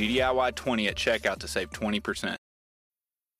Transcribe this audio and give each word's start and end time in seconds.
GDIY20 0.00 0.88
at 0.88 0.96
checkout 0.96 1.38
to 1.40 1.48
save 1.48 1.70
20%. 1.70 2.34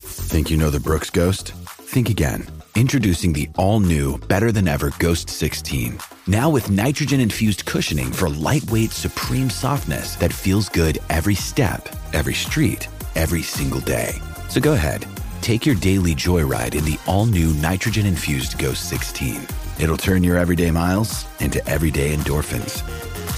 Think 0.02 0.50
you 0.50 0.56
know 0.56 0.70
the 0.70 0.80
Brooks 0.80 1.10
Ghost? 1.10 1.52
Think 1.52 2.08
again. 2.08 2.46
Introducing 2.74 3.32
the 3.32 3.48
all 3.56 3.80
new, 3.80 4.18
better 4.18 4.52
than 4.52 4.68
ever 4.68 4.92
Ghost 4.98 5.28
16. 5.28 5.98
Now 6.26 6.48
with 6.48 6.70
nitrogen 6.70 7.20
infused 7.20 7.66
cushioning 7.66 8.12
for 8.12 8.28
lightweight, 8.28 8.92
supreme 8.92 9.50
softness 9.50 10.16
that 10.16 10.32
feels 10.32 10.68
good 10.68 10.98
every 11.10 11.34
step, 11.34 11.88
every 12.12 12.34
street, 12.34 12.88
every 13.14 13.42
single 13.42 13.80
day. 13.80 14.14
So 14.48 14.60
go 14.60 14.72
ahead, 14.72 15.06
take 15.42 15.66
your 15.66 15.74
daily 15.74 16.14
joyride 16.14 16.74
in 16.74 16.84
the 16.84 16.98
all 17.06 17.26
new 17.26 17.52
nitrogen 17.54 18.06
infused 18.06 18.58
Ghost 18.58 18.88
16. 18.88 19.46
It'll 19.78 19.96
turn 19.96 20.22
your 20.22 20.38
everyday 20.38 20.70
miles 20.70 21.26
into 21.40 21.66
everyday 21.68 22.14
endorphins. 22.14 22.82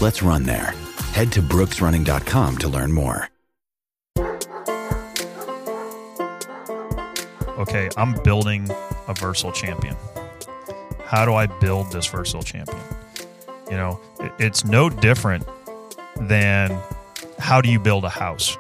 Let's 0.00 0.22
run 0.22 0.44
there. 0.44 0.74
Head 1.12 1.32
to 1.32 1.42
brooksrunning.com 1.42 2.58
to 2.58 2.68
learn 2.68 2.92
more. 2.92 3.28
okay, 7.62 7.88
I'm 7.96 8.14
building 8.22 8.68
a 9.08 9.14
versatile 9.14 9.52
champion. 9.52 9.96
How 11.05 11.24
do 11.24 11.34
I 11.34 11.46
build 11.46 11.92
this 11.92 12.06
versatile 12.06 12.42
champion? 12.42 12.80
You 13.70 13.77
know, 13.77 14.00
it's 14.38 14.64
no 14.64 14.90
different 14.90 15.46
than 16.20 16.77
how 17.38 17.60
do 17.60 17.70
you 17.70 17.78
build 17.78 18.05
a 18.05 18.08
house? 18.08 18.58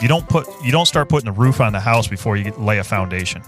You 0.00 0.08
don't 0.08 0.28
put 0.28 0.46
you 0.64 0.72
don't 0.72 0.86
start 0.86 1.08
putting 1.08 1.32
the 1.32 1.38
roof 1.38 1.60
on 1.60 1.72
the 1.72 1.80
house 1.80 2.08
before 2.08 2.36
you 2.36 2.52
lay 2.52 2.78
a 2.78 2.84
foundation. 2.84 3.42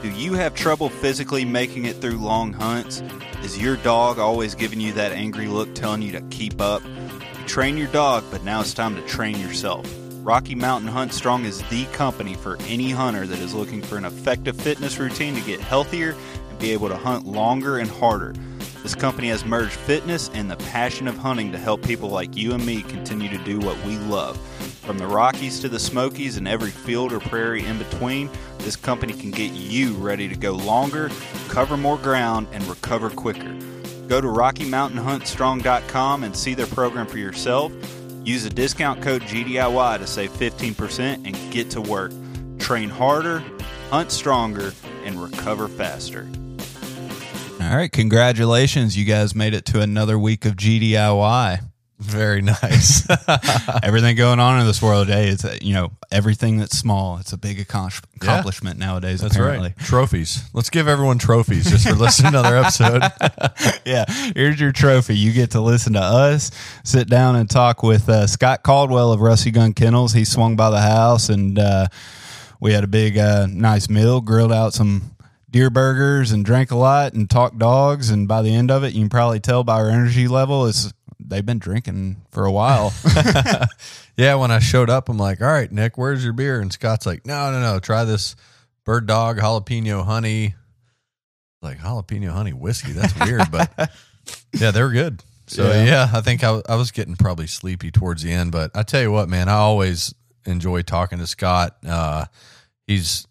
Do 0.00 0.10
you 0.12 0.34
have 0.34 0.54
trouble 0.54 0.90
physically 0.90 1.44
making 1.44 1.86
it 1.86 1.96
through 1.96 2.18
long 2.18 2.52
hunts? 2.52 3.02
Is 3.42 3.58
your 3.58 3.76
dog 3.78 4.20
always 4.20 4.54
giving 4.54 4.80
you 4.80 4.92
that 4.92 5.10
angry 5.10 5.48
look 5.48 5.74
telling 5.74 6.02
you 6.02 6.12
to 6.12 6.20
keep 6.30 6.60
up? 6.60 6.84
You 6.84 7.46
train 7.46 7.76
your 7.76 7.88
dog, 7.88 8.22
but 8.30 8.44
now 8.44 8.60
it's 8.60 8.72
time 8.72 8.94
to 8.94 9.02
train 9.02 9.40
yourself. 9.40 9.92
Rocky 10.22 10.54
Mountain 10.54 10.88
Hunt 10.88 11.12
Strong 11.12 11.46
is 11.46 11.64
the 11.68 11.84
company 11.86 12.34
for 12.34 12.56
any 12.68 12.90
hunter 12.90 13.26
that 13.26 13.40
is 13.40 13.54
looking 13.54 13.82
for 13.82 13.96
an 13.96 14.04
effective 14.04 14.56
fitness 14.56 15.00
routine 15.00 15.34
to 15.34 15.40
get 15.40 15.58
healthier 15.58 16.14
and 16.48 16.58
be 16.60 16.70
able 16.70 16.90
to 16.90 16.96
hunt 16.96 17.26
longer 17.26 17.78
and 17.78 17.90
harder. 17.90 18.34
This 18.84 18.94
company 18.94 19.30
has 19.30 19.44
merged 19.44 19.72
fitness 19.72 20.30
and 20.32 20.48
the 20.48 20.56
passion 20.56 21.08
of 21.08 21.16
hunting 21.16 21.50
to 21.50 21.58
help 21.58 21.82
people 21.82 22.08
like 22.08 22.36
you 22.36 22.52
and 22.52 22.64
me 22.64 22.82
continue 22.82 23.30
to 23.30 23.44
do 23.44 23.58
what 23.58 23.76
we 23.84 23.98
love. 23.98 24.38
From 24.88 24.96
the 24.96 25.06
Rockies 25.06 25.60
to 25.60 25.68
the 25.68 25.78
Smokies 25.78 26.38
and 26.38 26.48
every 26.48 26.70
field 26.70 27.12
or 27.12 27.20
prairie 27.20 27.62
in 27.62 27.76
between, 27.76 28.30
this 28.60 28.74
company 28.74 29.12
can 29.12 29.30
get 29.30 29.52
you 29.52 29.92
ready 29.92 30.30
to 30.30 30.34
go 30.34 30.52
longer, 30.52 31.10
cover 31.50 31.76
more 31.76 31.98
ground, 31.98 32.48
and 32.52 32.64
recover 32.64 33.10
quicker. 33.10 33.54
Go 34.06 34.22
to 34.22 34.26
RockyMountainHuntStrong.com 34.26 36.24
and 36.24 36.34
see 36.34 36.54
their 36.54 36.66
program 36.68 37.06
for 37.06 37.18
yourself. 37.18 37.70
Use 38.24 38.44
the 38.44 38.48
discount 38.48 39.02
code 39.02 39.20
GDIY 39.20 39.98
to 39.98 40.06
save 40.06 40.30
15% 40.30 41.26
and 41.26 41.52
get 41.52 41.68
to 41.72 41.82
work. 41.82 42.10
Train 42.58 42.88
harder, 42.88 43.44
hunt 43.90 44.10
stronger, 44.10 44.72
and 45.04 45.22
recover 45.22 45.68
faster. 45.68 46.26
All 47.60 47.76
right, 47.76 47.92
congratulations. 47.92 48.96
You 48.96 49.04
guys 49.04 49.34
made 49.34 49.52
it 49.52 49.66
to 49.66 49.82
another 49.82 50.18
week 50.18 50.46
of 50.46 50.56
GDIY. 50.56 51.67
Very 51.98 52.42
nice. 52.62 53.04
Everything 53.82 54.14
going 54.16 54.38
on 54.38 54.60
in 54.60 54.66
this 54.66 54.80
world 54.80 55.08
today 55.08 55.28
is, 55.28 55.44
you 55.60 55.74
know, 55.74 55.90
everything 56.12 56.58
that's 56.58 56.78
small. 56.78 57.18
It's 57.18 57.32
a 57.32 57.36
big 57.36 57.58
accom- 57.58 58.02
accomplishment 58.16 58.78
nowadays, 58.78 59.20
That's 59.20 59.34
apparently. 59.34 59.74
right. 59.76 59.86
Trophies. 59.86 60.44
Let's 60.54 60.70
give 60.70 60.86
everyone 60.86 61.18
trophies 61.18 61.68
just 61.68 61.88
for 61.88 61.94
listening 61.94 62.32
to 62.32 62.38
another 62.38 62.56
episode. 62.56 63.02
yeah, 63.84 64.04
here's 64.34 64.60
your 64.60 64.70
trophy. 64.72 65.16
You 65.16 65.32
get 65.32 65.50
to 65.52 65.60
listen 65.60 65.94
to 65.94 66.00
us, 66.00 66.50
sit 66.84 67.08
down 67.08 67.34
and 67.36 67.50
talk 67.50 67.82
with 67.82 68.08
uh, 68.08 68.26
Scott 68.28 68.62
Caldwell 68.62 69.12
of 69.12 69.20
Rusty 69.20 69.50
Gun 69.50 69.72
Kennels. 69.74 70.12
He 70.12 70.24
swung 70.24 70.54
by 70.54 70.70
the 70.70 70.80
house 70.80 71.28
and 71.28 71.58
uh, 71.58 71.88
we 72.60 72.72
had 72.72 72.84
a 72.84 72.88
big, 72.88 73.18
uh, 73.18 73.46
nice 73.50 73.88
meal, 73.88 74.20
grilled 74.20 74.52
out 74.52 74.72
some 74.72 75.16
deer 75.50 75.68
burgers 75.70 76.30
and 76.30 76.44
drank 76.44 76.70
a 76.70 76.76
lot 76.76 77.14
and 77.14 77.28
talked 77.28 77.58
dogs. 77.58 78.10
And 78.10 78.28
by 78.28 78.42
the 78.42 78.54
end 78.54 78.70
of 78.70 78.84
it, 78.84 78.92
you 78.94 79.00
can 79.00 79.08
probably 79.08 79.40
tell 79.40 79.64
by 79.64 79.74
our 79.80 79.88
energy 79.90 80.28
level, 80.28 80.66
is 80.66 80.92
they've 81.28 81.44
been 81.46 81.58
drinking 81.58 82.22
for 82.30 82.44
a 82.44 82.52
while. 82.52 82.92
yeah, 84.16 84.34
when 84.36 84.50
I 84.50 84.58
showed 84.58 84.90
up, 84.90 85.08
I'm 85.08 85.18
like, 85.18 85.40
all 85.40 85.46
right, 85.48 85.70
Nick, 85.70 85.96
where's 85.98 86.24
your 86.24 86.32
beer? 86.32 86.60
And 86.60 86.72
Scott's 86.72 87.06
like, 87.06 87.26
no, 87.26 87.50
no, 87.52 87.60
no, 87.60 87.78
try 87.78 88.04
this 88.04 88.34
bird 88.84 89.06
dog 89.06 89.38
jalapeno 89.38 90.04
honey. 90.04 90.54
Like 91.62 91.78
jalapeno 91.78 92.30
honey 92.30 92.52
whiskey. 92.52 92.92
That's 92.92 93.18
weird, 93.18 93.50
but 93.50 93.70
yeah, 94.58 94.70
they're 94.70 94.90
good. 94.90 95.22
So 95.46 95.70
Yeah. 95.72 95.84
yeah, 95.84 96.10
I 96.12 96.20
think 96.20 96.44
I, 96.44 96.60
I 96.68 96.76
was 96.76 96.90
getting 96.90 97.16
probably 97.16 97.46
sleepy 97.46 97.90
towards 97.90 98.22
the 98.22 98.32
end, 98.32 98.52
but 98.52 98.70
I 98.74 98.82
tell 98.82 99.00
you 99.02 99.10
what, 99.12 99.28
man, 99.28 99.48
I 99.48 99.54
always 99.54 100.14
enjoy 100.46 100.82
talking 100.82 101.18
to 101.18 101.26
Scott. 101.26 101.76
Uh, 101.86 102.26
he's, 102.86 103.26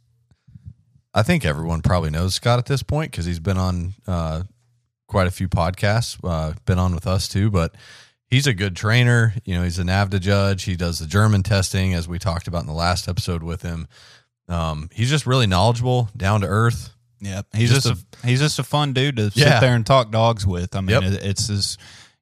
I 1.14 1.24
think 1.24 1.46
everyone 1.46 1.82
probably 1.82 2.10
knows 2.10 2.36
Scott 2.36 2.60
at 2.60 2.66
this 2.66 2.84
point 2.84 3.12
because 3.12 3.26
he's 3.26 3.40
been 3.40 3.58
on 3.58 3.94
uh, 4.08 4.44
quite 5.08 5.28
a 5.28 5.32
few 5.32 5.48
podcasts, 5.48 6.18
uh, 6.24 6.54
been 6.66 6.80
on 6.80 6.94
with 6.94 7.08
us 7.08 7.28
too, 7.28 7.50
but 7.50 7.74
he's 8.30 8.46
a 8.48 8.54
good 8.54 8.76
trainer. 8.76 9.34
You 9.46 9.56
know, 9.56 9.64
he's 9.64 9.80
a 9.80 9.84
NAVHDA 9.84 10.20
judge. 10.20 10.64
He 10.64 10.76
does 10.76 11.00
the 11.00 11.06
German 11.08 11.44
testing, 11.44 11.94
as 11.94 12.08
we 12.08 12.20
talked 12.20 12.48
about 12.48 12.62
in 12.62 12.68
the 12.68 12.74
last 12.74 13.08
episode 13.08 13.42
with 13.44 13.62
him. 13.62 13.88
Um, 14.50 14.90
he's 14.94 15.10
just 15.10 15.26
really 15.26 15.48
knowledgeable, 15.48 16.10
down 16.16 16.42
to 16.42 16.48
earth. 16.48 16.92
Yep, 17.20 17.48
he's 17.56 17.72
Just 17.72 17.88
just, 17.88 18.06
a, 18.24 18.28
he's 18.28 18.40
just 18.40 18.60
a 18.60 18.64
fun 18.64 18.94
dude 18.94 19.16
to 19.18 19.32
Yeah. 19.34 19.54
sit 19.56 19.62
there 19.62 19.76
and 19.76 19.86
talk 19.86 20.12
dogs 20.12 20.46
with. 20.46 20.76
I 20.76 20.82
mean, 20.82 21.02
Yep. 21.02 21.04
it, 21.14 21.26
it's 21.26 21.48
this, 21.48 21.78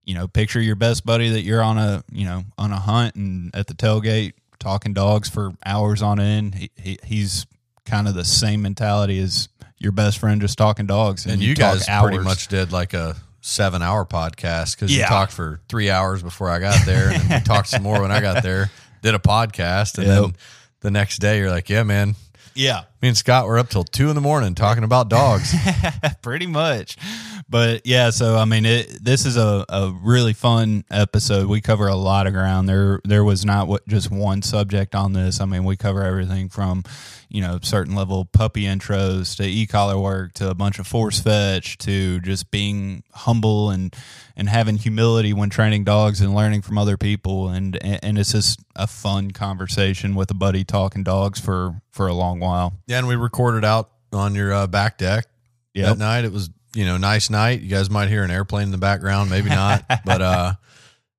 you 0.05 0.13
know, 0.15 0.27
picture 0.27 0.61
your 0.61 0.75
best 0.77 1.05
buddy 1.05 1.29
that 1.29 1.41
you're 1.41 1.61
on 1.61 1.77
a, 1.77 2.01
you 2.11 2.23
know, 2.23 2.43
on 2.57 2.71
a 2.71 2.79
hunt 2.79 3.15
and 3.15 3.53
at 3.53 3.67
the 3.67 3.73
tailgate 3.73 4.33
talking 4.57 4.93
dogs 4.93 5.27
for 5.29 5.51
hours 5.65 6.01
on 6.01 6.19
end. 6.19 6.55
He, 6.55 6.71
he 6.77 6.97
he's 7.03 7.45
kind 7.85 8.07
of 8.07 8.13
the 8.15 8.25
same 8.25 8.61
mentality 8.61 9.19
as 9.19 9.49
your 9.77 9.91
best 9.91 10.17
friend 10.19 10.41
just 10.41 10.57
talking 10.57 10.85
dogs, 10.85 11.25
And, 11.25 11.41
you, 11.41 11.53
talk 11.55 11.79
guys 11.85 12.01
pretty 12.03 12.23
much 12.23 12.47
did 12.47 12.71
like 12.71 12.93
a 12.93 13.15
seven 13.41 13.81
hour 13.81 14.05
podcast 14.05 14.75
because 14.75 14.95
you 14.95 15.03
talked 15.03 15.31
for 15.31 15.59
three 15.69 15.89
hours 15.89 16.23
before 16.23 16.49
I 16.49 16.59
got 16.59 16.85
there, 16.85 17.11
and 17.11 17.29
we 17.29 17.39
talked 17.41 17.67
some 17.69 17.83
more 17.83 18.01
when 18.01 18.11
I 18.11 18.21
got 18.21 18.41
there. 18.43 18.71
Did 19.03 19.13
a 19.13 19.19
podcast, 19.19 19.99
and 19.99 20.07
Yep. 20.07 20.21
then 20.21 20.35
the 20.81 20.89
next 20.89 21.19
day 21.19 21.37
you're 21.37 21.51
like, 21.51 21.69
"Yeah, 21.69 21.83
man, 21.83 22.15
yeah, 22.55 22.85
me 23.03 23.09
and 23.09 23.17
Scott 23.17 23.45
were 23.45 23.59
up 23.59 23.69
till 23.69 23.83
two 23.83 24.09
in 24.09 24.15
the 24.15 24.21
morning 24.21 24.55
talking 24.55 24.83
about 24.83 25.09
dogs." 25.09 25.53
pretty 26.23 26.47
much. 26.47 26.97
But 27.47 27.85
yeah, 27.85 28.09
so 28.09 28.37
I 28.37 28.45
mean, 28.45 28.65
it, 28.65 29.03
this 29.03 29.25
is 29.25 29.37
a, 29.37 29.63
a 29.69 29.93
really 30.01 30.33
fun 30.33 30.83
episode. 30.89 31.47
We 31.47 31.61
cover 31.61 31.87
a 31.87 31.95
lot 31.95 32.25
of 32.25 32.33
ground. 32.33 32.67
There, 32.67 32.99
there 33.03 33.23
was 33.23 33.45
not 33.45 33.67
what 33.67 33.87
just 33.87 34.09
one 34.09 34.41
subject 34.41 34.95
on 34.95 35.13
this. 35.13 35.39
I 35.39 35.45
mean, 35.45 35.63
we 35.63 35.77
cover 35.77 36.01
everything 36.01 36.49
from, 36.49 36.83
you 37.29 37.41
know, 37.41 37.59
certain 37.61 37.93
level 37.93 38.25
puppy 38.25 38.63
intros 38.63 39.37
to 39.37 39.43
e-collar 39.43 39.99
work 39.99 40.33
to 40.33 40.49
a 40.49 40.55
bunch 40.55 40.79
of 40.79 40.87
force 40.87 41.19
fetch 41.19 41.77
to 41.79 42.19
just 42.21 42.49
being 42.49 43.03
humble 43.13 43.69
and 43.69 43.95
and 44.35 44.49
having 44.49 44.77
humility 44.77 45.31
when 45.31 45.51
training 45.51 45.83
dogs 45.83 46.21
and 46.21 46.33
learning 46.33 46.63
from 46.63 46.79
other 46.79 46.97
people. 46.97 47.49
And 47.49 47.77
and 48.03 48.17
it's 48.17 48.31
just 48.31 48.59
a 48.75 48.87
fun 48.87 49.29
conversation 49.31 50.15
with 50.15 50.31
a 50.31 50.35
buddy 50.35 50.63
talking 50.63 51.03
dogs 51.03 51.39
for 51.39 51.79
for 51.91 52.07
a 52.07 52.13
long 52.15 52.39
while. 52.39 52.73
yeah, 52.87 52.97
and 52.97 53.07
we 53.07 53.15
recorded 53.15 53.63
out 53.63 53.91
on 54.11 54.33
your 54.33 54.51
uh, 54.51 54.65
back 54.65 54.97
deck 54.97 55.27
Yep. 55.75 55.87
that 55.89 55.97
night. 55.97 56.23
It 56.25 56.31
was 56.31 56.49
you 56.75 56.85
know, 56.85 56.97
nice 56.97 57.29
night. 57.29 57.61
You 57.61 57.69
guys 57.69 57.89
might 57.89 58.09
hear 58.09 58.23
an 58.23 58.31
airplane 58.31 58.63
in 58.63 58.71
the 58.71 58.77
background, 58.77 59.29
maybe 59.29 59.49
not, 59.49 59.83
but 60.05 60.21
uh, 60.21 60.53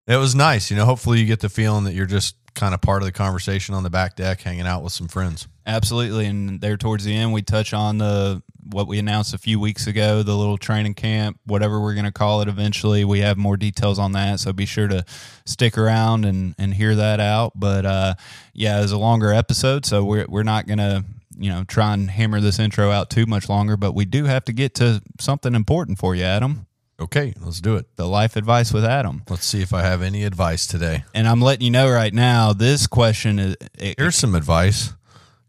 it 0.07 0.17
was 0.17 0.35
nice. 0.35 0.71
You 0.71 0.77
know, 0.77 0.85
hopefully 0.85 1.19
you 1.19 1.27
get 1.27 1.41
the 1.41 1.49
feeling 1.49 1.85
that 1.85 1.95
you're 1.95 2.07
just 2.07 2.37
kind 2.55 2.75
of 2.75 2.81
part 2.81 3.03
of 3.03 3.07
the 3.07 3.13
conversation 3.13 3.75
on 3.75 3.83
the 3.83 3.91
back 3.91 4.17
deck, 4.17 4.41
hanging 4.41 4.67
out 4.67 4.83
with 4.83 4.93
some 4.93 5.09
friends. 5.09 5.49
Absolutely, 5.67 6.27
and 6.27 6.61
there 6.61 6.77
towards 6.77 7.05
the 7.05 7.15
end, 7.15 7.33
we 7.33 7.43
touch 7.43 7.73
on 7.73 7.99
the 7.99 8.43
what 8.71 8.89
we 8.89 8.99
announced 8.99 9.33
a 9.33 9.39
few 9.39 9.61
weeks 9.61 9.87
ago, 9.87 10.23
the 10.23 10.35
little 10.35 10.59
training 10.59 10.95
camp, 10.95 11.39
whatever 11.45 11.81
we're 11.81 11.95
going 11.95 12.05
to 12.05 12.13
call 12.13 12.41
it. 12.43 12.49
Eventually, 12.49 13.05
we 13.05 13.21
have 13.21 13.37
more 13.37 13.57
details 13.57 13.99
on 13.99 14.13
that, 14.13 14.41
so 14.41 14.53
be 14.53 14.67
sure 14.67 14.89
to 14.89 15.05
stick 15.45 15.79
around 15.79 16.25
and 16.25 16.55
and 16.59 16.75
hear 16.75 16.95
that 16.95 17.21
out. 17.21 17.53
But 17.55 17.87
uh, 17.87 18.15
yeah, 18.53 18.83
it's 18.83 18.93
a 18.93 18.99
longer 18.99 19.33
episode, 19.33 19.87
so 19.87 20.05
we're 20.05 20.27
we're 20.29 20.43
not 20.43 20.67
going 20.67 20.79
to 20.79 21.05
you 21.37 21.51
know 21.51 21.65
try 21.65 21.95
and 21.95 22.11
hammer 22.11 22.41
this 22.41 22.59
intro 22.59 22.91
out 22.91 23.11
too 23.11 23.27
much 23.27 23.49
longer. 23.49 23.77
But 23.77 23.93
we 23.93 24.05
do 24.05 24.25
have 24.25 24.45
to 24.47 24.53
get 24.53 24.75
to 24.77 25.03
something 25.21 25.55
important 25.55 25.99
for 25.99 26.15
you, 26.15 26.25
Adam. 26.25 26.67
Okay, 26.99 27.35
let's 27.41 27.61
do 27.61 27.77
it. 27.77 27.95
The 27.97 28.07
life 28.07 28.37
advice 28.37 28.73
with 28.73 28.85
Adam. 28.85 29.23
Let's 29.29 29.45
see 29.45 29.61
if 29.61 29.75
I 29.75 29.83
have 29.83 30.01
any 30.01 30.25
advice 30.25 30.67
today. 30.67 31.05
And 31.15 31.29
I'm 31.29 31.43
letting 31.43 31.65
you 31.65 31.71
know 31.71 31.91
right 31.91 32.15
now, 32.15 32.55
this 32.55 32.87
question 32.87 33.39
is. 33.39 33.57
It, 33.79 33.97
Here's 33.99 34.17
some 34.17 34.35
advice. 34.35 34.95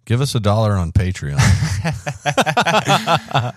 Give 0.04 0.22
us 0.22 0.36
a 0.36 0.40
dollar 0.40 0.74
on 0.74 0.92
Patreon. 0.92 1.38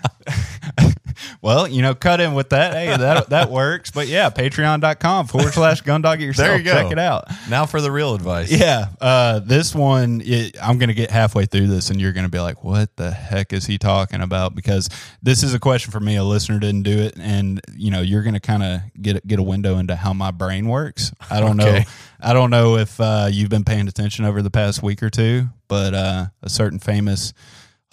you 1.71 1.81
know, 1.81 1.95
cut 1.95 2.21
in 2.21 2.33
with 2.33 2.49
that. 2.49 2.73
Hey, 2.73 2.95
that 2.95 3.29
that 3.29 3.49
works. 3.49 3.91
But 3.91 4.07
yeah, 4.07 4.29
patreon.com 4.29 5.27
forward 5.27 5.53
slash 5.53 5.81
gundog 5.83 6.15
it 6.15 6.21
yourself. 6.21 6.47
There 6.47 6.57
you 6.57 6.63
go. 6.63 6.73
Check 6.73 6.91
it 6.91 6.99
out. 6.99 7.25
now 7.49 7.65
for 7.65 7.81
the 7.81 7.91
real 7.91 8.13
advice. 8.13 8.51
Yeah. 8.51 8.87
Uh, 8.99 9.39
this 9.39 9.73
one, 9.73 10.21
it, 10.23 10.57
I'm 10.61 10.77
going 10.77 10.89
to 10.89 10.93
get 10.95 11.11
halfway 11.11 11.45
through 11.45 11.67
this 11.67 11.89
and 11.89 11.99
you're 11.99 12.13
going 12.13 12.25
to 12.25 12.31
be 12.31 12.39
like, 12.39 12.63
what 12.63 12.95
the 12.95 13.11
heck 13.11 13.53
is 13.53 13.65
he 13.65 13.77
talking 13.77 14.21
about? 14.21 14.55
Because 14.55 14.89
this 15.21 15.43
is 15.43 15.53
a 15.53 15.59
question 15.59 15.91
for 15.91 15.99
me. 15.99 16.15
A 16.15 16.23
listener 16.23 16.59
didn't 16.59 16.83
do 16.83 16.99
it. 16.99 17.15
And, 17.17 17.61
you 17.75 17.91
know, 17.91 18.01
you're 18.01 18.23
going 18.23 18.33
to 18.33 18.39
kind 18.39 18.63
of 18.63 18.81
get, 19.01 19.25
get 19.25 19.39
a 19.39 19.43
window 19.43 19.77
into 19.77 19.95
how 19.95 20.13
my 20.13 20.31
brain 20.31 20.67
works. 20.67 21.11
I 21.29 21.39
don't 21.39 21.57
know. 21.57 21.81
I 22.23 22.33
don't 22.33 22.51
know 22.51 22.77
if 22.77 23.01
uh, 23.01 23.29
you've 23.31 23.49
been 23.49 23.63
paying 23.63 23.87
attention 23.87 24.25
over 24.25 24.41
the 24.41 24.51
past 24.51 24.83
week 24.83 25.01
or 25.01 25.09
two, 25.09 25.47
but 25.67 25.93
uh, 25.93 26.25
a 26.43 26.49
certain 26.49 26.77
famous 26.77 27.33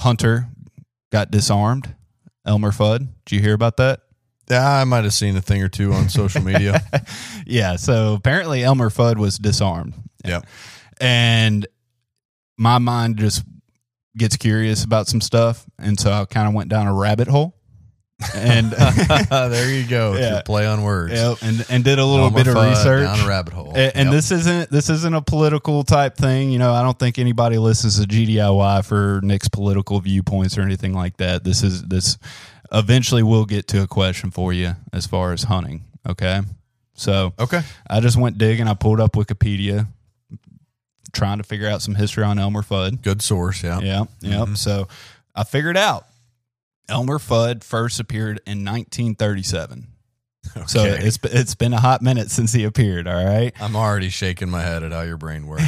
hunter 0.01 0.49
got 1.11 1.31
disarmed. 1.31 1.95
Elmer 2.49 2.73
Fudd. 2.73 3.07
Did 3.27 3.37
you 3.37 3.43
hear 3.43 3.55
about 3.55 3.77
that? 3.77 4.01
Yeah, 4.51 4.67
I 4.67 4.85
might 4.85 5.05
have 5.05 5.13
seen 5.13 5.37
a 5.37 5.43
thing 5.43 5.63
or 5.63 5.69
two 5.69 5.93
on 5.93 6.09
social 6.09 6.43
media. 6.43 6.81
Yeah. 7.47 7.77
So 7.77 8.13
apparently 8.13 8.63
Elmer 8.63 8.91
Fudd 8.91 9.17
was 9.17 9.39
disarmed. 9.39 9.95
Yeah. 10.23 10.43
And 11.01 11.67
my 12.59 12.77
mind 12.77 13.17
just 13.17 13.43
gets 14.19 14.37
curious 14.37 14.85
about 14.85 15.07
some 15.07 15.23
stuff. 15.23 15.65
And 15.79 15.99
so 15.99 16.13
I 16.13 16.27
kind 16.27 16.47
of 16.47 16.53
went 16.53 16.69
down 16.69 16.87
a 16.87 16.93
rabbit 16.93 17.29
hole. 17.29 17.55
And 18.35 18.75
uh, 18.79 19.49
there 19.49 19.71
you 19.71 19.87
go. 19.87 20.15
Yeah. 20.17 20.33
your 20.35 20.43
play 20.43 20.67
on 20.67 20.83
words. 20.83 21.13
Yep, 21.15 21.39
and 21.43 21.67
and 21.71 21.85
did 21.85 21.99
a 21.99 22.05
little 22.05 22.31
bit 22.31 22.49
of 22.49 22.55
research. 22.55 23.05
down 23.05 23.21
a 23.21 23.29
rabbit 23.29 23.53
hole. 23.53 23.73
And, 23.75 23.93
and 23.95 24.07
Yep. 24.09 24.13
this 24.13 24.31
isn't 24.33 24.71
this 24.71 24.91
isn't 24.91 25.15
a 25.15 25.23
political 25.23 25.85
type 25.85 26.17
thing, 26.17 26.51
you 26.51 26.59
know. 26.59 26.73
I 26.73 26.83
don't 26.83 26.99
think 26.99 27.19
anybody 27.19 27.59
listens 27.59 28.01
to 28.01 28.07
GDIY 28.09 28.85
for 28.85 29.21
Nick's 29.23 29.49
political 29.49 30.01
viewpoints 30.01 30.59
or 30.59 30.63
anything 30.63 30.95
like 30.95 31.17
that. 31.19 31.45
This 31.45 31.63
is 31.63 31.85
this. 31.85 32.19
Eventually, 32.73 33.23
we'll 33.23 33.47
get 33.47 33.69
to 33.69 33.83
a 33.83 33.87
question 33.87 34.31
for 34.31 34.53
you 34.53 34.75
as 34.93 35.07
far 35.07 35.33
as 35.33 35.45
hunting. 35.45 35.85
Okay, 36.07 36.41
so 36.95 37.33
okay. 37.39 37.63
I 37.89 38.01
just 38.01 38.17
went 38.17 38.37
digging. 38.37 38.67
I 38.67 38.75
pulled 38.75 39.01
up 39.01 39.13
Wikipedia, 39.13 39.87
trying 41.13 41.39
to 41.39 41.45
figure 41.45 41.69
out 41.69 41.83
some 41.83 41.95
history 41.95 42.25
on 42.25 42.39
Elmer 42.39 42.63
Fudd. 42.63 43.01
Good 43.03 43.23
source. 43.23 43.63
Yeah. 43.63 43.79
Yeah, 43.81 44.05
yep. 44.21 44.41
Mm-hmm. 44.41 44.55
So 44.55 44.89
I 45.37 45.45
figured 45.45 45.77
out 45.77 46.05
Elmer 46.89 47.19
Fudd 47.19 47.63
first 47.65 48.01
appeared 48.01 48.41
in 48.47 48.65
1937. 48.65 49.89
So 50.67 50.85
it's 50.85 51.19
it's 51.25 51.55
been 51.55 51.75
a 51.75 51.81
hot 51.81 52.01
minute 52.01 52.31
since 52.31 52.53
he 52.53 52.65
appeared. 52.65 53.07
All 53.07 53.25
right. 53.25 53.53
I'm 53.61 53.77
already 53.77 54.09
shaking 54.09 54.49
my 54.49 54.63
head 54.63 54.83
at 54.83 54.93
how 54.93 55.03
your 55.03 55.19
brain 55.19 55.47
works. 55.47 55.65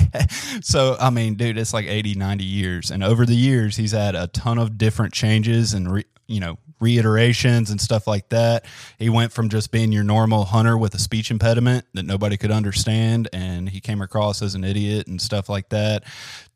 so 0.62 0.96
I 0.98 1.10
mean, 1.10 1.34
dude, 1.34 1.56
it's 1.56 1.72
like 1.72 1.86
80, 1.86 2.14
90 2.14 2.44
years, 2.44 2.90
and 2.90 3.04
over 3.04 3.24
the 3.24 3.36
years, 3.36 3.76
he's 3.76 3.92
had 3.92 4.14
a 4.14 4.26
ton 4.26 4.58
of 4.58 4.76
different 4.76 5.12
changes 5.12 5.72
and 5.72 5.90
re, 5.90 6.04
you 6.26 6.40
know 6.40 6.58
reiterations 6.80 7.70
and 7.70 7.80
stuff 7.80 8.06
like 8.06 8.28
that. 8.28 8.64
He 8.98 9.08
went 9.08 9.32
from 9.32 9.48
just 9.48 9.70
being 9.72 9.92
your 9.92 10.04
normal 10.04 10.44
hunter 10.44 10.78
with 10.78 10.94
a 10.94 10.98
speech 10.98 11.30
impediment 11.30 11.86
that 11.94 12.04
nobody 12.04 12.36
could 12.36 12.50
understand, 12.50 13.28
and 13.32 13.68
he 13.68 13.80
came 13.80 14.00
across 14.00 14.42
as 14.42 14.54
an 14.54 14.64
idiot 14.64 15.06
and 15.06 15.20
stuff 15.20 15.48
like 15.48 15.70
that, 15.70 16.04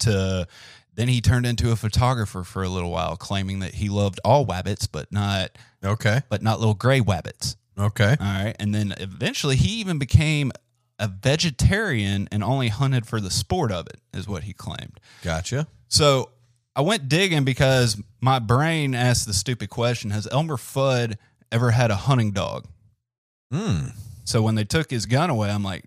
to 0.01 0.47
then 0.95 1.09
he 1.09 1.21
turned 1.21 1.47
into 1.47 1.73
a 1.73 1.77
photographer 1.77 2.45
for 2.45 2.63
a 2.63 2.69
little 2.69 2.91
while, 2.91 3.17
claiming 3.17 3.61
that 3.61 3.75
he 3.75 3.89
loved 3.89 4.21
all 4.25 4.47
wabbits, 4.47 4.89
but 4.91 5.11
not 5.11 5.51
okay. 5.85 6.23
but 6.29 6.43
not 6.43 6.59
little 6.59 6.75
gray 6.75 7.01
wabbits. 7.01 7.57
Okay. 7.79 8.17
All 8.21 8.45
right. 8.45 8.55
And 8.59 8.75
then 8.75 8.95
eventually 8.99 9.57
he 9.57 9.81
even 9.81 9.99
became 9.99 10.53
a 10.99 11.09
vegetarian 11.09 12.29
and 12.31 12.45
only 12.45 12.69
hunted 12.69 13.07
for 13.07 13.21
the 13.21 13.31
sport 13.31 13.73
of 13.73 13.87
it, 13.87 14.01
is 14.13 14.29
what 14.29 14.45
he 14.45 14.53
claimed. 14.53 15.01
Gotcha. 15.23 15.67
So 15.89 16.31
I 16.77 16.83
went 16.83 17.09
digging 17.09 17.45
because 17.45 18.01
my 18.21 18.39
brain 18.39 18.95
asked 18.95 19.27
the 19.27 19.35
stupid 19.35 19.71
question 19.71 20.11
Has 20.11 20.29
Elmer 20.31 20.57
Fudd 20.57 21.17
ever 21.51 21.71
had 21.71 21.91
a 21.91 21.97
hunting 21.97 22.33
dog? 22.33 22.67
Hmm. 23.51 23.89
So 24.25 24.43
when 24.43 24.55
they 24.55 24.65
took 24.65 24.91
his 24.91 25.07
gun 25.07 25.31
away, 25.31 25.51
I'm 25.51 25.65
like, 25.65 25.85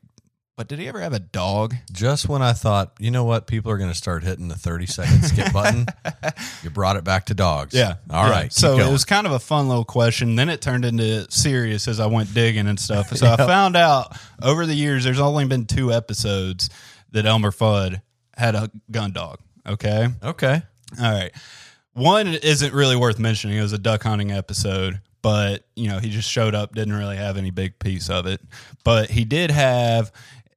but 0.57 0.67
did 0.67 0.79
he 0.79 0.87
ever 0.87 0.99
have 1.01 1.13
a 1.13 1.19
dog? 1.19 1.75
Just 1.91 2.29
when 2.29 2.41
I 2.41 2.53
thought, 2.53 2.93
you 2.99 3.11
know 3.11 3.23
what, 3.25 3.45
people 3.47 3.71
are 3.71 3.77
going 3.77 3.89
to 3.89 3.95
start 3.95 4.23
hitting 4.23 4.47
the 4.47 4.55
30 4.55 4.85
second 4.85 5.23
skip 5.23 5.51
button, 5.51 5.85
you 6.63 6.69
brought 6.69 6.95
it 6.95 7.03
back 7.03 7.25
to 7.25 7.33
dogs. 7.33 7.75
All 7.75 7.81
Yeah. 8.09 8.29
right. 8.29 8.53
So 8.53 8.77
going. 8.77 8.87
it 8.89 8.91
was 8.91 9.03
kind 9.05 9.27
of 9.27 9.33
a 9.33 9.39
fun 9.39 9.67
little 9.67 9.83
question. 9.85 10.35
Then 10.35 10.47
it 10.49 10.61
turned 10.61 10.85
into 10.85 11.29
serious 11.29 11.87
as 11.87 11.99
I 11.99 12.05
went 12.05 12.33
digging 12.33 12.67
and 12.67 12.79
stuff. 12.79 13.09
So 13.15 13.27
I 13.27 13.35
found 13.37 13.75
out 13.75 14.17
over 14.41 14.65
the 14.65 14.73
years 14.75 15.03
there's 15.03 15.19
only 15.19 15.45
been 15.45 15.65
two 15.65 15.91
episodes 15.91 16.69
that 17.11 17.25
Elmer 17.25 17.51
Fudd 17.51 18.01
had 18.37 18.55
a 18.55 18.71
gun 18.91 19.11
dog. 19.11 19.39
Okay. 19.67 20.07
okay. 20.23 20.61
All 21.01 21.11
right. 21.11 21.31
One 21.93 22.27
isn't 22.27 22.73
really 22.73 22.95
worth 22.95 23.19
mentioning. 23.19 23.57
It 23.57 23.61
was 23.61 23.73
a 23.73 23.77
duck 23.77 24.03
hunting 24.03 24.31
episode, 24.31 24.99
but 25.21 25.65
you 25.75 25.87
know, 25.89 25.99
he 25.99 26.09
just 26.09 26.29
showed 26.29 26.53
up, 26.53 26.75
didn't 26.75 26.93
really 26.93 27.15
have 27.17 27.37
any 27.37 27.51
big 27.51 27.79
piece 27.79 28.09
of 28.09 28.25
it. 28.27 28.41
But 28.83 29.09
he 29.09 29.23
did 29.25 29.49
have 29.49 30.11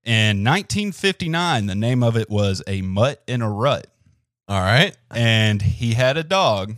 in 0.09 0.43
1959, 0.43 1.67
the 1.67 1.75
name 1.75 2.03
of 2.03 2.17
it 2.17 2.31
was 2.31 2.63
A 2.67 2.81
Mutt 2.81 3.23
in 3.27 3.43
a 3.43 3.51
Rut. 3.51 3.87
All 4.49 4.61
right. 4.61 4.97
and 5.11 5.61
he 5.61 5.93
had 5.93 6.17
a 6.17 6.25
dog. 6.25 6.77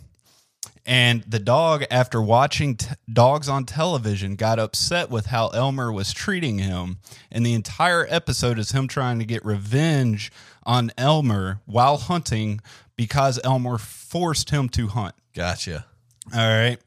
And 0.85 1.23
the 1.23 1.39
dog 1.39 1.85
after 1.89 2.21
watching 2.21 2.77
t- 2.77 2.89
dogs 3.13 3.49
on 3.49 3.65
television 3.67 4.35
got 4.35 4.59
upset 4.59 5.09
with 5.11 5.27
how 5.27 5.49
elmer 5.51 5.93
was 5.93 6.13
treating 6.13 6.59
him. 6.59 6.99
And 7.31 7.47
the 7.47 7.55
entire 7.55 8.05
episode 8.11 8.59
is 8.59 8.73
him 8.73 8.89
trying 8.89 9.21
to 9.21 9.25
get 9.25 9.45
revenge 9.45 10.33
on 10.65 10.91
elmer 10.99 11.61
while 11.67 11.99
hunting 11.99 12.61
because 12.97 13.39
elmer 13.45 13.79
forced 13.79 14.51
him 14.51 14.69
to 14.71 14.89
hunt. 14.89 15.15
Gotcha. 15.33 15.87
all 16.35 16.41
right? 16.41 16.79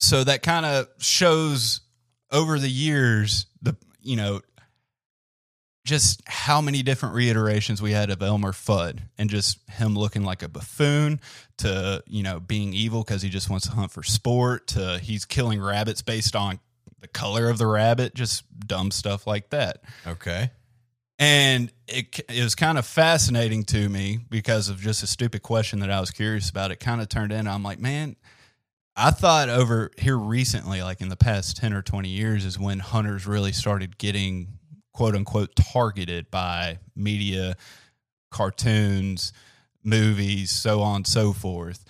So 0.00 0.24
that 0.24 0.42
kind 0.42 0.66
of 0.66 0.88
shows 0.98 1.82
over 2.32 2.58
the 2.58 2.68
years 2.70 3.46
the 3.62 3.76
you 4.02 4.16
know 4.16 4.40
just 5.84 6.22
how 6.26 6.60
many 6.60 6.82
different 6.82 7.14
reiterations 7.14 7.82
we 7.82 7.92
had 7.92 8.10
of 8.10 8.22
Elmer 8.22 8.52
Fudd 8.52 9.00
and 9.18 9.28
just 9.28 9.58
him 9.68 9.94
looking 9.94 10.24
like 10.24 10.42
a 10.42 10.48
buffoon 10.48 11.20
to, 11.58 12.02
you 12.06 12.22
know, 12.22 12.40
being 12.40 12.72
evil 12.72 13.02
because 13.02 13.20
he 13.20 13.28
just 13.28 13.50
wants 13.50 13.66
to 13.66 13.72
hunt 13.72 13.92
for 13.92 14.02
sport 14.02 14.68
to 14.68 14.98
he's 15.02 15.26
killing 15.26 15.60
rabbits 15.60 16.00
based 16.00 16.34
on 16.34 16.58
the 17.00 17.08
color 17.08 17.50
of 17.50 17.58
the 17.58 17.66
rabbit, 17.66 18.14
just 18.14 18.44
dumb 18.66 18.90
stuff 18.90 19.26
like 19.26 19.50
that. 19.50 19.82
Okay. 20.06 20.50
And 21.18 21.70
it, 21.86 22.18
it 22.30 22.42
was 22.42 22.54
kind 22.54 22.78
of 22.78 22.86
fascinating 22.86 23.64
to 23.64 23.88
me 23.88 24.20
because 24.30 24.70
of 24.70 24.80
just 24.80 25.02
a 25.02 25.06
stupid 25.06 25.42
question 25.42 25.80
that 25.80 25.90
I 25.90 26.00
was 26.00 26.10
curious 26.10 26.48
about. 26.48 26.70
It 26.70 26.80
kind 26.80 27.02
of 27.02 27.10
turned 27.10 27.30
in. 27.30 27.46
I'm 27.46 27.62
like, 27.62 27.78
man, 27.78 28.16
I 28.96 29.10
thought 29.10 29.50
over 29.50 29.90
here 29.98 30.16
recently, 30.16 30.82
like 30.82 31.02
in 31.02 31.10
the 31.10 31.16
past 31.16 31.58
10 31.58 31.74
or 31.74 31.82
20 31.82 32.08
years, 32.08 32.44
is 32.44 32.58
when 32.58 32.78
hunters 32.78 33.26
really 33.26 33.52
started 33.52 33.98
getting 33.98 34.58
quote 34.94 35.14
unquote 35.14 35.54
targeted 35.56 36.30
by 36.30 36.78
media, 36.96 37.56
cartoons, 38.30 39.32
movies, 39.82 40.50
so 40.50 40.80
on 40.80 40.96
and 40.96 41.06
so 41.06 41.32
forth. 41.32 41.84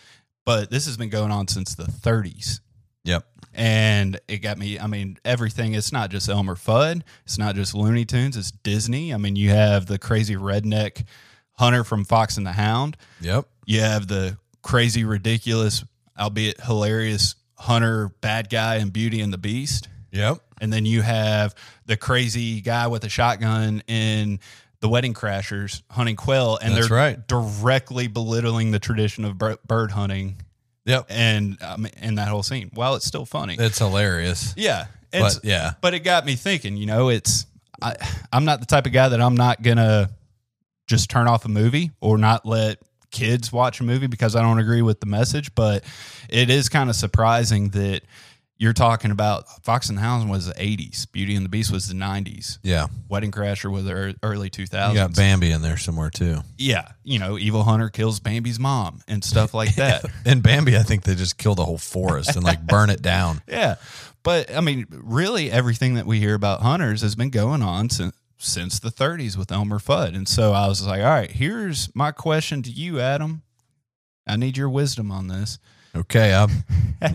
But 0.44 0.70
this 0.70 0.86
has 0.86 0.96
been 0.96 1.08
going 1.10 1.30
on 1.30 1.48
since 1.48 1.74
the 1.74 1.84
30s 1.84 2.60
Yep. 3.04 3.26
and 3.54 4.18
it 4.28 4.38
got 4.38 4.58
me. 4.58 4.78
I 4.78 4.86
mean, 4.86 5.18
everything. 5.24 5.74
It's 5.74 5.92
not 5.92 6.10
just 6.10 6.28
Elmer 6.28 6.54
Fudd. 6.54 7.02
It's 7.24 7.38
not 7.38 7.54
just 7.54 7.74
Looney 7.74 8.04
Tunes. 8.04 8.36
It's 8.36 8.50
Disney. 8.50 9.12
I 9.14 9.16
mean, 9.18 9.36
you 9.36 9.50
have 9.50 9.86
the 9.86 9.98
crazy 9.98 10.36
redneck 10.36 11.04
hunter 11.52 11.84
from 11.84 12.04
Fox 12.04 12.36
and 12.36 12.46
the 12.46 12.52
Hound. 12.52 12.96
Yep. 13.20 13.46
You 13.66 13.80
have 13.80 14.06
the 14.08 14.38
crazy, 14.62 15.04
ridiculous, 15.04 15.84
albeit 16.18 16.60
hilarious 16.62 17.36
hunter 17.58 18.08
bad 18.20 18.50
guy 18.50 18.76
in 18.76 18.88
Beauty 18.90 19.20
and 19.20 19.32
the 19.32 19.38
Beast. 19.38 19.88
Yep. 20.10 20.38
And 20.64 20.72
then 20.72 20.86
you 20.86 21.02
have 21.02 21.54
the 21.86 21.96
crazy 21.96 22.60
guy 22.62 22.86
with 22.88 23.04
a 23.04 23.08
shotgun 23.08 23.82
in 23.86 24.40
the 24.80 24.88
Wedding 24.88 25.14
Crashers 25.14 25.82
hunting 25.90 26.16
quail, 26.16 26.58
and 26.60 26.74
That's 26.74 26.88
they're 26.88 26.96
right. 26.96 27.28
directly 27.28 28.06
belittling 28.08 28.70
the 28.70 28.78
tradition 28.78 29.24
of 29.24 29.38
bird 29.38 29.90
hunting 29.92 30.40
Yep. 30.86 31.06
and 31.10 31.62
um, 31.62 31.86
in 32.02 32.16
that 32.16 32.28
whole 32.28 32.42
scene. 32.42 32.70
While 32.74 32.94
it's 32.96 33.06
still 33.06 33.24
funny, 33.24 33.56
It's 33.58 33.78
hilarious. 33.78 34.52
yeah, 34.56 34.86
it's, 35.12 35.36
But 35.36 35.44
yeah. 35.44 35.72
but 35.80 35.94
it 35.94 36.00
got 36.00 36.26
me 36.26 36.34
thinking. 36.34 36.76
You 36.76 36.86
know, 36.86 37.08
it's 37.08 37.46
I, 37.80 37.96
I'm 38.32 38.44
not 38.44 38.60
the 38.60 38.66
type 38.66 38.84
of 38.86 38.92
guy 38.92 39.08
that 39.08 39.20
I'm 39.20 39.36
not 39.36 39.62
gonna 39.62 40.10
just 40.86 41.08
turn 41.10 41.28
off 41.28 41.44
a 41.44 41.48
movie 41.48 41.90
or 42.00 42.18
not 42.18 42.44
let 42.44 42.78
kids 43.10 43.50
watch 43.52 43.80
a 43.80 43.84
movie 43.84 44.06
because 44.08 44.36
I 44.36 44.42
don't 44.42 44.58
agree 44.58 44.82
with 44.82 45.00
the 45.00 45.06
message. 45.06 45.54
But 45.54 45.84
it 46.28 46.50
is 46.50 46.68
kind 46.68 46.90
of 46.90 46.96
surprising 46.96 47.70
that 47.70 48.02
you're 48.64 48.72
talking 48.72 49.10
about 49.12 49.44
Fox 49.64 49.88
and 49.90 49.96
the 49.98 50.02
Hound 50.02 50.28
was 50.28 50.46
the 50.46 50.54
80s, 50.54 51.10
Beauty 51.12 51.36
and 51.36 51.44
the 51.44 51.48
Beast 51.48 51.70
was 51.70 51.86
the 51.86 51.94
90s, 51.94 52.58
Yeah. 52.62 52.88
Wedding 53.08 53.30
Crasher 53.30 53.70
was 53.70 53.84
the 53.84 54.16
early 54.22 54.50
2000s. 54.50 54.88
You 54.88 54.94
got 54.94 55.14
Bambi 55.14 55.52
in 55.52 55.62
there 55.62 55.76
somewhere 55.76 56.10
too. 56.10 56.38
yeah, 56.58 56.88
you 57.04 57.18
know, 57.18 57.38
Evil 57.38 57.62
Hunter 57.62 57.90
kills 57.90 58.18
Bambi's 58.20 58.58
mom 58.58 59.00
and 59.06 59.22
stuff 59.22 59.54
like 59.54 59.74
that. 59.76 60.04
In 60.26 60.40
Bambi, 60.40 60.76
I 60.76 60.82
think 60.82 61.04
they 61.04 61.14
just 61.14 61.38
kill 61.38 61.54
the 61.54 61.64
whole 61.64 61.78
forest 61.78 62.34
and 62.34 62.44
like 62.44 62.66
burn 62.66 62.90
it 62.90 63.02
down. 63.02 63.42
Yeah. 63.48 63.76
But 64.22 64.50
I 64.56 64.60
mean, 64.62 64.86
really 64.90 65.50
everything 65.50 65.94
that 65.94 66.06
we 66.06 66.18
hear 66.18 66.34
about 66.34 66.62
hunters 66.62 67.02
has 67.02 67.14
been 67.14 67.28
going 67.30 67.62
on 67.62 67.90
since 67.90 68.16
since 68.38 68.78
the 68.80 68.88
30s 68.90 69.36
with 69.36 69.52
Elmer 69.52 69.78
Fudd. 69.78 70.14
And 70.16 70.26
so 70.28 70.52
I 70.52 70.66
was 70.66 70.84
like, 70.86 71.00
all 71.00 71.06
right, 71.06 71.30
here's 71.30 71.94
my 71.94 72.10
question 72.10 72.62
to 72.62 72.70
you, 72.70 73.00
Adam. 73.00 73.42
I 74.26 74.36
need 74.36 74.56
your 74.56 74.68
wisdom 74.70 75.10
on 75.10 75.28
this. 75.28 75.58
Okay, 75.96 76.34
I'm 76.34 76.50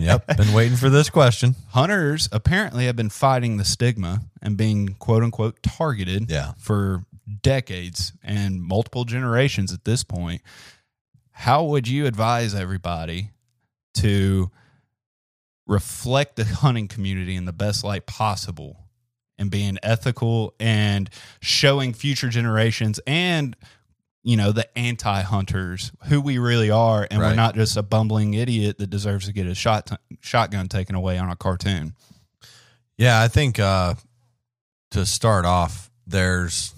yep, 0.00 0.26
been 0.36 0.52
waiting 0.54 0.76
for 0.76 0.88
this 0.88 1.10
question. 1.10 1.54
Hunters 1.70 2.28
apparently 2.32 2.86
have 2.86 2.96
been 2.96 3.10
fighting 3.10 3.56
the 3.58 3.64
stigma 3.64 4.22
and 4.40 4.56
being 4.56 4.94
quote 4.98 5.22
unquote 5.22 5.62
targeted 5.62 6.30
Yeah. 6.30 6.52
for 6.58 7.04
decades 7.42 8.12
and 8.22 8.62
multiple 8.62 9.04
generations 9.04 9.72
at 9.72 9.84
this 9.84 10.02
point. 10.02 10.40
How 11.32 11.64
would 11.64 11.86
you 11.88 12.06
advise 12.06 12.54
everybody 12.54 13.30
to 13.94 14.50
reflect 15.66 16.36
the 16.36 16.44
hunting 16.44 16.88
community 16.88 17.36
in 17.36 17.44
the 17.44 17.52
best 17.52 17.84
light 17.84 18.06
possible 18.06 18.86
and 19.38 19.50
being 19.50 19.78
ethical 19.82 20.54
and 20.58 21.08
showing 21.40 21.92
future 21.92 22.28
generations 22.28 22.98
and 23.06 23.56
you 24.22 24.36
know 24.36 24.52
the 24.52 24.66
anti-hunters 24.78 25.92
who 26.08 26.20
we 26.20 26.38
really 26.38 26.70
are 26.70 27.06
and 27.10 27.20
we're 27.20 27.34
not 27.34 27.54
just 27.54 27.76
a 27.76 27.82
bumbling 27.82 28.34
idiot 28.34 28.78
that 28.78 28.90
deserves 28.90 29.26
to 29.26 29.32
get 29.32 29.46
a 29.46 29.54
shot 29.54 29.90
shotgun 30.20 30.68
taken 30.68 30.94
away 30.94 31.16
on 31.18 31.30
a 31.30 31.36
cartoon 31.36 31.94
Yeah, 32.98 33.20
I 33.20 33.28
think 33.28 33.58
uh 33.58 33.94
to 34.90 35.06
start 35.06 35.44
off, 35.44 35.90
there's 36.06 36.74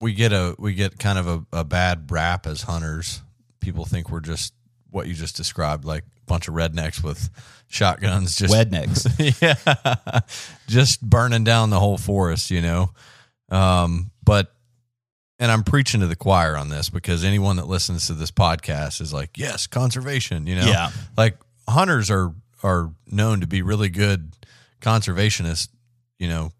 we 0.00 0.12
get 0.12 0.32
a 0.32 0.54
we 0.58 0.74
get 0.74 0.98
kind 0.98 1.18
of 1.18 1.26
a, 1.26 1.60
a 1.60 1.64
bad 1.64 2.10
rap 2.10 2.46
as 2.46 2.62
hunters. 2.62 3.22
People 3.60 3.84
think 3.84 4.10
we're 4.10 4.20
just 4.20 4.52
what 4.90 5.06
you 5.06 5.14
just 5.14 5.36
described, 5.36 5.84
like 5.84 6.02
a 6.02 6.26
bunch 6.26 6.46
of 6.46 6.54
rednecks 6.54 7.02
with 7.02 7.30
shotguns, 7.68 8.36
just 8.36 8.54
rednecks 8.54 9.08
yeah, 9.42 10.20
just 10.68 11.00
burning 11.00 11.44
down 11.44 11.70
the 11.70 11.80
whole 11.80 11.98
forest, 11.98 12.50
you 12.50 12.60
know. 12.60 12.90
Um, 13.48 14.10
but 14.22 14.53
and 15.38 15.50
I'm 15.50 15.62
preaching 15.64 16.00
to 16.00 16.06
the 16.06 16.16
choir 16.16 16.56
on 16.56 16.68
this 16.68 16.90
because 16.90 17.24
anyone 17.24 17.56
that 17.56 17.66
listens 17.66 18.06
to 18.06 18.14
this 18.14 18.30
podcast 18.30 19.00
is 19.00 19.12
like, 19.12 19.36
yes, 19.36 19.66
conservation, 19.66 20.46
you 20.46 20.56
know. 20.56 20.66
Yeah. 20.66 20.90
Like 21.16 21.38
hunters 21.68 22.10
are 22.10 22.34
are 22.62 22.92
known 23.06 23.40
to 23.40 23.46
be 23.46 23.62
really 23.62 23.88
good 23.88 24.36
conservationists. 24.80 25.68
You 26.18 26.28
know, 26.28 26.52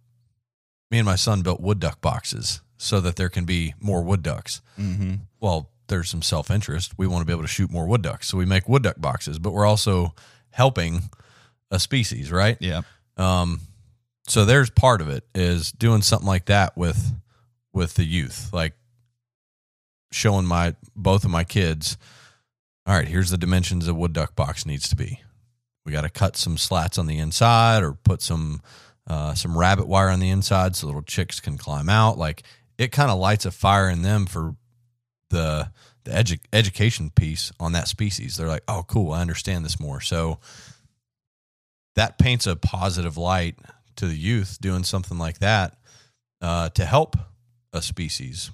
me 0.90 0.98
and 0.98 1.06
my 1.06 1.16
son 1.16 1.42
built 1.42 1.60
wood 1.60 1.80
duck 1.80 2.00
boxes 2.00 2.60
so 2.76 3.00
that 3.00 3.16
there 3.16 3.28
can 3.28 3.44
be 3.44 3.74
more 3.80 4.02
wood 4.02 4.22
ducks. 4.22 4.60
mm-hmm. 4.78 5.14
Well, 5.40 5.70
there's 5.88 6.08
some 6.08 6.22
self 6.22 6.50
interest. 6.50 6.92
We 6.98 7.06
want 7.06 7.22
to 7.22 7.26
be 7.26 7.32
able 7.32 7.42
to 7.42 7.48
shoot 7.48 7.70
more 7.70 7.86
wood 7.86 8.02
ducks, 8.02 8.28
so 8.28 8.36
we 8.38 8.46
make 8.46 8.68
wood 8.68 8.82
duck 8.82 8.96
boxes. 8.98 9.38
But 9.38 9.52
we're 9.52 9.66
also 9.66 10.14
helping 10.50 11.02
a 11.70 11.78
species, 11.78 12.30
right? 12.30 12.56
yeah 12.60 12.82
Um, 13.16 13.60
so 14.26 14.44
there's 14.44 14.70
part 14.70 15.00
of 15.00 15.08
it 15.08 15.24
is 15.34 15.72
doing 15.72 16.02
something 16.02 16.26
like 16.26 16.46
that 16.46 16.76
with 16.76 17.12
with 17.74 17.94
the 17.94 18.04
youth, 18.04 18.50
like 18.52 18.72
showing 20.12 20.46
my 20.46 20.74
both 20.96 21.24
of 21.24 21.30
my 21.30 21.44
kids. 21.44 21.98
All 22.86 22.94
right, 22.94 23.08
here's 23.08 23.30
the 23.30 23.38
dimensions 23.38 23.88
a 23.88 23.94
wood 23.94 24.12
duck 24.12 24.36
box 24.36 24.64
needs 24.64 24.88
to 24.88 24.96
be. 24.96 25.20
We 25.84 25.92
got 25.92 26.02
to 26.02 26.10
cut 26.10 26.36
some 26.36 26.56
slats 26.56 26.96
on 26.96 27.06
the 27.06 27.18
inside, 27.18 27.82
or 27.82 27.92
put 27.92 28.22
some 28.22 28.62
uh, 29.06 29.34
some 29.34 29.58
rabbit 29.58 29.86
wire 29.86 30.08
on 30.08 30.20
the 30.20 30.30
inside 30.30 30.76
so 30.76 30.86
little 30.86 31.02
chicks 31.02 31.40
can 31.40 31.58
climb 31.58 31.88
out. 31.88 32.16
Like 32.16 32.42
it 32.78 32.92
kind 32.92 33.10
of 33.10 33.18
lights 33.18 33.44
a 33.44 33.50
fire 33.50 33.88
in 33.88 34.02
them 34.02 34.26
for 34.26 34.56
the 35.30 35.70
the 36.04 36.12
edu- 36.12 36.40
education 36.52 37.10
piece 37.10 37.50
on 37.58 37.72
that 37.72 37.88
species. 37.88 38.36
They're 38.36 38.48
like, 38.48 38.64
oh, 38.68 38.84
cool, 38.86 39.12
I 39.12 39.20
understand 39.20 39.64
this 39.64 39.80
more. 39.80 40.00
So 40.00 40.38
that 41.96 42.18
paints 42.18 42.46
a 42.46 42.56
positive 42.56 43.16
light 43.16 43.58
to 43.96 44.06
the 44.06 44.16
youth 44.16 44.58
doing 44.60 44.84
something 44.84 45.18
like 45.18 45.38
that 45.38 45.76
uh, 46.40 46.68
to 46.70 46.84
help 46.84 47.16
a 47.74 47.82
species. 47.82 48.50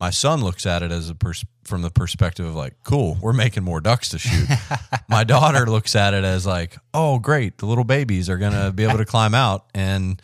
My 0.00 0.10
son 0.10 0.42
looks 0.42 0.66
at 0.66 0.82
it 0.82 0.90
as 0.90 1.08
a 1.08 1.14
pers- 1.14 1.44
from 1.62 1.82
the 1.82 1.90
perspective 1.90 2.44
of 2.44 2.56
like, 2.56 2.74
cool, 2.82 3.16
we're 3.20 3.32
making 3.32 3.62
more 3.62 3.80
ducks 3.80 4.08
to 4.08 4.18
shoot. 4.18 4.48
My 5.08 5.22
daughter 5.22 5.64
looks 5.66 5.94
at 5.94 6.12
it 6.12 6.24
as 6.24 6.44
like, 6.44 6.76
oh, 6.92 7.20
great, 7.20 7.58
the 7.58 7.66
little 7.66 7.84
babies 7.84 8.28
are 8.28 8.38
gonna 8.38 8.72
be 8.72 8.82
able 8.82 8.98
to 8.98 9.04
climb 9.04 9.32
out 9.32 9.66
and 9.74 10.20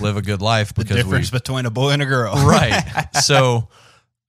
live 0.00 0.16
a 0.16 0.22
good 0.22 0.40
life 0.40 0.68
the 0.74 0.84
because 0.84 0.96
we 0.96 1.02
difference 1.02 1.30
between 1.30 1.66
a 1.66 1.70
boy 1.70 1.90
and 1.90 2.00
a 2.00 2.06
girl 2.06 2.32
right. 2.46 3.08
So 3.20 3.68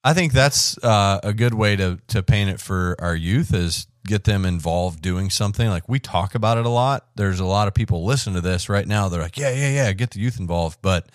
I 0.03 0.13
think 0.13 0.33
that's 0.33 0.77
uh, 0.83 1.21
a 1.23 1.31
good 1.31 1.53
way 1.53 1.77
to 1.77 1.99
to 2.07 2.23
paint 2.23 2.49
it 2.49 2.59
for 2.59 2.97
our 2.99 3.15
youth 3.15 3.53
is 3.53 3.87
get 4.05 4.23
them 4.23 4.45
involved 4.45 5.01
doing 5.01 5.29
something. 5.29 5.69
Like 5.69 5.87
we 5.87 5.99
talk 5.99 6.35
about 6.35 6.57
it 6.57 6.65
a 6.65 6.69
lot. 6.69 7.07
There's 7.15 7.39
a 7.39 7.45
lot 7.45 7.67
of 7.67 7.73
people 7.73 8.03
listen 8.03 8.33
to 8.33 8.41
this 8.41 8.67
right 8.67 8.87
now. 8.87 9.09
They're 9.09 9.21
like, 9.21 9.37
yeah, 9.37 9.51
yeah, 9.51 9.69
yeah, 9.69 9.93
get 9.93 10.11
the 10.11 10.19
youth 10.19 10.39
involved. 10.39 10.79
But 10.81 11.07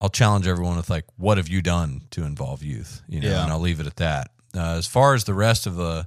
I'll 0.00 0.08
challenge 0.08 0.46
everyone 0.46 0.76
with 0.76 0.90
like, 0.90 1.04
what 1.16 1.38
have 1.38 1.48
you 1.48 1.60
done 1.62 2.02
to 2.12 2.22
involve 2.24 2.62
youth? 2.62 3.02
You 3.08 3.20
know, 3.20 3.28
Yeah. 3.28 3.42
and 3.42 3.52
I'll 3.52 3.58
leave 3.60 3.80
it 3.80 3.86
at 3.86 3.96
that. 3.96 4.30
Uh, 4.54 4.76
as 4.76 4.86
far 4.86 5.14
as 5.14 5.24
the 5.24 5.34
rest 5.34 5.66
of 5.66 5.76
the 5.76 6.06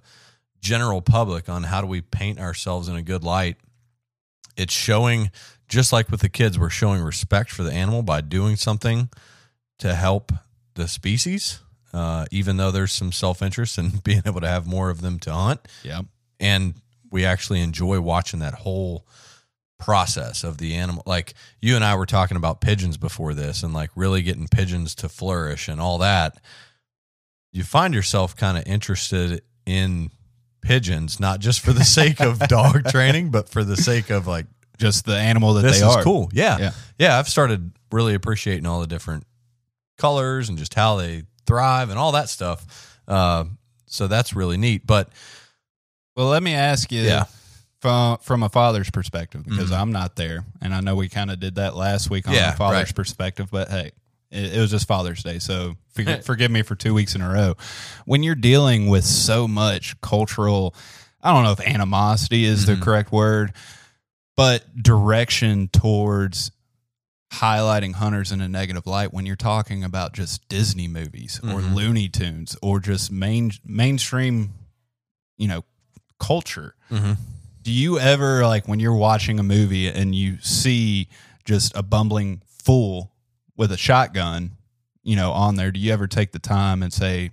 general 0.62 1.02
public 1.02 1.50
on 1.50 1.64
how 1.64 1.82
do 1.82 1.88
we 1.88 2.02
paint 2.02 2.40
ourselves 2.40 2.88
in 2.88 2.96
a 2.96 3.02
good 3.02 3.24
light, 3.24 3.58
it's 4.58 4.74
showing 4.74 5.32
just 5.68 5.92
like 5.94 6.10
with 6.10 6.22
the 6.22 6.30
kids, 6.30 6.58
we're 6.60 6.70
showing 6.70 7.02
respect 7.02 7.52
for 7.52 7.64
the 7.64 7.72
animal 7.72 8.02
by 8.02 8.22
doing 8.22 8.56
something 8.56 9.10
to 9.80 9.96
help 9.96 10.32
the 10.76 10.88
species, 10.88 11.60
uh, 11.94 12.26
even 12.32 12.58
though 12.58 12.72
there's 12.72 12.92
some 12.92 13.12
self 13.12 13.42
interest 13.42 13.78
in 13.78 13.90
being 14.04 14.22
able 14.26 14.42
to 14.42 14.48
have 14.48 14.66
more 14.68 14.90
of 14.90 15.02
them 15.02 15.20
to 15.20 15.34
hunt. 15.34 15.60
yeah 15.84 16.02
And 16.40 16.76
we 17.10 17.26
actually 17.26 17.62
enjoy 17.62 18.00
watching 18.00 18.40
that 18.40 18.54
whole 18.56 19.06
process 19.82 20.44
of 20.44 20.58
the 20.58 20.76
animal. 20.76 21.04
Like 21.06 21.34
you 21.62 21.76
and 21.76 21.84
I 21.84 21.96
were 21.96 22.06
talking 22.06 22.38
about 22.38 22.62
pigeons 22.62 22.98
before 22.98 23.34
this 23.34 23.64
and 23.64 23.74
like 23.74 23.90
really 23.96 24.22
getting 24.22 24.48
pigeons 24.48 24.96
to 24.96 25.10
flourish 25.10 25.68
and 25.68 25.82
all 25.82 25.98
that. 25.98 26.40
You 27.52 27.64
find 27.64 27.94
yourself 27.94 28.36
kind 28.36 28.58
of 28.58 28.66
interested 28.66 29.42
in 29.66 30.12
pigeons, 30.62 31.20
not 31.20 31.40
just 31.40 31.60
for 31.60 31.74
the 31.74 31.84
sake 31.84 32.22
of 32.22 32.40
dog 32.48 32.86
training, 32.90 33.32
but 33.32 33.50
for 33.50 33.64
the 33.64 33.76
sake 33.76 34.10
of 34.10 34.28
like 34.28 34.46
just 34.78 35.06
the 35.06 35.18
animal 35.18 35.56
that 35.56 35.64
this 35.64 35.80
they 35.80 35.86
is 35.86 35.96
are 35.96 36.04
cool. 36.04 36.30
Yeah. 36.32 36.58
Yeah. 36.60 36.72
yeah. 36.98 37.20
I've 37.20 37.28
started 37.28 37.72
really 37.92 38.14
appreciating 38.14 38.66
all 38.66 38.80
the 38.80 38.88
different 38.88 39.26
colors 39.98 40.50
and 40.50 40.58
just 40.58 40.74
how 40.74 40.96
they 40.96 41.24
thrive 41.46 41.90
and 41.90 42.00
all 42.00 42.14
that 42.14 42.30
stuff. 42.30 43.00
Uh, 43.08 43.46
so 43.88 44.08
that's 44.08 44.34
really 44.34 44.58
neat. 44.58 44.88
But 44.88 45.10
well 46.16 46.28
let 46.28 46.42
me 46.44 46.54
ask 46.54 46.92
you 46.92 47.02
Yeah. 47.02 47.26
From 47.82 48.18
from 48.20 48.44
a 48.44 48.50
father's 48.50 48.90
perspective 48.90 49.44
because 49.44 49.72
Mhm. 49.72 49.78
i'm 49.82 49.92
not 49.92 50.16
there 50.16 50.46
and 50.62 50.74
i 50.74 50.80
know 50.80 50.96
we 50.96 51.10
kind 51.10 51.30
of 51.32 51.40
did 51.40 51.56
that 51.56 51.76
last 51.76 52.10
week 52.10 52.28
on 52.28 52.34
Yeah, 52.34 52.54
a 52.54 52.56
father's 52.56 52.90
right. 52.90 52.96
perspective 52.96 53.50
but 53.52 53.70
hey 53.70 53.92
it, 54.30 54.54
it 54.56 54.60
was 54.60 54.70
just 54.72 54.88
father's 54.88 55.24
day 55.24 55.40
so 55.40 55.76
forgive, 55.94 56.24
forgive 56.26 56.52
me 56.52 56.62
for 56.62 56.76
two 56.76 56.94
weeks 56.94 57.16
in 57.16 57.22
a 57.22 57.30
row 57.30 57.56
when 58.06 58.22
you're 58.24 58.36
dealing 58.36 58.88
with 58.88 59.04
so 59.04 59.48
much 59.48 60.00
cultural 60.02 60.74
i 61.24 61.34
don't 61.34 61.44
know 61.44 61.52
if 61.52 61.60
animosity 61.60 62.46
is 62.46 62.64
Mhm. 62.64 62.66
the 62.68 62.78
correct 62.86 63.12
word 63.12 63.52
but 64.38 64.82
direction 64.82 65.68
towards 65.68 66.52
highlighting 67.34 67.94
hunters 67.96 68.32
in 68.32 68.42
a 68.42 68.48
negative 68.48 68.86
light 68.86 69.14
when 69.14 69.26
you're 69.26 69.36
talking 69.38 69.84
about 69.86 70.14
just 70.14 70.46
Disney 70.50 70.88
movies 70.88 71.40
or 71.44 71.62
Mhm. 71.62 71.74
Looney 71.76 72.10
Tunes 72.10 72.58
or 72.62 72.80
just 72.82 73.10
main 73.12 73.52
mainstream, 73.64 74.54
you 75.38 75.48
know, 75.48 75.64
culture. 76.20 76.76
Do 77.62 77.72
you 77.72 78.00
ever 78.00 78.46
like 78.46 78.68
when 78.68 78.80
you're 78.80 78.96
watching 78.96 79.39
a 79.39 79.44
movie 79.44 79.88
and 79.88 80.15
you 80.15 80.39
see 80.39 81.08
just 81.46 81.75
a 81.75 81.84
bumbling 81.84 82.41
fool 82.46 83.12
with 83.56 83.72
a 83.72 83.77
shotgun, 83.77 84.51
you 85.03 85.15
know, 85.15 85.32
on 85.32 85.56
there? 85.56 85.72
Do 85.72 85.80
you 85.80 85.94
ever 85.94 86.08
take 86.08 86.32
the 86.32 86.39
time 86.39 86.82
and 86.84 86.91
say 86.91 87.32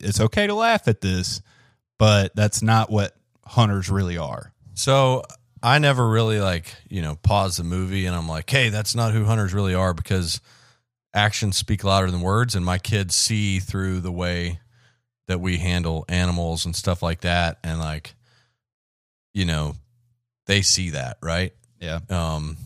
it's 0.00 0.20
okay 0.20 0.46
to 0.46 0.54
laugh 0.54 0.88
at 0.88 1.00
this, 1.00 1.40
but 1.98 2.34
that's 2.36 2.62
not 2.62 2.90
what 2.90 3.16
hunters 3.44 3.90
really 3.90 4.18
are? 4.18 4.52
so 4.74 5.22
I 5.62 5.78
never 5.78 6.08
really 6.08 6.40
like, 6.40 6.74
you 6.88 7.02
know, 7.02 7.16
pause 7.22 7.56
the 7.56 7.64
movie 7.64 8.06
and 8.06 8.16
I'm 8.16 8.28
like, 8.28 8.50
hey, 8.50 8.68
that's 8.68 8.94
not 8.94 9.12
who 9.12 9.24
hunters 9.24 9.54
really 9.54 9.74
are 9.74 9.94
because 9.94 10.40
actions 11.14 11.56
speak 11.56 11.84
louder 11.84 12.10
than 12.10 12.20
words. 12.20 12.54
And 12.54 12.64
my 12.64 12.78
kids 12.78 13.14
see 13.14 13.60
through 13.60 14.00
the 14.00 14.10
way 14.10 14.58
that 15.28 15.40
we 15.40 15.58
handle 15.58 16.04
animals 16.08 16.66
and 16.66 16.74
stuff 16.74 17.02
like 17.02 17.20
that 17.20 17.58
and 17.62 17.78
like 17.78 18.14
you 19.32 19.44
know 19.44 19.74
they 20.46 20.62
see 20.62 20.90
that 20.90 21.18
right 21.22 21.52
Yeah. 21.80 22.00
um 22.10 22.56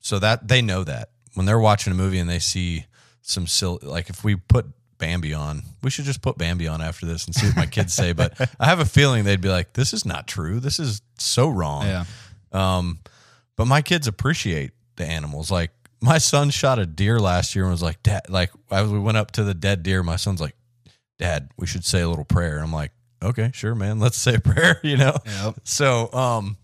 so 0.00 0.18
that 0.18 0.48
they 0.48 0.62
know 0.62 0.84
that 0.84 1.10
when 1.34 1.46
they're 1.46 1.58
watching 1.58 1.92
a 1.92 1.96
movie 1.96 2.18
and 2.18 2.28
they 2.28 2.38
see 2.38 2.86
some 3.22 3.46
silly 3.46 3.78
like 3.82 4.10
if 4.10 4.24
we 4.24 4.36
put 4.36 4.66
bambi 4.98 5.32
on 5.32 5.62
we 5.82 5.88
should 5.90 6.04
just 6.04 6.20
put 6.20 6.36
bambi 6.36 6.68
on 6.68 6.82
after 6.82 7.06
this 7.06 7.24
and 7.26 7.34
see 7.34 7.46
what 7.46 7.56
my 7.56 7.66
kids 7.66 7.94
say 7.94 8.12
but 8.12 8.34
i 8.60 8.66
have 8.66 8.80
a 8.80 8.84
feeling 8.84 9.24
they'd 9.24 9.40
be 9.40 9.48
like 9.48 9.72
this 9.72 9.92
is 9.94 10.04
not 10.04 10.26
true 10.26 10.60
this 10.60 10.78
is 10.78 11.00
so 11.18 11.48
wrong 11.48 11.84
Yeah. 11.86 12.04
um, 12.52 12.98
but 13.56 13.66
my 13.66 13.82
kids 13.82 14.06
appreciate 14.06 14.72
the 14.96 15.04
animals. 15.06 15.50
Like 15.50 15.70
my 16.00 16.16
son 16.18 16.48
shot 16.50 16.78
a 16.78 16.86
deer 16.86 17.18
last 17.20 17.54
year 17.54 17.64
and 17.64 17.72
was 17.72 17.82
like, 17.82 18.02
"Dad," 18.02 18.22
like 18.30 18.50
as 18.70 18.88
we 18.88 18.98
went 18.98 19.18
up 19.18 19.32
to 19.32 19.44
the 19.44 19.52
dead 19.52 19.82
deer, 19.82 20.02
my 20.02 20.16
son's 20.16 20.40
like, 20.40 20.54
"Dad, 21.18 21.50
we 21.58 21.66
should 21.66 21.84
say 21.84 22.00
a 22.00 22.08
little 22.08 22.24
prayer." 22.24 22.58
I'm 22.60 22.72
like, 22.72 22.92
"Okay, 23.22 23.50
sure, 23.54 23.74
man. 23.74 23.98
Let's 23.98 24.16
say 24.16 24.34
a 24.34 24.40
prayer." 24.40 24.80
You 24.84 24.96
know. 24.96 25.16
Yep. 25.26 25.60
So, 25.64 26.12
um, 26.12 26.56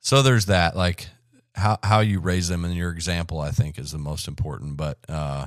so 0.00 0.22
there's 0.22 0.46
that. 0.46 0.76
Like 0.76 1.08
how 1.54 1.78
how 1.82 2.00
you 2.00 2.20
raise 2.20 2.48
them 2.48 2.64
and 2.64 2.74
your 2.74 2.90
example, 2.92 3.40
I 3.40 3.50
think, 3.50 3.78
is 3.78 3.92
the 3.92 3.98
most 3.98 4.28
important. 4.28 4.76
But 4.76 4.98
uh, 5.08 5.46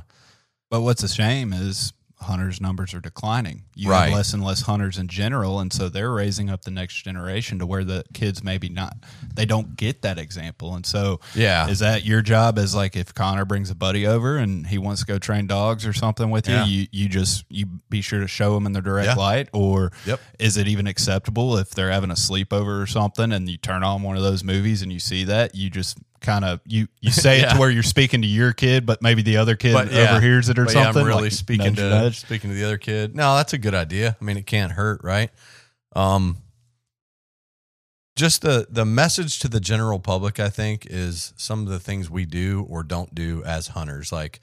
But 0.69 0.81
what's 0.81 1.03
a 1.03 1.09
shame 1.09 1.53
is 1.53 1.93
hunters' 2.23 2.61
numbers 2.61 2.93
are 2.93 2.99
declining. 3.01 3.63
You 3.75 3.89
Right. 3.91 4.05
have 4.09 4.13
less 4.17 4.33
and 4.33 4.43
less 4.43 4.61
hunters 4.61 4.97
in 4.97 5.07
general, 5.07 5.59
and 5.59 5.71
so 5.73 5.89
they're 5.89 6.11
raising 6.11 6.49
up 6.49 6.63
the 6.63 6.71
next 6.71 7.03
generation 7.03 7.59
to 7.59 7.65
where 7.65 7.83
the 7.83 8.03
kids 8.13 8.43
maybe 8.43 8.69
not 8.69 8.97
they 9.33 9.45
don't 9.45 9.75
get 9.75 10.01
that 10.01 10.17
example. 10.19 10.75
And 10.75 10.85
so, 10.85 11.19
Yeah. 11.35 11.67
is 11.67 11.79
that 11.79 12.05
your 12.05 12.21
job? 12.21 12.57
As 12.59 12.75
like 12.75 12.95
if 12.95 13.13
Connor 13.13 13.45
brings 13.45 13.69
a 13.69 13.75
buddy 13.75 14.05
over 14.05 14.37
and 14.37 14.67
he 14.67 14.77
wants 14.77 15.01
to 15.01 15.07
go 15.07 15.17
train 15.17 15.47
dogs 15.47 15.85
or 15.85 15.93
something 15.93 16.29
with 16.29 16.47
you, 16.47 16.55
Yeah. 16.55 16.65
you 16.65 16.87
you 16.91 17.09
just 17.09 17.45
you 17.49 17.65
be 17.89 18.01
sure 18.01 18.19
to 18.19 18.27
show 18.27 18.55
him 18.57 18.65
in 18.65 18.73
the 18.73 18.81
direct 18.81 19.07
Yeah. 19.09 19.15
light. 19.15 19.49
Or 19.53 19.91
Yep. 20.05 20.19
is 20.39 20.57
it 20.57 20.67
even 20.67 20.87
acceptable 20.87 21.57
if 21.57 21.71
they're 21.71 21.91
having 21.91 22.11
a 22.11 22.15
sleepover 22.15 22.81
or 22.81 22.85
something 22.87 23.31
and 23.31 23.49
you 23.49 23.57
turn 23.57 23.83
on 23.83 24.01
one 24.03 24.17
of 24.17 24.23
those 24.23 24.43
movies 24.43 24.81
and 24.81 24.91
you 24.93 24.99
see 24.99 25.23
that 25.23 25.55
you 25.55 25.69
just 25.69 25.97
kind 26.21 26.45
of 26.45 26.61
you 26.65 26.87
you 27.01 27.11
say 27.11 27.41
it 27.41 27.49
to 27.49 27.57
where 27.57 27.69
you're 27.69 27.83
speaking 27.83 28.21
to 28.21 28.27
your 28.27 28.53
kid, 28.53 28.85
but 28.85 29.01
maybe 29.01 29.21
the 29.21 29.37
other 29.37 29.55
kid 29.55 29.73
but 29.73 29.91
yeah. 29.91 30.11
overhears 30.11 30.49
it 30.49 30.57
or 30.57 30.65
But 30.65 30.75
yeah, 30.75 30.83
something. 30.83 31.01
I'm 31.01 31.07
really 31.07 31.23
like, 31.23 31.31
speaking 31.31 31.75
to 31.75 31.89
nudge. 31.89 32.19
speaking 32.19 32.49
to 32.49 32.55
the 32.55 32.63
other 32.63 32.77
kid. 32.77 33.15
No, 33.15 33.35
that's 33.35 33.53
a 33.53 33.57
good 33.57 33.75
idea. 33.75 34.15
I 34.19 34.23
mean, 34.23 34.37
it 34.37 34.45
can't 34.45 34.71
hurt, 34.71 35.01
right? 35.03 35.31
Um, 35.95 36.37
just 38.15 38.41
the 38.41 38.67
the 38.69 38.85
message 38.85 39.39
to 39.39 39.47
the 39.47 39.59
general 39.59 39.99
public, 39.99 40.39
I 40.39 40.49
think, 40.49 40.85
is 40.89 41.33
some 41.37 41.61
of 41.63 41.67
the 41.67 41.79
things 41.79 42.09
we 42.09 42.25
do 42.25 42.65
or 42.69 42.83
don't 42.83 43.13
do 43.15 43.43
as 43.43 43.69
hunters. 43.69 44.11
Like, 44.11 44.39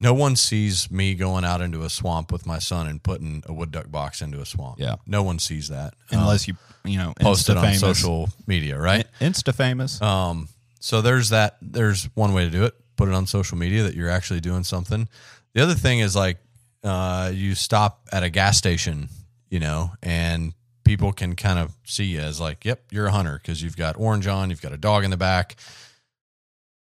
no 0.00 0.14
one 0.14 0.34
sees 0.34 0.90
me 0.90 1.14
going 1.14 1.44
out 1.44 1.60
into 1.60 1.82
a 1.82 1.90
swamp 1.90 2.32
with 2.32 2.46
my 2.46 2.58
son 2.58 2.86
and 2.88 3.02
putting 3.02 3.42
a 3.46 3.52
wood 3.52 3.70
duck 3.70 3.90
box 3.90 4.22
into 4.22 4.40
a 4.40 4.46
swamp. 4.46 4.78
Yeah. 4.78 4.96
no 5.06 5.22
one 5.22 5.38
sees 5.38 5.68
that 5.68 5.94
unless 6.10 6.48
you 6.48 6.54
you 6.84 6.98
know 6.98 7.08
um, 7.08 7.14
post 7.20 7.48
it 7.48 7.56
on 7.56 7.74
social 7.74 8.28
media, 8.46 8.78
right? 8.78 9.06
Insta 9.20 9.54
famous. 9.54 10.00
Um, 10.00 10.48
so 10.82 11.00
there's 11.00 11.28
that. 11.28 11.58
There's 11.62 12.08
one 12.14 12.34
way 12.34 12.44
to 12.44 12.50
do 12.50 12.64
it. 12.64 12.74
Put 12.96 13.08
it 13.08 13.14
on 13.14 13.28
social 13.28 13.56
media 13.56 13.84
that 13.84 13.94
you're 13.94 14.10
actually 14.10 14.40
doing 14.40 14.64
something. 14.64 15.08
The 15.54 15.62
other 15.62 15.74
thing 15.74 16.00
is 16.00 16.16
like 16.16 16.38
uh, 16.82 17.30
you 17.32 17.54
stop 17.54 18.08
at 18.10 18.24
a 18.24 18.28
gas 18.28 18.58
station, 18.58 19.08
you 19.48 19.60
know, 19.60 19.92
and 20.02 20.54
people 20.84 21.12
can 21.12 21.36
kind 21.36 21.60
of 21.60 21.72
see 21.84 22.06
you 22.06 22.18
as 22.18 22.40
like, 22.40 22.64
yep, 22.64 22.82
you're 22.90 23.06
a 23.06 23.12
hunter 23.12 23.38
because 23.40 23.62
you've 23.62 23.76
got 23.76 23.96
orange 23.96 24.26
on, 24.26 24.50
you've 24.50 24.60
got 24.60 24.72
a 24.72 24.76
dog 24.76 25.04
in 25.04 25.12
the 25.12 25.16
back. 25.16 25.54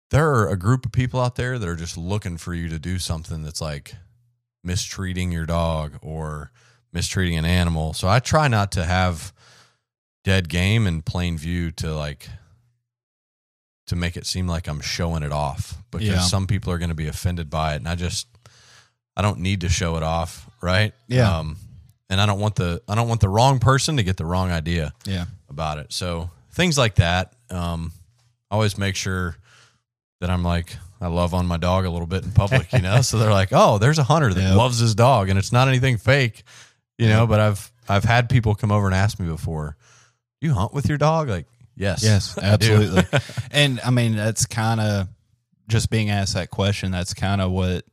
There 0.09 0.31
are 0.31 0.49
a 0.49 0.57
group 0.57 0.87
of 0.87 0.91
people 0.91 1.19
out 1.19 1.35
there 1.35 1.59
that 1.59 1.69
are 1.69 1.75
just 1.75 1.95
looking 1.95 2.37
for 2.37 2.55
you 2.55 2.67
to 2.69 2.79
do 2.79 2.97
something 2.97 3.43
that's 3.43 3.61
like 3.61 3.93
mistreating 4.63 5.31
your 5.31 5.45
dog 5.45 5.99
or 6.01 6.51
mistreating 6.91 7.37
an 7.37 7.45
animal. 7.45 7.93
So 7.93 8.07
I 8.07 8.17
try 8.17 8.47
not 8.47 8.71
to 8.71 8.83
have 8.83 9.31
dead 10.23 10.49
game 10.49 10.87
in 10.87 11.03
plain 11.03 11.37
view 11.37 11.69
to 11.73 11.93
like 11.93 12.27
to 13.87 13.95
make 13.95 14.17
it 14.17 14.25
seem 14.25 14.47
like 14.47 14.67
I'm 14.67 14.81
showing 14.81 15.23
it 15.23 15.31
off 15.31 15.75
because 15.91 16.07
Yeah. 16.07 16.19
some 16.21 16.47
people 16.47 16.71
are 16.73 16.77
going 16.77 16.89
to 16.89 16.95
be 16.95 17.07
offended 17.07 17.49
by 17.49 17.73
it 17.73 17.77
and 17.77 17.87
I 17.87 17.95
just 17.95 18.27
I 19.17 19.21
don't 19.21 19.39
need 19.39 19.61
to 19.61 19.69
show 19.69 19.95
it 19.97 20.03
off, 20.03 20.49
right? 20.61 20.93
Yeah. 21.07 21.37
Um 21.39 21.57
and 22.09 22.19
I 22.21 22.25
don't 22.25 22.39
want 22.39 22.55
the 22.55 22.81
I 22.87 22.95
don't 22.95 23.07
want 23.07 23.21
the 23.21 23.29
wrong 23.29 23.59
person 23.59 23.97
to 23.97 24.03
get 24.03 24.17
the 24.17 24.25
wrong 24.25 24.51
idea 24.51 24.93
yeah. 25.05 25.25
about 25.49 25.77
it. 25.79 25.93
So 25.93 26.29
things 26.51 26.77
like 26.77 26.95
that. 26.95 27.33
Um 27.49 27.91
always 28.51 28.77
make 28.77 28.95
sure 28.95 29.35
that 30.21 30.29
I'm 30.29 30.43
like 30.43 30.75
I 31.01 31.07
love 31.07 31.33
on 31.33 31.45
my 31.45 31.57
dog 31.57 31.85
a 31.85 31.89
little 31.89 32.07
bit 32.07 32.23
in 32.23 32.31
public, 32.31 32.71
you 32.73 32.79
know. 32.81 33.01
so 33.09 33.17
they're 33.19 33.31
like, 33.31 33.49
"Oh, 33.51 33.77
there's 33.77 33.99
a 33.99 34.03
hunter 34.03 34.33
that 34.33 34.41
Yep. 34.41 34.55
loves 34.55 34.79
his 34.79 34.95
dog 34.95 35.29
and 35.29 35.37
it's 35.37 35.51
not 35.51 35.67
anything 35.67 35.97
fake." 35.97 36.43
You 36.97 37.07
know, 37.09 37.27
but 37.27 37.39
I've 37.41 37.71
I've 37.89 38.05
had 38.05 38.29
people 38.29 38.55
come 38.55 38.71
over 38.71 38.87
and 38.87 38.95
ask 38.95 39.19
me 39.19 39.27
before, 39.27 39.75
"You 40.41 40.53
hunt 40.53 40.73
with 40.73 40.87
your 40.87 40.97
dog?" 40.97 41.27
Like, 41.27 41.45
"Yes." 41.75 42.03
Yes, 42.03 42.37
absolutely. 42.37 43.03
and 43.51 43.79
I 43.81 43.91
mean, 43.91 44.15
that's 44.15 44.45
kind 44.45 44.79
of 44.79 45.07
just 45.67 45.89
being 45.89 46.09
asked 46.09 46.33
that 46.35 46.51
question. 46.51 46.91
That's 46.91 47.13
kind 47.13 47.41
of 47.41 47.51
what 47.51 47.85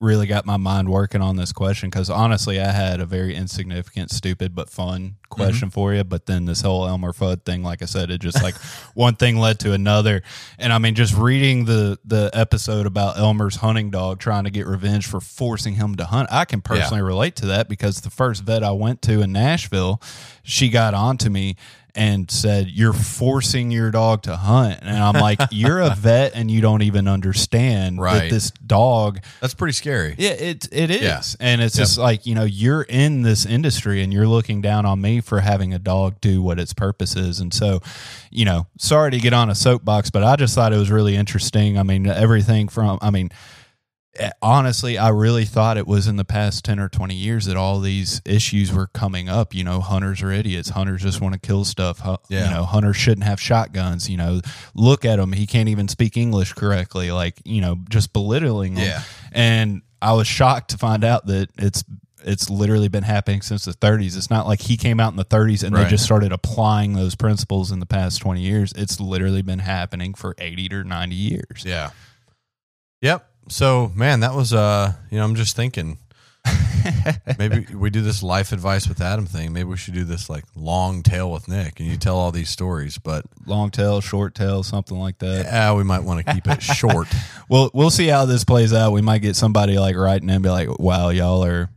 really 0.00 0.26
got 0.26 0.46
my 0.46 0.56
mind 0.56 0.88
working 0.88 1.20
on 1.20 1.36
this 1.36 1.52
question 1.52 1.90
because 1.90 2.08
honestly, 2.08 2.58
I 2.58 2.72
had 2.72 3.00
a 3.00 3.06
very 3.06 3.34
insignificant, 3.34 4.10
stupid, 4.10 4.54
but 4.54 4.70
fun 4.70 5.00
mm-hmm. 5.00 5.14
question 5.28 5.68
for 5.68 5.92
you. 5.92 6.04
But 6.04 6.24
then 6.24 6.46
this 6.46 6.62
whole 6.62 6.86
Elmer 6.88 7.12
Fudd 7.12 7.44
thing, 7.44 7.62
like 7.62 7.82
I 7.82 7.84
said, 7.84 8.10
it 8.10 8.20
just 8.20 8.42
like 8.42 8.54
one 8.94 9.16
thing 9.16 9.36
led 9.36 9.58
to 9.60 9.72
another. 9.72 10.22
And 10.58 10.72
I 10.72 10.78
mean, 10.78 10.94
just 10.94 11.14
reading 11.14 11.66
the 11.66 11.98
the 12.04 12.30
episode 12.32 12.86
about 12.86 13.18
Elmer's 13.18 13.56
hunting 13.56 13.90
dog 13.90 14.20
trying 14.20 14.44
to 14.44 14.50
get 14.50 14.66
revenge 14.66 15.06
for 15.06 15.20
forcing 15.20 15.74
him 15.74 15.96
to 15.96 16.06
hunt, 16.06 16.28
I 16.32 16.46
can 16.46 16.62
personally 16.62 17.02
relate 17.02 17.36
to 17.36 17.46
that 17.46 17.68
because 17.68 18.00
the 18.00 18.10
first 18.10 18.42
vet 18.42 18.64
I 18.64 18.72
went 18.72 19.02
to 19.02 19.20
in 19.20 19.32
Nashville, 19.32 20.00
she 20.42 20.70
got 20.70 20.94
on 20.94 21.18
to 21.18 21.30
me 21.30 21.56
and 21.94 22.30
said, 22.30 22.68
You're 22.68 22.92
forcing 22.92 23.70
your 23.70 23.90
dog 23.90 24.22
to 24.22 24.36
hunt. 24.36 24.78
And 24.82 24.96
I'm 24.96 25.14
like, 25.20 25.40
You're 25.50 25.80
a 25.80 25.94
vet 25.94 26.32
and 26.34 26.50
you 26.50 26.60
don't 26.60 26.82
even 26.82 27.08
understand 27.08 27.98
that 27.98 28.30
this 28.30 28.50
dog 28.50 29.20
That's 29.40 29.54
pretty 29.54 29.72
scary. 29.72 30.14
yeah, 30.18 30.30
it 30.30 30.68
it 30.72 30.90
is, 30.90 31.02
Yeah. 31.02 31.22
and 31.40 31.60
it's 31.60 31.76
Yep. 31.76 31.82
just 31.86 31.98
like 31.98 32.26
you 32.26 32.34
know 32.34 32.44
you're 32.44 32.82
in 32.82 33.22
this 33.22 33.44
industry 33.46 34.02
and 34.02 34.12
you're 34.12 34.26
looking 34.28 34.60
down 34.60 34.86
on 34.86 35.00
me 35.00 35.20
for 35.20 35.40
having 35.40 35.74
a 35.74 35.78
dog 35.78 36.20
do 36.20 36.42
what 36.42 36.58
its 36.60 36.72
purpose 36.72 37.16
is, 37.16 37.40
and 37.40 37.52
so 37.52 37.80
you 38.30 38.44
know, 38.44 38.66
sorry 38.78 39.10
to 39.10 39.18
get 39.18 39.32
on 39.32 39.50
a 39.50 39.54
soapbox, 39.56 40.08
but 40.10 40.22
I 40.22 40.36
just 40.36 40.54
thought 40.54 40.72
it 40.72 40.76
was 40.76 40.90
really 40.90 41.16
interesting. 41.16 41.76
I 41.78 41.82
mean, 41.82 42.06
everything 42.06 42.68
from 42.68 42.98
I 43.02 43.10
mean, 43.10 43.30
Eh, 44.18 44.30
honestly, 44.42 44.98
I 44.98 45.10
really 45.10 45.44
thought 45.44 45.76
it 45.76 45.86
was 45.86 46.08
in 46.08 46.16
the 46.16 46.24
past 46.24 46.64
ten 46.64 46.80
or 46.80 46.88
twenty 46.88 47.14
years 47.14 47.44
that 47.46 47.56
all 47.56 47.78
these 47.78 48.20
issues 48.24 48.72
were 48.72 48.88
coming 48.88 49.28
up. 49.28 49.54
You 49.54 49.62
know, 49.62 49.80
hunters 49.80 50.20
are 50.22 50.32
idiots. 50.32 50.70
Hunters 50.70 51.02
just 51.02 51.20
want 51.20 51.34
to 51.34 51.38
kill 51.40 51.64
stuff. 51.64 52.00
Yeah. 52.28 52.44
You 52.46 52.50
know, 52.50 52.64
hunters 52.64 52.96
shouldn't 52.96 53.24
have 53.24 53.40
shotguns. 53.40 54.10
You 54.10 54.16
know, 54.16 54.40
look 54.74 55.04
at 55.04 55.20
him; 55.20 55.32
he 55.32 55.46
can't 55.46 55.68
even 55.68 55.86
speak 55.86 56.16
English 56.16 56.54
correctly. 56.54 57.12
Like 57.12 57.40
you 57.44 57.60
know, 57.60 57.76
just 57.88 58.12
belittling. 58.12 58.74
him 58.76 58.84
Yeah. 58.88 59.02
and 59.30 59.82
I 60.02 60.12
was 60.14 60.26
shocked 60.26 60.70
to 60.70 60.78
find 60.78 61.04
out 61.04 61.26
that 61.26 61.50
it's 61.56 61.84
it's 62.24 62.50
literally 62.50 62.88
been 62.88 63.04
happening 63.04 63.42
since 63.42 63.64
the 63.64 63.72
30s. 63.72 64.16
It's 64.16 64.28
not 64.28 64.46
like 64.46 64.60
he 64.60 64.76
came 64.76 64.98
out 65.00 65.12
in 65.12 65.16
the 65.16 65.24
30s 65.24 65.62
and 65.62 65.72
Right. 65.74 65.84
they 65.84 65.90
just 65.90 66.04
started 66.04 66.32
applying 66.32 66.92
those 66.94 67.14
principles 67.14 67.70
in 67.72 67.78
the 67.80 67.86
past 67.86 68.20
20 68.20 68.40
years. 68.42 68.72
It's 68.76 69.00
literally 69.00 69.40
been 69.40 69.60
happening 69.60 70.12
for 70.14 70.34
80 70.36 70.68
to 70.68 70.84
90 70.84 71.14
years. 71.16 71.62
Yeah. 71.64 71.90
Yep. 73.00 73.26
So, 73.48 73.90
man, 73.94 74.20
that 74.20 74.34
was 74.34 74.52
uh, 74.52 74.92
you 75.10 75.18
know, 75.18 75.24
I'm 75.24 75.34
just 75.34 75.56
thinking 75.56 75.98
maybe 77.38 77.66
we 77.74 77.90
do 77.90 78.00
this 78.00 78.22
life 78.22 78.52
advice 78.52 78.88
with 78.88 79.00
Adam 79.00 79.26
thing. 79.26 79.52
Maybe 79.52 79.64
we 79.68 79.76
should 79.76 79.94
do 79.94 80.04
this 80.04 80.30
like 80.30 80.44
long 80.54 81.02
tail 81.02 81.30
with 81.30 81.48
Nick 81.48 81.80
and 81.80 81.88
you 81.88 81.96
tell 81.96 82.16
all 82.16 82.32
these 82.32 82.48
stories, 82.48 82.96
but 82.98 83.24
Long 83.46 83.70
tail, 83.70 84.00
short 84.00 84.34
tail, 84.34 84.62
something 84.62 84.98
like 84.98 85.18
that. 85.18 85.46
yeah, 85.46 85.74
we 85.74 85.84
might 85.84 86.04
want 86.04 86.24
to 86.24 86.32
keep 86.32 86.46
it 86.46 86.62
short. 86.62 87.08
Well, 87.48 87.70
we'll 87.74 87.90
see 87.90 88.06
how 88.06 88.24
this 88.24 88.44
plays 88.44 88.72
out. 88.72 88.92
We 88.92 89.02
might 89.02 89.18
get 89.18 89.36
somebody 89.36 89.78
like 89.78 89.96
writing 89.96 90.28
in 90.28 90.36
and 90.36 90.42
be 90.44 90.50
like, 90.50 90.78
"Wow, 90.78 91.08
y'all 91.10 91.44
are, 91.44 91.68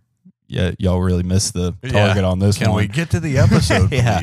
yeah, 0.47 0.71
y'all 0.79 1.01
really 1.01 1.23
missed 1.23 1.53
the 1.53 1.71
target 1.81 2.23
Yeah. 2.23 2.29
on 2.29 2.39
this 2.39 2.57
Can 2.57 2.71
one." 2.71 2.83
Can 2.83 2.89
we 2.91 2.95
get 2.95 3.09
to 3.11 3.19
the 3.19 3.39
episode, 3.39 3.91
Yeah. 3.91 4.21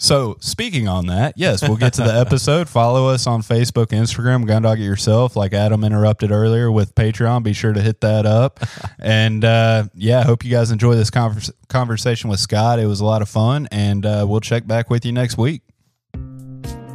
Please? 0.00 0.06
So, 0.06 0.36
speaking 0.40 0.88
on 0.88 1.06
that, 1.06 1.34
yes, 1.36 1.62
we'll 1.62 1.76
get 1.76 1.92
to 1.94 2.02
the 2.02 2.14
episode. 2.26 2.68
Follow 2.68 3.08
us 3.08 3.26
on 3.26 3.42
Facebook, 3.42 3.88
Instagram, 3.88 4.46
Gundog 4.46 4.74
It 4.78 4.84
Yourself. 4.84 5.36
Like 5.36 5.52
Adam 5.52 5.84
interrupted 5.84 6.30
earlier 6.30 6.70
with 6.70 6.94
Patreon, 6.94 7.42
be 7.42 7.52
sure 7.52 7.72
to 7.72 7.80
hit 7.80 8.00
that 8.00 8.26
up. 8.26 8.60
and 8.98 9.44
uh, 9.44 9.84
yeah, 9.94 10.20
I 10.20 10.22
hope 10.22 10.44
you 10.44 10.50
guys 10.50 10.70
enjoy 10.70 10.94
this 10.94 11.10
convers- 11.10 11.52
conversation 11.68 12.30
with 12.30 12.40
Scott. 12.40 12.78
It 12.78 12.86
was 12.86 13.00
a 13.00 13.04
lot 13.04 13.22
of 13.22 13.28
fun, 13.28 13.68
and 13.70 14.04
uh, 14.04 14.24
we'll 14.28 14.40
check 14.40 14.66
back 14.66 14.90
with 14.90 15.04
you 15.04 15.12
next 15.12 15.38
week. 15.38 15.62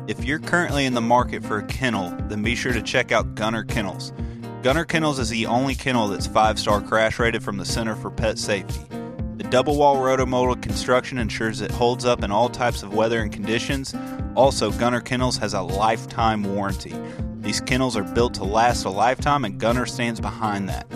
If 0.07 0.23
you're 0.23 0.39
currently 0.39 0.85
in 0.85 0.93
the 0.93 1.01
market 1.01 1.43
for 1.43 1.57
a 1.57 1.65
kennel, 1.65 2.15
then 2.27 2.43
be 2.43 2.55
sure 2.55 2.73
to 2.73 2.81
check 2.81 3.11
out 3.11 3.33
Gunner 3.33 3.63
Kennels. 3.63 4.13
Gunner 4.61 4.85
Kennels 4.85 5.19
is 5.19 5.29
the 5.29 5.45
only 5.45 5.75
kennel 5.75 6.07
that's 6.07 6.27
five 6.27 6.59
star 6.59 6.81
crash 6.81 7.19
rated 7.19 7.43
from 7.43 7.57
the 7.57 7.65
Center 7.65 7.95
for 7.95 8.11
Pet 8.11 8.37
Safety. 8.37 8.81
The 9.37 9.43
double 9.43 9.75
wall 9.75 9.97
rotomolded 9.97 10.61
construction 10.61 11.17
ensures 11.17 11.59
it 11.59 11.69
holds 11.69 12.05
up 12.05 12.23
in 12.23 12.31
all 12.31 12.47
types 12.47 12.83
of 12.83 12.93
weather 12.93 13.21
and 13.21 13.33
conditions. 13.33 13.93
Also, 14.33 14.71
Gunner 14.71 15.01
Kennels 15.01 15.37
has 15.39 15.53
a 15.53 15.61
lifetime 15.61 16.43
warranty. 16.43 16.95
These 17.41 17.59
kennels 17.59 17.97
are 17.97 18.03
built 18.03 18.35
to 18.35 18.45
last 18.45 18.85
a 18.85 18.89
lifetime, 18.89 19.43
and 19.43 19.59
Gunner 19.59 19.85
stands 19.85 20.21
behind 20.21 20.69
that. 20.69 20.87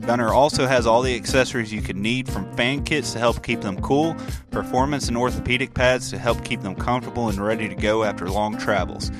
Gunner 0.00 0.32
also 0.32 0.66
has 0.66 0.88
all 0.88 1.02
the 1.02 1.14
accessories 1.14 1.72
you 1.72 1.82
could 1.82 1.96
need 1.96 2.28
from 2.28 2.52
fan 2.56 2.82
kits 2.82 3.12
to 3.12 3.20
help 3.20 3.44
keep 3.44 3.60
them 3.60 3.80
cool, 3.80 4.16
performance 4.50 5.06
and 5.06 5.16
orthopedic 5.16 5.72
pads 5.72 6.10
to 6.10 6.18
help 6.18 6.44
keep 6.44 6.62
them 6.62 6.74
comfortable 6.74 7.28
and 7.28 7.38
ready 7.38 7.68
to 7.68 7.76
go 7.76 8.02
after 8.02 8.28
long 8.28 8.58
travels, 8.58 9.12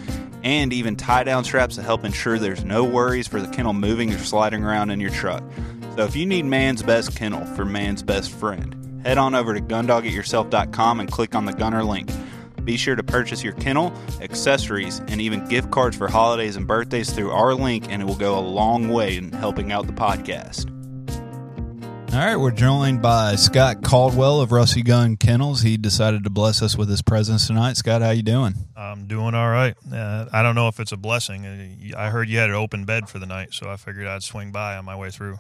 and 0.43 0.73
even 0.73 0.97
tie 0.97 1.23
down 1.23 1.45
straps 1.45 1.77
to 1.77 1.83
help 1.83 2.05
ensure 2.05 2.41
there's 2.41 2.65
no 2.65 2.83
worries 2.83 3.29
for 3.29 3.41
the 3.41 3.49
kennel 3.49 3.73
moving 3.73 4.13
or 4.13 4.19
sliding 4.19 4.65
around 4.65 4.91
in 4.91 4.99
your 4.99 5.11
truck. 5.11 5.45
So 5.97 6.03
if 6.03 6.17
you 6.17 6.27
need 6.27 6.45
man's 6.45 6.83
best 6.83 7.15
kennel 7.15 7.45
for 7.55 7.65
man's 7.65 8.03
best 8.03 8.33
friend, 8.33 9.01
head 9.07 9.17
on 9.17 9.37
over 9.37 9.55
to 9.55 9.61
gundogityourself.com 9.61 10.99
and 10.99 11.11
click 11.11 11.37
on 11.37 11.45
the 11.45 11.53
Gunner 11.53 11.85
link. 11.85 12.11
Be 12.65 12.77
sure 12.77 12.97
to 12.97 13.03
purchase 13.05 13.45
your 13.45 13.53
kennel, 13.53 13.93
accessories, 14.21 15.01
and 15.07 15.21
even 15.21 15.47
gift 15.47 15.71
cards 15.71 15.97
for 15.97 16.09
holidays 16.09 16.57
and 16.57 16.67
birthdays 16.67 17.13
through 17.13 17.31
our 17.31 17.55
link, 17.55 17.87
and 17.91 18.03
it 18.03 18.07
will 18.07 18.17
go 18.17 18.37
a 18.37 18.41
long 18.41 18.89
way 18.89 19.17
in 19.17 19.31
helping 19.31 19.71
out 19.71 19.87
the 19.87 19.93
podcast. 19.93 20.71
All 22.13 22.21
right, 22.21 22.37
we're 22.37 22.51
joined 22.51 23.01
by 23.03 23.37
Scott 23.37 23.83
Caldwell 23.83 24.41
of 24.41 24.51
Rusty 24.51 24.83
Gun 24.83 25.17
Kennels. 25.17 25.63
He 25.63 25.77
decided 25.77 26.25
to 26.25 26.31
bless 26.31 26.61
us 26.63 26.77
with 26.77 26.89
his 26.89 27.03
presence 27.03 27.47
tonight. 27.47 27.77
Scott, 27.77 28.03
how 28.03 28.11
you 28.11 28.23
doing? 28.23 28.55
I'm 28.77 29.07
doing 29.07 29.35
all 29.35 29.49
right. 29.49 29.77
Uh, 29.93 30.27
I 30.33 30.43
don't 30.43 30.55
know 30.55 30.67
if 30.69 30.81
it's 30.81 30.93
a 30.93 30.97
blessing. 30.97 31.45
Uh, 31.45 31.99
I 31.99 32.11
heard 32.11 32.29
you 32.29 32.39
had 32.39 32.51
an 32.51 32.57
open 32.57 32.85
bed 32.85 33.09
for 33.09 33.19
the 33.19 33.27
night, 33.27 33.53
so 33.53 33.69
I 33.69 33.77
figured 33.77 34.07
I'd 34.09 34.23
swing 34.25 34.51
by 34.51 34.77
on 34.77 34.85
my 34.85 34.97
way 34.97 35.11
through. 35.11 35.39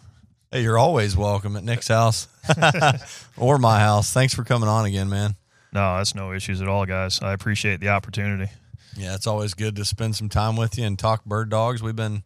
Hey, 0.54 0.62
you're 0.62 0.78
always 0.78 1.16
welcome 1.16 1.56
at 1.56 1.64
Nick's 1.64 1.88
house 1.88 2.28
or 3.36 3.58
my 3.58 3.80
house. 3.80 4.12
Thanks 4.12 4.34
for 4.34 4.44
coming 4.44 4.68
on 4.68 4.84
again, 4.84 5.08
man. 5.08 5.34
No, 5.72 5.96
that's 5.96 6.14
no 6.14 6.32
issues 6.32 6.62
at 6.62 6.68
all, 6.68 6.86
guys. 6.86 7.20
I 7.20 7.32
appreciate 7.32 7.80
the 7.80 7.88
opportunity. 7.88 8.52
Yeah, 8.96 9.16
it's 9.16 9.26
always 9.26 9.54
good 9.54 9.74
to 9.74 9.84
spend 9.84 10.14
some 10.14 10.28
time 10.28 10.54
with 10.54 10.78
you 10.78 10.84
and 10.84 10.96
talk 10.96 11.24
bird 11.24 11.50
dogs. 11.50 11.82
We've 11.82 11.96
been 11.96 12.22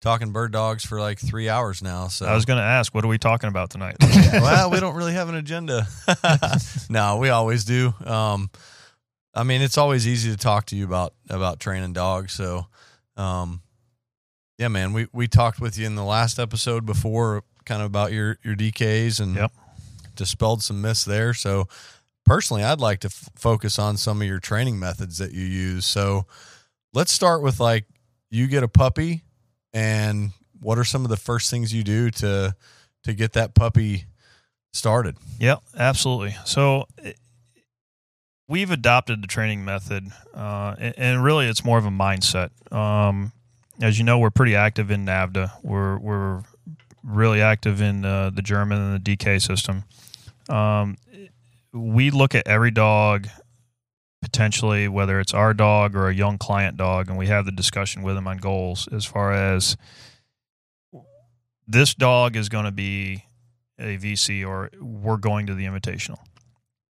talking 0.00 0.30
bird 0.30 0.52
dogs 0.52 0.84
for 0.84 1.00
like 1.00 1.18
three 1.18 1.48
hours 1.48 1.82
now. 1.82 2.06
So 2.06 2.26
I 2.26 2.36
was 2.36 2.44
going 2.44 2.58
to 2.58 2.62
ask, 2.62 2.94
what 2.94 3.04
are 3.04 3.08
we 3.08 3.18
talking 3.18 3.48
about 3.48 3.70
tonight? 3.70 3.96
well, 4.32 4.70
we 4.70 4.78
don't 4.78 4.94
really 4.94 5.14
have 5.14 5.28
an 5.28 5.34
agenda. 5.34 5.88
no, 6.88 7.16
we 7.16 7.30
always 7.30 7.64
do. 7.64 7.92
Um, 8.06 8.50
I 9.34 9.42
mean, 9.42 9.62
it's 9.62 9.78
always 9.78 10.06
easy 10.06 10.30
to 10.30 10.36
talk 10.36 10.66
to 10.66 10.76
you 10.76 10.84
about 10.84 11.12
about 11.28 11.58
training 11.58 11.92
dogs. 11.92 12.34
So, 12.34 12.66
um, 13.16 13.62
yeah, 14.58 14.68
man, 14.68 14.92
we 14.92 15.08
we 15.12 15.26
talked 15.26 15.60
with 15.60 15.76
you 15.76 15.86
in 15.88 15.96
the 15.96 16.04
last 16.04 16.38
episode 16.38 16.86
before, 16.86 17.42
kind 17.64 17.80
of 17.82 17.86
about 17.86 18.12
your 18.12 18.38
your 18.42 18.54
DKs 18.54 19.20
and 19.20 19.34
Yep. 19.36 19.52
dispelled 20.16 20.62
some 20.62 20.80
myths 20.80 21.04
there. 21.04 21.34
So, 21.34 21.68
personally, 22.24 22.62
I'd 22.64 22.80
like 22.80 23.00
to 23.00 23.08
f- 23.08 23.30
focus 23.36 23.78
on 23.78 23.96
some 23.96 24.20
of 24.22 24.26
your 24.28 24.38
training 24.40 24.78
methods 24.78 25.18
that 25.18 25.32
you 25.32 25.44
use. 25.44 25.84
So, 25.86 26.26
let's 26.92 27.12
start 27.12 27.42
with 27.42 27.60
like 27.60 27.86
you 28.30 28.46
get 28.46 28.62
a 28.62 28.68
puppy, 28.68 29.22
and 29.72 30.30
what 30.60 30.78
are 30.78 30.84
some 30.84 31.04
of 31.04 31.10
the 31.10 31.16
first 31.16 31.50
things 31.50 31.72
you 31.74 31.84
do 31.84 32.10
to 32.10 32.54
to 33.04 33.12
get 33.14 33.32
that 33.34 33.54
puppy 33.54 34.04
started? 34.72 35.16
Yep, 35.38 35.62
absolutely. 35.76 36.36
So 36.44 36.86
it- 36.98 37.18
we've 38.48 38.70
adopted 38.70 39.22
the 39.22 39.26
training 39.26 39.64
method, 39.64 40.08
uh, 40.34 40.74
and, 40.78 40.94
and 40.98 41.24
really 41.24 41.46
it's 41.46 41.64
more 41.64 41.78
of 41.78 41.86
a 41.86 41.90
mindset. 41.90 42.50
Um, 42.72 43.32
as 43.80 43.98
you 43.98 44.04
know, 44.04 44.18
we're 44.18 44.30
pretty 44.30 44.54
active 44.54 44.90
in 44.90 45.04
NAVHDA. 45.04 45.52
We're 45.62 45.98
we're 45.98 46.42
really 47.04 47.40
active 47.40 47.80
in 47.80 48.04
uh, 48.04 48.30
the 48.30 48.42
German 48.42 48.80
and 48.80 49.04
the 49.04 49.16
DK 49.16 49.40
system. 49.40 49.84
Um, 50.48 50.96
we 51.72 52.10
look 52.10 52.34
at 52.34 52.46
every 52.46 52.70
dog 52.70 53.28
potentially 54.22 54.88
whether 54.88 55.20
it's 55.20 55.34
our 55.34 55.52
dog 55.52 55.94
or 55.94 56.08
a 56.08 56.14
young 56.14 56.38
client 56.38 56.78
dog 56.78 57.08
and 57.10 57.18
we 57.18 57.26
have 57.26 57.44
the 57.44 57.52
discussion 57.52 58.02
with 58.02 58.14
them 58.14 58.26
on 58.26 58.38
goals 58.38 58.88
as 58.90 59.04
far 59.04 59.34
as 59.34 59.76
this 61.66 61.94
dog 61.94 62.34
is 62.34 62.48
going 62.48 62.64
to 62.64 62.72
be 62.72 63.24
a 63.78 63.98
VC 63.98 64.46
or 64.46 64.70
we're 64.80 65.18
going 65.18 65.46
to 65.46 65.54
the 65.54 65.64
invitational. 65.64 66.18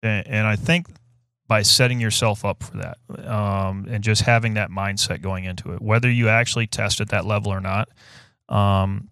And, 0.02 0.26
and 0.28 0.46
I 0.46 0.56
think 0.56 0.86
by 1.48 1.62
setting 1.62 2.00
yourself 2.00 2.44
up 2.44 2.62
for 2.62 2.76
that 2.78 2.98
um, 3.28 3.86
and 3.90 4.02
just 4.02 4.22
having 4.22 4.54
that 4.54 4.70
mindset 4.70 5.20
going 5.20 5.44
into 5.44 5.72
it, 5.72 5.82
whether 5.82 6.10
you 6.10 6.28
actually 6.28 6.66
test 6.66 7.00
at 7.00 7.08
that 7.10 7.24
level 7.24 7.52
or 7.52 7.60
not, 7.60 7.88
um, 8.48 9.08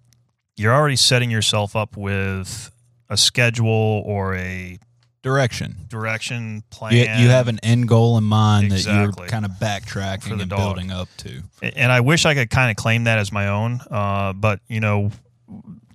you're 0.57 0.75
already 0.75 0.97
setting 0.97 1.31
yourself 1.31 1.75
up 1.77 1.97
with 1.97 2.71
a 3.09 3.17
schedule 3.17 4.03
or 4.07 4.35
a 4.37 4.79
Direction. 5.23 5.77
direction 5.88 6.65
plan. 6.71 6.95
You, 6.95 7.25
you 7.25 7.29
have 7.31 7.47
an 7.47 7.61
end 7.62 7.87
goal 7.87 8.19
in 8.19 8.25
mind 8.25 8.73
that 8.73 8.85
you're 8.85 9.12
kind 9.29 9.45
of 9.45 9.53
backtracking 9.53 10.37
the 10.37 10.41
and 10.43 10.51
dog. 10.51 10.59
building 10.59 10.91
up 10.91 11.09
to. 11.19 11.43
and 11.62 11.93
I 11.93 12.01
wish 12.01 12.25
I 12.27 12.35
could 12.35 12.51
kind 12.51 12.73
of 12.73 12.77
claim 12.77 13.05
that 13.05 13.19
as 13.19 13.31
my 13.31 13.47
own. 13.47 13.81
Uh, 13.88 14.33
but 14.33 14.59
you 14.67 14.81
know, 14.81 15.12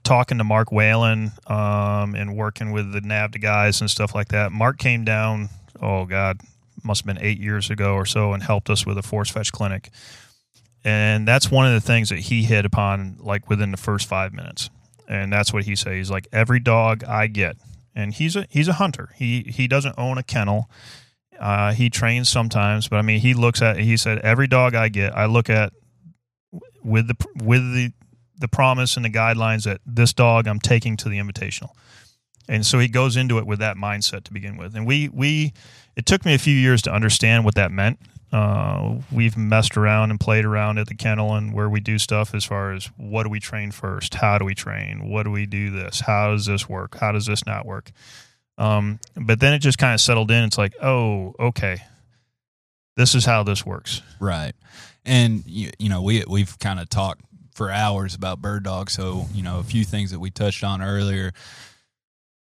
talking 0.05 0.37
to 0.37 0.45
Mark 0.45 0.71
Whalen 0.71 1.33
um, 1.47 2.15
and 2.15 2.37
working 2.37 2.71
with 2.71 2.93
the 2.93 3.01
NAVHDA 3.01 3.41
guys 3.41 3.81
and 3.81 3.89
stuff 3.89 4.15
like 4.15 4.29
that, 4.29 4.53
Mark 4.53 4.77
came 4.77 5.03
down. 5.03 5.49
Oh 5.81 6.05
God, 6.05 6.39
must 6.83 7.01
have 7.05 7.13
been 7.13 7.21
eight 7.21 7.39
years 7.39 7.69
ago 7.69 7.95
or 7.95 8.05
so, 8.05 8.31
and 8.31 8.41
helped 8.41 8.69
us 8.69 8.85
with 8.85 8.97
a 8.97 9.03
force 9.03 9.29
fetch 9.29 9.51
clinic. 9.51 9.89
And 10.83 11.27
that's 11.27 11.51
one 11.51 11.65
of 11.65 11.73
the 11.73 11.81
things 11.81 12.09
that 12.09 12.19
he 12.19 12.43
hit 12.43 12.65
upon, 12.65 13.17
like 13.19 13.49
within 13.49 13.71
the 13.71 13.77
first 13.77 14.07
five 14.07 14.33
minutes. 14.33 14.69
And 15.07 15.31
that's 15.31 15.53
what 15.53 15.63
he 15.63 15.75
says. 15.75 15.93
He's 15.93 16.11
like, 16.11 16.27
every 16.31 16.59
dog 16.59 17.03
I 17.03 17.27
get, 17.27 17.57
and 17.95 18.13
he's 18.13 18.35
a 18.35 18.45
he's 18.49 18.67
a 18.67 18.73
hunter. 18.73 19.09
He 19.15 19.41
he 19.43 19.67
doesn't 19.67 19.95
own 19.97 20.17
a 20.17 20.23
kennel. 20.23 20.69
Uh, 21.39 21.71
he 21.73 21.89
trains 21.89 22.29
sometimes, 22.29 22.87
but 22.87 22.97
I 22.97 23.01
mean, 23.01 23.19
he 23.19 23.33
looks 23.33 23.61
at. 23.61 23.77
He 23.77 23.95
said, 23.95 24.19
every 24.19 24.47
dog 24.47 24.75
I 24.75 24.89
get, 24.89 25.15
I 25.15 25.25
look 25.25 25.49
at 25.49 25.73
with 26.83 27.07
the 27.07 27.15
with 27.43 27.61
the 27.73 27.91
the 28.39 28.47
promise 28.47 28.95
and 28.95 29.05
the 29.05 29.09
guidelines 29.09 29.63
that 29.63 29.81
this 29.85 30.13
dog 30.13 30.47
I'm 30.47 30.59
taking 30.59 30.97
to 30.97 31.09
the 31.09 31.17
invitational. 31.17 31.69
And 32.49 32.65
so 32.65 32.79
he 32.79 32.87
goes 32.87 33.17
into 33.17 33.39
it 33.39 33.45
with 33.45 33.59
that 33.59 33.75
mindset 33.77 34.23
to 34.25 34.33
begin 34.33 34.57
with. 34.57 34.75
And 34.75 34.85
we 34.85 35.09
we 35.09 35.53
it 35.95 36.05
took 36.05 36.25
me 36.25 36.33
a 36.33 36.39
few 36.39 36.55
years 36.55 36.81
to 36.83 36.93
understand 36.93 37.45
what 37.45 37.55
that 37.55 37.71
meant. 37.71 37.99
Uh, 38.31 38.95
we've 39.11 39.37
messed 39.37 39.77
around 39.77 40.11
and 40.11 40.19
played 40.19 40.43
around 40.43 40.77
at 40.77 40.87
the 40.87 40.95
kennel 40.95 41.33
and 41.35 41.53
where 41.53 41.69
we 41.69 41.79
do 41.79 41.97
stuff 41.97 42.35
as 42.35 42.43
far 42.43 42.73
as 42.73 42.87
what 42.97 43.23
do 43.23 43.29
we 43.29 43.39
train 43.39 43.71
first? 43.71 44.15
How 44.15 44.37
do 44.37 44.43
we 44.43 44.53
train? 44.53 45.09
What 45.09 45.23
do 45.23 45.31
we 45.31 45.45
do 45.45 45.69
this? 45.69 46.01
How 46.01 46.31
does 46.31 46.45
this 46.45 46.67
work? 46.67 46.97
How 46.97 47.13
does 47.13 47.25
this 47.25 47.45
not 47.45 47.65
work? 47.65 47.91
Um, 48.57 48.99
but 49.15 49.39
then 49.39 49.53
it 49.53 49.59
just 49.59 49.77
kind 49.77 49.93
of 49.93 50.01
settled 50.01 50.29
in. 50.31 50.43
It's 50.43 50.57
like, 50.57 50.73
oh, 50.81 51.35
okay, 51.39 51.77
this 52.97 53.15
is 53.15 53.23
how 53.23 53.43
this 53.43 53.65
works. 53.65 54.01
Right. 54.19 54.53
And 55.05 55.43
you, 55.45 55.69
you 55.79 55.87
know, 55.87 56.01
we 56.01 56.23
we've 56.27 56.57
kind 56.59 56.79
of 56.79 56.89
talked 56.89 57.21
for 57.53 57.71
hours 57.71 58.13
about 58.13 58.41
bird 58.41 58.63
dogs. 58.63 58.93
So, 58.93 59.27
you 59.33 59.41
know, 59.41 59.59
a 59.59 59.63
few 59.63 59.83
things 59.83 60.11
that 60.11 60.19
we 60.19 60.31
touched 60.31 60.63
on 60.63 60.81
earlier. 60.81 61.31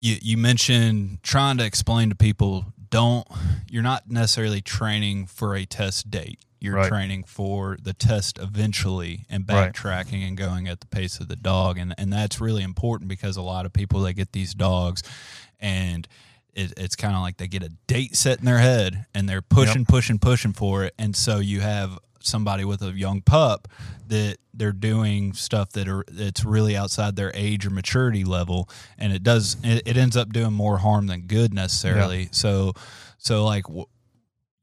You 0.02 0.18
you 0.20 0.36
mentioned 0.36 1.22
trying 1.22 1.58
to 1.58 1.64
explain 1.64 2.10
to 2.10 2.14
people 2.14 2.66
don't 2.92 3.26
you're 3.68 3.82
not 3.82 4.08
necessarily 4.10 4.60
training 4.60 5.26
for 5.26 5.56
a 5.56 5.64
test 5.64 6.10
date. 6.10 6.38
You're 6.60 6.76
Right. 6.76 6.88
training 6.88 7.24
for 7.24 7.76
the 7.82 7.92
test 7.92 8.38
eventually 8.38 9.24
and 9.28 9.44
Right. 9.48 9.72
backtracking 9.74 10.24
and 10.28 10.36
going 10.36 10.68
at 10.68 10.78
the 10.80 10.86
pace 10.86 11.18
of 11.18 11.26
the 11.26 11.34
dog. 11.36 11.76
And 11.78 11.94
and 11.98 12.12
that's 12.12 12.40
really 12.40 12.62
important 12.62 13.08
because 13.08 13.36
a 13.36 13.42
lot 13.42 13.66
of 13.66 13.72
people 13.72 14.00
they 14.00 14.12
get 14.12 14.32
these 14.32 14.54
dogs 14.54 15.02
and 15.58 16.06
it, 16.54 16.74
it's 16.76 16.94
kind 16.94 17.14
of 17.16 17.22
like 17.22 17.38
they 17.38 17.48
get 17.48 17.62
a 17.62 17.70
date 17.86 18.14
set 18.14 18.38
in 18.40 18.44
their 18.44 18.58
head 18.58 19.06
and 19.14 19.26
they're 19.28 19.40
pushing, 19.42 19.86
pushing, 19.86 20.18
pushing 20.18 20.52
for 20.52 20.84
it. 20.84 20.94
And 20.98 21.16
so 21.16 21.38
you 21.38 21.60
have 21.62 21.98
somebody 22.26 22.64
with 22.64 22.82
a 22.82 22.92
young 22.92 23.20
pup 23.20 23.68
that 24.08 24.36
they're 24.54 24.72
doing 24.72 25.32
stuff 25.32 25.70
that 25.70 25.88
are 25.88 26.04
that's 26.08 26.44
really 26.44 26.76
outside 26.76 27.16
their 27.16 27.32
age 27.34 27.66
or 27.66 27.70
maturity 27.70 28.24
level, 28.24 28.68
and 28.98 29.12
it 29.12 29.22
does 29.22 29.56
it, 29.62 29.82
it 29.86 29.96
ends 29.96 30.16
up 30.16 30.32
doing 30.32 30.52
more 30.52 30.78
harm 30.78 31.06
than 31.06 31.22
good 31.22 31.54
necessarily. 31.54 32.28
So 32.32 32.72
so 33.18 33.44
like. 33.44 33.64
W- 33.64 33.86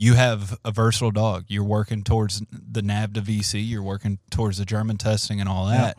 you 0.01 0.13
have 0.13 0.57
a 0.63 0.71
versatile 0.71 1.11
dog. 1.11 1.43
You're 1.49 1.65
working 1.65 2.03
towards 2.03 2.39
the 2.39 2.79
NAVHDA 2.79 3.21
VC. 3.21 3.67
You're 3.67 3.83
working 3.83 4.17
towards 4.31 4.57
the 4.57 4.63
German 4.63 4.95
testing 4.95 5.41
and 5.41 5.49
all 5.49 5.65
that. 5.65 5.97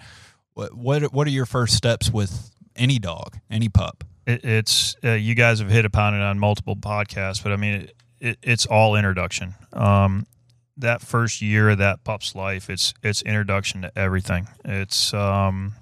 What 0.54 0.74
what 0.74 1.12
what 1.12 1.26
are 1.26 1.30
your 1.30 1.44
first 1.44 1.76
steps 1.76 2.10
with 2.10 2.50
any 2.74 2.98
dog, 2.98 3.36
any 3.50 3.68
pup? 3.68 4.04
it, 4.30 4.44
it's 4.44 4.96
uh, 5.04 5.12
you 5.12 5.34
guys 5.34 5.60
have 5.60 5.70
hit 5.70 5.84
upon 5.84 6.14
it 6.14 6.22
on 6.22 6.38
multiple 6.38 6.76
podcasts, 6.76 7.42
but 7.42 7.52
I 7.52 7.56
mean, 7.56 7.74
it, 7.74 7.96
it, 8.20 8.38
it's 8.42 8.66
all 8.66 8.96
introduction. 8.96 9.54
Um, 9.72 10.26
that 10.80 11.00
first 11.00 11.40
year 11.40 11.70
of 11.70 11.78
that 11.78 12.04
pup's 12.04 12.34
life, 12.34 12.68
it's 12.68 12.94
it's 13.02 13.22
introduction 13.22 13.82
to 13.82 13.98
everything. 13.98 14.48
It's 14.64 15.14
um, 15.14 15.74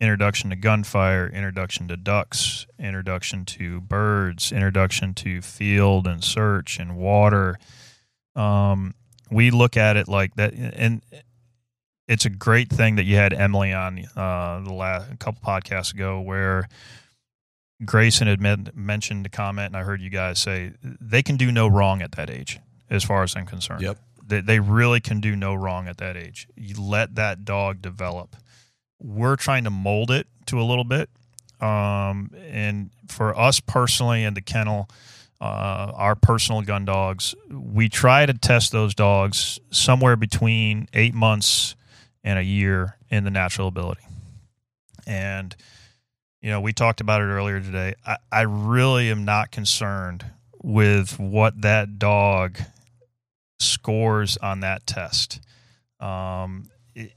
introduction 0.00 0.50
to 0.50 0.56
gunfire, 0.56 1.28
introduction 1.28 1.88
to 1.88 1.96
ducks, 1.96 2.66
introduction 2.78 3.44
to 3.44 3.80
birds, 3.80 4.52
introduction 4.52 5.14
to 5.14 5.42
field 5.42 6.06
and 6.06 6.24
search 6.24 6.78
and 6.78 6.96
water. 6.96 7.58
Um, 8.34 8.94
we 9.30 9.50
look 9.50 9.76
at 9.76 9.96
it 9.96 10.08
like 10.08 10.34
that, 10.36 10.54
and 10.54 11.02
it's 12.08 12.24
a 12.24 12.30
great 12.30 12.68
thing 12.68 12.96
that 12.96 13.04
you 13.04 13.16
had 13.16 13.32
Emily 13.32 13.72
on 13.72 14.04
uh, 14.16 14.60
the 14.64 14.72
last 14.72 15.12
a 15.12 15.16
couple 15.16 15.40
podcasts 15.44 15.94
ago, 15.94 16.20
where 16.20 16.68
Grayson 17.84 18.26
had 18.26 18.40
men- 18.40 18.70
mentioned 18.74 19.26
a 19.26 19.28
comment, 19.28 19.66
and 19.68 19.76
I 19.76 19.82
heard 19.82 20.00
you 20.00 20.10
guys 20.10 20.38
say 20.38 20.72
they 20.82 21.22
can 21.22 21.36
do 21.36 21.52
no 21.52 21.68
wrong 21.68 22.02
at 22.02 22.12
that 22.12 22.30
age, 22.30 22.58
as 22.88 23.04
far 23.04 23.22
as 23.22 23.36
I'm 23.36 23.46
concerned. 23.46 23.82
Yep. 23.82 23.98
They, 24.30 24.40
they 24.40 24.60
really 24.60 25.00
can 25.00 25.20
do 25.20 25.36
no 25.36 25.54
wrong 25.54 25.88
at 25.88 25.98
that 25.98 26.16
age. 26.16 26.48
You 26.56 26.80
let 26.80 27.16
that 27.16 27.44
dog 27.44 27.82
develop. 27.82 28.36
we're 29.00 29.36
trying 29.36 29.64
to 29.64 29.70
mold 29.70 30.10
it 30.10 30.26
to 30.46 30.60
a 30.60 30.62
little 30.62 30.84
bit. 30.84 31.08
Um, 31.60 32.30
and 32.48 32.90
for 33.08 33.36
us 33.38 33.60
personally 33.60 34.24
in 34.24 34.34
the 34.34 34.40
kennel, 34.40 34.88
uh, 35.40 35.92
our 35.94 36.14
personal 36.14 36.62
gun 36.62 36.84
dogs, 36.84 37.34
we 37.50 37.88
try 37.88 38.26
to 38.26 38.34
test 38.34 38.72
those 38.72 38.94
dogs 38.94 39.58
somewhere 39.70 40.16
between 40.16 40.88
eight 40.92 41.14
months 41.14 41.74
and 42.22 42.38
a 42.38 42.42
year 42.42 42.96
in 43.10 43.24
the 43.24 43.30
natural 43.30 43.68
ability. 43.68 44.02
And, 45.06 45.56
you 46.42 46.50
know, 46.50 46.60
we 46.60 46.72
talked 46.72 47.00
about 47.00 47.22
it 47.22 47.24
earlier 47.24 47.60
today. 47.60 47.94
I, 48.06 48.16
I 48.30 48.42
really 48.42 49.10
am 49.10 49.24
not 49.24 49.50
concerned 49.50 50.26
with 50.62 51.18
what 51.18 51.62
that 51.62 51.98
dog 51.98 52.58
scores 53.60 54.36
on 54.38 54.60
that 54.60 54.86
test. 54.86 55.40
Um, 56.00 56.70
it, 56.94 57.12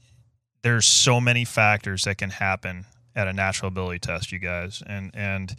there's 0.62 0.86
so 0.86 1.20
many 1.20 1.44
factors 1.44 2.04
that 2.04 2.18
can 2.18 2.30
happen 2.30 2.86
at 3.16 3.28
a 3.28 3.32
natural 3.32 3.68
ability 3.68 4.00
test, 4.00 4.32
you 4.32 4.38
guys, 4.38 4.82
and 4.86 5.10
and 5.14 5.54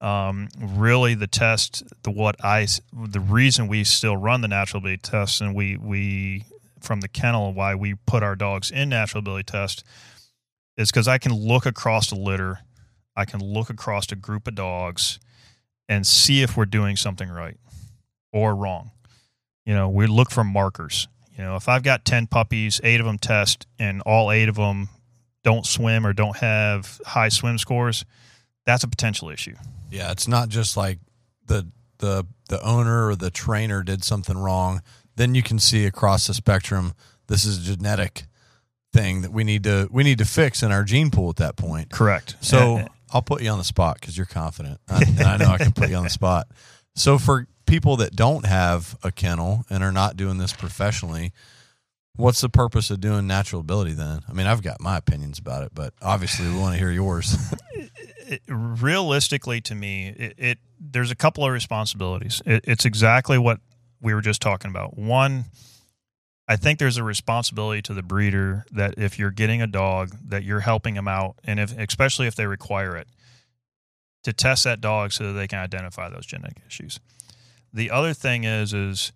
um, 0.00 0.48
really 0.58 1.14
the 1.14 1.26
test, 1.26 1.84
the 2.02 2.10
what 2.10 2.36
I, 2.44 2.66
the 2.92 3.20
reason 3.20 3.68
we 3.68 3.84
still 3.84 4.16
run 4.16 4.40
the 4.40 4.48
natural 4.48 4.78
ability 4.78 5.02
tests, 5.02 5.40
and 5.40 5.54
we 5.54 5.76
we 5.76 6.44
from 6.80 7.00
the 7.00 7.08
kennel 7.08 7.52
why 7.52 7.74
we 7.74 7.94
put 8.06 8.24
our 8.24 8.34
dogs 8.34 8.70
in 8.70 8.88
natural 8.88 9.20
ability 9.20 9.44
test 9.44 9.84
is 10.76 10.90
because 10.90 11.06
I 11.06 11.18
can 11.18 11.32
look 11.32 11.66
across 11.66 12.10
the 12.10 12.16
litter, 12.16 12.60
I 13.14 13.24
can 13.24 13.40
look 13.40 13.70
across 13.70 14.10
a 14.10 14.16
group 14.16 14.48
of 14.48 14.54
dogs, 14.54 15.20
and 15.88 16.06
see 16.06 16.42
if 16.42 16.56
we're 16.56 16.64
doing 16.64 16.96
something 16.96 17.28
right 17.28 17.56
or 18.32 18.54
wrong. 18.54 18.90
You 19.64 19.74
know, 19.74 19.88
we 19.88 20.06
look 20.06 20.30
for 20.30 20.44
markers. 20.44 21.08
You 21.36 21.44
know, 21.44 21.56
if 21.56 21.68
I've 21.68 21.82
got 21.82 22.04
10 22.04 22.26
puppies, 22.26 22.80
eight 22.84 23.00
of 23.00 23.06
them 23.06 23.18
test, 23.18 23.66
and 23.78 24.02
all 24.02 24.30
eight 24.30 24.48
of 24.48 24.56
them 24.56 24.88
don't 25.44 25.66
swim 25.66 26.06
or 26.06 26.12
don't 26.12 26.36
have 26.36 27.00
high 27.06 27.28
swim 27.28 27.58
scores, 27.58 28.04
that's 28.64 28.84
a 28.84 28.88
potential 28.88 29.30
issue. 29.30 29.54
Yeah, 29.90 30.12
it's 30.12 30.28
not 30.28 30.48
just 30.48 30.76
like 30.76 30.98
the 31.46 31.68
the 31.98 32.26
the 32.48 32.62
owner 32.62 33.08
or 33.08 33.16
the 33.16 33.30
trainer 33.30 33.82
did 33.82 34.04
something 34.04 34.36
wrong. 34.36 34.82
Then 35.16 35.34
you 35.34 35.42
can 35.42 35.58
see 35.58 35.84
across 35.86 36.26
the 36.26 36.34
spectrum 36.34 36.94
this 37.28 37.44
is 37.44 37.58
a 37.58 37.76
genetic 37.76 38.24
thing 38.92 39.22
that 39.22 39.32
we 39.32 39.44
need 39.44 39.64
to 39.64 39.88
we 39.90 40.02
need 40.02 40.18
to 40.18 40.24
fix 40.24 40.62
in 40.62 40.70
our 40.70 40.84
gene 40.84 41.10
pool 41.10 41.30
at 41.30 41.36
that 41.36 41.56
point. 41.56 41.90
Correct. 41.90 42.36
So 42.40 42.86
I'll 43.12 43.22
put 43.22 43.42
you 43.42 43.50
on 43.50 43.58
the 43.58 43.64
spot 43.64 43.98
because 44.00 44.16
you're 44.16 44.26
confident, 44.26 44.80
I, 44.88 45.02
and 45.02 45.20
I 45.20 45.36
know 45.36 45.46
I 45.46 45.58
can 45.58 45.72
put 45.72 45.90
you 45.90 45.96
on 45.96 46.04
the 46.04 46.10
spot. 46.10 46.48
So 46.94 47.18
for 47.18 47.46
people 47.66 47.96
that 47.96 48.14
don't 48.14 48.46
have 48.46 48.96
a 49.02 49.10
kennel 49.10 49.64
and 49.70 49.82
are 49.82 49.92
not 49.92 50.16
doing 50.16 50.38
this 50.38 50.52
professionally, 50.52 51.32
what's 52.16 52.40
the 52.40 52.48
purpose 52.48 52.90
of 52.90 53.00
doing 53.00 53.26
natural 53.26 53.60
ability 53.60 53.92
then? 53.92 54.20
I 54.28 54.32
mean, 54.32 54.46
I've 54.46 54.62
got 54.62 54.80
my 54.80 54.98
opinions 54.98 55.38
about 55.38 55.62
it, 55.62 55.72
but 55.74 55.94
obviously 56.02 56.48
we 56.48 56.58
want 56.58 56.74
to 56.74 56.78
hear 56.78 56.90
yours. 56.90 57.36
realistically 58.48 59.60
to 59.60 59.74
me 59.74 60.08
it, 60.08 60.34
it 60.38 60.58
there's 60.80 61.10
a 61.10 61.14
couple 61.14 61.44
of 61.44 61.52
responsibilities 61.52 62.40
it, 62.46 62.64
it's 62.66 62.84
exactly 62.84 63.38
what 63.38 63.60
we 64.00 64.14
were 64.14 64.20
just 64.20 64.40
talking 64.40 64.70
about 64.70 64.96
one 64.96 65.44
i 66.48 66.56
think 66.56 66.78
there's 66.78 66.96
a 66.96 67.04
responsibility 67.04 67.82
to 67.82 67.92
the 67.92 68.02
breeder 68.02 68.64
that 68.70 68.94
if 68.96 69.18
you're 69.18 69.30
getting 69.30 69.60
a 69.60 69.66
dog 69.66 70.16
that 70.24 70.44
you're 70.44 70.60
helping 70.60 70.94
them 70.94 71.08
out 71.08 71.36
and 71.44 71.60
if 71.60 71.76
especially 71.78 72.26
if 72.26 72.34
they 72.34 72.46
require 72.46 72.96
it 72.96 73.08
to 74.22 74.32
test 74.32 74.64
that 74.64 74.80
dog 74.80 75.12
so 75.12 75.24
that 75.24 75.32
they 75.32 75.48
can 75.48 75.58
identify 75.58 76.08
those 76.08 76.26
genetic 76.26 76.62
issues 76.66 77.00
the 77.72 77.90
other 77.90 78.14
thing 78.14 78.44
is 78.44 78.72
is 78.72 79.12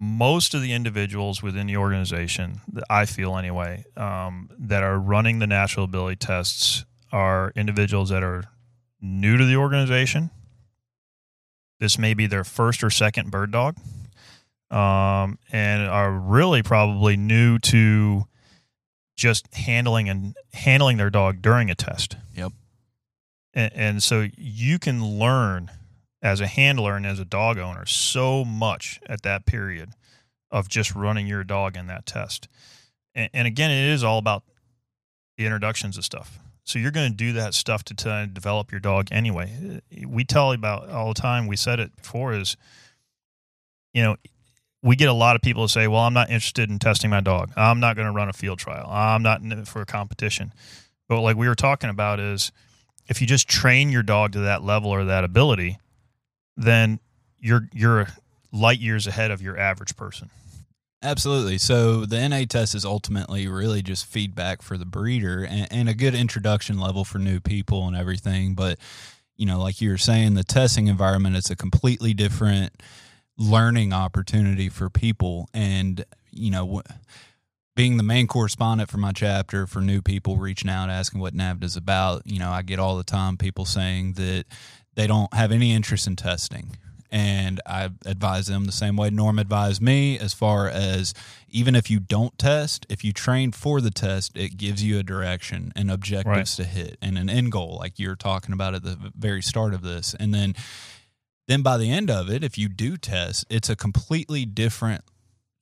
most 0.00 0.52
of 0.54 0.62
the 0.62 0.72
individuals 0.72 1.42
within 1.42 1.66
the 1.66 1.76
organization 1.76 2.60
that 2.72 2.84
i 2.90 3.04
feel 3.04 3.36
anyway 3.36 3.84
um, 3.96 4.50
that 4.58 4.82
are 4.82 4.98
running 4.98 5.38
the 5.38 5.46
natural 5.46 5.84
ability 5.84 6.16
tests 6.16 6.84
are 7.12 7.52
individuals 7.54 8.08
that 8.08 8.22
are 8.22 8.44
new 9.02 9.36
to 9.36 9.44
the 9.44 9.56
organization. 9.56 10.30
This 11.80 11.98
may 11.98 12.14
be 12.14 12.26
their 12.26 12.44
first 12.44 12.82
or 12.82 12.90
second 12.90 13.30
bird 13.30 13.50
dog, 13.50 13.76
um, 14.70 15.38
and 15.50 15.82
are 15.88 16.12
really 16.12 16.62
probably 16.62 17.16
new 17.16 17.58
to 17.58 18.24
just 19.16 19.52
handling 19.54 20.08
and 20.08 20.36
handling 20.54 20.96
their 20.96 21.10
dog 21.10 21.42
during 21.42 21.70
a 21.70 21.74
test. 21.74 22.16
Yep. 22.34 22.52
And, 23.54 23.72
and 23.74 24.02
so 24.02 24.28
you 24.36 24.78
can 24.78 25.04
learn 25.04 25.70
as 26.22 26.40
a 26.40 26.46
handler 26.46 26.96
and 26.96 27.04
as 27.04 27.18
a 27.18 27.24
dog 27.24 27.58
owner 27.58 27.84
so 27.86 28.44
much 28.44 29.00
at 29.06 29.22
that 29.22 29.44
period 29.44 29.90
of 30.50 30.68
just 30.68 30.94
running 30.94 31.26
your 31.26 31.44
dog 31.44 31.76
in 31.76 31.86
that 31.88 32.06
test. 32.06 32.48
And, 33.14 33.30
and 33.32 33.46
again, 33.48 33.70
it 33.70 33.92
is 33.92 34.04
all 34.04 34.18
about 34.18 34.44
the 35.36 35.44
introductions 35.44 35.98
of 35.98 36.04
stuff. 36.04 36.38
So 36.64 36.78
you're 36.78 36.92
going 36.92 37.10
to 37.10 37.16
do 37.16 37.32
that 37.32 37.54
stuff 37.54 37.82
to 37.84 38.26
develop 38.32 38.70
your 38.70 38.80
dog 38.80 39.08
anyway. 39.10 39.80
We 40.06 40.24
tell 40.24 40.52
about 40.52 40.88
all 40.88 41.08
the 41.08 41.20
time. 41.20 41.48
We 41.48 41.56
said 41.56 41.80
it 41.80 41.94
before 41.96 42.34
is, 42.34 42.56
you 43.92 44.02
know, 44.02 44.16
we 44.82 44.96
get 44.96 45.08
a 45.08 45.12
lot 45.12 45.36
of 45.36 45.42
people 45.42 45.66
to 45.66 45.72
say, 45.72 45.86
"Well, 45.86 46.00
I'm 46.00 46.14
not 46.14 46.30
interested 46.30 46.70
in 46.70 46.78
testing 46.78 47.10
my 47.10 47.20
dog. 47.20 47.52
I'm 47.56 47.80
not 47.80 47.94
going 47.96 48.06
to 48.06 48.12
run 48.12 48.28
a 48.28 48.32
field 48.32 48.58
trial. 48.58 48.88
I'm 48.90 49.22
not 49.22 49.40
for 49.66 49.80
a 49.80 49.86
competition." 49.86 50.52
But 51.08 51.20
like 51.20 51.36
we 51.36 51.48
were 51.48 51.54
talking 51.54 51.90
about 51.90 52.18
is, 52.18 52.52
if 53.08 53.20
you 53.20 53.26
just 53.26 53.48
train 53.48 53.90
your 53.90 54.02
dog 54.02 54.32
to 54.32 54.40
that 54.40 54.62
level 54.62 54.90
or 54.90 55.04
that 55.04 55.24
ability, 55.24 55.78
then 56.56 57.00
you're 57.38 57.68
you're 57.72 58.08
light 58.52 58.78
years 58.78 59.06
ahead 59.06 59.30
of 59.30 59.42
your 59.42 59.58
average 59.58 59.96
person. 59.96 60.30
Absolutely. 61.02 61.58
So 61.58 62.06
the 62.06 62.28
NA 62.28 62.44
test 62.48 62.74
is 62.76 62.84
ultimately 62.84 63.48
really 63.48 63.82
just 63.82 64.06
feedback 64.06 64.62
for 64.62 64.78
the 64.78 64.84
breeder 64.84 65.44
and, 65.44 65.66
and 65.70 65.88
a 65.88 65.94
good 65.94 66.14
introduction 66.14 66.78
level 66.78 67.04
for 67.04 67.18
new 67.18 67.40
people 67.40 67.88
and 67.88 67.96
everything. 67.96 68.54
But, 68.54 68.78
you 69.36 69.44
know, 69.44 69.60
like 69.60 69.80
you 69.80 69.90
were 69.90 69.98
saying, 69.98 70.34
the 70.34 70.44
testing 70.44 70.86
environment, 70.86 71.34
it's 71.34 71.50
a 71.50 71.56
completely 71.56 72.14
different 72.14 72.80
learning 73.36 73.92
opportunity 73.92 74.68
for 74.68 74.88
people. 74.88 75.48
And, 75.52 76.04
you 76.30 76.52
know, 76.52 76.82
being 77.74 77.96
the 77.96 78.02
main 78.02 78.26
correspondent 78.26 78.90
for 78.90 78.98
my 78.98 79.12
chapter 79.12 79.66
for 79.66 79.80
new 79.80 80.02
people 80.02 80.36
reaching 80.36 80.70
out, 80.70 80.90
asking 80.90 81.20
what 81.20 81.34
NAVD 81.34 81.64
is 81.64 81.76
about, 81.76 82.22
you 82.26 82.38
know, 82.38 82.50
I 82.50 82.62
get 82.62 82.78
all 82.78 82.96
the 82.96 83.04
time 83.04 83.36
people 83.36 83.64
saying 83.64 84.14
that 84.14 84.44
they 84.94 85.06
don't 85.06 85.32
have 85.32 85.52
any 85.52 85.72
interest 85.72 86.06
in 86.06 86.16
testing 86.16 86.76
and 87.12 87.60
I 87.66 87.90
advise 88.06 88.46
them 88.46 88.64
the 88.64 88.72
same 88.72 88.96
way 88.96 89.10
Norm 89.10 89.38
advised 89.38 89.82
me 89.82 90.18
as 90.18 90.32
far 90.32 90.66
as 90.66 91.12
even 91.50 91.74
if 91.74 91.90
you 91.90 92.00
don't 92.00 92.36
test, 92.38 92.86
if 92.88 93.04
you 93.04 93.12
train 93.12 93.52
for 93.52 93.82
the 93.82 93.90
test, 93.90 94.34
it 94.34 94.56
gives 94.56 94.82
you 94.82 94.98
a 94.98 95.02
direction 95.02 95.72
and 95.76 95.90
objectives 95.90 96.56
to 96.56 96.64
hit 96.64 96.96
and 97.02 97.18
an 97.18 97.28
end 97.28 97.52
goal, 97.52 97.76
like 97.78 97.98
you're 97.98 98.16
talking 98.16 98.54
about 98.54 98.74
at 98.74 98.82
the 98.82 99.12
very 99.14 99.42
start 99.42 99.74
of 99.74 99.82
this. 99.82 100.14
And 100.18 100.32
then 100.32 100.54
then 101.48 101.60
by 101.60 101.76
the 101.76 101.90
end 101.90 102.10
of 102.10 102.30
it, 102.30 102.42
if 102.42 102.56
you 102.56 102.68
do 102.68 102.96
test, 102.96 103.44
it's 103.50 103.68
a 103.68 103.76
completely 103.76 104.46
different 104.46 105.04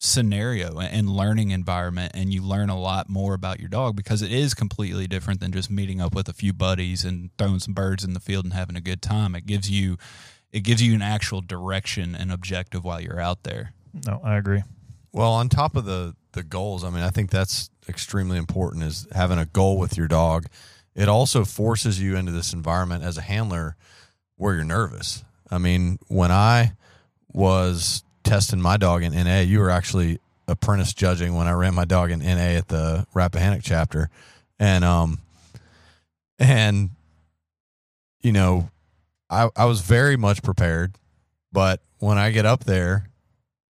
scenario 0.03 0.79
and 0.79 1.11
learning 1.11 1.51
environment 1.51 2.11
and 2.15 2.33
you 2.33 2.43
learn 2.43 2.71
a 2.71 2.81
lot 2.81 3.11
more 3.11 3.35
about 3.35 3.61
your 3.61 3.69
dog 3.69 3.95
because 3.95 4.23
it 4.23 4.33
is 4.33 4.55
completely 4.55 5.07
different 5.07 5.41
than 5.41 5.53
just 5.53 5.71
meeting 5.71 6.01
up 6.01 6.15
with 6.15 6.27
a 6.27 6.33
few 6.33 6.55
buddies 6.55 7.05
and 7.05 7.31
throwing 7.37 7.59
some 7.59 7.75
birds 7.75 8.03
in 8.03 8.15
the 8.15 8.21
field 8.21 8.47
and 8.47 8.55
having 8.55 8.77
a 8.77 8.81
good 8.81 9.03
time. 9.03 9.35
It 9.35 9.45
gives 9.47 9.71
you 9.71 9.99
it 10.53 10.61
gives 10.61 10.83
you 10.83 10.95
an 10.95 11.03
actual 11.03 11.43
direction 11.43 12.17
and 12.17 12.33
objective 12.33 12.83
while 12.83 13.01
you're 13.01 13.21
out 13.21 13.43
there. 13.43 13.75
No, 14.07 14.21
I 14.25 14.37
agree. 14.37 14.63
Well, 15.13 15.33
on 15.33 15.51
top 15.51 15.77
of 15.77 15.85
the 15.85 16.17
the 16.33 16.43
goals, 16.43 16.83
I 16.83 16.89
mean, 16.89 17.03
I 17.03 17.11
think 17.11 17.31
that's 17.31 17.69
extremely 17.87 18.39
important 18.39 18.85
is 18.85 19.07
having 19.13 19.39
a 19.39 19.45
goal 19.45 19.79
with 19.79 19.99
your 19.99 20.09
dog. 20.09 20.47
It 20.95 21.09
also 21.09 21.45
forces 21.45 22.01
you 22.01 22.17
into 22.17 22.33
this 22.33 22.55
environment 22.55 23.05
as 23.05 23.19
a 23.19 23.23
handler 23.23 23.77
where 24.37 24.55
you're 24.55 24.65
nervous. 24.65 25.25
I 25.51 25.59
mean, 25.59 25.99
when 26.09 26.33
I 26.33 26.73
was 27.33 28.03
testing 28.31 28.61
my 28.61 28.77
dog 28.77 29.03
in 29.03 29.13
NA, 29.13 29.41
you 29.41 29.59
were 29.59 29.71
actually 29.71 30.21
apprentice 30.47 30.95
judging 30.95 31.35
when 31.35 31.49
I 31.49 31.53
ran 31.53 31.75
my 31.75 31.85
dog 31.85 32.13
in 32.13 32.21
NA 32.21 32.57
at 32.59 32.69
the 32.69 33.05
Rappahannock 33.13 33.63
chapter. 33.65 34.09
And 34.61 34.85
um 34.85 35.19
and 36.39 36.91
you 38.23 38.31
know, 38.31 38.71
I 39.29 39.49
I 39.57 39.65
was 39.65 39.81
very 39.81 40.17
much 40.17 40.45
prepared, 40.45 40.95
but 41.53 41.81
when 41.99 42.19
I 42.19 42.31
get 42.31 42.47
up 42.47 42.63
there 42.65 43.09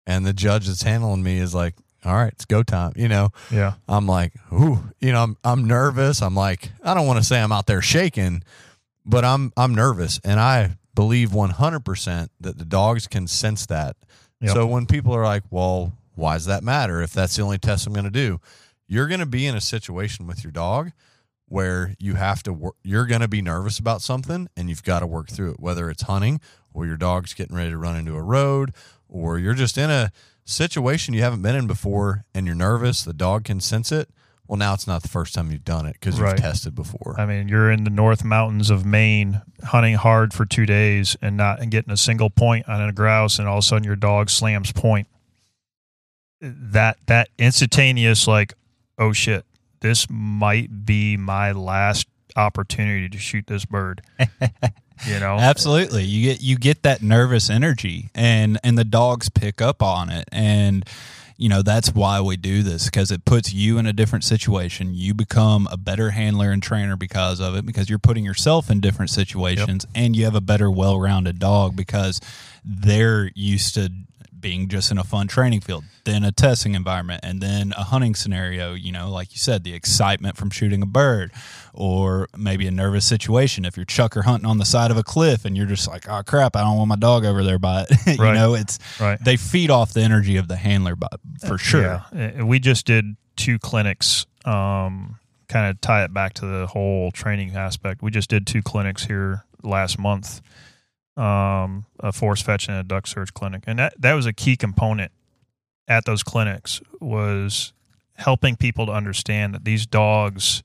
and 0.08 0.26
the 0.26 0.34
judge 0.34 0.65
that's 0.65 0.82
handling 0.82 1.22
me 1.22 1.38
is 1.38 1.54
like, 1.54 1.76
"All 2.04 2.15
right, 2.15 2.34
it's 2.34 2.46
go 2.46 2.63
time," 2.63 2.93
you 2.96 3.08
know, 3.08 3.30
Yeah. 3.52 3.74
I'm 3.88 4.08
like, 4.08 4.34
"Ooh," 4.52 4.89
you 5.00 5.12
know, 5.12 5.22
I'm 5.22 5.38
I'm 5.43 5.65
nervous. 5.67 6.22
I'm 6.24 6.36
like, 6.36 6.72
I 6.84 6.96
don't 6.96 7.06
want 7.06 7.20
to 7.20 7.26
say 7.26 7.39
I'm 7.39 7.52
out 7.52 7.67
there 7.67 7.82
shaking, 7.82 8.41
but 9.06 9.24
I'm 9.24 9.52
I'm 9.56 9.76
nervous, 9.76 10.20
and 10.24 10.39
I 10.39 10.78
believe 10.96 11.30
100% 11.30 12.30
that 12.41 12.58
the 12.58 12.65
dogs 12.65 13.06
can 13.06 13.28
sense 13.28 13.67
that. 13.67 13.96
Yep. 14.41 14.54
So 14.54 14.67
when 14.67 14.86
people 14.86 15.13
are 15.13 15.23
like, 15.23 15.43
"Well, 15.50 15.93
why 16.15 16.36
does 16.36 16.45
that 16.45 16.63
matter 16.63 17.02
if 17.02 17.13
that's 17.13 17.36
the 17.36 17.41
only 17.41 17.58
test 17.58 17.88
I'm 17.88 17.93
going 17.93 18.06
to 18.06 18.12
do?" 18.12 18.39
You're 18.88 19.08
going 19.08 19.19
to 19.19 19.26
be 19.26 19.45
in 19.45 19.56
a 19.56 19.62
situation 19.62 20.28
with 20.28 20.43
your 20.43 20.52
dog 20.52 20.91
where 21.47 21.95
you 22.00 22.15
have 22.15 22.43
to 22.43 22.73
you're 22.84 23.06
going 23.06 23.21
to 23.21 23.28
be 23.28 23.41
nervous 23.41 23.80
about 23.80 24.02
something 24.02 24.50
and 24.58 24.69
you've 24.69 24.84
got 24.84 25.00
to 25.00 25.08
work 25.08 25.30
through 25.30 25.52
it 25.52 25.60
whether 25.60 25.89
it's 25.89 26.04
hunting 26.04 26.41
or 26.73 26.86
your 26.86 26.97
dog's 26.97 27.34
getting 27.34 27.56
ready 27.56 27.69
to 27.69 27.78
run 27.78 27.95
into 27.95 28.15
a 28.15 28.21
road 28.21 28.73
or 29.08 29.39
you're 29.39 29.54
just 29.54 29.78
in 29.78 29.89
a 29.89 30.12
situation 30.43 31.13
you 31.13 31.21
haven't 31.21 31.41
been 31.41 31.56
in 31.56 31.67
before 31.67 32.26
and 32.34 32.45
you're 32.45 32.56
nervous 32.56 33.04
the 33.04 33.13
dog 33.13 33.45
can 33.45 33.60
sense 33.60 33.91
it 33.91 34.10
Well, 34.47 34.57
now 34.57 34.73
it's 34.73 34.88
not 34.88 35.01
the 35.01 35.10
first 35.10 35.33
time 35.33 35.51
you've 35.51 35.65
done 35.65 35.86
it 35.86 35.93
because 35.99 36.17
you've 36.17 36.36
tested 36.38 36.73
before. 36.73 37.15
I 37.17 37.25
mean, 37.25 37.47
you're 37.49 37.69
in 37.71 37.83
the 37.83 37.89
North 37.89 38.23
Mountains 38.23 38.69
of 38.69 38.86
Maine 38.86 39.41
hunting 39.63 39.95
hard 39.95 40.33
for 40.33 40.45
two 40.45 40.65
days 40.65 41.17
and 41.21 41.36
not 41.36 41.60
and 41.60 41.69
getting 41.69 41.91
a 41.91 41.97
single 41.97 42.29
point 42.29 42.67
on 42.69 42.81
a 42.88 42.93
grouse, 42.93 43.39
and 43.39 43.47
all 43.47 43.57
of 43.57 43.63
a 43.63 43.67
sudden 43.67 43.83
your 43.83 43.95
dog 43.95 44.29
slams 44.29 44.71
point. 44.71 45.07
That 46.39 46.97
that 47.07 47.29
instantaneous 47.38 48.27
like, 48.27 48.53
oh 48.97 49.12
shit, 49.12 49.45
this 49.81 50.07
might 50.10 50.86
be 50.86 51.17
my 51.17 51.51
last 51.51 52.07
opportunity 52.36 53.10
to 53.10 53.17
shoot 53.17 53.47
this 53.47 53.65
bird. 53.65 54.01
you 55.05 55.19
know, 55.19 55.38
Absolutely. 55.38 56.03
You 56.03 56.29
get 56.31 56.41
you 56.41 56.57
get 56.57 56.83
that 56.83 57.01
nervous 57.01 57.49
energy 57.49 58.10
and 58.15 58.60
and 58.63 58.77
the 58.77 58.86
dogs 58.86 59.29
pick 59.29 59.62
up 59.62 59.83
on 59.83 60.10
it 60.10 60.27
and 60.31 60.88
you 61.38 61.50
know 61.50 61.62
that's 61.62 61.93
why 61.93 62.19
we 62.19 62.36
do 62.36 62.63
this 62.63 62.86
because 62.86 63.12
it 63.12 63.23
puts 63.26 63.54
you 63.54 63.78
in 63.78 63.86
a 63.86 63.93
different 63.93 64.23
situation. 64.23 64.93
You 64.93 65.13
become 65.13 65.67
a 65.71 65.78
better 65.78 66.10
handler 66.12 66.52
and 66.52 66.62
trainer 66.62 66.95
because 66.95 67.39
of 67.39 67.56
it 67.56 67.65
because 67.65 67.89
you're 67.89 68.00
putting 68.00 68.26
yourself 68.26 68.69
in 68.69 68.80
different 68.80 69.12
situations 69.12 69.86
and 69.95 70.15
you 70.15 70.26
have 70.26 70.36
a 70.36 70.41
better 70.41 70.69
well-rounded 70.69 71.39
dog 71.39 71.76
because 71.76 72.19
they're 72.65 73.32
used 73.36 73.76
to 73.76 73.91
being 74.39 74.67
just 74.69 74.91
in 74.91 74.97
a 74.97 75.04
fun 75.04 75.28
training 75.28 75.62
field, 75.62 75.84
then 76.06 76.23
a 76.23 76.32
testing 76.32 76.76
environment, 76.76 77.21
and 77.23 77.41
then 77.41 77.73
a 77.78 77.84
hunting 77.84 78.15
scenario. 78.15 78.73
You 78.73 78.91
know, 78.91 79.10
like 79.10 79.32
you 79.32 79.38
said, 79.38 79.63
the 79.63 79.73
excitement 79.73 80.38
from 80.38 80.50
shooting 80.50 80.82
a 80.82 80.86
bird, 80.86 81.32
or 81.73 82.28
maybe 82.38 82.67
a 82.67 82.71
nervous 82.71 83.06
situation 83.06 83.65
if 83.65 83.78
you're 83.78 83.86
chukar 83.86 84.23
hunting 84.23 84.50
on 84.50 84.58
the 84.58 84.65
side 84.65 84.91
of 84.91 84.97
a 84.97 85.04
cliff 85.04 85.45
and 85.45 85.56
you're 85.58 85.65
just 85.65 85.88
like, 85.88 86.08
oh 86.10 86.21
crap, 86.23 86.56
I 86.56 86.62
don't 86.62 86.78
want 86.78 86.89
my 86.89 86.95
dog 86.95 87.26
over 87.26 87.43
there 87.43 87.60
by 87.60 87.86
it. 87.89 88.17
you 88.17 88.23
Right. 88.23 88.34
know, 88.34 88.54
it's 88.56 88.80
Right. 89.00 89.17
they 89.23 89.38
feed 89.38 89.69
off 89.69 89.93
the 89.93 90.02
energy 90.02 90.38
of 90.38 90.47
the 90.47 90.56
handler, 90.56 90.95
but 90.95 91.19
for 91.45 91.58
sure. 91.58 92.04
Yeah. 92.13 92.32
Uh, 92.41 92.45
We 92.45 92.60
just 92.60 92.86
did 92.86 93.15
two 93.36 93.60
clinics, 93.60 94.26
um, 94.45 95.19
kind 95.50 95.69
of 95.69 95.80
tie 95.82 96.04
it 96.04 96.13
back 96.13 96.34
to 96.36 96.45
the 96.45 96.67
whole 96.67 97.12
training 97.12 97.56
aspect. 97.56 98.02
We 98.02 98.12
just 98.12 98.30
did 98.30 98.47
two 98.47 98.62
clinics 98.62 99.06
here 99.06 99.43
last 99.63 99.97
month, 100.00 100.41
um, 101.17 101.86
a 101.99 102.12
force 102.12 102.41
fetch 102.41 102.67
and 102.67 102.77
a 102.77 102.84
duck 102.84 103.08
search 103.08 103.34
clinic. 103.34 103.63
And 103.67 103.80
that, 103.80 103.99
that 103.99 104.13
was 104.13 104.25
a 104.25 104.34
key 104.34 104.56
component 104.56 105.12
at 105.88 106.06
those 106.06 106.23
clinics 106.23 106.82
was 106.99 107.73
helping 108.15 108.56
people 108.56 108.86
to 108.88 108.91
understand 108.91 109.53
that 109.53 109.65
these 109.65 109.86
dogs 109.86 110.63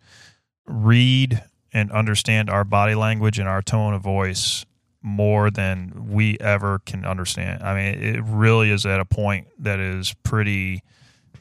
read 0.66 1.42
and 1.72 1.90
understand 1.90 2.50
our 2.50 2.64
body 2.64 2.94
language 2.94 3.38
and 3.38 3.48
our 3.48 3.62
tone 3.62 3.94
of 3.94 4.02
voice 4.02 4.66
more 5.02 5.50
than 5.50 6.08
we 6.10 6.38
ever 6.38 6.80
can 6.80 7.04
understand. 7.04 7.62
I 7.62 7.74
mean, 7.74 8.02
it 8.02 8.22
really 8.24 8.70
is 8.70 8.86
at 8.86 9.00
a 9.00 9.04
point 9.04 9.48
that 9.58 9.80
is 9.80 10.14
pretty 10.22 10.82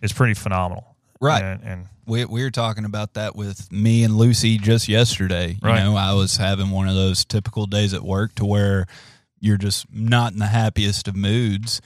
is 0.01 0.11
pretty 0.11 0.33
phenomenal. 0.33 0.90
Right. 1.21 1.43
And, 1.43 1.63
and 1.63 1.85
we, 2.05 2.25
we 2.25 2.43
were 2.43 2.51
talking 2.51 2.83
about 2.83 3.13
that 3.13 3.35
with 3.35 3.71
me 3.71 4.03
and 4.03 4.17
Lucy 4.17 4.57
just 4.57 4.89
yesterday. 4.89 5.57
You 5.61 5.69
Right. 5.69 5.83
know, 5.83 5.95
I 5.95 6.13
was 6.13 6.37
having 6.37 6.71
one 6.71 6.89
of 6.89 6.95
those 6.95 7.23
typical 7.23 7.67
days 7.67 7.93
at 7.93 8.01
work 8.01 8.35
to 8.35 8.45
where 8.45 8.87
you're 9.39 9.57
just 9.57 9.85
not 9.93 10.33
in 10.33 10.39
the 10.39 10.47
happiest 10.47 11.07
of 11.07 11.15
moods. 11.15 11.79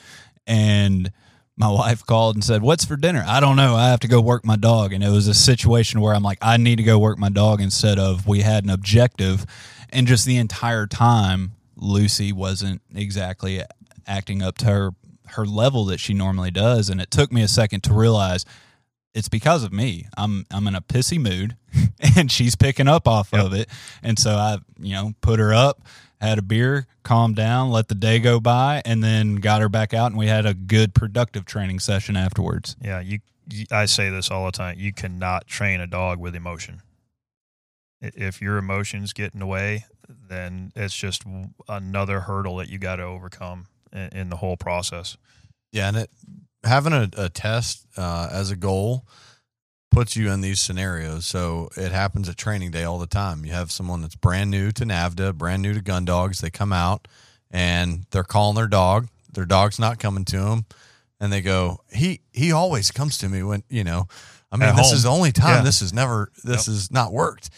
And 0.47 1.11
my 1.57 1.69
wife 1.69 2.05
called 2.05 2.35
and 2.35 2.43
said, 2.43 2.61
What's 2.61 2.85
for 2.85 2.95
dinner? 2.97 3.23
I 3.27 3.39
don't 3.39 3.55
know. 3.55 3.75
I 3.75 3.89
have 3.89 3.99
to 4.01 4.07
go 4.07 4.19
work 4.21 4.45
my 4.45 4.55
dog. 4.57 4.93
And 4.93 5.03
it 5.03 5.09
was 5.09 5.27
a 5.27 5.33
situation 5.33 6.01
where 6.01 6.13
I'm 6.13 6.23
like, 6.23 6.39
I 6.41 6.57
need 6.57 6.77
to 6.77 6.83
go 6.83 6.97
work 6.99 7.17
my 7.17 7.29
dog 7.29 7.61
instead 7.61 7.99
of 7.99 8.27
we 8.27 8.41
had 8.41 8.63
an 8.63 8.69
objective. 8.69 9.45
And 9.89 10.07
just 10.07 10.25
the 10.25 10.37
entire 10.37 10.85
time, 10.87 11.51
Lucy 11.77 12.31
wasn't 12.33 12.81
exactly 12.93 13.61
acting 14.07 14.41
up 14.41 14.57
to 14.59 14.65
her 14.67 14.91
her 15.27 15.45
level 15.45 15.85
that 15.85 15.99
she 15.99 16.13
normally 16.13 16.51
does. 16.51 16.89
And 16.89 17.01
it 17.01 17.09
took 17.11 17.31
me 17.31 17.41
a 17.41 17.47
second 17.47 17.81
to 17.83 17.93
realize 17.93 18.45
it's 19.15 19.29
because 19.29 19.63
of 19.63 19.73
me. 19.73 20.07
I'm 20.17 20.45
I'm 20.51 20.67
in 20.67 20.75
a 20.75 20.81
pissy 20.81 21.19
mood 21.19 21.55
and 22.17 22.31
she's 22.31 22.55
picking 22.55 22.87
up 22.87 23.07
off 23.07 23.33
of 23.33 23.53
it. 23.53 23.69
And 24.03 24.19
so 24.19 24.31
I, 24.35 24.57
you 24.77 24.93
know, 24.93 25.13
put 25.21 25.39
her 25.39 25.53
up, 25.53 25.81
had 26.21 26.37
a 26.37 26.41
beer, 26.41 26.85
calmed 27.03 27.37
down, 27.37 27.71
let 27.71 27.87
the 27.87 27.95
day 27.95 28.19
go 28.19 28.39
by, 28.39 28.81
and 28.85 29.03
then 29.03 29.35
got 29.35 29.61
her 29.61 29.69
back 29.69 29.93
out 29.93 30.07
and 30.11 30.17
we 30.17 30.27
had 30.27 30.45
a 30.45 30.53
good 30.53 30.93
productive 30.93 31.45
training 31.45 31.79
session 31.79 32.15
afterwards. 32.15 32.75
yeah, 32.81 32.99
you, 32.99 33.19
you 33.49 33.65
I 33.71 33.85
say 33.85 34.09
this 34.09 34.29
all 34.29 34.45
the 34.45 34.51
time. 34.51 34.77
You 34.77 34.93
cannot 34.93 35.47
train 35.47 35.79
a 35.79 35.87
dog 35.87 36.19
with 36.19 36.35
emotion. 36.35 36.81
If 38.01 38.41
your 38.41 38.57
emotions 38.57 39.13
get 39.13 39.33
in 39.33 39.39
the 39.39 39.47
way, 39.47 39.85
then 40.07 40.73
it's 40.75 40.95
just 40.95 41.23
another 41.67 42.19
hurdle 42.19 42.57
that 42.57 42.69
you 42.69 42.77
got 42.77 42.97
to 42.97 43.03
overcome 43.03 43.67
in, 43.93 44.09
in 44.09 44.29
the 44.29 44.35
whole 44.35 44.57
process. 44.57 45.17
Yeah, 45.71 45.87
and 45.87 45.97
it 45.97 46.09
having 46.65 46.93
a, 46.93 47.09
a 47.17 47.29
test 47.29 47.85
uh, 47.97 48.27
as 48.31 48.51
a 48.51 48.55
goal 48.55 49.05
puts 49.91 50.15
you 50.17 50.29
in 50.31 50.41
these 50.41 50.59
scenarios. 50.59 51.25
So 51.25 51.69
it 51.77 51.91
happens 51.91 52.27
at 52.27 52.37
training 52.37 52.71
day 52.71 52.83
all 52.83 52.99
the 52.99 53.07
time. 53.07 53.45
You 53.45 53.53
have 53.53 53.71
someone 53.71 54.01
that's 54.01 54.15
brand 54.15 54.51
new 54.51 54.71
to 54.73 54.83
NAVHDA, 54.85 55.35
brand 55.35 55.61
new 55.61 55.73
to 55.73 55.81
gun 55.81 56.03
dogs. 56.05 56.39
They 56.41 56.49
come 56.49 56.73
out 56.73 57.07
and 57.51 58.05
they're 58.11 58.23
calling 58.23 58.55
their 58.55 58.67
dog. 58.67 59.07
Their 59.31 59.45
dog's 59.45 59.79
not 59.79 59.99
coming 59.99 60.25
to 60.25 60.37
them, 60.39 60.65
and 61.19 61.31
they 61.31 61.41
go, 61.41 61.81
"He 61.93 62.21
he 62.31 62.51
always 62.53 62.89
comes 62.91 63.17
to 63.19 63.29
me 63.29 63.43
when 63.43 63.63
you 63.69 63.83
know." 63.83 64.07
I 64.51 64.57
mean, 64.57 64.69
At 64.69 64.75
this 64.77 64.87
home. 64.87 64.95
is 64.95 65.03
the 65.03 65.09
only 65.11 65.31
time 65.33 65.57
Yeah. 65.57 65.61
this 65.63 65.81
has 65.81 65.91
never 65.93 66.31
this 66.43 66.67
has 66.67 66.89
not 66.91 67.11
worked. 67.11 67.49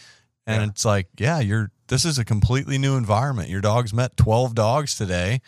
And 0.46 0.62
Yeah. 0.62 0.68
it's 0.70 0.84
like, 0.84 1.06
yeah, 1.18 1.38
you're 1.38 1.70
this 1.86 2.04
is 2.04 2.18
a 2.18 2.24
completely 2.24 2.78
new 2.78 2.96
environment. 2.96 3.48
Your 3.48 3.60
dog's 3.60 3.92
met 3.94 4.16
12 4.16 4.54
dogs 4.54 4.96
today. 4.96 5.40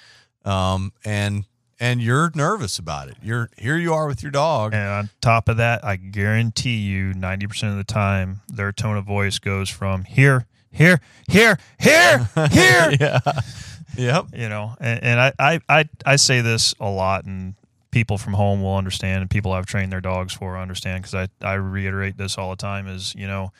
Um, 0.44 0.92
and 1.04 1.44
and 1.80 2.02
you're 2.02 2.30
nervous 2.34 2.78
about 2.78 3.08
it. 3.08 3.16
You're 3.22 3.48
here 3.56 3.78
you 3.78 3.94
are 3.94 4.06
with 4.06 4.22
your 4.22 4.30
dog. 4.30 4.74
And 4.74 4.86
on 4.86 5.10
top 5.22 5.48
of 5.48 5.56
that, 5.56 5.82
I 5.82 5.96
guarantee 5.96 6.76
you 6.76 7.14
90% 7.14 7.70
of 7.70 7.78
the 7.78 7.84
time, 7.84 8.42
their 8.48 8.70
tone 8.70 8.98
of 8.98 9.06
voice 9.06 9.38
goes 9.38 9.70
from 9.70 10.04
here, 10.04 10.46
here, 10.70 11.00
here, 11.26 11.58
here, 11.80 12.28
here. 12.50 12.92
yeah. 13.00 13.20
Yep. 13.96 14.26
you 14.34 14.48
know, 14.48 14.76
and, 14.78 15.02
and 15.02 15.20
I, 15.20 15.32
I, 15.38 15.60
I, 15.68 15.88
I 16.06 16.16
say 16.16 16.42
this 16.42 16.74
a 16.78 16.88
lot, 16.88 17.24
and 17.24 17.54
people 17.90 18.18
from 18.18 18.34
home 18.34 18.62
will 18.62 18.76
understand, 18.76 19.22
and 19.22 19.30
people 19.30 19.52
I've 19.52 19.66
trained 19.66 19.90
their 19.90 20.00
dogs 20.00 20.32
for 20.32 20.56
understand 20.56 21.02
because 21.02 21.28
I, 21.42 21.46
I 21.46 21.54
reiterate 21.54 22.16
this 22.16 22.38
all 22.38 22.50
the 22.50 22.56
time 22.56 22.86
is, 22.86 23.14
you 23.16 23.26
know, 23.26 23.52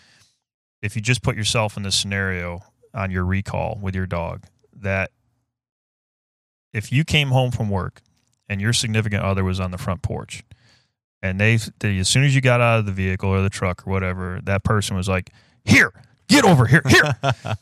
if 0.83 0.95
you 0.95 1.03
just 1.03 1.23
put 1.23 1.37
yourself 1.37 1.77
in 1.77 1.83
this 1.83 1.97
scenario 1.97 2.61
on 2.95 3.11
your 3.11 3.25
recall 3.25 3.79
with 3.83 3.95
your 3.95 4.07
dog, 4.07 4.45
that 4.73 5.11
if 6.73 6.93
you 6.93 7.05
came 7.05 7.29
home 7.29 7.51
from 7.51 7.69
work 7.69 8.03
and 8.51 8.61
your 8.61 8.75
significant 8.75 9.23
other 9.23 9.43
was 9.45 9.59
on 9.61 9.71
the 9.71 9.79
front 9.79 10.03
porch, 10.03 10.43
and 11.23 11.41
they, 11.41 11.59
they 11.79 11.99
as 11.99 12.09
soon 12.09 12.25
as 12.25 12.35
you 12.35 12.41
got 12.43 12.61
out 12.61 12.81
of 12.81 12.87
the 12.87 12.93
vehicle 12.93 13.31
or 13.31 13.41
the 13.41 13.49
truck 13.51 13.87
or 13.87 13.91
whatever, 13.91 14.41
that 14.45 14.63
person 14.65 14.97
was 14.97 15.09
like, 15.09 15.31
"Here, 15.65 15.93
get 16.29 16.45
over 16.45 16.67
here, 16.67 16.83
here." 16.89 17.15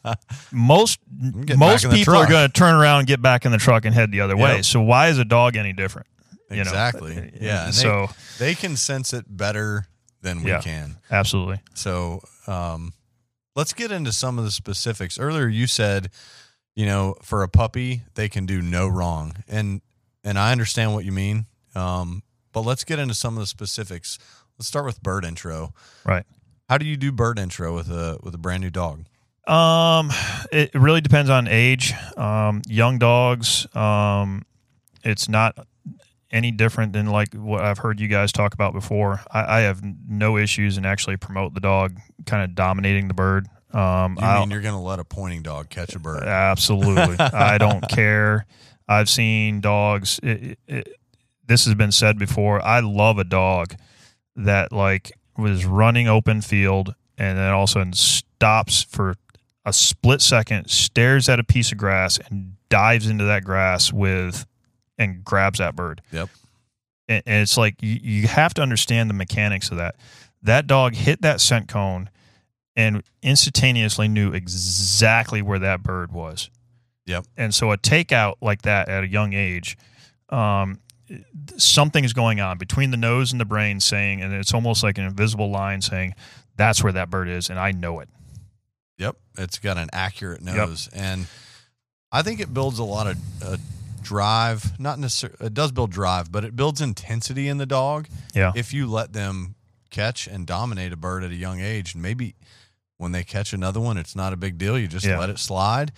most 0.52 1.00
most 1.12 1.58
back 1.58 1.84
in 1.84 1.90
the 1.90 1.96
people 1.96 2.14
are 2.16 2.26
going 2.28 2.46
to 2.48 2.52
turn 2.52 2.74
around 2.74 3.00
and 3.00 3.08
get 3.08 3.20
back 3.22 3.44
in 3.44 3.52
the 3.52 3.58
truck 3.58 3.84
and 3.84 3.94
head 3.94 4.10
the 4.12 4.20
other 4.22 4.36
way. 4.36 4.62
So 4.62 4.80
why 4.80 5.08
is 5.08 5.18
a 5.18 5.24
dog 5.24 5.56
any 5.56 5.72
different? 5.72 6.06
You 6.50 6.56
know? 6.56 6.62
Exactly. 6.62 7.14
yeah. 7.40 7.66
and 7.66 7.74
they- 7.74 7.76
So 7.76 8.08
they 8.38 8.54
can 8.54 8.76
sense 8.76 9.12
it 9.12 9.24
better 9.28 9.86
than 10.22 10.42
we 10.42 10.50
Yeah. 10.50 10.60
can. 10.62 10.96
absolutely. 11.10 11.60
So 11.74 12.22
um, 12.46 12.94
let's 13.54 13.72
get 13.74 13.92
into 13.92 14.12
some 14.12 14.38
of 14.38 14.44
the 14.44 14.50
specifics. 14.50 15.18
Earlier, 15.18 15.46
you 15.48 15.66
said, 15.66 16.08
you 16.74 16.86
know, 16.86 17.16
for 17.22 17.42
a 17.42 17.48
puppy, 17.48 18.02
they 18.14 18.28
can 18.30 18.46
do 18.46 18.62
no 18.62 18.88
wrong, 18.88 19.34
and 19.46 19.82
and 20.28 20.38
I 20.38 20.52
understand 20.52 20.94
what 20.94 21.04
you 21.04 21.12
mean. 21.12 21.46
Um, 21.74 22.22
but 22.52 22.62
let's 22.62 22.84
get 22.84 22.98
into 22.98 23.14
some 23.14 23.34
of 23.36 23.40
the 23.40 23.46
specifics. 23.46 24.18
Let's 24.58 24.68
start 24.68 24.84
with 24.84 25.02
bird 25.02 25.24
intro. 25.24 25.72
Right. 26.04 26.24
How 26.68 26.78
do 26.78 26.84
you 26.86 26.96
do 26.96 27.12
bird 27.12 27.38
intro 27.38 27.74
with 27.74 27.88
a 27.90 28.18
with 28.22 28.34
a 28.34 28.38
brand 28.38 28.62
new 28.62 28.70
dog? 28.70 29.04
Um, 29.46 30.10
it 30.52 30.74
really 30.74 31.00
depends 31.00 31.30
on 31.30 31.48
age. 31.48 31.94
Um, 32.16 32.60
young 32.68 32.98
dogs, 32.98 33.66
um, 33.74 34.44
it's 35.02 35.28
not 35.28 35.56
any 36.30 36.50
different 36.50 36.92
than 36.92 37.06
like 37.06 37.32
what 37.32 37.62
I've 37.62 37.78
heard 37.78 37.98
you 38.00 38.08
guys 38.08 38.30
talk 38.32 38.52
about 38.52 38.74
before. 38.74 39.20
I, 39.30 39.58
I 39.58 39.60
have 39.60 39.80
no 40.06 40.36
issues 40.36 40.76
and 40.76 40.84
actually 40.84 41.16
promote 41.16 41.54
the 41.54 41.60
dog 41.60 41.96
kind 42.26 42.42
of 42.44 42.54
dominating 42.54 43.08
the 43.08 43.14
bird. 43.14 43.46
Um, 43.72 44.18
You 44.20 44.26
I'll- 44.26 44.40
mean 44.40 44.50
you're 44.50 44.60
going 44.60 44.74
to 44.74 44.80
let 44.80 44.98
a 44.98 45.04
pointing 45.04 45.40
dog 45.42 45.70
catch 45.70 45.94
a 45.94 45.98
bird? 45.98 46.24
Absolutely. 46.24 47.16
I 47.18 47.56
don't 47.56 47.80
care. 47.88 48.44
I've 48.88 49.08
seen 49.08 49.60
dogs. 49.60 50.18
It, 50.22 50.58
it, 50.66 50.96
this 51.46 51.64
has 51.64 51.74
been 51.74 51.92
said 51.92 52.18
before. 52.18 52.64
I 52.64 52.80
love 52.80 53.18
a 53.18 53.24
dog 53.24 53.74
that 54.36 54.72
like 54.72 55.12
was 55.36 55.64
running 55.64 56.08
open 56.08 56.40
field 56.40 56.94
and 57.16 57.36
then 57.36 57.52
all 57.52 57.64
of 57.64 57.70
a 57.70 57.72
sudden 57.72 57.92
stops 57.92 58.82
for 58.84 59.16
a 59.64 59.72
split 59.72 60.22
second, 60.22 60.70
stares 60.70 61.28
at 61.28 61.38
a 61.40 61.44
piece 61.44 61.72
of 61.72 61.78
grass 61.78 62.18
and 62.30 62.54
dives 62.68 63.06
into 63.06 63.24
that 63.24 63.44
grass 63.44 63.92
with 63.92 64.46
and 64.96 65.24
grabs 65.24 65.58
that 65.58 65.76
bird. 65.76 66.00
Yep. 66.12 66.28
And, 67.08 67.22
and 67.26 67.42
it's 67.42 67.56
like 67.56 67.82
you, 67.82 67.98
you 68.02 68.28
have 68.28 68.54
to 68.54 68.62
understand 68.62 69.10
the 69.10 69.14
mechanics 69.14 69.70
of 69.70 69.76
that. 69.76 69.96
That 70.42 70.66
dog 70.66 70.94
hit 70.94 71.22
that 71.22 71.40
scent 71.40 71.68
cone 71.68 72.10
and 72.76 73.02
instantaneously 73.22 74.06
knew 74.06 74.32
exactly 74.32 75.42
where 75.42 75.58
that 75.58 75.82
bird 75.82 76.12
was. 76.12 76.50
Yep. 77.08 77.24
And 77.36 77.54
so 77.54 77.72
a 77.72 77.78
takeout 77.78 78.34
like 78.40 78.62
that 78.62 78.88
at 78.88 79.02
a 79.02 79.08
young 79.08 79.32
age, 79.32 79.76
um, 80.28 80.78
something 81.56 82.04
is 82.04 82.12
going 82.12 82.38
on 82.40 82.58
between 82.58 82.90
the 82.90 82.96
nose 82.96 83.32
and 83.32 83.40
the 83.40 83.44
brain 83.46 83.80
saying 83.80 84.20
and 84.20 84.34
it's 84.34 84.52
almost 84.52 84.82
like 84.82 84.98
an 84.98 85.04
invisible 85.04 85.50
line 85.50 85.80
saying 85.80 86.14
that's 86.56 86.84
where 86.84 86.92
that 86.92 87.08
bird 87.08 87.28
is 87.30 87.48
and 87.48 87.58
i 87.58 87.72
know 87.72 88.00
it 88.00 88.10
Yep, 88.98 89.16
it's 89.38 89.58
got 89.58 89.78
an 89.78 89.88
accurate 89.92 90.42
nose, 90.42 90.88
and 90.92 91.28
I 92.10 92.22
think 92.22 92.40
it 92.40 92.52
builds 92.52 92.80
a 92.80 92.84
lot 92.84 93.06
of 93.06 93.16
uh, 93.44 93.56
drive. 94.02 94.78
Not 94.80 94.98
necessarily, 94.98 95.38
it 95.46 95.54
does 95.54 95.70
build 95.70 95.92
drive, 95.92 96.32
but 96.32 96.44
it 96.44 96.56
builds 96.56 96.80
intensity 96.80 97.46
in 97.48 97.58
the 97.58 97.64
dog. 97.66 98.08
yeah 98.34 98.50
If 98.56 98.74
you 98.74 98.88
let 98.88 99.12
them 99.12 99.54
catch 99.90 100.26
and 100.26 100.46
dominate 100.48 100.92
a 100.92 100.96
bird 100.96 101.22
at 101.22 101.30
a 101.30 101.36
young 101.36 101.60
age, 101.60 101.94
and 101.94 102.02
maybe 102.02 102.34
when 102.96 103.12
they 103.12 103.22
catch 103.22 103.52
another 103.52 103.78
one, 103.78 103.98
it's 103.98 104.16
not 104.16 104.32
a 104.32 104.36
big 104.36 104.58
deal. 104.58 104.76
You 104.76 104.88
just 104.88 105.06
Yeah. 105.06 105.20
let 105.20 105.30
it 105.30 105.38
slide. 105.38 105.92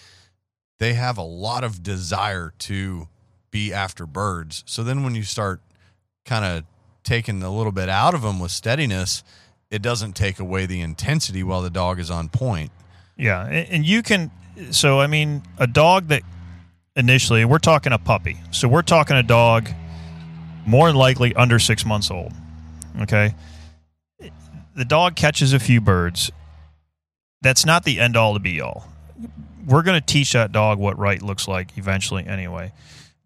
They 0.80 0.94
have 0.94 1.18
a 1.18 1.22
lot 1.22 1.62
of 1.62 1.82
desire 1.82 2.54
to 2.60 3.06
be 3.50 3.70
after 3.70 4.06
birds. 4.06 4.64
So 4.66 4.82
then 4.82 5.04
when 5.04 5.14
you 5.14 5.22
start 5.22 5.60
kind 6.24 6.42
of 6.42 6.64
taking 7.04 7.42
a 7.42 7.54
little 7.54 7.70
bit 7.70 7.90
out 7.90 8.14
of 8.14 8.22
them 8.22 8.40
with 8.40 8.50
steadiness, 8.50 9.22
it 9.70 9.82
doesn't 9.82 10.14
take 10.14 10.38
away 10.38 10.64
the 10.64 10.80
intensity 10.80 11.42
while 11.42 11.60
the 11.60 11.68
dog 11.68 12.00
is 12.00 12.10
on 12.10 12.30
point. 12.30 12.72
Yeah, 13.18 13.44
and 13.46 13.84
you 13.84 14.02
can. 14.02 14.30
So 14.70 15.00
I 15.00 15.06
mean, 15.06 15.42
a 15.58 15.66
dog 15.66 16.08
that 16.08 16.22
initially 16.96 17.44
we're 17.44 17.58
talking 17.58 17.92
a 17.92 17.98
puppy. 17.98 18.38
So 18.50 18.66
we're 18.66 18.80
talking 18.80 19.16
a 19.16 19.22
dog 19.22 19.68
more 20.66 20.86
than 20.86 20.96
likely 20.96 21.34
under 21.34 21.58
six 21.58 21.84
months 21.84 22.10
old. 22.10 22.32
Okay, 23.02 23.34
the 24.74 24.86
dog 24.86 25.14
catches 25.14 25.52
a 25.52 25.58
few 25.58 25.82
birds. 25.82 26.30
That's 27.42 27.66
not 27.66 27.84
the 27.84 28.00
end 28.00 28.16
all 28.16 28.32
to 28.32 28.40
be 28.40 28.62
all. 28.62 28.86
We're 29.66 29.82
going 29.82 30.00
to 30.00 30.06
teach 30.06 30.32
that 30.32 30.52
dog 30.52 30.78
what 30.78 30.98
right 30.98 31.20
looks 31.22 31.48
like 31.48 31.76
eventually, 31.76 32.26
anyway. 32.26 32.72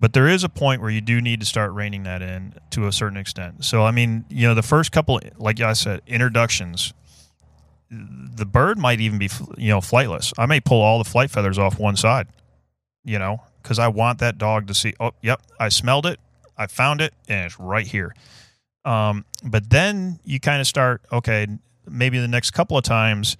But 0.01 0.12
there 0.12 0.28
is 0.28 0.45
a 0.45 0.49
point 0.49 0.82
where 0.82 0.91
you 0.91 1.01
do 1.01 1.20
need 1.20 1.41
to 1.41 1.47
start 1.47 1.72
reining 1.72 2.03
that 2.03 2.20
in 2.20 2.55
to 2.70 2.87
a 2.87 2.93
certain 2.93 3.16
extent. 3.16 3.64
So 3.64 3.85
I 3.85 3.91
mean, 3.91 4.24
you 4.28 4.47
know, 4.47 4.55
the 4.55 4.62
first 4.62 4.93
couple, 4.93 5.20
like 5.39 5.61
I 5.61 5.72
said, 5.72 6.03
introductions 6.07 6.93
the 7.91 8.47
bird 8.47 8.78
might 8.78 9.01
even 9.01 9.18
be 9.18 9.30
you 9.57 9.68
know 9.68 9.80
flightless. 9.80 10.32
I 10.39 10.47
may 10.47 10.61
pull 10.61 10.80
all 10.80 10.99
the 10.99 11.09
flight 11.09 11.30
feathers 11.30 11.59
off 11.59 11.78
one 11.78 11.97
side, 11.97 12.28
you 13.05 13.18
know, 13.18 13.43
because 13.62 13.78
I 13.78 13.89
want 13.89 14.18
that 14.20 14.39
dog 14.39 14.66
to 14.68 14.74
see. 14.74 14.95
Oh, 15.01 15.12
yep, 15.22 15.43
I 15.61 15.68
smelled 15.68 16.07
it, 16.07 16.18
I 16.57 16.66
found 16.66 17.01
it, 17.01 17.14
and 17.28 17.47
it's 17.47 17.59
right 17.59 17.87
here. 17.87 18.14
Um, 18.85 19.24
but 19.45 19.70
then 19.70 20.18
you 20.24 20.41
kind 20.41 20.61
of 20.61 20.66
start. 20.66 21.03
Okay, 21.12 21.47
maybe 21.89 22.18
the 22.18 22.28
next 22.28 22.51
couple 22.53 22.76
of 22.76 22.85
times 22.85 23.37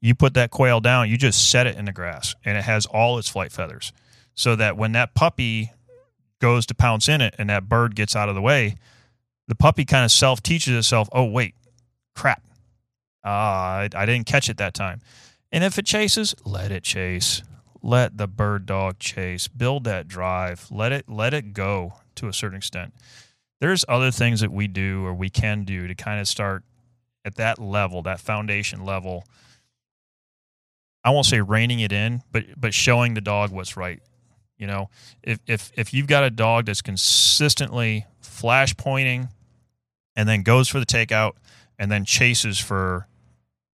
you 0.00 0.14
put 0.14 0.34
that 0.34 0.50
quail 0.50 0.80
down, 0.80 1.08
you 1.08 1.16
just 1.16 1.50
set 1.50 1.66
it 1.66 1.76
in 1.76 1.86
the 1.86 1.92
grass, 1.92 2.34
and 2.44 2.56
it 2.56 2.64
has 2.64 2.86
all 2.86 3.18
its 3.18 3.28
flight 3.28 3.52
feathers, 3.52 3.92
so 4.34 4.56
that 4.56 4.76
when 4.76 4.92
that 4.92 5.14
puppy 5.14 5.72
goes 6.40 6.66
to 6.66 6.74
pounce 6.74 7.08
in 7.08 7.20
it, 7.20 7.34
and 7.38 7.50
that 7.50 7.68
bird 7.68 7.94
gets 7.94 8.14
out 8.14 8.28
of 8.28 8.34
the 8.34 8.42
way, 8.42 8.76
the 9.48 9.54
puppy 9.54 9.84
kind 9.84 10.04
of 10.04 10.10
self 10.10 10.42
teaches 10.42 10.76
itself. 10.76 11.08
Oh 11.12 11.24
wait, 11.24 11.54
crap 12.14 12.42
ah, 13.26 13.78
I, 13.80 13.88
I 13.94 14.06
didn't 14.06 14.26
catch 14.26 14.48
it 14.48 14.56
that 14.56 14.72
time. 14.72 15.00
And 15.52 15.64
if 15.64 15.78
it 15.78 15.84
chases, 15.84 16.34
let 16.44 16.70
it 16.70 16.84
chase. 16.84 17.42
Let 17.82 18.16
the 18.16 18.26
bird 18.26 18.64
dog 18.64 18.98
chase. 18.98 19.48
Build 19.48 19.84
that 19.84 20.08
drive. 20.08 20.68
Let 20.70 20.92
it 20.92 21.08
let 21.08 21.34
it 21.34 21.52
go 21.52 21.94
to 22.16 22.28
a 22.28 22.32
certain 22.32 22.56
extent. 22.56 22.94
There's 23.60 23.84
other 23.88 24.10
things 24.10 24.40
that 24.40 24.52
we 24.52 24.66
do 24.66 25.04
or 25.04 25.14
we 25.14 25.28
can 25.28 25.64
do 25.64 25.86
to 25.86 25.94
kind 25.94 26.20
of 26.20 26.28
start 26.28 26.62
at 27.24 27.36
that 27.36 27.58
level, 27.58 28.02
that 28.02 28.20
foundation 28.20 28.84
level. 28.84 29.24
I 31.06 31.10
won't 31.10 31.24
say 31.24 31.40
reining 31.40 31.78
it 31.78 31.92
in, 31.92 32.22
but 32.32 32.44
but 32.60 32.74
showing 32.74 33.14
the 33.14 33.20
dog 33.20 33.52
what's 33.52 33.76
right. 33.76 34.02
You 34.58 34.66
know, 34.66 34.90
if 35.22 35.38
if 35.46 35.70
if 35.76 35.94
you've 35.94 36.08
got 36.08 36.24
a 36.24 36.30
dog 36.30 36.66
that's 36.66 36.82
consistently 36.82 38.06
flash 38.20 38.76
pointing 38.76 39.28
and 40.16 40.28
then 40.28 40.42
goes 40.42 40.68
for 40.68 40.80
the 40.80 40.86
takeout 40.86 41.34
and 41.78 41.92
then 41.92 42.04
chases 42.04 42.58
for 42.58 43.06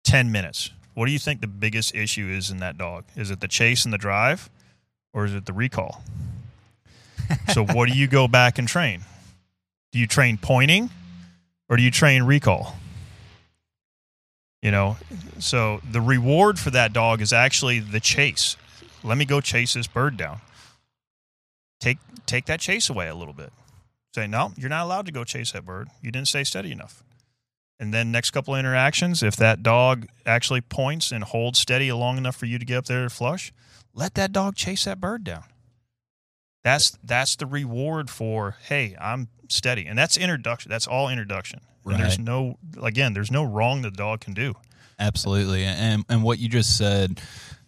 10 0.06 0.32
minutes. 0.32 0.72
What 0.94 1.06
do 1.06 1.12
you 1.12 1.20
think 1.20 1.42
the 1.42 1.48
biggest 1.48 1.94
issue 1.94 2.28
is 2.28 2.50
in 2.50 2.58
that 2.58 2.78
dog? 2.78 3.04
Is 3.16 3.30
it 3.30 3.42
the 3.42 3.48
chase 3.48 3.84
and 3.84 3.94
the 3.94 3.98
drive 3.98 4.50
or 5.14 5.26
is 5.26 5.34
it 5.34 5.46
the 5.46 5.54
recall? 5.54 6.04
so, 7.54 7.66
what 7.66 7.90
do 7.90 7.98
you 7.98 8.08
go 8.08 8.28
back 8.28 8.58
and 8.58 8.68
train? 8.68 9.02
Do 9.92 10.00
you 10.00 10.08
train 10.08 10.38
pointing 10.38 10.90
or 11.70 11.76
do 11.76 11.84
you 11.84 11.92
train 11.92 12.24
recall? 12.24 12.76
You 14.62 14.72
know, 14.72 14.98
so 15.40 15.82
the 15.90 16.02
reward 16.02 16.58
for 16.58 16.72
that 16.72 16.92
dog 16.92 17.22
is 17.22 17.32
actually 17.32 17.80
the 17.80 18.00
chase. 18.00 18.58
Let 19.04 19.18
me 19.18 19.26
go 19.26 19.40
chase 19.40 19.74
this 19.74 19.88
bird 19.88 20.18
down. 20.18 20.42
Take 21.80 22.00
take 22.26 22.46
that 22.46 22.60
chase 22.60 22.90
away 22.90 23.08
a 23.08 23.16
little 23.16 23.36
bit. 23.36 23.54
Say, 24.16 24.26
no, 24.26 24.54
you're 24.58 24.70
not 24.70 24.84
allowed 24.84 25.06
to 25.06 25.12
go 25.12 25.24
chase 25.24 25.52
that 25.52 25.66
bird. 25.66 25.90
You 26.02 26.12
didn't 26.12 26.28
stay 26.28 26.44
steady 26.44 26.72
enough 26.72 27.04
and 27.80 27.94
then 27.94 28.12
next 28.12 28.32
couple 28.32 28.56
of 28.56 28.60
interactions, 28.60 29.22
if 29.22 29.36
that 29.36 29.62
dog 29.62 30.08
actually 30.26 30.62
points 30.62 31.12
and 31.12 31.24
holds 31.24 31.60
steady 31.60 31.92
long 31.92 32.18
enough 32.18 32.36
for 32.36 32.46
you 32.46 32.58
to 32.58 32.66
get 32.66 32.78
up 32.78 32.86
there 32.86 33.04
to 33.04 33.10
flush, 33.10 33.54
let 33.94 34.16
that 34.16 34.32
dog 34.32 34.56
chase 34.56 34.86
that 34.86 35.00
bird 35.00 35.24
down. 35.24 35.44
That's 36.64 36.98
that's 37.04 37.36
the 37.36 37.46
reward 37.46 38.10
for 38.10 38.56
hey, 38.68 38.96
I'm 39.00 39.30
steady, 39.48 39.86
and 39.86 39.98
that's 39.98 40.18
introduction. 40.18 40.70
That's 40.70 40.88
all 40.88 41.08
introduction. 41.08 41.62
And 41.96 42.04
there's 42.04 42.20
no 42.20 42.58
again, 42.82 43.14
there's 43.14 43.32
no 43.32 43.44
wrong 43.44 43.82
that 43.84 43.92
the 43.92 43.98
dog 43.98 44.22
can 44.22 44.34
do. 44.34 44.56
Absolutely. 45.00 45.64
And 45.64 46.06
and 46.10 46.24
what 46.24 46.40
you 46.40 46.50
just 46.50 46.78
said, 46.78 47.22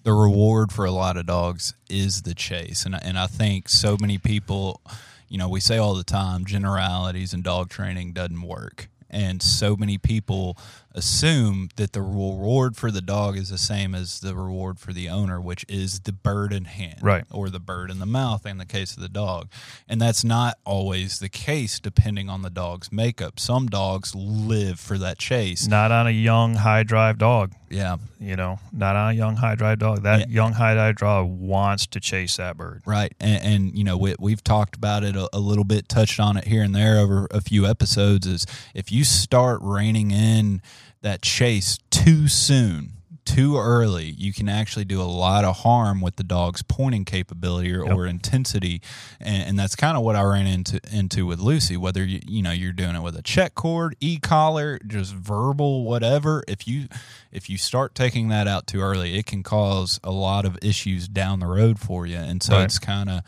the 0.04 0.14
reward 0.14 0.72
for 0.72 0.86
a 0.86 0.92
lot 0.92 1.18
of 1.18 1.26
dogs 1.26 1.74
is 1.90 2.24
the 2.24 2.34
chase. 2.34 2.86
And 2.86 2.96
and 3.04 3.18
I 3.18 3.28
think 3.28 3.70
so 3.70 3.98
many 4.00 4.18
people, 4.18 4.82
you 5.28 5.38
know, 5.38 5.50
we 5.50 5.60
say 5.60 5.78
all 5.78 5.96
the 5.96 6.04
time 6.04 6.46
generalities 6.46 7.34
and 7.34 7.44
dog 7.44 7.70
training 7.70 8.14
doesn't 8.14 8.42
work. 8.42 8.90
And 9.10 9.42
so 9.42 9.76
many 9.76 9.98
people 9.98 10.58
assume 10.96 11.70
that 11.76 11.94
the 11.94 12.02
reward 12.02 12.76
for 12.76 12.92
the 12.92 13.02
dog 13.02 13.38
is 13.38 13.50
the 13.50 13.58
same 13.58 13.94
as 13.96 14.20
the 14.20 14.36
reward 14.36 14.80
for 14.80 14.92
the 14.92 15.08
owner, 15.10 15.40
which 15.40 15.66
is 15.70 16.00
the 16.02 16.12
bird 16.12 16.52
in 16.52 16.66
hand, 16.66 17.00
Right. 17.02 17.24
or 17.32 17.50
the 17.50 17.60
bird 17.60 17.90
in 17.92 18.00
the 18.00 18.06
mouth 18.06 18.46
in 18.46 18.58
the 18.58 18.66
case 18.66 18.96
of 18.96 19.02
the 19.02 19.10
dog. 19.10 19.50
And 19.88 20.02
that's 20.02 20.24
not 20.24 20.58
always 20.66 21.20
the 21.20 21.30
case 21.30 21.80
depending 21.80 22.30
on 22.30 22.42
the 22.42 22.50
dog's 22.50 22.92
makeup. 22.92 23.40
Some 23.40 23.68
dogs 23.68 24.14
live 24.16 24.80
for 24.80 24.98
that 24.98 25.18
chase. 25.20 25.68
Not 25.68 25.92
on 25.92 26.08
a 26.08 26.12
young 26.12 26.56
high 26.56 26.84
drive 26.84 27.18
dog. 27.18 27.54
Yeah, 27.72 27.98
You 28.20 28.36
know, 28.36 28.60
not 28.74 28.96
on 28.96 29.12
a 29.12 29.14
young 29.14 29.36
high 29.36 29.54
drive 29.54 29.78
dog. 29.78 30.02
That 30.02 30.22
Yeah. 30.22 30.26
young 30.28 30.54
high 30.54 30.74
drive 30.74 30.96
dog 30.98 31.28
wants 31.30 31.86
to 31.88 32.00
chase 32.00 32.38
that 32.38 32.58
bird. 32.58 32.82
Right. 32.86 33.14
And, 33.20 33.44
and 33.44 33.78
you 33.78 33.84
know, 33.84 33.96
we, 33.96 34.16
we've 34.20 34.44
talked 34.44 34.76
about 34.76 35.04
it 35.04 35.16
a, 35.16 35.30
a 35.32 35.40
little 35.40 35.64
bit, 35.64 35.88
touched 35.88 36.20
on 36.20 36.36
it 36.36 36.46
here 36.48 36.64
and 36.64 36.74
there 36.74 36.98
over 36.98 37.28
a 37.30 37.42
few 37.42 37.68
episodes. 37.68 38.26
Is 38.26 38.48
if 38.74 38.92
you 38.92 39.04
start 39.04 39.60
reining 39.62 40.10
in 40.10 40.64
that 41.02 41.22
chase 41.22 41.78
too 41.90 42.28
soon, 42.28 42.94
too 43.26 43.58
early, 43.58 44.06
you 44.06 44.34
can 44.34 44.50
actually 44.50 44.86
do 44.86 45.00
a 45.00 45.04
lot 45.04 45.46
of 45.46 45.58
harm 45.58 46.02
with 46.02 46.16
the 46.16 46.24
dog's 46.24 46.64
pointing 46.64 47.06
capability 47.06 47.72
or, 47.74 47.86
Yep. 47.86 47.96
or 47.96 48.08
intensity. 48.08 48.82
And, 49.20 49.44
and 49.50 49.60
that's 49.60 49.76
kind 49.76 49.96
of 49.96 50.04
what 50.04 50.16
I 50.16 50.24
ran 50.24 50.48
into 50.48 50.80
into 50.92 51.28
with 51.28 51.40
Lucy. 51.40 51.78
Whether 51.78 52.04
you 52.04 52.20
you 52.28 52.42
know 52.42 52.52
you're 52.52 52.74
doing 52.74 52.96
it 52.96 53.02
with 53.02 53.16
a 53.16 53.22
check 53.22 53.54
cord, 53.54 53.96
e 54.00 54.18
collar, 54.18 54.80
just 54.88 55.14
verbal, 55.14 55.84
whatever. 55.84 56.44
If 56.48 56.68
you 56.68 56.88
if 57.32 57.50
you 57.52 57.58
start 57.60 57.94
taking 57.94 58.30
that 58.30 58.48
out 58.48 58.66
too 58.66 58.82
early, 58.82 59.16
it 59.18 59.28
can 59.28 59.44
cause 59.44 60.00
a 60.04 60.12
lot 60.12 60.44
of 60.46 60.58
issues 60.64 61.08
down 61.08 61.40
the 61.40 61.48
road 61.48 61.80
for 61.80 62.08
you. 62.08 62.18
And 62.18 62.42
so 62.42 62.56
Right. 62.56 62.64
it's 62.64 62.80
kind 62.80 63.10
of 63.10 63.22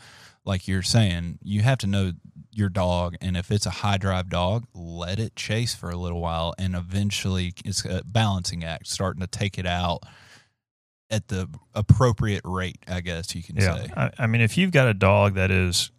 like 0.44 0.66
you're 0.66 0.82
saying, 0.82 1.38
you 1.44 1.62
have 1.62 1.78
to 1.78 1.86
know 1.86 2.10
your 2.54 2.68
dog, 2.68 3.16
and 3.20 3.36
if 3.36 3.50
it's 3.50 3.66
a 3.66 3.70
high 3.70 3.96
drive 3.96 4.28
dog, 4.28 4.66
let 4.74 5.18
it 5.18 5.34
chase 5.36 5.74
for 5.74 5.90
a 5.90 5.96
little 5.96 6.20
while, 6.20 6.54
and 6.58 6.74
eventually 6.74 7.54
it's 7.64 7.84
a 7.84 8.02
balancing 8.04 8.62
act, 8.64 8.86
starting 8.86 9.20
to 9.20 9.26
take 9.26 9.58
it 9.58 9.66
out 9.66 10.02
at 11.10 11.28
the 11.28 11.48
appropriate 11.74 12.42
rate. 12.44 12.78
I 12.86 13.00
guess 13.00 13.34
you 13.34 13.42
can 13.42 13.56
Yeah, 13.56 13.76
say. 13.76 13.88
I, 13.96 14.10
I 14.18 14.26
mean, 14.26 14.40
if 14.40 14.56
you've 14.58 14.70
got 14.70 14.88
a 14.88 14.94
dog 14.94 15.34
that 15.34 15.50
is 15.50 15.90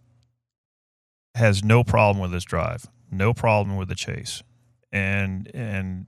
has 1.36 1.64
no 1.64 1.84
problem 1.84 2.22
with 2.22 2.32
this 2.32 2.44
drive, 2.44 2.86
no 3.12 3.34
problem 3.34 3.76
with 3.78 3.88
the 3.88 3.96
chase, 3.96 4.44
and 4.92 5.50
and 5.54 6.06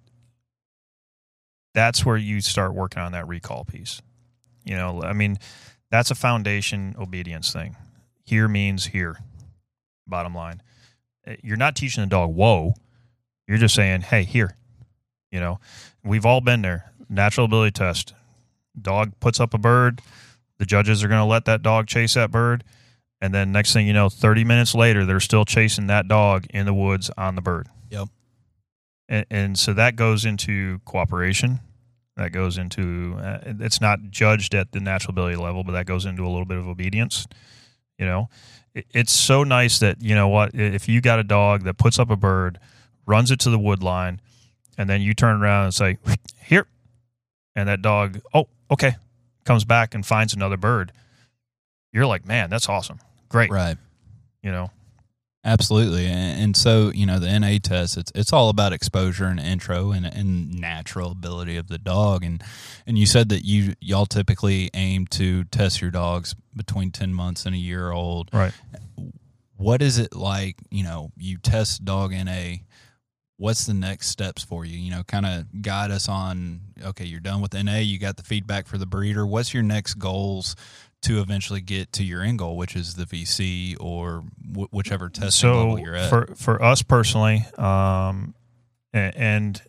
that's 1.73 2.05
where 2.05 2.17
you 2.17 2.41
start 2.41 2.73
working 2.73 3.01
on 3.01 3.11
that 3.11 3.27
recall 3.27 3.65
piece. 3.65 4.01
You 4.63 4.75
know, 4.75 5.01
I 5.03 5.13
mean, 5.13 5.37
that's 5.91 6.09
a 6.11 6.15
foundation 6.15 6.95
obedience 6.99 7.51
thing. 7.51 7.75
Here 8.23 8.47
means 8.47 8.87
here. 8.87 9.17
Bottom 10.07 10.35
line, 10.35 10.61
Uh, 11.27 11.33
you're 11.43 11.57
not 11.57 11.75
teaching 11.75 12.03
the 12.03 12.07
dog 12.09 12.33
whoa. 12.33 12.73
You're 13.47 13.57
just 13.57 13.75
saying, 13.75 14.01
hey, 14.01 14.23
here. 14.23 14.55
You 15.31 15.39
know, 15.39 15.59
we've 16.03 16.25
all 16.25 16.41
been 16.41 16.61
there. 16.61 16.91
Natural 17.09 17.45
ability 17.45 17.71
test. 17.71 18.13
Dog 18.79 19.13
puts 19.19 19.39
up 19.39 19.53
a 19.53 19.57
bird 19.57 20.01
the 20.57 20.65
judges 20.65 21.03
are 21.03 21.09
going 21.09 21.19
to 21.19 21.25
let 21.25 21.43
that 21.45 21.61
dog 21.61 21.85
chase 21.87 22.13
that 22.13 22.31
bird 22.31 22.63
and 23.21 23.33
then 23.33 23.51
next 23.51 23.73
thing 23.73 23.85
you 23.87 23.91
know 23.93 24.07
30 24.09 24.43
minutes 24.45 24.73
later 24.73 25.05
they're 25.05 25.19
still 25.19 25.43
chasing 25.45 25.87
that 25.87 26.07
dog 26.07 26.45
in 26.49 26.65
the 26.65 26.73
woods 26.73 27.11
on 27.17 27.35
the 27.35 27.41
bird 27.41 27.67
Yep. 27.89 28.07
and, 29.09 29.25
and 29.29 29.59
so 29.59 29.73
that 29.73 29.95
goes 29.97 30.23
into 30.23 30.79
cooperation 30.85 31.59
that 32.15 32.31
goes 32.31 32.57
into 32.57 33.15
uh, 33.19 33.39
it's 33.59 33.81
not 33.81 33.99
judged 34.09 34.55
at 34.55 34.71
the 34.71 34.79
natural 34.79 35.11
ability 35.11 35.35
level 35.35 35.63
but 35.65 35.73
that 35.73 35.85
goes 35.85 36.05
into 36.05 36.23
a 36.23 36.29
little 36.29 36.45
bit 36.45 36.57
of 36.57 36.67
obedience 36.69 37.27
you 37.97 38.05
know 38.05 38.29
it's 38.93 39.11
so 39.11 39.43
nice 39.43 39.79
that 39.79 40.01
you 40.01 40.15
know 40.15 40.27
what 40.27 40.53
if 40.53 40.87
you 40.89 41.01
got 41.01 41.19
a 41.19 41.23
dog 41.23 41.63
that 41.63 41.77
puts 41.77 41.97
up 41.99 42.09
a 42.09 42.15
bird, 42.15 42.59
runs 43.05 43.31
it 43.31 43.39
to 43.41 43.49
the 43.49 43.59
wood 43.59 43.81
line, 43.81 44.19
and 44.77 44.89
then 44.89 45.01
you 45.01 45.13
turn 45.13 45.41
around 45.41 45.65
and 45.65 45.73
say 45.73 45.97
here, 46.43 46.67
and 47.55 47.69
that 47.69 47.81
dog 47.81 48.19
oh 48.33 48.47
okay 48.69 48.95
comes 49.45 49.63
back 49.63 49.93
and 49.95 50.05
finds 50.05 50.33
another 50.33 50.57
bird. 50.57 50.91
You're 51.93 52.05
like 52.05 52.25
man 52.25 52.49
that's 52.49 52.67
awesome 52.67 52.99
great 53.29 53.49
Right. 53.49 53.77
you 54.43 54.51
know 54.51 54.69
Absolutely, 55.47 56.07
and, 56.07 56.41
and 56.41 56.57
so 56.57 56.91
you 56.91 57.05
know 57.05 57.19
the 57.19 57.39
NA 57.39 57.59
test. 57.61 57.97
It's 57.97 58.11
it's 58.15 58.33
all 58.33 58.49
about 58.49 58.73
exposure 58.73 59.25
and 59.25 59.39
intro 59.39 59.91
and, 59.91 60.03
and 60.03 60.59
natural 60.59 61.11
ability 61.11 61.55
of 61.55 61.67
the 61.67 61.77
dog. 61.77 62.23
And 62.23 62.43
and 62.87 62.97
you 62.97 63.05
said 63.05 63.29
that 63.29 63.45
you 63.45 63.75
y'all 63.79 64.07
typically 64.07 64.71
aim 64.73 65.05
to 65.11 65.43
test 65.45 65.81
your 65.81 65.91
dogs 65.91 66.33
between 66.55 66.89
ten 66.89 67.13
months 67.13 67.45
and 67.45 67.53
a 67.53 67.59
year 67.59 67.91
old. 67.91 68.31
right 68.33 68.53
What 69.55 69.83
is 69.83 69.99
it 69.99 70.15
like? 70.15 70.55
You 70.71 70.83
know, 70.83 71.11
you 71.15 71.37
test 71.37 71.85
dog 71.85 72.11
NA. 72.11 72.55
What's 73.37 73.67
the 73.67 73.73
next 73.75 74.07
steps 74.07 74.43
for 74.43 74.65
you? 74.65 74.79
You 74.79 74.89
know, 74.89 75.03
kind 75.03 75.27
of 75.27 75.61
guide 75.61 75.91
us 75.91 76.09
on. 76.09 76.61
Okay, 76.83 77.05
you're 77.05 77.19
done 77.19 77.41
with 77.41 77.53
NA. 77.53 77.77
You 77.77 77.99
got 77.99 78.17
the 78.17 78.23
feedback 78.23 78.65
for 78.65 78.79
the 78.79 78.87
breeder. 78.87 79.27
What's 79.27 79.53
your 79.53 79.63
next 79.63 79.95
goals? 79.95 80.55
To 81.05 81.19
eventually 81.21 81.61
get 81.61 81.91
to 81.93 82.03
your 82.03 82.21
end 82.23 82.39
goal, 82.39 82.55
which 82.57 82.75
is 82.75 82.95
the 82.95 83.05
VC 83.05 83.75
or 83.79 84.23
wh- 84.55 84.71
whichever 84.73 85.09
testing 85.09 85.31
so 85.31 85.57
level 85.57 85.79
you're 85.79 85.95
at. 85.95 86.09
for 86.09 86.27
for 86.35 86.61
us 86.63 86.81
personally 86.81 87.45
um 87.57 88.33
a- 88.93 88.97
and 89.17 89.61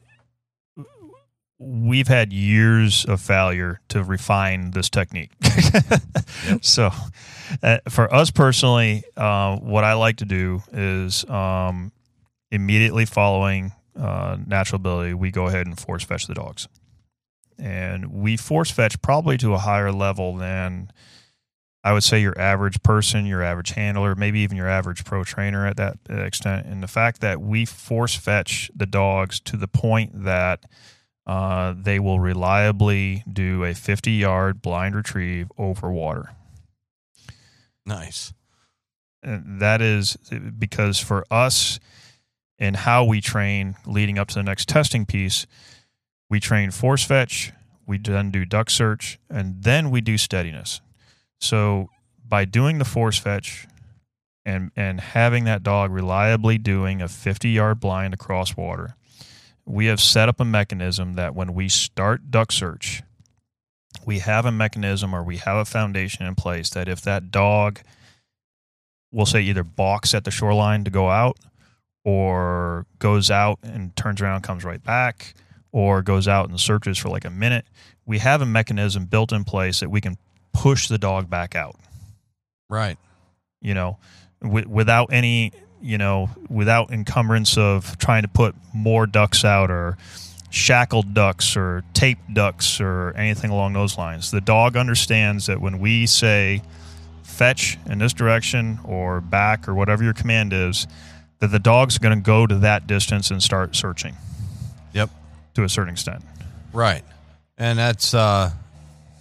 we've 1.59 2.09
had 2.09 2.33
years 2.33 3.05
of 3.07 3.21
failure 3.21 3.81
to 3.89 4.03
refine 4.05 4.71
this 4.73 4.91
technique. 4.91 5.31
So 6.61 6.91
uh, 7.63 7.79
for 7.89 8.13
us 8.15 8.31
personally 8.31 9.03
uh, 9.17 9.57
what 9.57 9.85
i 9.85 9.95
like 9.95 10.17
to 10.19 10.25
do 10.25 10.63
is 10.73 11.25
um, 11.29 11.93
immediately 12.51 13.05
following 13.07 13.73
uh, 13.99 14.37
natural 14.47 14.77
ability 14.77 15.15
we 15.15 15.31
go 15.31 15.47
ahead 15.47 15.67
and 15.67 15.79
force 15.79 16.05
fetch 16.05 16.27
the 16.27 16.35
dogs. 16.35 16.69
And 17.59 18.13
we 18.13 18.37
force 18.37 18.71
fetch 18.71 19.01
probably 19.03 19.39
to 19.39 19.55
a 19.55 19.59
higher 19.59 19.91
level 19.91 20.37
than 20.37 20.91
I 21.87 21.93
would 21.93 22.03
say 22.03 22.21
your 22.21 22.37
average 22.37 22.83
person, 22.83 23.27
your 23.27 23.45
average 23.45 23.71
handler, 23.71 24.17
maybe 24.17 24.41
even 24.41 24.57
your 24.57 24.67
average 24.67 25.05
pro 25.05 25.23
trainer 25.23 25.65
at 25.69 25.77
that 25.77 25.99
extent. 26.09 26.67
And 26.67 26.83
the 26.83 26.89
fact 26.89 27.21
that 27.21 27.41
we 27.41 27.65
force 27.65 28.17
fetch 28.17 28.73
the 28.75 28.87
dogs 28.87 29.39
to 29.43 29.57
the 29.57 29.69
point 29.69 30.25
that 30.25 30.65
uh, 31.29 31.75
they 31.79 32.01
will 32.01 32.19
reliably 32.19 33.23
do 33.33 33.63
a 33.63 33.73
50 33.73 34.11
yard 34.11 34.61
blind 34.61 34.97
retrieve 34.97 35.47
over 35.57 35.93
water. 35.93 36.31
Nice. 37.87 38.35
And 39.23 39.61
that 39.61 39.81
is 39.81 40.17
because 40.59 40.99
for 40.99 41.25
us 41.31 41.79
and 42.59 42.75
how 42.75 43.05
we 43.05 43.21
train 43.21 43.77
leading 43.87 44.19
up 44.19 44.27
to 44.31 44.35
the 44.35 44.43
next 44.43 44.69
testing 44.69 45.07
piece, 45.07 45.47
we 46.29 46.41
train 46.41 46.73
force 46.73 47.05
fetch, 47.05 47.53
we 47.87 47.97
then 47.97 48.33
do 48.33 48.45
duck 48.45 48.71
search, 48.71 49.21
and 49.31 49.63
then 49.63 49.93
we 49.93 50.01
do 50.01 50.19
steadiness. 50.19 50.81
So 51.41 51.91
by 52.27 52.45
doing 52.45 52.79
the 52.79 52.85
force 52.85 53.19
fetch 53.19 53.67
and 54.45 54.71
and 54.77 55.01
having 55.01 55.45
that 55.45 55.63
dog 55.63 55.91
reliably 55.91 56.59
doing 56.59 57.03
a 57.03 57.09
50 57.09 57.49
yard 57.51 57.81
blind 57.81 58.15
across 58.15 58.57
water, 58.57 58.97
we 59.65 59.87
have 59.87 60.01
set 60.01 60.29
up 60.29 60.41
a 60.41 60.45
mechanism 60.45 61.15
that 61.15 61.35
when 61.35 61.55
we 61.55 61.69
start 61.69 62.31
duck 62.31 62.53
search, 62.53 63.03
we 64.05 64.21
have 64.21 64.47
a 64.47 64.53
mechanism 64.53 65.15
or 65.15 65.23
we 65.23 65.39
have 65.39 65.57
a 65.57 65.65
foundation 65.65 66.25
in 66.25 66.35
place 66.35 66.71
that 66.71 66.89
if 66.89 67.03
that 67.03 67.31
dog 67.31 67.81
we'll 69.13 69.27
say 69.27 69.41
either 69.41 69.65
balks 69.65 70.15
at 70.15 70.25
the 70.25 70.31
shoreline 70.31 70.85
to 70.85 70.91
go 70.91 71.09
out 71.09 71.39
or 72.05 72.87
goes 72.99 73.31
out 73.31 73.59
and 73.63 73.95
turns 73.97 74.21
around 74.21 74.43
comes 74.43 74.65
right 74.65 74.83
back 74.83 75.35
or 75.73 76.03
goes 76.03 76.29
out 76.29 76.49
and 76.49 76.61
searches 76.61 76.99
for 76.99 77.09
like 77.09 77.25
a 77.25 77.31
minute 77.31 77.67
we 78.05 78.19
have 78.19 78.41
a 78.41 78.47
mechanism 78.47 79.07
built 79.07 79.33
in 79.33 79.43
place 79.45 79.81
that 79.81 79.91
we 79.91 80.01
can 80.01 80.17
push 80.57 80.89
the 80.89 80.99
dog 80.99 81.29
back 81.31 81.55
out 81.55 81.77
Right. 82.69 82.99
you 83.61 83.75
know 83.75 83.99
w- 84.43 84.69
without 84.69 85.09
any 85.13 85.53
you 85.81 85.99
know 85.99 86.31
without 86.49 86.91
encumbrance 86.91 87.57
of 87.59 87.97
trying 87.99 88.23
to 88.23 88.29
put 88.29 88.55
more 88.75 89.07
ducks 89.07 89.45
out 89.45 89.71
or 89.71 89.97
shackled 90.51 91.13
ducks 91.15 91.57
or 91.57 91.85
taped 91.93 92.33
ducks 92.33 92.81
or 92.81 93.13
anything 93.17 93.51
along 93.51 93.73
those 93.75 93.99
lines 93.99 94.31
the 94.31 94.41
dog 94.41 94.77
understands 94.77 95.47
that 95.47 95.61
when 95.61 95.79
we 95.79 96.07
say 96.07 96.63
fetch 97.23 97.79
in 97.87 97.99
this 97.99 98.13
direction 98.13 98.79
or 98.85 99.21
back 99.21 99.69
or 99.69 99.75
whatever 99.75 100.03
your 100.03 100.15
command 100.15 100.53
is 100.53 100.87
that 101.41 101.49
the 101.49 101.59
dog's 101.59 101.99
going 101.99 102.17
to 102.17 102.23
go 102.23 102.47
to 102.47 102.55
that 102.57 102.87
distance 102.87 103.31
and 103.31 103.43
start 103.43 103.77
searching 103.77 104.15
Yep. 104.95 105.11
to 105.55 105.63
a 105.65 105.69
certain 105.69 105.93
extent 105.93 106.25
Right. 106.73 107.05
And 107.59 107.79
that's 107.79 108.13
uh 108.15 108.51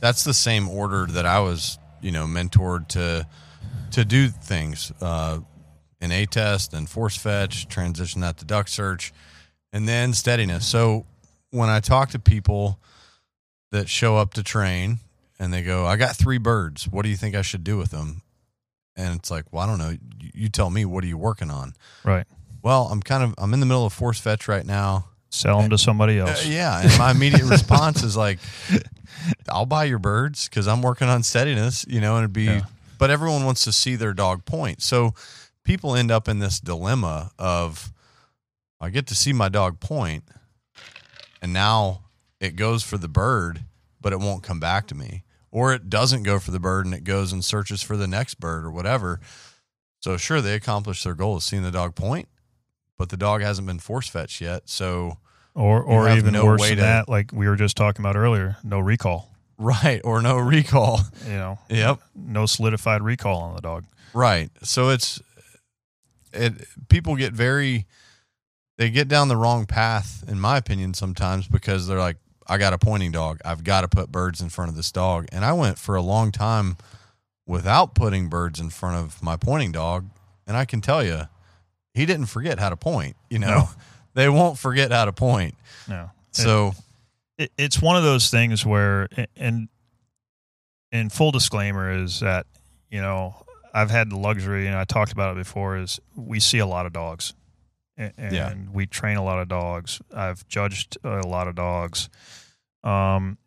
that's 0.02 0.24
the 0.24 0.34
same 0.34 0.68
order 0.70 1.06
that 1.08 1.26
I 1.26 1.40
was, 1.40 1.78
you 2.02 2.12
know, 2.12 2.26
mentored 2.26 2.88
to 2.90 3.28
to 3.92 4.06
do 4.06 4.28
things. 4.30 4.92
Uh 5.02 5.40
NA 6.02 6.26
test 6.30 6.74
and 6.74 6.88
force 6.90 7.16
fetch, 7.18 7.68
transition 7.68 8.22
that 8.22 8.38
to 8.38 8.46
duck 8.46 8.68
search, 8.68 9.12
and 9.74 9.88
then 9.88 10.14
steadiness. 10.14 10.66
So 10.68 11.06
when 11.52 11.70
I 11.70 11.80
talk 11.80 12.10
to 12.10 12.20
people 12.20 12.80
that 13.72 13.90
show 13.90 14.18
up 14.18 14.34
to 14.36 14.44
train 14.44 15.00
and 15.40 15.54
they 15.54 15.64
go, 15.64 15.86
I 15.86 15.96
got 15.96 16.16
three 16.16 16.38
birds. 16.38 16.88
What 16.88 17.04
do 17.04 17.10
you 17.10 17.16
think 17.16 17.34
I 17.36 17.42
should 17.42 17.64
do 17.64 17.78
with 17.78 17.92
them? 17.92 18.22
And 18.96 19.18
it's 19.18 19.32
like, 19.32 19.46
well, 19.52 19.64
I 19.64 19.68
don't 19.68 19.78
know. 19.80 19.90
You- 20.20 20.32
You 20.34 20.50
tell 20.50 20.70
me. 20.70 20.84
What 20.86 21.04
are 21.04 21.08
you 21.08 21.18
working 21.18 21.50
on? 21.50 21.74
right 22.04 22.28
Well, 22.62 22.88
I'm 22.92 23.02
kind 23.02 23.24
of 23.24 23.34
I'm 23.38 23.54
in 23.54 23.60
the 23.62 23.66
middle 23.66 23.86
of 23.86 23.94
force 23.94 24.20
fetch 24.20 24.48
right 24.48 24.66
now. 24.66 25.08
Sell 25.36 25.60
them 25.62 25.70
to 25.70 25.78
somebody 25.78 26.20
Uh, 26.20 26.28
else 26.28 26.46
yeah, 26.46 26.82
and 26.82 26.98
my 26.98 27.12
immediate 27.12 27.44
response 27.50 28.04
is 28.04 28.16
like, 28.18 28.40
"I'll 29.50 29.66
buy 29.66 29.86
your 29.86 30.00
birds 30.00 30.48
because 30.48 30.68
I'm 30.68 30.82
working 30.82 31.08
on 31.08 31.24
steadiness," 31.24 31.86
you 31.88 32.02
know, 32.02 32.16
and 32.16 32.24
it'd 32.24 32.34
be. 32.34 32.46
Yeah. 32.46 32.62
But 32.98 33.10
everyone 33.10 33.44
wants 33.44 33.66
to 33.66 33.74
see 33.74 33.96
their 33.98 34.14
dog 34.14 34.46
point, 34.46 34.82
so 34.82 35.14
people 35.66 35.96
end 35.96 36.12
up 36.12 36.30
in 36.30 36.40
this 36.40 36.62
dilemma 36.62 37.32
of, 37.38 37.92
I 38.80 38.90
get 38.90 39.08
to 39.08 39.16
see 39.16 39.34
my 39.34 39.50
dog 39.50 39.82
point, 39.82 40.24
and 41.42 41.52
now 41.52 42.04
it 42.40 42.56
goes 42.56 42.84
for 42.84 42.98
the 42.98 43.10
bird, 43.10 43.66
but 44.00 44.14
it 44.14 44.20
won't 44.20 44.44
come 44.44 44.62
back 44.62 44.88
to 44.88 44.96
me, 44.96 45.24
or 45.52 45.74
it 45.74 45.90
doesn't 45.90 46.24
go 46.24 46.40
for 46.40 46.52
the 46.52 46.60
bird 46.60 46.86
and 46.86 46.96
it 46.96 47.04
goes 47.04 47.34
and 47.34 47.44
searches 47.44 47.82
for 47.82 47.98
the 47.98 48.08
next 48.08 48.36
bird 48.40 48.64
or 48.64 48.72
whatever. 48.72 49.20
So 50.00 50.16
sure, 50.16 50.40
they 50.40 50.54
accomplish 50.56 51.04
their 51.04 51.16
goal 51.16 51.36
of 51.36 51.44
seeing 51.44 51.64
the 51.64 51.72
dog 51.72 51.96
point, 51.96 52.30
but 52.98 53.10
the 53.10 53.18
dog 53.18 53.42
hasn't 53.42 53.68
been 53.68 53.80
force 53.80 54.08
fetched 54.08 54.40
yet, 54.40 54.70
so. 54.70 55.18
Or 55.56 55.82
or 55.82 56.10
even 56.10 56.34
no 56.34 56.46
worse 56.46 56.62
than 56.62 56.76
to- 56.78 56.82
that 56.84 57.10
like 57.10 57.32
we 57.34 57.48
were 57.48 57.56
just 57.56 57.76
talking 57.78 58.04
about 58.04 58.16
earlier 58.16 58.58
no 58.64 58.80
recall 58.80 59.32
Right, 59.58 60.02
or 60.04 60.22
no 60.22 60.38
recall. 60.38 61.00
you 61.26 61.34
know 61.34 61.58
Yep. 61.70 62.00
no 62.14 62.46
solidified 62.46 63.02
recall 63.02 63.42
on 63.42 63.56
the 63.56 63.62
dog 63.62 63.86
Right. 64.14 64.50
So 64.64 64.90
it's 64.90 65.22
it 66.34 66.68
people 66.90 67.16
get 67.16 67.34
very 67.34 67.86
they 68.78 68.90
get 68.90 69.08
down 69.08 69.28
the 69.30 69.38
wrong 69.38 69.66
path 69.66 70.24
in 70.28 70.40
my 70.40 70.58
opinion 70.58 70.94
sometimes 70.94 71.48
because 71.48 71.88
they're 71.88 72.00
like 72.00 72.18
I 72.48 72.58
got 72.60 72.74
a 72.74 72.78
pointing 72.78 73.12
dog. 73.12 73.40
I've 73.44 73.64
got 73.64 73.82
to 73.82 73.88
put 73.88 74.12
birds 74.12 74.40
in 74.40 74.50
front 74.50 74.70
of 74.70 74.76
this 74.76 74.92
dog. 74.92 75.26
And 75.32 75.44
I 75.44 75.52
went 75.54 75.80
for 75.80 75.96
a 75.96 76.02
long 76.02 76.32
time 76.32 76.78
without 77.48 77.96
putting 77.96 78.30
birds 78.30 78.60
in 78.60 78.70
front 78.70 78.98
of 79.04 79.24
my 79.24 79.36
pointing 79.36 79.72
dog, 79.72 80.10
and 80.46 80.56
I 80.56 80.64
can 80.66 80.80
tell 80.80 81.04
you 81.04 81.22
he 81.96 82.06
didn't 82.06 82.28
forget 82.28 82.60
how 82.60 82.70
to 82.70 82.76
point, 82.78 83.16
you 83.32 83.40
know. 83.40 83.48
No. 83.48 83.70
They 84.16 84.28
won't 84.30 84.58
forget 84.58 84.92
how 84.92 85.06
to 85.06 85.14
point. 85.14 85.56
no. 85.88 86.10
So 86.32 86.74
it, 87.38 87.52
it's 87.58 87.82
one 87.82 87.96
of 87.96 88.04
those 88.04 88.30
things 88.32 88.66
where 88.66 89.08
and 89.38 89.70
and 90.92 91.12
full 91.12 91.32
disclaimer 91.32 91.92
is 92.04 92.20
that 92.22 92.46
you 92.90 93.02
know 93.02 93.36
i've 93.74 93.90
had 93.90 94.10
the 94.10 94.18
luxury 94.18 94.68
and 94.68 94.76
i 94.76 94.84
talked 94.86 95.12
about 95.12 95.36
it 95.36 95.38
before 95.40 95.78
is 95.78 96.00
we 96.16 96.40
see 96.40 96.60
a 96.60 96.66
lot 96.66 96.86
of 96.86 96.94
dogs 96.94 97.34
and, 97.98 98.14
Yeah. 98.32 98.54
we 98.74 98.86
train 98.86 99.16
a 99.16 99.24
lot 99.24 99.40
of 99.40 99.48
dogs. 99.48 100.02
I've 100.14 100.46
judged 100.50 100.98
a 101.06 101.26
lot 101.26 101.48
of 101.48 101.56
dogs. 101.56 102.10
Um 102.84 103.38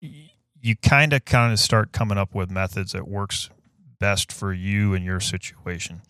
you 0.00 0.76
kind 0.76 1.12
of 1.12 1.24
kind 1.26 1.52
of 1.52 1.58
start 1.60 1.92
coming 1.92 2.16
up 2.18 2.34
with 2.34 2.50
methods 2.50 2.92
that 2.92 3.06
works 3.06 3.50
best 4.00 4.32
for 4.32 4.52
you 4.52 4.94
and 4.94 5.04
your 5.04 5.20
situation. 5.20 6.00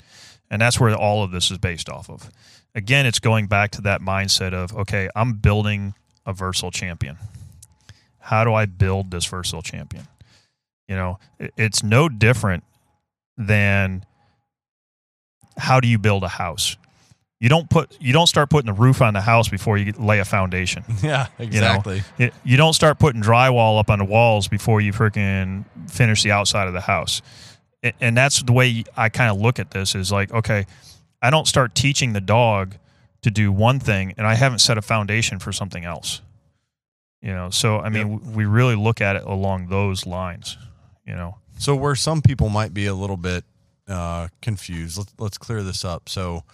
And 0.51 0.62
that's 0.62 0.78
where 0.80 0.95
all 0.95 1.22
of 1.24 1.30
this 1.32 1.51
is 1.51 1.59
based 1.59 1.89
off 1.89 2.09
of 2.09 2.30
again 2.76 3.06
it's 3.06 3.18
going 3.18 3.48
back 3.48 3.72
to 3.72 3.80
that 3.80 4.00
mindset 4.00 4.54
of 4.54 4.72
okay 4.76 5.08
i'm 5.16 5.32
building 5.32 5.94
a 6.26 6.32
versatile 6.32 6.72
champion. 6.72 7.16
How 8.18 8.44
do 8.44 8.52
I 8.52 8.66
build 8.66 9.10
this 9.10 9.24
versatile 9.24 9.62
champion? 9.62 10.08
You 10.88 10.96
know, 10.96 11.18
it's 11.38 11.82
no 11.82 12.08
different 12.08 12.64
than 13.36 14.04
how 15.56 15.80
do 15.80 15.88
you 15.88 15.98
build 15.98 16.24
a 16.24 16.28
house? 16.28 16.76
You 17.38 17.48
don't 17.48 17.68
put 17.68 17.96
you 18.00 18.12
don't 18.12 18.26
start 18.26 18.50
putting 18.50 18.66
the 18.66 18.80
roof 18.80 19.02
on 19.02 19.14
the 19.14 19.20
house 19.20 19.48
before 19.48 19.76
you 19.78 19.92
lay 19.92 20.18
a 20.18 20.24
foundation. 20.24 20.84
yeah, 21.02 21.26
exactly. 21.38 22.02
It, 22.18 22.34
you 22.44 22.56
don't 22.56 22.72
start 22.72 22.98
putting 22.98 23.22
drywall 23.22 23.78
up 23.78 23.90
on 23.90 23.98
the 23.98 24.04
walls 24.04 24.48
before 24.48 24.80
you 24.80 24.92
freaking 24.92 25.64
finish 25.88 26.22
the 26.22 26.32
outside 26.32 26.66
of 26.66 26.72
the 26.72 26.80
house. 26.80 27.22
And 28.00 28.16
that's 28.16 28.42
the 28.42 28.52
way 28.52 28.84
I 28.96 29.10
kind 29.10 29.30
of 29.30 29.40
look 29.40 29.60
at 29.60 29.70
this 29.70 29.94
is 29.94 30.10
like, 30.10 30.32
okay, 30.32 30.66
I 31.26 31.30
don't 31.30 31.48
start 31.48 31.74
teaching 31.74 32.12
the 32.12 32.20
dog 32.20 32.76
to 33.22 33.32
do 33.32 33.50
one 33.50 33.80
thing 33.80 34.14
and 34.16 34.28
I 34.28 34.36
haven't 34.36 34.60
set 34.60 34.78
a 34.78 34.82
foundation 34.82 35.40
for 35.40 35.50
something 35.50 35.84
else. 35.84 36.20
You 37.20 37.32
know, 37.32 37.50
so 37.50 37.80
I 37.80 37.88
mean, 37.88 38.18
w 38.18 38.36
we 38.36 38.44
really 38.44 38.76
look 38.76 39.00
at 39.00 39.16
it 39.16 39.24
along 39.24 39.66
those 39.66 40.06
lines, 40.06 40.56
you 41.04 41.16
know. 41.16 41.38
So 41.58 41.74
where 41.74 41.96
some 41.96 42.22
people 42.22 42.48
might 42.48 42.72
be 42.72 42.86
a 42.86 42.94
little 42.94 43.16
bit 43.16 43.42
uh, 43.88 44.28
confused, 44.40 44.98
let's 44.98 45.14
let's 45.18 45.38
clear 45.38 45.64
this 45.64 45.84
up. 45.84 46.08
So 46.08 46.44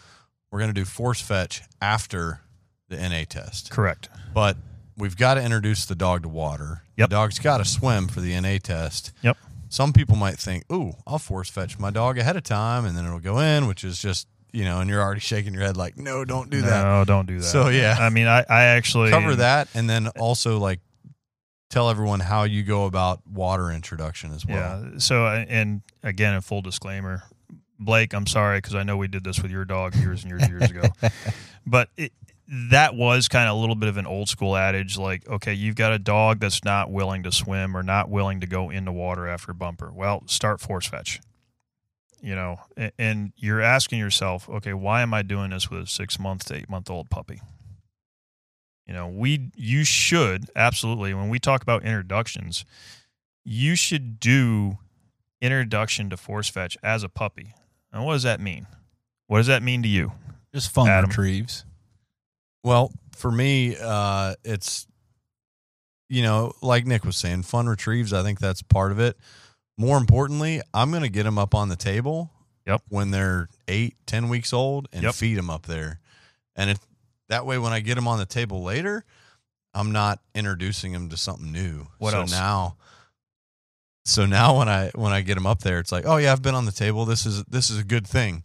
we're 0.50 0.60
going 0.60 0.74
to 0.74 0.80
do 0.80 0.86
force 0.86 1.20
fetch 1.20 1.60
after 1.82 2.40
the 2.88 2.96
NA 2.96 3.24
test, 3.28 3.70
Correct. 3.70 4.08
but 4.32 4.56
we've 4.96 5.18
got 5.18 5.34
to 5.34 5.42
introduce 5.42 5.84
the 5.84 5.94
dog 5.94 6.22
to 6.22 6.30
water. 6.30 6.84
Yep. 6.96 7.10
The 7.10 7.16
dog's 7.16 7.38
got 7.38 7.58
to 7.58 7.66
swim 7.66 8.08
for 8.08 8.22
the 8.22 8.40
NA 8.40 8.56
test. 8.62 9.12
Yep. 9.20 9.36
Some 9.68 9.92
people 9.92 10.16
might 10.16 10.38
think, 10.38 10.64
"Ooh, 10.72 10.94
I'll 11.06 11.18
force 11.18 11.50
fetch 11.50 11.78
my 11.78 11.90
dog 11.90 12.16
ahead 12.16 12.36
of 12.36 12.44
time, 12.44 12.86
and 12.86 12.96
then 12.96 13.04
it'll 13.04 13.20
go 13.20 13.38
in," 13.38 13.66
which 13.66 13.84
is 13.84 13.98
just 13.98 14.28
you 14.52 14.64
know, 14.64 14.80
and 14.80 14.88
you're 14.88 15.00
already 15.00 15.20
shaking 15.20 15.54
your 15.54 15.62
head 15.62 15.76
like, 15.76 15.96
"No, 15.96 16.24
don't 16.24 16.50
do 16.50 16.62
that." 16.62 16.84
No, 16.84 17.04
don't 17.04 17.26
do 17.26 17.38
that. 17.38 17.44
So, 17.44 17.68
yeah. 17.68 17.96
I 17.98 18.10
mean, 18.10 18.26
I, 18.26 18.44
I 18.48 18.64
actually 18.64 19.10
Cover 19.10 19.36
that, 19.36 19.68
and 19.74 19.88
then 19.88 20.08
also 20.08 20.58
like 20.58 20.80
tell 21.70 21.88
everyone 21.88 22.20
how 22.20 22.44
you 22.44 22.62
go 22.62 22.84
about 22.84 23.26
water 23.26 23.70
introduction 23.70 24.32
as 24.34 24.44
well. 24.44 24.84
Yeah. 24.84 24.98
So, 24.98 25.24
uh, 25.24 25.44
and 25.48 25.80
again, 26.02 26.34
a 26.34 26.42
full 26.42 26.60
disclaimer, 26.60 27.22
Blake, 27.78 28.12
I'm 28.12 28.26
sorry 28.26 28.58
because 28.58 28.74
I 28.74 28.82
know 28.82 28.98
we 28.98 29.08
did 29.08 29.24
this 29.24 29.40
with 29.40 29.50
your 29.50 29.64
dog 29.64 29.94
years 29.96 30.22
and 30.22 30.30
years 30.30 30.42
and 30.42 30.50
years 30.50 30.70
ago, 30.70 30.82
but 31.66 31.88
it, 31.96 32.12
that 32.70 32.94
was 32.94 33.28
kind 33.28 33.48
of 33.48 33.56
a 33.56 33.58
little 33.58 33.74
bit 33.74 33.88
of 33.88 33.96
an 33.96 34.06
old 34.06 34.28
school 34.28 34.54
adage. 34.54 34.98
Like, 34.98 35.26
okay, 35.26 35.54
you've 35.54 35.76
got 35.76 35.92
a 35.92 35.98
dog 35.98 36.40
that's 36.40 36.62
not 36.62 36.90
willing 36.90 37.22
to 37.22 37.32
swim 37.32 37.74
or 37.74 37.82
not 37.82 38.10
willing 38.10 38.40
to 38.40 38.46
go 38.46 38.68
into 38.68 38.92
water 38.92 39.26
after 39.26 39.54
bumper. 39.54 39.90
Well, 39.90 40.24
start 40.26 40.60
force 40.60 40.86
fetch. 40.86 41.20
You 42.22 42.36
know, 42.36 42.60
and 42.98 43.32
you're 43.36 43.60
asking 43.60 43.98
yourself, 43.98 44.48
okay, 44.48 44.72
why 44.72 45.02
am 45.02 45.12
I 45.12 45.22
doing 45.22 45.50
this 45.50 45.68
with 45.68 45.82
a 45.82 45.86
six 45.86 46.20
month 46.20 46.44
to 46.46 46.54
eight 46.54 46.70
month 46.70 46.88
old 46.88 47.10
puppy? 47.10 47.40
You 48.86 48.94
know, 48.94 49.08
we 49.08 49.50
you 49.56 49.84
should 49.84 50.48
absolutely 50.54 51.14
when 51.14 51.28
we 51.28 51.40
talk 51.40 51.62
about 51.62 51.82
introductions, 51.82 52.64
you 53.44 53.74
should 53.74 54.20
do 54.20 54.78
introduction 55.40 56.10
to 56.10 56.16
force 56.16 56.48
fetch 56.48 56.78
as 56.82 57.02
a 57.02 57.08
puppy. 57.08 57.54
And 57.92 58.04
what 58.04 58.12
does 58.12 58.22
that 58.22 58.40
mean? 58.40 58.68
What 59.26 59.38
does 59.38 59.48
that 59.48 59.62
mean 59.62 59.82
to 59.82 59.88
you? 59.88 60.12
Just 60.54 60.70
fun 60.70 60.88
Adam. 60.88 61.10
retrieves. 61.10 61.64
Well, 62.62 62.92
for 63.16 63.32
me, 63.32 63.76
uh, 63.80 64.34
it's 64.44 64.86
you 66.08 66.22
know, 66.22 66.52
like 66.60 66.86
Nick 66.86 67.04
was 67.04 67.16
saying, 67.16 67.42
fun 67.42 67.66
retrieves. 67.66 68.12
I 68.12 68.22
think 68.22 68.38
that's 68.38 68.62
part 68.62 68.92
of 68.92 69.00
it. 69.00 69.16
More 69.78 69.96
importantly, 69.98 70.60
I'm 70.74 70.90
going 70.90 71.02
to 71.02 71.08
get 71.08 71.22
them 71.24 71.38
up 71.38 71.54
on 71.54 71.68
the 71.68 71.76
table. 71.76 72.30
Yep. 72.66 72.82
When 72.88 73.10
they're 73.10 73.48
eight, 73.66 73.96
ten 74.06 74.28
weeks 74.28 74.52
old, 74.52 74.86
and 74.92 75.02
Yep. 75.02 75.14
feed 75.14 75.34
them 75.36 75.50
up 75.50 75.66
there, 75.66 75.98
and 76.54 76.70
it 76.70 76.78
that 77.28 77.44
way 77.46 77.58
when 77.58 77.72
I 77.72 77.80
get 77.80 77.94
them 77.96 78.06
on 78.06 78.18
the 78.18 78.26
table 78.26 78.62
later, 78.62 79.04
I'm 79.74 79.90
not 79.90 80.20
introducing 80.34 80.92
them 80.92 81.08
to 81.08 81.16
something 81.16 81.50
new. 81.50 81.88
What 81.98 82.12
so 82.12 82.20
else? 82.20 82.30
now? 82.30 82.76
So 84.04 84.26
now 84.26 84.58
when 84.58 84.68
I 84.68 84.90
when 84.94 85.12
I 85.12 85.22
get 85.22 85.34
them 85.34 85.46
up 85.46 85.60
there, 85.62 85.78
it's 85.78 85.90
like, 85.92 86.04
oh 86.06 86.16
yeah, 86.18 86.32
I've 86.32 86.42
been 86.42 86.54
on 86.54 86.66
the 86.66 86.72
table. 86.72 87.04
This 87.04 87.24
is 87.26 87.42
this 87.44 87.70
is 87.70 87.78
a 87.78 87.84
good 87.84 88.06
thing. 88.06 88.42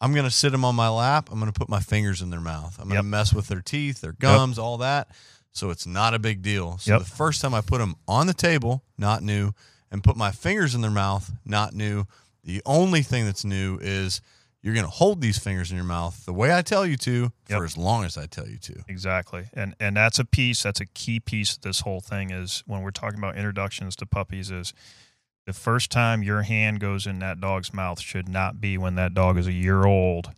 I'm 0.00 0.12
gonna 0.14 0.30
sit 0.30 0.50
them 0.50 0.64
on 0.64 0.74
my 0.74 0.88
lap. 0.88 1.28
I'm 1.32 1.38
gonna 1.38 1.52
put 1.52 1.68
my 1.68 1.80
fingers 1.80 2.20
in 2.22 2.30
their 2.30 2.40
mouth. 2.40 2.76
I'm 2.78 2.84
gonna 2.88 2.98
Yep. 2.98 3.04
mess 3.04 3.32
with 3.32 3.48
their 3.48 3.60
teeth, 3.62 4.00
their 4.00 4.12
gums, 4.12 4.58
all 4.58 4.78
that. 4.78 5.08
So 5.52 5.70
it's 5.70 5.86
not 5.86 6.14
a 6.14 6.18
big 6.18 6.42
deal. 6.42 6.78
So 6.78 6.92
Yep. 6.92 7.00
the 7.00 7.10
first 7.10 7.40
time 7.40 7.54
I 7.54 7.60
put 7.60 7.78
them 7.78 7.96
on 8.06 8.26
the 8.26 8.34
table, 8.34 8.84
not 8.98 9.22
new, 9.22 9.52
and 9.92 10.02
put 10.02 10.16
my 10.16 10.32
fingers 10.32 10.74
in 10.74 10.80
their 10.80 10.90
mouth, 10.90 11.30
not 11.44 11.74
new. 11.74 12.06
The 12.42 12.60
only 12.66 13.02
thing 13.02 13.24
that's 13.26 13.44
new 13.44 13.78
is 13.80 14.20
you're 14.62 14.74
gonna 14.74 14.86
hold 14.88 15.20
these 15.20 15.38
fingers 15.38 15.70
in 15.70 15.76
your 15.76 15.84
mouth 15.86 16.24
the 16.24 16.32
way 16.32 16.52
I 16.56 16.62
tell 16.62 16.84
you 16.86 16.96
to 16.98 17.32
Yep. 17.48 17.58
for 17.58 17.64
as 17.64 17.76
long 17.76 18.04
as 18.04 18.16
I 18.16 18.26
tell 18.26 18.48
you 18.48 18.58
to. 18.58 18.82
Exactly. 18.88 19.44
And 19.52 19.74
and 19.78 19.96
that's 19.96 20.18
a 20.18 20.24
piece, 20.24 20.62
that's 20.62 20.80
a 20.80 20.86
key 20.86 21.20
piece 21.20 21.56
of 21.56 21.62
this 21.62 21.80
whole 21.80 22.00
thing 22.00 22.30
is 22.30 22.62
when 22.66 22.80
we're 22.82 22.90
talking 22.90 23.18
about 23.18 23.36
introductions 23.36 23.94
to 23.96 24.06
puppies 24.06 24.50
is 24.50 24.72
the 25.46 25.52
first 25.52 25.90
time 25.90 26.22
your 26.22 26.42
hand 26.42 26.78
goes 26.80 27.06
in 27.06 27.18
that 27.18 27.40
dog's 27.40 27.74
mouth 27.74 28.00
should 28.00 28.28
not 28.28 28.60
be 28.60 28.78
when 28.78 28.94
that 28.94 29.12
dog 29.14 29.36
is 29.36 29.46
a 29.48 29.52
year 29.52 29.84
old 29.84 30.30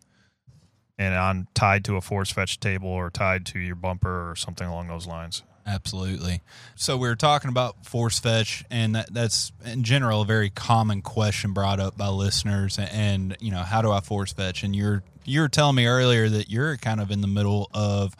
and 0.98 1.14
on 1.14 1.46
tied 1.54 1.84
to 1.84 1.96
a 1.96 2.00
force 2.00 2.30
fetch 2.30 2.58
table 2.60 2.88
or 2.88 3.10
tied 3.10 3.44
to 3.46 3.58
your 3.58 3.76
bumper 3.76 4.30
or 4.30 4.36
something 4.36 4.66
along 4.66 4.88
those 4.88 5.06
lines. 5.06 5.42
Absolutely. 5.66 6.42
So 6.74 6.96
we 6.96 7.08
were 7.08 7.16
talking 7.16 7.48
about 7.48 7.86
force 7.86 8.18
fetch, 8.18 8.64
and 8.70 8.94
that, 8.94 9.12
that's 9.12 9.50
in 9.64 9.82
general 9.82 10.22
a 10.22 10.24
very 10.26 10.50
common 10.50 11.00
question 11.00 11.52
brought 11.52 11.80
up 11.80 11.96
by 11.96 12.08
listeners. 12.08 12.78
And 12.78 13.36
you 13.40 13.50
know, 13.50 13.62
how 13.62 13.80
do 13.80 13.90
I 13.90 14.00
force 14.00 14.32
fetch? 14.32 14.62
And 14.62 14.76
you're 14.76 15.02
you're 15.24 15.48
telling 15.48 15.76
me 15.76 15.86
earlier 15.86 16.28
that 16.28 16.50
you're 16.50 16.76
kind 16.76 17.00
of 17.00 17.10
in 17.10 17.22
the 17.22 17.26
middle 17.26 17.70
of 17.72 18.14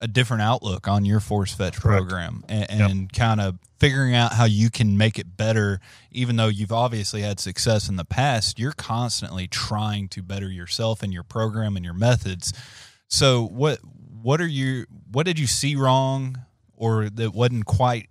a 0.00 0.08
different 0.08 0.42
outlook 0.42 0.88
on 0.88 1.04
your 1.04 1.20
force 1.20 1.52
fetch 1.52 1.78
Correct. 1.78 2.08
program, 2.08 2.42
and, 2.48 2.70
and 2.70 3.12
kind 3.12 3.40
of 3.40 3.58
figuring 3.78 4.14
out 4.14 4.32
how 4.32 4.44
you 4.44 4.70
can 4.70 4.96
make 4.96 5.18
it 5.18 5.36
better. 5.36 5.78
Even 6.10 6.36
though 6.36 6.48
you've 6.48 6.72
obviously 6.72 7.20
had 7.20 7.38
success 7.38 7.88
in 7.88 7.96
the 7.96 8.04
past, 8.04 8.58
you're 8.58 8.72
constantly 8.72 9.46
trying 9.46 10.08
to 10.08 10.22
better 10.22 10.48
yourself 10.48 11.02
and 11.02 11.12
your 11.12 11.22
program 11.22 11.76
and 11.76 11.84
your 11.84 11.94
methods. 11.94 12.52
So 13.08 13.46
what 13.46 13.78
what 14.22 14.40
are 14.40 14.46
you 14.46 14.86
what 15.10 15.26
did 15.26 15.38
you 15.38 15.46
see 15.46 15.76
wrong 15.76 16.38
or 16.82 17.08
that 17.08 17.32
wasn't 17.32 17.64
quite 17.64 18.08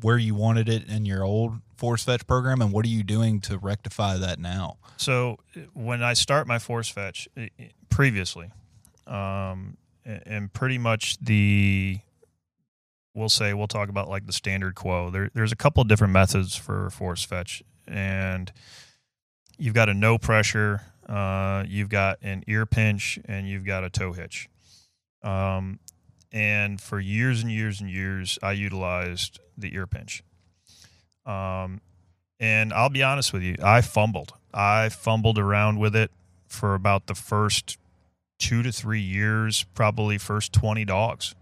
where 0.00 0.16
you 0.16 0.32
wanted 0.32 0.68
it 0.68 0.88
in 0.88 1.04
your 1.04 1.24
old 1.24 1.54
force 1.76 2.04
fetch 2.04 2.24
program 2.24 2.62
and 2.62 2.70
what 2.72 2.84
are 2.84 2.88
you 2.88 3.02
doing 3.02 3.40
to 3.40 3.58
rectify 3.58 4.16
that 4.16 4.38
now? 4.38 4.76
So 4.96 5.40
when 5.72 6.04
I 6.04 6.12
start 6.12 6.46
my 6.46 6.60
force 6.60 6.88
fetch 6.88 7.28
previously, 7.90 8.52
um, 9.08 9.76
and 10.04 10.52
pretty 10.52 10.78
much 10.78 11.18
the, 11.18 11.98
we'll 13.12 13.28
say 13.28 13.54
we'll 13.54 13.66
talk 13.66 13.88
about 13.88 14.08
like 14.08 14.26
the 14.26 14.32
standard 14.32 14.76
quo. 14.76 15.10
There, 15.10 15.28
there's 15.34 15.50
a 15.50 15.56
couple 15.56 15.80
of 15.80 15.88
different 15.88 16.12
methods 16.12 16.54
for 16.54 16.90
force 16.90 17.24
fetch, 17.24 17.60
and 17.88 18.52
you've 19.58 19.74
got 19.74 19.88
a 19.88 19.94
no 19.94 20.16
pressure, 20.16 20.82
uh, 21.08 21.64
you've 21.66 21.88
got 21.88 22.18
an 22.22 22.44
ear 22.46 22.66
pinch, 22.66 23.18
and 23.24 23.48
you've 23.48 23.64
got 23.64 23.82
a 23.82 23.90
toe 23.90 24.12
hitch. 24.12 24.48
Um, 25.24 25.80
and 26.32 26.80
for 26.80 26.98
years 26.98 27.42
and 27.42 27.52
years 27.52 27.80
and 27.80 27.90
years, 27.90 28.38
I 28.42 28.52
utilized 28.52 29.38
the 29.56 29.74
ear 29.74 29.86
pinch. 29.86 30.22
Um, 31.26 31.80
and 32.40 32.72
I'll 32.72 32.88
be 32.88 33.02
honest 33.02 33.32
with 33.32 33.42
you, 33.42 33.56
I 33.62 33.82
fumbled. 33.82 34.32
I 34.52 34.88
fumbled 34.88 35.38
around 35.38 35.78
with 35.78 35.94
it 35.94 36.10
for 36.46 36.74
about 36.74 37.06
the 37.06 37.14
first 37.14 37.78
two 38.38 38.62
to 38.62 38.72
three 38.72 39.00
years, 39.00 39.64
probably 39.74 40.18
first 40.18 40.52
20 40.52 40.84
dogs. 40.84 41.34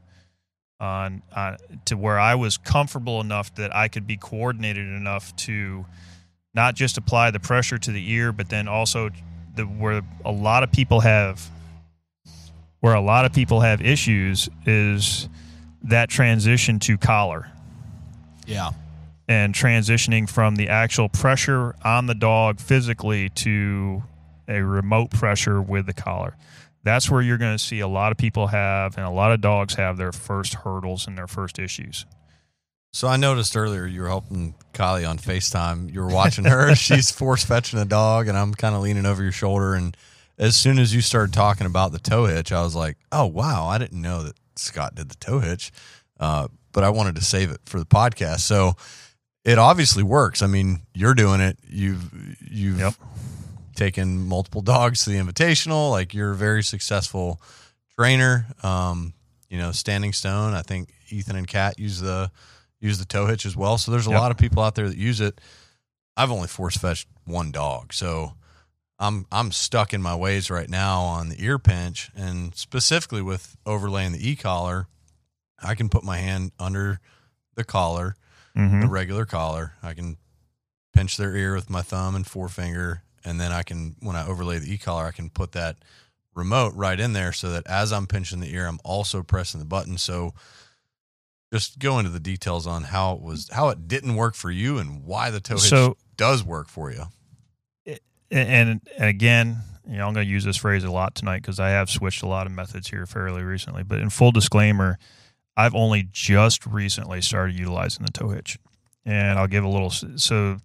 On, 0.79 1.23
on 1.37 1.59
to 1.85 1.97
where 1.97 2.19
I 2.19 2.35
was 2.35 2.57
comfortable 2.57 3.21
enough 3.21 3.55
that 3.57 3.75
I 3.75 3.89
could 3.89 4.07
be 4.07 4.17
coordinated 4.17 4.89
enough 4.89 5.37
to 5.37 5.85
not 6.55 6.75
just 6.75 6.97
apply 6.97 7.31
the 7.31 7.41
pressure 7.41 7.77
to 7.77 7.93
the 7.93 8.11
ear, 8.11 8.33
but 8.33 8.49
then 8.49 8.67
also 8.67 9.11
the 9.55 9.65
where 9.65 10.01
a 10.25 10.33
lot 10.33 10.63
of 10.63 10.73
people 10.73 11.01
have 11.01 11.51
where 12.81 12.95
a 12.95 13.01
lot 13.01 13.25
of 13.25 13.33
people 13.33 13.61
have 13.61 13.81
issues 13.81 14.49
is 14.67 15.29
that 15.85 16.09
transition 16.11 16.79
to 16.81 16.99
collar 16.99 17.51
Yeah. 18.47 18.71
and 19.29 19.55
transitioning 19.55 20.29
from 20.29 20.57
the 20.57 20.69
actual 20.69 21.09
pressure 21.09 21.75
on 21.85 22.07
the 22.07 22.15
dog 22.15 22.59
physically 22.61 23.29
to 23.31 24.03
a 24.49 24.61
remote 24.63 25.11
pressure 25.11 25.61
with 25.63 25.87
the 25.87 25.93
collar. 25.95 26.37
That's 26.83 27.11
where 27.11 27.21
you're 27.23 27.39
going 27.39 27.57
to 27.57 27.63
see 27.63 27.81
a 27.81 27.89
lot 27.89 28.11
of 28.13 28.19
people 28.19 28.47
have 28.49 28.97
and 28.97 29.07
a 29.07 29.11
lot 29.11 29.33
of 29.33 29.41
dogs 29.41 29.75
have 29.75 29.97
their 29.99 30.13
first 30.13 30.55
hurdles 30.55 31.07
and 31.07 31.17
their 31.17 31.27
first 31.29 31.59
issues. 31.59 32.07
So 32.93 33.07
I 33.07 33.17
noticed 33.17 33.57
earlier 33.57 33.87
you 33.87 34.01
were 34.03 34.09
helping 34.09 34.55
Kylie 34.73 35.09
on 35.09 35.19
FaceTime. 35.19 35.93
You 35.93 36.01
were 36.01 36.09
watching 36.09 36.45
her. 36.47 36.75
She's 36.75 37.11
force 37.11 37.45
fetching 37.45 37.79
a 37.79 37.85
dog, 37.85 38.27
and 38.27 38.37
I'm 38.37 38.53
kind 38.55 38.75
of 38.75 38.81
leaning 38.83 39.07
over 39.07 39.23
your 39.23 39.31
shoulder. 39.31 39.75
And 39.75 39.97
as 40.41 40.57
soon 40.57 40.79
as 40.81 40.93
you 40.93 41.01
started 41.03 41.33
talking 41.33 41.67
about 41.69 41.93
the 41.93 41.99
toe 42.01 42.25
hitch, 42.25 42.51
I 42.51 42.63
was 42.63 42.75
like, 42.75 42.97
"Oh 43.13 43.27
wow, 43.27 43.67
I 43.69 43.79
didn't 43.79 44.01
know 44.03 44.25
that 44.25 44.35
Scott 44.57 44.97
did 44.97 45.09
the 45.09 45.17
toe 45.17 45.39
hitch." 45.39 45.71
Uh, 46.19 46.49
but 46.73 46.83
I 46.83 46.91
wanted 46.91 47.15
to 47.17 47.23
save 47.23 47.51
it 47.51 47.61
for 47.67 47.79
the 47.79 47.87
podcast. 47.87 48.41
So 48.41 48.75
it 49.45 49.59
obviously 49.59 50.03
works. 50.03 50.43
I 50.43 50.47
mean, 50.49 50.81
you're 50.95 51.15
doing 51.15 51.41
it. 51.41 51.59
You've 51.69 52.37
you've 52.51 52.79
Yep. 52.81 52.95
taken 53.77 54.27
multiple 54.27 54.61
dogs 54.63 55.05
to 55.05 55.11
the 55.11 55.19
invitational. 55.19 55.91
Like 55.91 56.13
you're 56.15 56.33
a 56.33 56.37
very 56.37 56.63
successful 56.63 57.41
trainer. 57.99 58.47
Um, 58.63 59.15
you 59.49 59.59
know, 59.59 59.73
Standing 59.73 60.13
Stone. 60.13 60.55
I 60.55 60.63
think 60.63 60.93
Ethan 61.11 61.37
and 61.37 61.47
Kat 61.49 61.79
use 61.79 62.01
the 62.01 62.31
use 62.81 62.99
the 62.99 63.05
toe 63.05 63.27
hitch 63.27 63.45
as 63.45 63.57
well. 63.57 63.77
So 63.79 63.91
there's 63.91 64.07
a 64.07 64.11
Yep. 64.11 64.21
lot 64.21 64.31
of 64.31 64.37
people 64.39 64.63
out 64.63 64.75
there 64.75 64.89
that 64.89 64.97
use 64.97 65.21
it. 65.21 65.39
I've 66.17 66.31
only 66.31 66.49
force 66.49 66.77
fetched 66.77 67.09
one 67.25 67.51
dog, 67.51 67.93
so 67.93 68.35
I'm 69.01 69.27
I'm 69.33 69.51
stuck 69.51 69.93
in 69.95 70.03
my 70.03 70.15
ways 70.15 70.51
right 70.51 70.69
now 70.69 71.01
on 71.01 71.31
the 71.31 71.43
ear 71.43 71.59
pinch, 71.59 72.11
and 72.15 72.55
specifically 72.55 73.23
with 73.23 73.57
overlaying 73.67 74.13
the 74.13 74.29
e 74.31 74.37
collar. 74.37 74.87
I 75.63 75.75
can 75.75 75.89
put 75.91 76.05
my 76.05 76.17
hand 76.19 76.53
under 76.59 77.01
the 77.55 77.65
collar, 77.65 78.15
Mm-hmm. 78.57 78.81
the 78.81 78.89
regular 78.89 79.25
collar. 79.27 79.75
I 79.83 79.95
can 79.95 80.17
pinch 80.95 81.17
their 81.17 81.35
ear 81.37 81.55
with 81.55 81.69
my 81.71 81.83
thumb 81.83 82.15
and 82.15 82.27
forefinger, 82.27 83.03
and 83.25 83.41
then 83.41 83.53
I 83.53 83.63
can 83.63 83.95
when 84.01 84.17
I 84.17 84.27
overlay 84.27 84.59
the 84.59 84.73
e-collar, 84.73 85.05
I 85.07 85.11
can 85.13 85.31
put 85.31 85.53
that 85.53 85.77
remote 86.35 86.75
right 86.75 86.99
in 86.99 87.13
there 87.13 87.33
so 87.33 87.51
that 87.51 87.67
as 87.67 87.93
I'm 87.93 88.07
pinching 88.07 88.41
the 88.41 88.53
ear, 88.55 88.67
I'm 88.67 88.81
also 88.85 89.23
pressing 89.23 89.61
the 89.61 89.67
button. 89.67 89.99
So 89.99 90.33
just 91.53 91.79
go 91.79 91.99
into 91.99 92.11
the 92.11 92.21
details 92.21 92.67
on 92.67 92.85
how 92.85 93.15
it 93.15 93.21
was 93.23 93.49
how 93.53 93.69
it 93.69 93.87
didn't 93.89 94.15
work 94.17 94.35
for 94.35 94.51
you 94.51 94.79
and 94.79 95.05
why 95.05 95.31
the 95.31 95.41
toe 95.41 95.55
hitch 95.55 95.69
So- 95.69 95.97
does 96.17 96.43
work 96.45 96.69
for 96.69 96.91
you. 96.91 97.05
And, 98.31 98.81
and 98.99 99.05
again, 99.09 99.59
you 99.89 99.97
know, 99.97 100.07
I'm 100.07 100.15
going 100.15 100.27
to 100.27 100.33
use 100.33 100.45
this 100.45 100.57
phrase 100.57 100.85
a 100.85 100.91
lot 100.91 101.15
tonight 101.15 101.43
because 101.43 101.59
I 101.59 101.71
have 101.71 101.91
switched 101.91 102.23
a 102.23 102.27
lot 102.27 102.47
of 102.47 102.53
methods 102.53 102.89
here 102.89 103.07
fairly 103.07 103.43
recently. 103.43 103.83
But 103.83 104.01
in 104.01 104.11
full 104.11 104.31
disclaimer, 104.31 104.99
I've 105.57 105.75
only 105.75 106.09
just 106.13 106.65
recently 106.67 107.21
started 107.21 107.59
utilizing 107.59 108.07
the 108.07 108.13
toe 108.13 108.29
hitch, 108.29 108.59
and 109.05 109.39
I'll 109.39 109.49
give 109.49 109.65
a 109.65 109.69
little. 109.69 109.91
So, 109.91 110.59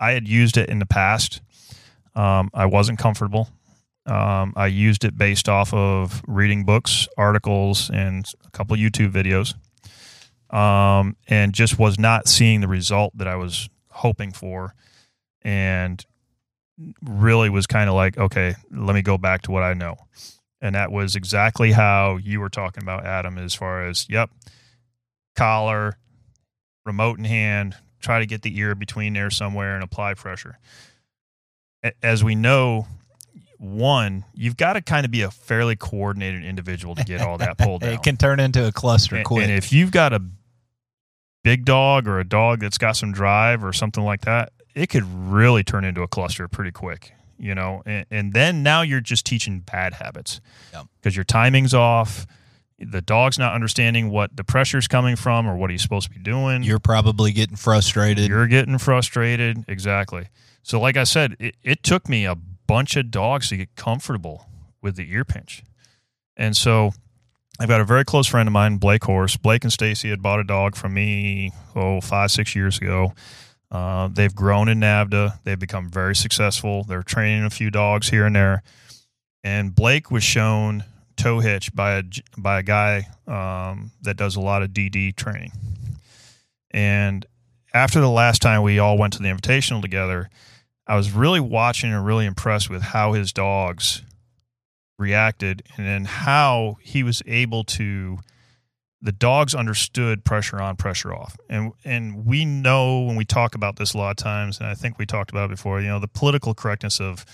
I 0.00 0.12
had 0.12 0.28
used 0.28 0.56
it 0.56 0.68
in 0.68 0.78
the 0.78 0.86
past. 0.86 1.40
Um, 2.14 2.50
I 2.54 2.66
wasn't 2.66 2.98
comfortable. 2.98 3.48
Um, 4.06 4.52
I 4.56 4.66
used 4.66 5.04
it 5.04 5.18
based 5.18 5.48
off 5.48 5.74
of 5.74 6.22
reading 6.26 6.64
books, 6.64 7.08
articles, 7.16 7.90
and 7.90 8.26
a 8.46 8.50
couple 8.50 8.76
YouTube 8.76 9.12
videos, 9.12 9.54
um, 10.54 11.16
and 11.26 11.52
just 11.52 11.78
was 11.78 11.98
not 11.98 12.28
seeing 12.28 12.60
the 12.60 12.68
result 12.68 13.16
that 13.18 13.28
I 13.28 13.36
was 13.36 13.68
hoping 13.90 14.32
for 14.32 14.74
and 15.42 16.04
really 17.02 17.50
was 17.50 17.66
kind 17.66 17.88
of 17.88 17.94
like, 17.94 18.16
okay, 18.18 18.54
let 18.70 18.94
me 18.94 19.02
go 19.02 19.18
back 19.18 19.42
to 19.42 19.50
what 19.50 19.62
I 19.62 19.74
know. 19.74 19.96
And 20.60 20.74
that 20.74 20.90
was 20.90 21.16
exactly 21.16 21.72
how 21.72 22.16
you 22.16 22.40
were 22.40 22.48
talking 22.48 22.82
about, 22.82 23.04
Adam, 23.04 23.38
as 23.38 23.54
far 23.54 23.86
as, 23.86 24.06
yep, 24.08 24.30
collar, 25.36 25.96
remote 26.84 27.18
in 27.18 27.24
hand, 27.24 27.76
try 28.00 28.18
to 28.18 28.26
get 28.26 28.42
the 28.42 28.56
ear 28.58 28.74
between 28.74 29.12
there 29.12 29.30
somewhere 29.30 29.74
and 29.74 29.84
apply 29.84 30.14
pressure. 30.14 30.58
As 32.02 32.24
we 32.24 32.34
know, 32.34 32.86
one, 33.58 34.24
you've 34.34 34.56
got 34.56 34.72
to 34.72 34.80
kind 34.80 35.04
of 35.04 35.12
be 35.12 35.22
a 35.22 35.30
fairly 35.30 35.76
coordinated 35.76 36.44
individual 36.44 36.94
to 36.96 37.04
get 37.04 37.20
all 37.20 37.38
that 37.38 37.56
pulled 37.58 37.80
down. 37.82 37.92
It 37.92 38.02
can 38.02 38.16
turn 38.16 38.40
into 38.40 38.66
a 38.66 38.72
cluster 38.72 39.16
And- 39.16 39.24
quick. 39.24 39.44
And 39.44 39.52
if 39.52 39.72
you've 39.72 39.92
got 39.92 40.12
a 40.12 40.20
big 41.44 41.64
dog 41.64 42.08
or 42.08 42.18
a 42.18 42.24
dog 42.28 42.60
that's 42.60 42.78
got 42.78 42.96
some 42.96 43.12
drive 43.12 43.64
or 43.64 43.72
something 43.72 44.02
like 44.02 44.22
that, 44.22 44.52
it 44.78 44.88
could 44.88 45.04
really 45.04 45.62
turn 45.64 45.84
into 45.84 46.02
a 46.02 46.08
cluster 46.08 46.48
pretty 46.48 46.70
quick, 46.72 47.12
you 47.38 47.54
know. 47.54 47.82
And, 47.86 48.06
and 48.10 48.32
then 48.32 48.62
now 48.62 48.82
you're 48.82 49.00
just 49.00 49.24
teaching 49.26 49.60
bad 49.60 49.94
habits 49.94 50.40
Yep. 50.72 50.86
because 51.00 51.16
your 51.16 51.24
timing's 51.24 51.74
off. 51.74 52.26
The 52.78 53.02
dog's 53.02 53.38
not 53.38 53.54
understanding 53.54 54.08
what 54.10 54.36
the 54.36 54.44
pressure's 54.44 54.86
coming 54.86 55.16
from 55.16 55.48
or 55.48 55.56
what 55.56 55.70
he's 55.70 55.82
supposed 55.82 56.06
to 56.08 56.14
be 56.16 56.20
doing. 56.22 56.62
You're 56.62 56.78
probably 56.78 57.32
getting 57.32 57.56
frustrated. 57.56 58.28
You're 58.28 58.46
getting 58.46 58.78
frustrated. 58.78 59.64
Exactly. 59.66 60.28
So, 60.62 60.78
like 60.80 60.96
I 60.96 61.04
said, 61.04 61.34
it, 61.40 61.56
it 61.64 61.82
took 61.82 62.08
me 62.08 62.24
a 62.24 62.36
bunch 62.36 62.94
of 62.96 63.10
dogs 63.10 63.48
to 63.48 63.56
get 63.56 63.74
comfortable 63.74 64.46
with 64.80 64.94
the 64.96 65.10
ear 65.12 65.24
pinch. 65.24 65.64
And 66.36 66.56
so 66.56 66.92
I've 67.58 67.68
got 67.68 67.80
a 67.80 67.84
very 67.84 68.04
close 68.04 68.28
friend 68.28 68.48
of 68.48 68.52
mine, 68.52 68.76
Blake 68.76 69.02
Horse. 69.02 69.36
Blake 69.36 69.64
and 69.64 69.72
Stacy 69.72 70.10
had 70.10 70.22
bought 70.22 70.38
a 70.38 70.44
dog 70.44 70.76
from 70.76 70.94
me, 70.94 71.50
oh, 71.74 72.00
five, 72.00 72.30
six 72.30 72.54
years 72.54 72.78
ago. 72.78 73.12
Uh, 73.70 74.08
they've 74.08 74.34
grown 74.34 74.68
in 74.68 74.80
NAVHDA. 74.80 75.42
They've 75.44 75.58
become 75.58 75.90
very 75.90 76.16
successful. 76.16 76.84
They're 76.84 77.02
training 77.02 77.44
a 77.44 77.50
few 77.50 77.70
dogs 77.70 78.08
here 78.08 78.24
and 78.26 78.34
there. 78.34 78.62
And 79.44 79.74
Blake 79.74 80.10
was 80.10 80.24
shown 80.24 80.84
toe 81.16 81.40
hitch 81.40 81.74
by 81.74 81.96
a, 81.98 82.02
by 82.36 82.60
a 82.60 82.62
guy 82.62 83.08
um, 83.26 83.92
that 84.02 84.16
does 84.16 84.36
a 84.36 84.40
lot 84.40 84.62
of 84.62 84.70
DD 84.70 85.16
training. 85.16 85.52
And 86.70 87.26
after 87.74 88.00
the 88.00 88.10
last 88.10 88.40
time 88.40 88.62
we 88.62 88.78
all 88.78 88.96
went 88.96 89.12
to 89.14 89.22
the 89.22 89.28
invitational 89.28 89.82
together, 89.82 90.30
I 90.86 90.96
was 90.96 91.12
really 91.12 91.40
watching 91.40 91.92
and 91.92 92.04
really 92.04 92.24
impressed 92.24 92.70
with 92.70 92.82
how 92.82 93.12
his 93.12 93.32
dogs 93.32 94.02
reacted 94.98 95.62
and 95.76 95.86
then 95.86 96.04
how 96.06 96.78
he 96.80 97.02
was 97.02 97.22
able 97.26 97.64
to 97.64 98.18
the 99.00 99.12
dogs 99.12 99.54
understood 99.54 100.24
pressure 100.24 100.60
on 100.60 100.74
pressure 100.76 101.14
off. 101.14 101.36
And 101.48 101.72
and 101.84 102.26
we 102.26 102.44
know 102.44 103.02
when 103.02 103.14
we 103.16 103.24
talk 103.24 103.54
about 103.54 103.76
this 103.76 103.94
a 103.94 103.98
lot 103.98 104.10
of 104.10 104.16
times 104.16 104.58
and 104.58 104.68
I 104.68 104.74
think 104.74 104.98
we 104.98 105.06
talked 105.06 105.30
about 105.30 105.44
it 105.46 105.50
before 105.56 105.80
you 105.80 105.86
know 105.88 106.00
the 106.00 106.08
political 106.08 106.52
correctness 106.54 107.00
of 107.00 107.24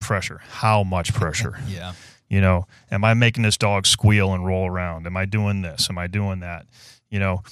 pressure 0.00 0.40
how 0.48 0.82
much 0.84 1.12
pressure? 1.14 1.58
Yeah. 1.68 1.92
you 2.28 2.40
know 2.40 2.66
am 2.90 3.04
i 3.04 3.14
making 3.14 3.42
this 3.44 3.56
dog 3.56 3.86
squeal 3.86 4.32
and 4.32 4.46
roll 4.46 4.66
around? 4.68 5.06
Am 5.06 5.16
i 5.16 5.24
doing 5.24 5.62
this? 5.62 5.88
Am 5.90 5.98
i 5.98 6.06
doing 6.06 6.40
that? 6.40 6.66
You 7.10 7.18
know 7.18 7.42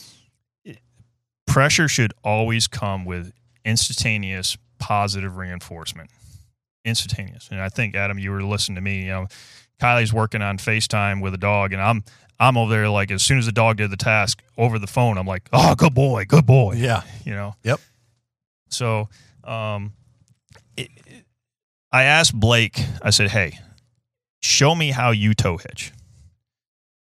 it- 0.64 0.78
pressure 1.46 1.88
should 1.88 2.12
always 2.22 2.66
come 2.68 3.04
with 3.04 3.32
instantaneous 3.64 4.56
positive 4.78 5.36
reinforcement. 5.36 6.10
Instantaneous. 6.84 7.48
And 7.50 7.60
i 7.60 7.68
think 7.68 7.94
adam 7.96 8.18
you 8.18 8.30
were 8.30 8.42
listening 8.42 8.76
to 8.76 8.80
me 8.80 9.02
you 9.02 9.08
know 9.10 9.26
kylie's 9.80 10.12
working 10.12 10.40
on 10.42 10.56
facetime 10.58 11.20
with 11.20 11.34
a 11.34 11.38
dog 11.38 11.72
and 11.72 11.82
i'm 11.82 12.04
i'm 12.40 12.56
over 12.56 12.70
there 12.72 12.88
like 12.88 13.10
as 13.12 13.22
soon 13.22 13.38
as 13.38 13.46
the 13.46 13.52
dog 13.52 13.76
did 13.76 13.90
the 13.90 13.96
task 13.96 14.42
over 14.58 14.78
the 14.78 14.86
phone 14.88 15.16
i'm 15.18 15.26
like 15.26 15.48
oh 15.52 15.74
good 15.76 15.94
boy 15.94 16.24
good 16.24 16.46
boy. 16.46 16.74
Yeah. 16.74 17.02
you 17.24 17.32
know? 17.34 17.54
Yep. 17.62 17.78
so 18.68 19.08
um 19.44 19.92
it, 20.76 20.88
it- 21.06 21.24
i 21.92 22.02
asked 22.04 22.34
blake 22.38 22.80
i 23.02 23.10
said 23.10 23.30
hey 23.30 23.58
show 24.40 24.74
me 24.74 24.90
how 24.90 25.10
you 25.10 25.34
toe 25.34 25.58
hitch. 25.58 25.92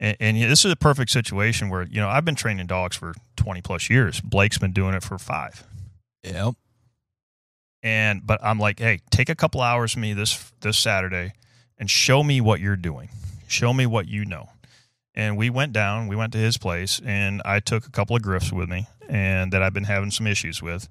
And, 0.01 0.17
and 0.21 0.37
this 0.37 0.65
is 0.65 0.73
a 0.73 0.77
perfect 0.77 1.11
situation 1.11 1.69
where 1.71 1.83
you 1.85 2.01
know 2.01 2.09
i've 2.09 2.25
been 2.25 2.35
training 2.35 2.67
dogs 2.67 2.97
for 2.97 3.15
20 3.37 3.61
plus 3.63 3.89
years. 3.91 4.21
Blake's 4.21 4.59
been 4.59 4.73
doing 4.73 4.95
it 4.95 5.03
for 5.03 5.19
five. 5.19 5.65
Yep. 6.25 6.55
and 7.83 8.27
but 8.27 8.41
i'm 8.43 8.59
like 8.59 8.79
hey 8.81 9.01
take 9.11 9.29
a 9.29 9.35
couple 9.35 9.61
hours 9.61 9.97
me 9.97 10.13
this 10.13 10.53
this 10.61 10.77
saturday 10.79 11.33
and 11.79 11.91
show 11.91 12.23
me 12.23 12.41
what 12.41 12.59
you're 12.61 12.75
doing. 12.77 13.11
Show 13.49 13.73
me 13.75 13.85
what 13.87 14.09
you 14.09 14.25
know 14.25 14.49
and 15.17 15.37
we 15.37 15.51
went 15.51 15.73
down 15.73 16.07
we 16.07 16.17
went 16.17 16.33
to 16.33 16.39
his 16.39 16.57
place 16.57 17.01
and 17.05 17.43
i 17.45 17.59
took 17.59 17.87
a 17.87 17.91
couple 17.91 18.15
of 18.15 18.23
griffs 18.23 18.53
with 18.53 18.69
me 18.69 18.87
and 19.09 19.53
that 19.53 19.63
i've 19.63 19.75
been 19.75 19.85
having 19.85 20.11
some 20.11 20.27
issues 20.27 20.63
with. 20.63 20.89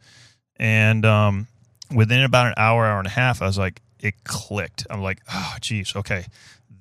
And 0.57 1.05
um, 1.05 1.47
within 1.93 2.23
about 2.23 2.47
an 2.47 2.53
hour 2.57 2.85
hour 2.85 2.97
and 2.97 3.07
a 3.07 3.11
half 3.11 3.41
i 3.41 3.45
was 3.45 3.57
like 3.57 3.81
it 3.99 4.23
clicked. 4.23 4.85
I'm 4.89 5.01
like 5.01 5.21
oh 5.31 5.55
geez 5.61 5.95
okay. 5.95 6.25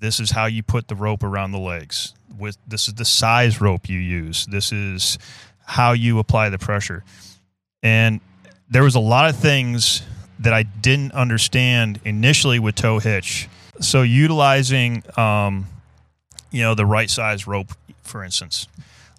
This 0.01 0.21
is 0.21 0.31
how 0.31 0.47
you 0.47 0.63
put 0.63 0.89
the 0.89 0.95
rope 0.95 1.23
around 1.23 1.53
the 1.53 1.59
legs. 1.59 2.15
With 2.37 2.59
this 2.67 2.89
is 2.89 2.95
the 2.95 3.05
size 3.05 3.61
rope 3.61 3.89
you 3.89 3.99
use. 3.99 4.47
This 4.47 4.73
is 4.73 5.19
how 5.65 5.93
you 5.93 6.19
apply 6.19 6.51
the 6.51 6.59
pressure. 6.59 7.05
And 7.83 8.21
there 8.69 8.83
was 8.83 8.95
a 8.95 9.01
lot 9.01 9.31
of 9.31 9.37
things 9.37 10.03
that 10.41 10.53
I 10.53 10.65
didn't 10.65 11.13
understand 11.13 12.01
initially 12.05 12.59
with 12.59 12.75
toe 12.75 12.99
hitch. 12.99 13.49
So 13.81 14.03
utilizing, 14.03 15.03
um, 15.19 15.67
you 16.55 16.63
know, 16.63 16.75
the 16.75 16.87
right 16.87 17.11
size 17.11 17.47
rope, 17.47 17.73
for 18.03 18.23
instance, 18.25 18.69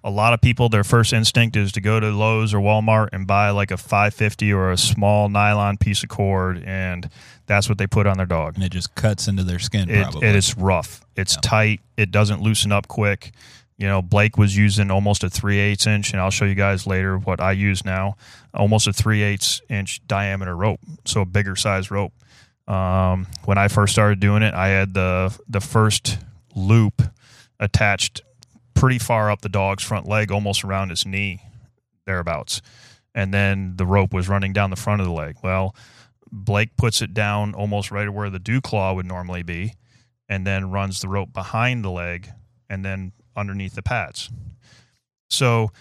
a 0.03 0.09
lot 0.09 0.33
of 0.33 0.41
people 0.41 0.69
their 0.69 0.83
first 0.83 1.13
instinct 1.13 1.55
is 1.57 1.71
to 1.73 1.81
go 1.81 1.99
to 1.99 2.09
Lowe's 2.11 2.53
or 2.53 2.59
Walmart 2.59 3.09
and 3.11 3.25
buy 3.25 3.49
like 3.49 3.71
a 3.71 3.77
550 3.77 4.53
or 4.53 4.71
a 4.71 4.77
small 4.77 5.29
nylon 5.29 5.77
piece 5.77 6.03
of 6.03 6.09
cord, 6.09 6.63
and 6.65 7.09
that's 7.47 7.67
what 7.67 7.77
they 7.77 7.87
put 7.87 8.05
on 8.07 8.17
their 8.17 8.25
dog. 8.25 8.55
And 8.55 8.63
it 8.63 8.71
just 8.71 8.93
cuts 8.95 9.27
into 9.27 9.43
their 9.43 9.59
skin. 9.59 9.89
It, 9.89 10.03
probably. 10.03 10.27
it 10.27 10.35
is 10.35 10.55
rough. 10.57 11.03
It's 11.15 11.35
Yeah. 11.35 11.41
tight. 11.41 11.81
It 11.97 12.11
doesn't 12.11 12.41
loosen 12.41 12.71
up 12.71 12.87
quick. 12.87 13.31
You 13.77 13.87
know, 13.87 14.01
Blake 14.01 14.37
was 14.37 14.55
using 14.55 14.89
almost 14.89 15.23
a 15.23 15.29
3 15.29 15.59
8 15.59 15.85
inch, 15.87 16.11
and 16.11 16.21
I'll 16.21 16.29
show 16.31 16.45
you 16.45 16.55
guys 16.55 16.87
later 16.87 17.17
what 17.17 17.41
I 17.41 17.51
use 17.51 17.83
now 17.83 18.15
almost 18.53 18.87
a 18.87 18.93
3 18.93 19.21
8 19.21 19.61
inch 19.69 20.01
diameter 20.07 20.55
rope. 20.55 20.79
So 21.05 21.21
a 21.21 21.25
bigger 21.25 21.55
size 21.57 21.91
rope. 21.91 22.13
Um, 22.67 23.27
when 23.43 23.57
I 23.57 23.67
first 23.67 23.91
started 23.93 24.19
doing 24.19 24.43
it, 24.43 24.53
I 24.53 24.69
had 24.69 24.93
the, 24.93 25.37
the 25.49 25.59
first 25.61 26.17
loop 26.55 27.01
attached 27.59 28.21
pretty 28.73 28.99
far 28.99 29.31
up 29.31 29.41
the 29.41 29.49
dog's 29.49 29.83
front 29.83 30.07
leg, 30.07 30.31
almost 30.31 30.63
around 30.63 30.89
his 30.89 31.05
knee, 31.05 31.41
thereabouts. 32.05 32.61
And 33.13 33.33
then 33.33 33.77
the 33.77 33.85
rope 33.85 34.13
was 34.13 34.27
running 34.27 34.53
down 34.53 34.69
the 34.69 34.75
front 34.75 35.01
of 35.01 35.07
the 35.07 35.13
leg. 35.13 35.37
Well, 35.41 35.75
Blake 36.31 36.75
puts 36.77 37.01
it 37.01 37.13
down 37.13 37.53
almost 37.53 37.91
right 37.91 38.09
where 38.09 38.29
the 38.29 38.39
dew 38.39 38.59
claw 38.61 38.93
would 38.93 39.05
normally 39.05 39.43
be, 39.43 39.73
and 40.27 40.45
then 40.45 40.71
runs 40.71 40.99
the 40.99 41.07
rope 41.07 41.31
behind 41.31 41.83
the 41.83 41.91
leg 41.91 42.29
and 42.69 42.83
then 42.83 43.13
underneath 43.35 43.75
the 43.75 43.83
pads. 43.83 44.29
So 45.29 45.71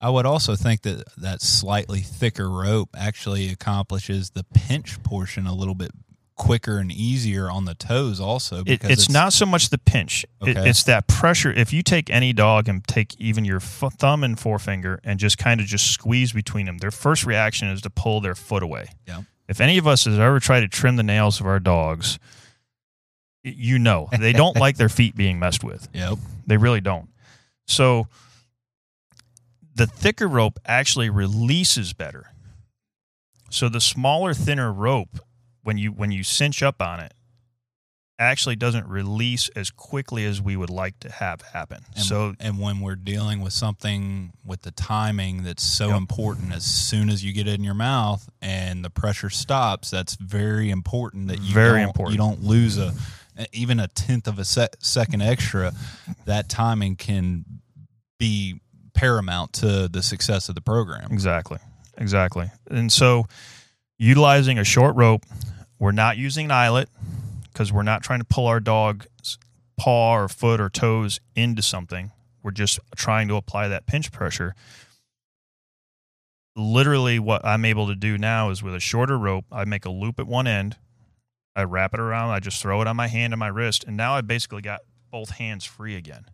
I 0.00 0.10
would 0.10 0.26
also 0.26 0.56
think 0.56 0.82
that 0.82 1.04
that 1.16 1.42
slightly 1.42 2.00
thicker 2.00 2.50
rope 2.50 2.90
actually 2.96 3.50
accomplishes 3.50 4.30
the 4.30 4.44
pinch 4.44 5.00
portion 5.04 5.46
a 5.46 5.54
little 5.54 5.76
bit 5.76 5.92
quicker 6.36 6.78
and 6.78 6.90
easier 6.90 7.50
on 7.50 7.64
the 7.64 7.74
toes 7.74 8.20
also 8.20 8.60
it, 8.60 8.64
because 8.64 8.90
it's, 8.90 9.10
not 9.10 9.32
so 9.32 9.46
much 9.46 9.70
the 9.70 9.78
pinch. 9.78 10.24
It, 10.40 10.56
it's 10.56 10.84
that 10.84 11.06
pressure. 11.06 11.52
If 11.52 11.72
you 11.72 11.82
take 11.82 12.10
any 12.10 12.32
dog 12.32 12.68
and 12.68 12.86
take 12.86 13.14
even 13.20 13.44
your 13.44 13.58
f- 13.58 13.92
thumb 13.98 14.24
and 14.24 14.38
forefinger 14.38 15.00
and 15.04 15.18
just 15.18 15.38
kind 15.38 15.60
of 15.60 15.66
just 15.66 15.92
squeeze 15.92 16.32
between 16.32 16.66
them, 16.66 16.78
their 16.78 16.90
first 16.90 17.24
reaction 17.26 17.68
is 17.68 17.82
to 17.82 17.90
pull 17.90 18.20
their 18.20 18.34
foot 18.34 18.62
away. 18.62 18.86
Yeah. 19.06 19.22
If 19.48 19.60
any 19.60 19.78
of 19.78 19.86
us 19.86 20.04
has 20.06 20.18
ever 20.18 20.40
tried 20.40 20.60
to 20.60 20.68
trim 20.68 20.96
the 20.96 21.02
nails 21.02 21.40
of 21.40 21.46
our 21.46 21.60
dogs, 21.60 22.18
you 23.42 23.78
know 23.78 24.08
they 24.18 24.32
don't 24.32 24.56
like 24.56 24.76
their 24.76 24.88
feet 24.88 25.16
being 25.16 25.38
messed 25.38 25.64
with. 25.64 25.88
Yep. 25.94 26.18
They 26.46 26.56
really 26.56 26.80
don't. 26.80 27.08
So 27.66 28.08
the 29.74 29.86
thicker 29.86 30.26
rope 30.26 30.58
actually 30.64 31.10
releases 31.10 31.92
better. 31.92 32.32
So 33.50 33.68
the 33.68 33.80
smaller, 33.80 34.34
thinner 34.34 34.72
rope, 34.72 35.20
when 35.62 35.78
you 35.78 35.90
when 35.92 36.10
you 36.12 36.22
cinch 36.24 36.62
up 36.62 36.80
on 36.82 37.00
it, 37.00 37.12
actually 38.18 38.54
doesn't 38.56 38.86
release 38.86 39.48
as 39.56 39.70
quickly 39.70 40.24
as 40.24 40.40
we 40.40 40.56
would 40.56 40.70
like 40.70 40.98
to 41.00 41.10
have 41.10 41.42
happen. 41.42 41.78
And, 41.96 42.04
so 42.04 42.34
and 42.38 42.60
when 42.60 42.80
we're 42.80 42.94
dealing 42.96 43.40
with 43.40 43.52
something 43.52 44.32
with 44.44 44.62
the 44.62 44.70
timing 44.70 45.42
that's 45.42 45.62
so 45.64 45.88
Yep. 45.88 45.96
important, 45.96 46.52
as 46.52 46.64
soon 46.64 47.08
as 47.10 47.24
you 47.24 47.32
get 47.32 47.48
it 47.48 47.54
in 47.54 47.64
your 47.64 47.74
mouth 47.74 48.28
and 48.40 48.84
the 48.84 48.90
pressure 48.90 49.30
stops, 49.30 49.90
that's 49.90 50.14
very 50.16 50.70
important. 50.70 51.28
That 51.28 51.40
you 51.40 51.52
Very 51.52 51.80
don't, 51.80 51.88
important. 51.88 52.12
You 52.12 52.18
don't 52.18 52.42
lose 52.44 52.78
a 52.78 52.92
even 53.52 53.80
a 53.80 53.88
tenth 53.88 54.28
of 54.28 54.38
a 54.38 54.44
sec- 54.44 54.76
second 54.80 55.22
extra. 55.22 55.72
That 56.26 56.48
timing 56.50 56.96
can 56.96 57.44
be 58.18 58.60
paramount 58.94 59.54
to 59.54 59.88
the 59.88 60.02
success 60.02 60.48
of 60.50 60.54
the 60.54 60.60
program. 60.60 61.10
Exactly. 61.10 61.58
Exactly. 61.96 62.50
And 62.70 62.92
so 62.92 63.24
utilizing 63.98 64.58
a 64.58 64.64
short 64.64 64.94
rope, 64.96 65.24
we're 65.82 65.90
not 65.90 66.16
using 66.16 66.44
an 66.44 66.52
eyelet 66.52 66.88
because 67.52 67.72
we're 67.72 67.82
not 67.82 68.04
trying 68.04 68.20
to 68.20 68.24
pull 68.24 68.46
our 68.46 68.60
dog's 68.60 69.36
paw 69.76 70.16
or 70.16 70.28
foot 70.28 70.60
or 70.60 70.70
toes 70.70 71.18
into 71.34 71.60
something. 71.60 72.12
We're 72.40 72.52
just 72.52 72.78
trying 72.94 73.26
to 73.26 73.34
apply 73.34 73.66
that 73.66 73.84
pinch 73.84 74.12
pressure. 74.12 74.54
Literally, 76.54 77.18
what 77.18 77.44
I'm 77.44 77.64
able 77.64 77.88
to 77.88 77.96
do 77.96 78.16
now 78.16 78.50
is 78.50 78.62
with 78.62 78.76
a 78.76 78.80
shorter 78.80 79.18
rope, 79.18 79.44
I 79.50 79.64
make 79.64 79.84
a 79.84 79.90
loop 79.90 80.20
at 80.20 80.28
one 80.28 80.46
end, 80.46 80.76
I 81.56 81.64
wrap 81.64 81.94
it 81.94 81.98
around, 81.98 82.30
I 82.30 82.38
just 82.38 82.62
throw 82.62 82.80
it 82.80 82.86
on 82.86 82.94
my 82.94 83.08
hand 83.08 83.32
and 83.32 83.40
my 83.40 83.48
wrist, 83.48 83.82
and 83.82 83.96
now 83.96 84.14
I 84.14 84.20
basically 84.20 84.62
got 84.62 84.82
both 85.10 85.30
hands 85.30 85.64
free 85.64 85.96
again. 85.96 86.26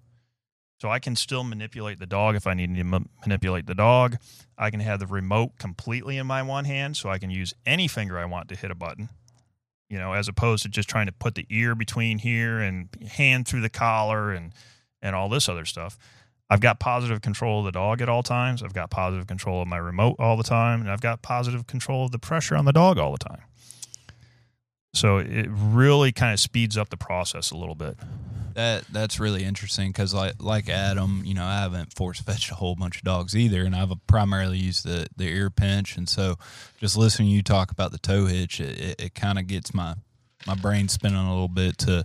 So 0.78 0.90
I 0.90 0.98
can 0.98 1.16
still 1.16 1.42
manipulate 1.42 2.00
the 2.00 2.06
dog 2.06 2.36
if 2.36 2.46
I 2.46 2.52
need 2.52 2.76
to 2.76 2.84
ma- 2.84 2.98
manipulate 3.22 3.64
the 3.64 3.74
dog. 3.74 4.18
I 4.58 4.70
can 4.70 4.80
have 4.80 5.00
the 5.00 5.06
remote 5.06 5.52
completely 5.58 6.18
in 6.18 6.26
my 6.26 6.42
one 6.42 6.66
hand, 6.66 6.98
so 6.98 7.08
I 7.08 7.18
can 7.18 7.30
use 7.30 7.54
any 7.64 7.88
finger 7.88 8.18
I 8.18 8.26
want 8.26 8.50
to 8.50 8.54
hit 8.54 8.70
a 8.70 8.74
button. 8.74 9.08
You 9.88 9.98
know, 9.98 10.12
as 10.12 10.28
opposed 10.28 10.64
to 10.64 10.68
just 10.68 10.88
trying 10.88 11.06
to 11.06 11.12
put 11.12 11.34
the 11.34 11.46
ear 11.48 11.74
between 11.74 12.18
here 12.18 12.58
and 12.58 12.88
hand 13.10 13.48
through 13.48 13.62
the 13.62 13.70
collar 13.70 14.32
and 14.32 14.52
and 15.00 15.14
all 15.14 15.28
this 15.28 15.48
other 15.48 15.64
stuff. 15.64 15.96
I've 16.50 16.60
got 16.60 16.80
positive 16.80 17.20
control 17.20 17.60
of 17.60 17.66
the 17.66 17.72
dog 17.72 18.00
at 18.00 18.08
all 18.08 18.22
times. 18.22 18.62
I've 18.62 18.72
got 18.72 18.90
positive 18.90 19.26
control 19.26 19.60
of 19.60 19.68
my 19.68 19.76
remote 19.76 20.16
all 20.18 20.36
the 20.36 20.42
time, 20.42 20.80
and 20.80 20.90
I've 20.90 21.00
got 21.00 21.20
positive 21.20 21.66
control 21.66 22.06
of 22.06 22.10
the 22.10 22.18
pressure 22.18 22.56
on 22.56 22.64
the 22.64 22.72
dog 22.72 22.98
all 22.98 23.12
the 23.12 23.18
time. 23.18 23.42
So 24.94 25.18
it 25.18 25.46
really 25.50 26.10
kind 26.12 26.32
of 26.32 26.40
speeds 26.40 26.78
up 26.78 26.88
the 26.88 26.96
process 26.96 27.50
a 27.50 27.56
little 27.56 27.74
bit. 27.74 27.98
That 28.58 28.86
that's 28.90 29.20
really 29.20 29.44
interesting 29.44 29.90
because 29.90 30.12
like 30.12 30.42
like 30.42 30.68
Adam, 30.68 31.22
you 31.24 31.32
know, 31.32 31.44
I 31.44 31.60
haven't 31.60 31.94
force 31.94 32.20
fetched 32.20 32.50
a 32.50 32.56
whole 32.56 32.74
bunch 32.74 32.96
of 32.96 33.04
dogs 33.04 33.36
either, 33.36 33.62
and 33.64 33.72
I've 33.72 33.92
primarily 34.08 34.58
used 34.58 34.84
the 34.84 35.06
the 35.16 35.28
ear 35.28 35.48
pinch, 35.48 35.96
and 35.96 36.08
so 36.08 36.34
just 36.80 36.96
listening 36.96 37.28
to 37.28 37.34
you 37.36 37.42
talk 37.44 37.70
about 37.70 37.92
the 37.92 37.98
toe 37.98 38.26
hitch, 38.26 38.58
it, 38.58 38.80
it, 38.80 39.00
it 39.00 39.14
kind 39.14 39.38
of 39.38 39.46
gets 39.46 39.72
my 39.72 39.94
my 40.44 40.56
brain 40.56 40.88
spinning 40.88 41.18
a 41.20 41.30
little 41.30 41.46
bit 41.46 41.78
to 41.78 42.04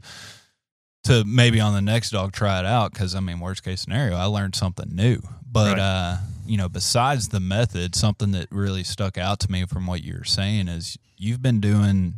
to 1.06 1.24
maybe 1.26 1.60
on 1.60 1.74
the 1.74 1.82
next 1.82 2.12
dog 2.12 2.34
try 2.34 2.60
it 2.60 2.66
out 2.68 2.94
because 2.94 3.16
I 3.16 3.20
mean 3.20 3.40
worst 3.40 3.64
case 3.64 3.82
scenario 3.82 4.16
I 4.16 4.26
learned 4.26 4.54
something 4.54 4.90
new, 4.96 5.24
but 5.52 5.78
Right. 5.78 5.80
uh, 5.82 6.18
you 6.46 6.58
know 6.58 6.70
besides 6.70 7.30
the 7.30 7.40
method, 7.40 7.96
something 7.96 8.30
that 8.34 8.48
really 8.52 8.84
stuck 8.84 9.18
out 9.18 9.40
to 9.40 9.52
me 9.52 9.66
from 9.66 9.88
what 9.88 10.04
you 10.04 10.14
were 10.20 10.24
saying 10.24 10.68
is 10.68 11.00
you've 11.18 11.42
been 11.42 11.60
doing 11.60 12.14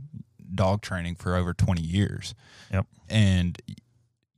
dog 0.54 0.82
training 0.82 1.16
for 1.16 1.38
over 1.38 1.54
twenty 1.54 1.84
years, 1.84 2.36
Yep. 2.74 2.86
and 3.08 3.58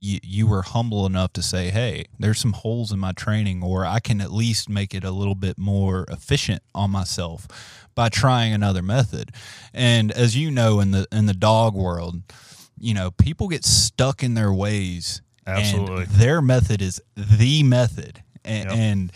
you, 0.00 0.20
you 0.22 0.46
were 0.46 0.62
humble 0.62 1.06
enough 1.06 1.32
to 1.34 1.42
say, 1.42 1.70
"Hey, 1.70 2.06
there's 2.18 2.38
some 2.38 2.52
holes 2.52 2.92
in 2.92 2.98
my 2.98 3.12
training, 3.12 3.62
or 3.62 3.84
I 3.84 3.98
can 4.00 4.20
at 4.20 4.32
least 4.32 4.68
make 4.68 4.94
it 4.94 5.04
a 5.04 5.10
little 5.10 5.34
bit 5.34 5.58
more 5.58 6.04
efficient 6.08 6.62
on 6.74 6.90
myself 6.90 7.48
by 7.94 8.08
trying 8.08 8.52
another 8.52 8.82
method." 8.82 9.32
And 9.74 10.12
as 10.12 10.36
you 10.36 10.50
know, 10.50 10.80
in 10.80 10.92
the 10.92 11.06
in 11.10 11.26
the 11.26 11.34
dog 11.34 11.74
world, 11.74 12.22
you 12.78 12.94
know 12.94 13.10
people 13.10 13.48
get 13.48 13.64
stuck 13.64 14.22
in 14.22 14.34
their 14.34 14.52
ways. 14.52 15.20
Absolutely. 15.46 16.04
their 16.04 16.42
method 16.42 16.82
is 16.82 17.00
the 17.16 17.62
method, 17.62 18.22
and, 18.44 18.68
Yep. 18.70 18.78
and 18.78 19.12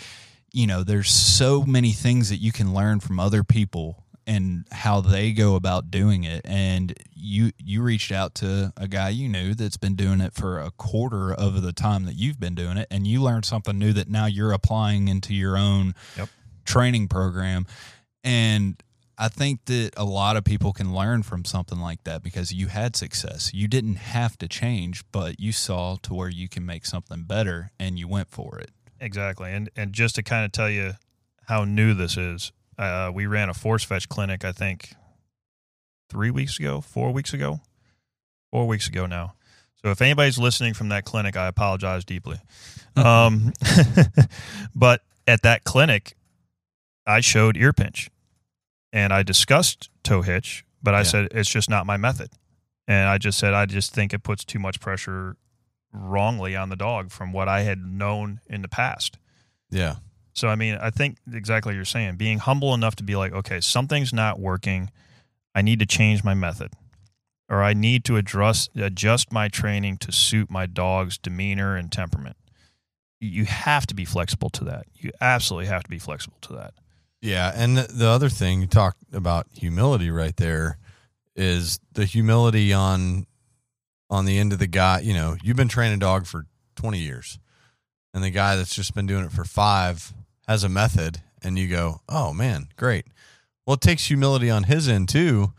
you 0.53 0.67
know 0.67 0.83
there's 0.83 1.11
so 1.11 1.63
many 1.63 1.93
things 1.93 2.29
that 2.31 2.39
you 2.39 2.53
can 2.53 2.73
learn 2.75 3.01
from 3.01 3.21
other 3.21 3.45
people 3.45 4.02
and 4.27 4.67
how 4.71 5.01
they 5.01 5.33
go 5.33 5.55
about 5.57 5.91
doing 5.91 6.25
it 6.25 6.41
and 6.45 6.95
you 7.15 7.51
you 7.59 7.83
reached 7.83 8.13
out 8.13 8.35
to 8.35 8.73
a 8.77 8.87
guy 8.89 9.09
you 9.09 9.29
knew 9.29 9.55
that's 9.55 9.77
been 9.77 9.95
doing 9.97 10.21
it 10.21 10.33
for 10.35 10.59
a 10.61 10.71
quarter 10.71 11.33
of 11.33 11.63
the 11.63 11.73
time 11.73 12.05
that 12.05 12.15
you've 12.15 12.39
been 12.41 12.55
doing 12.55 12.77
it 12.77 12.87
and 12.91 13.07
you 13.07 13.21
learned 13.23 13.45
something 13.45 13.79
new 13.79 13.93
that 13.93 14.09
now 14.09 14.27
you're 14.27 14.53
applying 14.53 15.09
into 15.09 15.35
your 15.35 15.57
own 15.57 15.95
Yep. 16.17 16.29
training 16.65 17.09
program 17.09 17.67
and 18.25 18.83
I 19.19 19.29
think 19.29 19.67
that 19.67 19.91
a 19.97 20.05
lot 20.05 20.37
of 20.37 20.43
people 20.45 20.73
can 20.73 20.93
learn 20.95 21.23
from 21.23 21.45
something 21.45 21.79
like 21.79 22.03
that 22.05 22.23
because 22.23 22.53
you 22.53 22.69
had 22.69 22.97
success. 22.97 23.53
You 23.55 23.69
didn't 23.69 23.97
have 23.97 24.37
to 24.39 24.49
change, 24.49 25.05
but 25.13 25.39
you 25.39 25.53
saw 25.53 25.97
to 26.03 26.15
where 26.15 26.31
you 26.31 26.49
can 26.49 26.65
make 26.67 26.87
something 26.87 27.23
better 27.25 27.71
and 27.79 27.99
you 27.99 28.09
went 28.09 28.31
for 28.31 28.59
it. 28.59 28.71
Exactly. 29.01 29.53
And 29.53 29.71
and 29.77 29.93
just 29.93 30.15
to 30.17 30.23
kind 30.23 30.45
of 30.45 30.51
tell 30.51 30.71
you 30.71 30.95
how 31.47 31.65
new 31.65 31.95
this 31.95 32.17
is, 32.17 32.53
uh, 32.79 33.11
we 33.15 33.27
ran 33.27 33.49
a 33.49 33.55
force 33.55 33.85
fetch 33.85 34.09
clinic, 34.09 34.45
I 34.45 34.53
think, 34.53 34.95
three 36.11 36.31
weeks 36.31 36.59
ago, 36.59 36.81
four 36.81 37.13
weeks 37.13 37.33
ago, 37.33 37.61
four 38.51 38.67
weeks 38.67 38.89
ago 38.89 39.07
now. 39.07 39.35
So 39.83 39.91
if 39.91 40.01
anybody's 40.01 40.39
listening 40.39 40.75
from 40.75 40.91
that 40.91 41.05
clinic, 41.05 41.37
I 41.37 41.47
apologize 41.49 42.05
deeply. 42.05 42.39
um, 42.97 43.53
but 44.75 45.03
at 45.27 45.43
that 45.43 45.65
clinic, 45.65 46.15
I 47.07 47.21
showed 47.21 47.57
ear 47.57 47.73
pinch 47.73 48.09
and 48.93 49.13
I 49.13 49.23
discussed 49.23 49.91
toe 50.05 50.23
hitch, 50.23 50.65
but 50.83 50.95
I 50.95 50.99
Yeah. 50.99 51.03
said 51.05 51.29
it's 51.33 51.51
just 51.51 51.69
not 51.69 51.85
my 51.87 51.97
method. 51.97 52.31
And 52.87 53.09
I 53.09 53.19
just 53.19 53.39
said 53.39 53.55
I 53.55 53.67
just 53.67 53.93
think 53.95 54.13
it 54.13 54.23
puts 54.23 54.45
too 54.45 54.59
much 54.59 54.81
pressure 54.81 55.37
wrongly 55.93 56.55
on 56.57 56.69
the 56.69 56.77
dog 56.77 57.11
from 57.11 57.33
what 57.33 57.49
I 57.49 57.63
had 57.63 57.79
known 57.85 58.41
in 58.47 58.63
the 58.63 58.69
past. 58.69 59.19
Yeah. 59.71 59.97
So 60.33 60.49
I 60.49 60.55
mean, 60.55 60.79
I 60.81 60.91
think 60.91 61.19
exactly 61.33 61.71
what 61.71 61.77
you're 61.77 61.85
saying. 61.85 62.17
Being 62.17 62.39
humble 62.39 62.75
enough 62.75 62.97
to 62.97 63.05
be 63.05 63.17
like, 63.17 63.33
okay, 63.33 63.61
something's 63.61 64.13
not 64.13 64.41
working. 64.41 64.91
I 65.55 65.63
need 65.63 65.79
to 65.81 65.87
change 65.87 66.25
my 66.25 66.35
method, 66.35 66.73
or 67.49 67.63
I 67.63 67.75
need 67.75 68.05
to 68.07 68.17
address 68.17 68.69
adjust 68.75 69.33
my 69.33 69.49
training 69.49 69.99
to 69.99 70.13
suit 70.13 70.51
my 70.51 70.67
dog's 70.67 71.19
demeanor 71.19 71.77
and 71.77 71.93
temperament. 71.93 72.37
You 73.21 73.45
have 73.45 73.87
to 73.87 73.95
be 73.95 74.05
flexible 74.05 74.51
to 74.51 74.65
that. 74.65 74.87
You 74.97 75.13
absolutely 75.21 75.67
have 75.67 75.85
to 75.85 75.91
be 75.91 75.99
flexible 75.99 76.39
to 76.43 76.55
that. 76.55 76.75
Yeah, 77.21 77.53
and 77.55 77.77
the, 77.77 77.83
the 77.83 78.09
other 78.09 78.29
thing 78.29 78.63
you 78.63 78.67
talked 78.67 79.03
about 79.13 79.47
humility 79.53 80.11
right 80.11 80.37
there 80.37 80.79
is 81.37 81.79
the 81.93 82.05
humility 82.05 82.73
on 82.73 83.27
on 84.11 84.25
the 84.25 84.39
end 84.39 84.53
of 84.53 84.59
the 84.59 84.67
guy. 84.67 85.01
You 85.01 85.15
know, 85.15 85.37
you've 85.43 85.57
been 85.57 85.69
training 85.69 85.99
dog 85.99 86.27
for 86.27 86.47
twenty 86.75 86.99
years, 86.99 87.39
and 88.15 88.25
the 88.25 88.31
guy 88.31 88.57
that's 88.57 88.75
just 88.75 88.95
been 88.95 89.07
doing 89.07 89.25
it 89.25 89.33
for 89.33 89.45
five 89.45 90.15
has 90.49 90.65
a 90.65 90.69
method, 90.69 91.21
and 91.43 91.59
you 91.59 91.69
go, 91.69 92.01
"Oh 92.09 92.33
man, 92.33 92.69
great." 92.77 93.07
Well, 93.67 93.75
it 93.75 93.81
takes 93.81 94.07
humility 94.07 94.51
on 94.51 94.65
his 94.65 94.89
end 94.89 95.09
too 95.09 95.53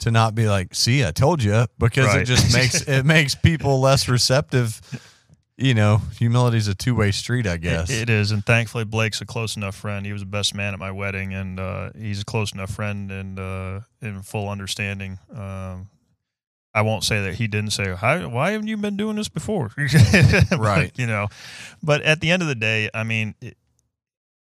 to 0.00 0.10
not 0.10 0.34
be 0.34 0.46
like, 0.48 0.74
"See, 0.74 1.04
I 1.04 1.10
told 1.12 1.42
you," 1.42 1.66
because 1.78 2.06
it 2.22 2.24
just 2.24 2.52
makes 2.54 2.80
it 2.88 3.04
makes 3.04 3.34
people 3.34 3.80
less 3.80 4.08
receptive. 4.08 4.80
You 5.60 5.74
know, 5.74 6.02
humility 6.16 6.56
is 6.56 6.68
a 6.68 6.74
two 6.76 6.94
way 6.94 7.10
street, 7.10 7.44
I 7.44 7.56
guess. 7.56 7.90
It- 7.90 8.02
it 8.02 8.10
is, 8.10 8.30
and 8.30 8.46
thankfully 8.46 8.84
Blake's 8.84 9.20
a 9.20 9.26
close 9.26 9.56
enough 9.56 9.74
friend. 9.74 10.06
He 10.06 10.12
was 10.12 10.22
the 10.22 10.26
best 10.26 10.54
man 10.54 10.72
at 10.72 10.78
my 10.78 10.92
wedding, 10.92 11.34
and 11.34 11.58
uh, 11.58 11.90
he's 11.98 12.22
a 12.22 12.24
close 12.24 12.52
enough 12.52 12.70
friend 12.70 13.10
and 13.10 13.38
uh, 13.40 13.80
in 14.00 14.22
full 14.22 14.48
understanding. 14.48 15.18
Um, 15.34 15.88
I 16.72 16.82
won't 16.82 17.02
say 17.02 17.22
that 17.24 17.34
he 17.34 17.48
didn't 17.48 17.70
say, 17.72 17.90
"Why 17.92 18.52
haven't 18.52 18.68
you 18.68 18.76
been 18.76 18.96
doing 18.96 19.16
this 19.16 19.28
before?" 19.28 19.72
Right. 20.56 20.92
You 20.96 21.08
know, 21.08 21.26
but 21.82 22.02
at 22.02 22.20
the 22.20 22.30
end 22.30 22.42
of 22.42 22.46
the 22.46 22.54
day, 22.54 22.88
I 22.94 23.02
mean, 23.02 23.34
it, 23.40 23.56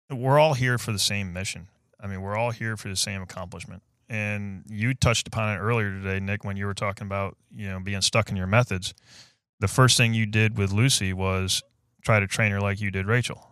we're 0.09 0.39
all 0.39 0.53
here 0.53 0.77
for 0.77 0.91
the 0.91 0.99
same 0.99 1.33
mission. 1.33 1.67
I 1.99 2.07
mean, 2.07 2.21
we're 2.21 2.35
all 2.35 2.51
here 2.51 2.77
for 2.77 2.89
the 2.89 2.95
same 2.95 3.21
accomplishment. 3.21 3.83
And 4.07 4.63
you 4.67 4.93
touched 4.93 5.27
upon 5.27 5.55
it 5.55 5.59
earlier 5.59 5.91
today, 5.91 6.19
Nick, 6.19 6.43
when 6.43 6.57
you 6.57 6.65
were 6.65 6.73
talking 6.73 7.05
about 7.05 7.37
you 7.55 7.67
know 7.67 7.79
being 7.79 8.01
stuck 8.01 8.29
in 8.29 8.35
your 8.35 8.47
methods. 8.47 8.93
The 9.59 9.67
first 9.67 9.97
thing 9.97 10.13
you 10.13 10.25
did 10.25 10.57
with 10.57 10.71
Lucy 10.71 11.13
was 11.13 11.61
try 12.01 12.19
to 12.19 12.27
train 12.27 12.51
her 12.51 12.61
like 12.61 12.81
you 12.81 12.91
did 12.91 13.05
Rachel. 13.05 13.45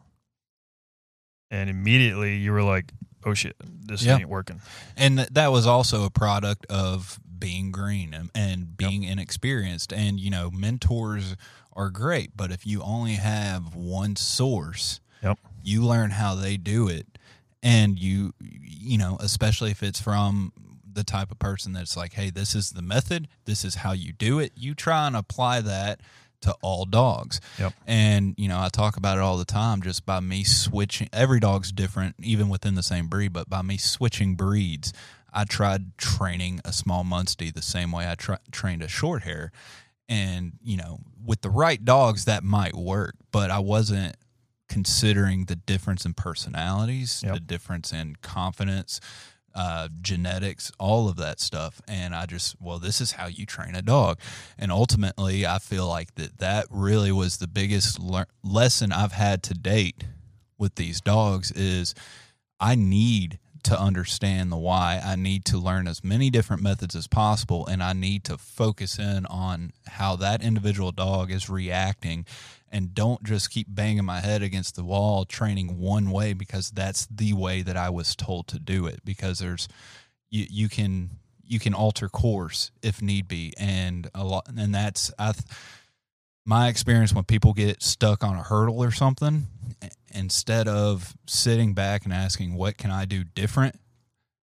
And 1.52 1.70
immediately 1.70 2.38
you 2.38 2.52
were 2.52 2.64
like, 2.64 2.92
"Oh 3.24 3.34
shit, 3.36 3.56
this 3.64 4.06
ain't 4.08 4.30
working." 4.30 4.62
and 4.96 5.18
th- 5.18 5.30
that 5.34 5.52
was 5.52 5.68
also 5.68 6.06
a 6.06 6.10
product 6.10 6.66
of 6.70 7.20
being 7.38 7.72
green 7.72 8.16
and, 8.16 8.32
and 8.34 8.76
being 8.76 9.04
inexperienced 9.04 9.94
and 9.94 10.20
you 10.20 10.32
know 10.32 10.50
mentors 10.50 11.36
are 11.74 11.92
great 11.92 12.32
but 12.36 12.52
if 12.52 12.66
you 12.66 12.82
only 12.82 13.14
have 13.14 13.76
one 13.76 14.16
source 14.16 15.00
Yep. 15.22 15.40
You 15.68 15.84
learn 15.84 16.12
how 16.12 16.34
they 16.34 16.58
do 16.58 16.88
it 16.88 17.18
and 17.62 18.00
you 18.00 18.34
you 18.40 18.98
know 18.98 19.18
especially 19.20 19.72
if 19.72 19.84
it's 19.84 20.00
from 20.00 20.54
the 20.92 21.04
type 21.04 21.32
of 21.32 21.38
person 21.38 21.74
that's 21.74 21.98
like 21.98 22.14
hey 22.14 22.30
this 22.30 22.56
is 22.56 22.72
the 22.72 22.82
method 22.82 23.28
this 23.46 23.64
is 23.66 23.76
how 23.76 23.92
you 23.92 24.12
do 24.14 24.40
it 24.40 24.52
you 24.56 24.74
try 24.74 25.06
and 25.06 25.16
apply 25.16 25.62
that 25.62 26.00
to 26.42 26.56
all 26.62 26.86
dogs. 26.86 27.42
Yep. 27.58 27.74
And, 27.86 28.36
you 28.38 28.48
know, 28.48 28.60
I 28.60 28.70
talk 28.70 28.98
about 28.98 29.18
it 29.18 29.22
all 29.22 29.38
the 29.38 29.46
time 29.46 29.82
just 29.82 30.06
by 30.06 30.20
me 30.20 30.44
switching. 30.44 31.10
Every 31.12 31.40
dog's 31.40 31.72
different, 31.72 32.16
even 32.22 32.50
within 32.50 32.76
the 32.76 32.84
same 32.84 33.08
breed, 33.08 33.34
but 33.34 33.50
by 33.50 33.62
me 33.62 33.78
switching 33.78 34.36
breeds, 34.36 34.94
I 35.34 35.46
tried 35.46 35.98
training 35.98 36.62
a 36.64 36.72
small 36.72 37.04
Munstie 37.04 37.54
the 37.54 37.62
same 37.62 37.92
way 37.92 38.10
I 38.10 38.16
tra- 38.16 38.40
trained 38.52 38.82
a 38.82 38.88
short 38.88 39.24
hair. 39.24 39.52
And, 40.08 40.54
you 40.64 40.78
know, 40.78 41.00
with 41.26 41.42
the 41.42 41.50
right 41.50 41.84
dogs, 41.84 42.26
that 42.26 42.44
might 42.44 42.76
work, 42.76 43.16
but 43.32 43.52
I 43.52 43.60
wasn't 43.60 44.16
considering 44.68 45.46
the 45.46 45.56
difference 45.56 46.06
in 46.06 46.14
personalities, 46.14 47.22
Yep. 47.24 47.34
the 47.34 47.40
difference 47.40 47.92
in 47.94 48.16
confidence, 48.22 49.00
uh, 49.56 49.88
genetics, 50.02 50.72
all 50.78 51.10
of 51.10 51.16
that 51.18 51.40
stuff. 51.40 51.82
And 51.88 52.14
I 52.14 52.26
just, 52.28 52.56
well, 52.62 52.78
this 52.78 53.02
is 53.02 53.14
how 53.14 53.26
you 53.28 53.46
train 53.46 53.74
a 53.76 53.82
dog. 53.82 54.20
And 54.58 54.72
ultimately, 54.72 55.48
I 55.48 55.58
feel 55.60 55.88
like 55.88 56.14
that 56.16 56.38
that 56.38 56.68
really 56.70 57.12
was 57.12 57.38
the 57.38 57.48
biggest 57.48 58.00
lear- 58.00 58.28
lesson 58.44 58.92
I've 58.92 59.14
had 59.14 59.42
to 59.44 59.54
date 59.56 60.04
with 60.60 60.76
these 60.76 61.02
dogs 61.02 61.52
is 61.52 61.96
I 62.60 62.76
need 62.76 63.40
to 63.68 63.80
understand 63.80 64.52
the 64.52 64.58
why. 64.58 65.02
I 65.04 65.16
need 65.16 65.44
to 65.46 65.58
learn 65.58 65.88
as 65.88 66.04
many 66.04 66.30
different 66.30 66.64
methods 66.64 66.96
as 66.96 67.08
possible, 67.08 67.68
and 67.68 67.84
I 67.84 67.94
need 67.94 68.24
to 68.26 68.38
focus 68.38 68.98
in 68.98 69.26
on 69.26 69.74
how 69.88 70.16
that 70.18 70.42
individual 70.42 70.92
dog 70.92 71.32
is 71.32 71.50
reacting. 71.50 72.26
And 72.72 72.94
don't 72.94 73.24
just 73.24 73.50
keep 73.50 73.68
banging 73.70 74.06
my 74.06 74.20
head 74.20 74.42
against 74.42 74.76
the 74.76 74.84
wall 74.84 75.26
training 75.26 75.80
one 75.80 76.12
way 76.12 76.34
because 76.34 76.72
that's 76.72 77.06
the 77.08 77.34
way 77.34 77.62
that 77.62 77.78
I 77.78 77.90
was 77.90 78.16
told 78.16 78.48
to 78.48 78.60
do 78.60 78.86
it. 78.88 79.02
Because 79.06 79.40
there's 79.40 79.68
you, 80.30 80.46
you 80.50 80.70
can 80.70 81.12
you 81.44 81.60
can 81.60 81.74
alter 81.74 82.10
course 82.10 82.72
if 82.82 83.02
need 83.02 83.28
be, 83.28 83.54
and 83.58 84.10
a 84.16 84.24
lot, 84.24 84.48
and 84.58 84.74
that's 84.74 85.12
I. 85.20 85.34
th- 85.34 85.46
my 86.48 86.70
experience 86.70 87.14
when 87.14 87.26
people 87.26 87.54
get 87.54 87.84
stuck 87.84 88.24
on 88.24 88.36
a 88.36 88.44
hurdle 88.44 88.82
or 88.82 88.92
something 88.92 89.48
instead 90.14 90.68
of 90.68 91.16
sitting 91.28 91.74
back 91.74 92.06
and 92.06 92.14
asking 92.14 92.56
what 92.56 92.78
can 92.78 92.90
i 92.90 93.06
do 93.06 93.24
different? 93.24 93.76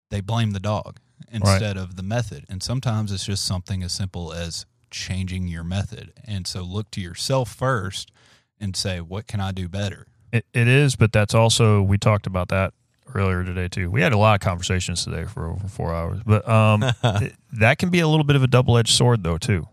they 0.09 0.21
blame 0.21 0.51
the 0.51 0.59
dog 0.59 0.99
instead 1.31 1.77
of 1.77 1.95
the 1.95 2.03
method. 2.03 2.45
And 2.49 2.61
sometimes 2.63 3.11
it's 3.11 3.25
just 3.25 3.45
something 3.45 3.83
as 3.83 3.91
simple 3.91 4.31
as 4.33 4.65
changing 4.89 5.47
your 5.47 5.63
method. 5.63 6.13
And 6.25 6.47
so 6.47 6.61
look 6.61 6.91
to 6.91 7.01
yourself 7.01 7.53
first 7.53 8.11
and 8.59 8.75
say 8.75 9.01
what 9.01 9.27
can 9.27 9.41
i 9.41 9.51
do 9.51 9.67
better? 9.67 10.07
It, 10.31 10.45
it 10.53 10.67
is, 10.67 10.95
but 10.95 11.11
that's 11.11 11.33
also 11.33 11.81
we 11.81 11.97
talked 11.97 12.27
about 12.27 12.49
that 12.49 12.73
earlier 13.13 13.43
today 13.43 13.67
too. 13.67 13.91
We 13.91 14.01
had 14.01 14.13
a 14.13 14.17
lot 14.17 14.35
of 14.35 14.39
conversations 14.41 15.03
today 15.03 15.25
for 15.25 15.47
over 15.47 15.67
four 15.67 15.93
hours, 15.93 16.21
but 16.25 16.47
um, 16.47 16.85
th- 17.19 17.33
that 17.53 17.77
can 17.77 17.89
be 17.89 17.99
a 17.99 18.07
little 18.07 18.23
bit 18.23 18.35
of 18.35 18.43
a 18.43 18.47
double 18.47 18.77
edged 18.77 18.93
sword 18.95 19.23
though 19.23 19.37
too, 19.37 19.67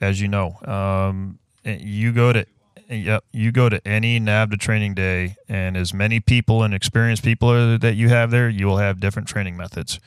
as 0.00 0.20
you 0.20 0.28
know. 0.28 0.58
Um, 0.64 1.38
you 1.66 2.12
go 2.12 2.32
to 2.32 2.46
yep, 2.88 3.24
you 3.32 3.52
go 3.52 3.68
to 3.68 3.86
any 3.86 4.20
NAVHDA 4.20 4.58
training 4.58 4.94
day, 4.94 5.36
and 5.48 5.76
as 5.76 5.92
many 5.92 6.20
people 6.20 6.62
and 6.62 6.72
experienced 6.74 7.22
people 7.22 7.78
that 7.78 7.94
you 7.96 8.08
have 8.08 8.30
there, 8.30 8.48
you 8.48 8.66
will 8.66 8.78
have 8.78 9.00
different 9.00 9.28
training 9.28 9.56
methods, 9.56 10.00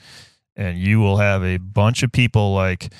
and 0.55 0.77
you 0.77 0.99
will 0.99 1.17
have 1.17 1.43
a 1.43 1.57
bunch 1.57 2.03
of 2.03 2.11
people 2.11 2.53
like, 2.53 2.91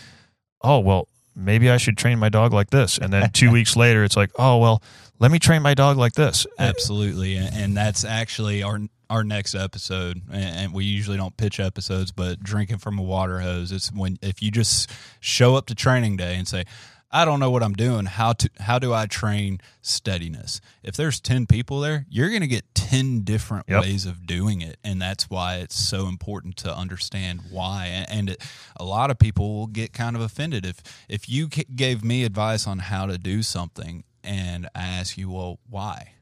oh 0.62 0.80
well, 0.80 1.08
maybe 1.36 1.70
I 1.70 1.78
should 1.78 1.98
train 1.98 2.20
my 2.20 2.30
dog 2.30 2.54
like 2.54 2.70
this, 2.70 2.98
and 2.98 3.14
then 3.14 3.30
two 3.34 3.52
weeks 3.52 3.76
later, 3.76 4.04
it's 4.04 4.18
like, 4.18 4.32
oh 4.38 4.58
well, 4.58 4.84
let 5.20 5.32
me 5.32 5.40
train 5.40 5.62
my 5.62 5.74
dog 5.74 5.98
like 5.98 6.14
this. 6.14 6.46
Absolutely, 6.58 7.38
and, 7.38 7.76
that's 7.76 8.04
actually 8.04 8.64
our 8.64 8.80
our 9.10 9.24
next 9.24 9.56
episode. 9.56 10.22
And, 10.32 10.56
and 10.56 10.74
we 10.74 10.86
usually 10.86 11.18
don't 11.18 11.36
pitch 11.36 11.60
episodes, 11.60 12.12
but 12.12 12.42
drinking 12.42 12.78
from 12.78 13.00
a 13.00 13.02
water 13.02 13.40
hose. 13.40 13.72
It's 13.72 13.92
when 13.92 14.18
if 14.22 14.42
you 14.42 14.52
just 14.52 14.90
show 15.20 15.56
up 15.56 15.66
to 15.68 15.76
training 15.76 16.18
day 16.18 16.36
and 16.36 16.48
say, 16.48 16.66
"I 17.12 17.26
don't 17.26 17.40
know 17.40 17.50
what 17.52 17.64
I'm 17.64 17.74
doing. 17.74 18.06
How 18.06 18.34
to 18.34 18.50
how 18.60 18.80
do 18.80 18.94
I 18.94 19.06
train 19.08 19.60
steadiness?" 19.82 20.62
If 20.84 20.96
there's 20.96 21.20
ten 21.20 21.46
people 21.48 21.80
there, 21.80 22.06
you're 22.10 22.30
going 22.30 22.42
to 22.42 22.48
get 22.48 22.66
ten 22.76 23.22
different 23.22 23.66
Yep. 23.68 23.82
ways 23.82 24.06
of 24.06 24.26
doing 24.26 24.62
it, 24.62 24.78
and 24.84 25.02
that's 25.02 25.30
why 25.30 25.58
it's 25.58 25.76
so 25.78 26.08
important 26.08 26.56
to 26.58 26.76
understand 26.76 27.42
why. 27.50 27.88
And, 27.88 28.10
and 28.10 28.30
it, 28.32 28.42
a 28.78 28.84
lot 28.86 29.12
of 29.12 29.20
people 29.20 29.54
will 29.58 29.68
get 29.68 29.94
kind 29.94 30.16
of 30.16 30.22
offended 30.22 30.66
if 30.66 30.82
if 31.08 31.28
you 31.30 31.48
gave 31.48 32.04
me 32.04 32.24
advice 32.24 32.68
on 32.68 32.80
how 32.80 33.06
to 33.06 33.18
do 33.18 33.44
something, 33.44 34.04
and 34.24 34.68
I 34.76 34.84
ask 34.88 35.18
you, 35.18 35.30
"Well, 35.30 35.60
why?" 35.70 36.14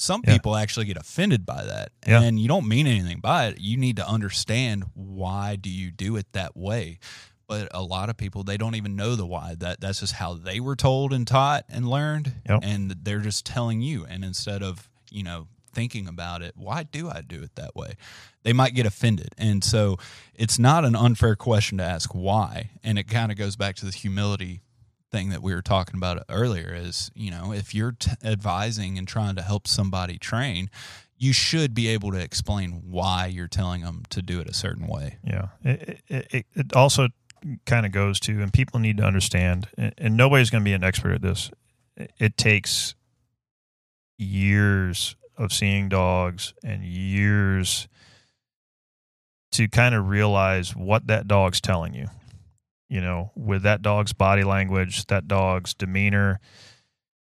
some 0.00 0.22
Yeah. 0.24 0.34
people 0.34 0.54
actually 0.54 0.86
get 0.86 0.96
offended 0.96 1.44
by 1.44 1.64
that 1.64 1.90
Yeah. 2.06 2.20
and 2.22 2.38
you 2.38 2.46
don't 2.46 2.68
mean 2.68 2.86
anything 2.86 3.18
by 3.18 3.48
it 3.48 3.58
you 3.60 3.76
need 3.76 3.96
to 3.96 4.08
understand 4.08 4.84
why 4.94 5.56
do 5.56 5.68
you 5.68 5.90
do 5.90 6.14
it 6.14 6.26
that 6.34 6.56
way 6.56 7.00
but 7.48 7.68
a 7.72 7.82
lot 7.82 8.10
of 8.10 8.16
people 8.16 8.44
they 8.44 8.56
don't 8.56 8.74
even 8.76 8.94
know 8.94 9.16
the 9.16 9.26
why. 9.26 9.56
That 9.58 9.80
that's 9.80 10.00
just 10.00 10.12
how 10.12 10.34
they 10.34 10.60
were 10.60 10.76
told 10.76 11.12
and 11.12 11.26
taught 11.26 11.64
and 11.68 11.88
learned. 11.88 12.32
Yep. 12.48 12.60
and 12.62 12.90
they're 13.02 13.20
just 13.20 13.44
telling 13.44 13.80
you. 13.80 14.04
And 14.04 14.24
instead 14.24 14.62
of 14.62 14.88
you 15.10 15.24
know 15.24 15.48
thinking 15.70 16.08
about 16.08 16.40
it 16.42 16.54
why 16.56 16.82
do 16.82 17.08
i 17.08 17.20
do 17.20 17.42
it 17.42 17.54
that 17.56 17.74
way? 17.74 17.94
They 18.42 18.52
might 18.52 18.74
get 18.74 18.86
offended. 18.86 19.30
And 19.36 19.64
so 19.64 19.96
it's 20.34 20.58
not 20.58 20.84
an 20.84 20.94
unfair 20.94 21.36
question 21.36 21.78
to 21.78 21.84
ask 21.84 22.14
why. 22.14 22.70
And 22.84 22.98
it 22.98 23.08
kind 23.08 23.32
of 23.32 23.38
goes 23.38 23.56
back 23.56 23.76
to 23.76 23.86
the 23.86 23.92
humility 23.92 24.62
thing 25.10 25.30
that 25.30 25.42
we 25.42 25.54
were 25.54 25.62
talking 25.62 25.96
about 25.96 26.22
earlier 26.28 26.74
is 26.74 27.10
you 27.14 27.30
know 27.30 27.50
if 27.50 27.74
you're 27.74 27.92
t- 27.92 28.10
advising 28.22 28.98
and 28.98 29.08
trying 29.08 29.34
to 29.36 29.42
help 29.42 29.66
somebody 29.66 30.18
train 30.18 30.68
you 31.18 31.32
should 31.32 31.74
be 31.74 31.88
able 31.88 32.12
to 32.12 32.18
explain 32.18 32.82
why 32.90 33.26
you're 33.26 33.48
telling 33.48 33.82
them 33.82 34.02
to 34.10 34.22
do 34.22 34.40
it 34.40 34.48
a 34.48 34.54
certain 34.54 34.86
way. 34.86 35.18
Yeah. 35.24 35.48
It, 35.64 36.00
it, 36.08 36.26
it, 36.30 36.46
it 36.54 36.76
also 36.76 37.08
kind 37.66 37.86
of 37.86 37.92
goes 37.92 38.20
to, 38.20 38.42
and 38.42 38.52
people 38.52 38.80
need 38.80 38.98
to 38.98 39.04
understand, 39.04 39.68
and, 39.76 39.94
and 39.98 40.16
nobody's 40.16 40.50
going 40.50 40.62
to 40.62 40.68
be 40.68 40.72
an 40.72 40.84
expert 40.84 41.12
at 41.14 41.22
this. 41.22 41.50
It, 41.96 42.12
it 42.18 42.36
takes 42.36 42.94
years 44.18 45.16
of 45.36 45.52
seeing 45.52 45.88
dogs 45.88 46.52
and 46.64 46.84
years 46.84 47.88
to 49.52 49.68
kind 49.68 49.94
of 49.94 50.08
realize 50.08 50.74
what 50.74 51.06
that 51.06 51.28
dog's 51.28 51.60
telling 51.60 51.94
you. 51.94 52.08
You 52.88 53.00
know, 53.00 53.32
with 53.36 53.62
that 53.62 53.82
dog's 53.82 54.12
body 54.12 54.44
language, 54.44 55.06
that 55.06 55.28
dog's 55.28 55.74
demeanor. 55.74 56.40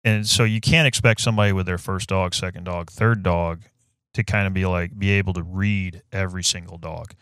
And 0.02 0.26
so 0.26 0.44
you 0.44 0.60
can't 0.60 0.86
expect 0.86 1.20
somebody 1.20 1.52
with 1.52 1.66
their 1.66 1.78
first 1.78 2.08
dog, 2.08 2.34
second 2.34 2.64
dog, 2.64 2.90
third 2.90 3.22
dog 3.22 3.62
to 4.14 4.24
kind 4.24 4.46
of 4.46 4.52
be 4.52 4.66
like, 4.66 4.98
be 4.98 5.10
able 5.10 5.32
to 5.32 5.42
read 5.42 6.02
every 6.12 6.42
single 6.42 6.76
dog 6.76 7.14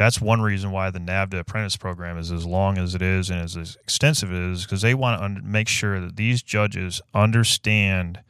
that's 0.00 0.18
one 0.18 0.40
reason 0.40 0.70
why 0.70 0.88
the 0.88 0.98
NAVHDA 0.98 1.40
apprentice 1.40 1.76
program 1.76 2.16
is 2.16 2.32
as 2.32 2.46
long 2.46 2.78
as 2.78 2.94
it 2.94 3.02
is 3.02 3.28
and 3.28 3.38
as 3.38 3.54
extensive 3.54 4.32
as 4.32 4.38
it 4.38 4.44
is 4.44 4.62
because 4.62 4.80
they 4.80 4.94
want 4.94 5.20
to 5.20 5.42
make 5.42 5.68
sure 5.68 6.00
that 6.00 6.16
these 6.16 6.42
judges 6.42 7.02
understand 7.12 8.22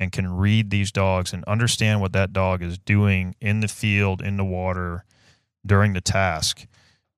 and 0.00 0.10
can 0.10 0.36
read 0.36 0.70
these 0.70 0.90
dogs 0.90 1.32
and 1.32 1.44
understand 1.44 2.00
what 2.00 2.12
that 2.12 2.32
dog 2.32 2.60
is 2.60 2.76
doing 2.76 3.36
in 3.40 3.60
the 3.60 3.68
field, 3.68 4.20
in 4.20 4.36
the 4.36 4.44
water, 4.44 5.04
during 5.64 5.92
the 5.92 6.00
task, 6.00 6.66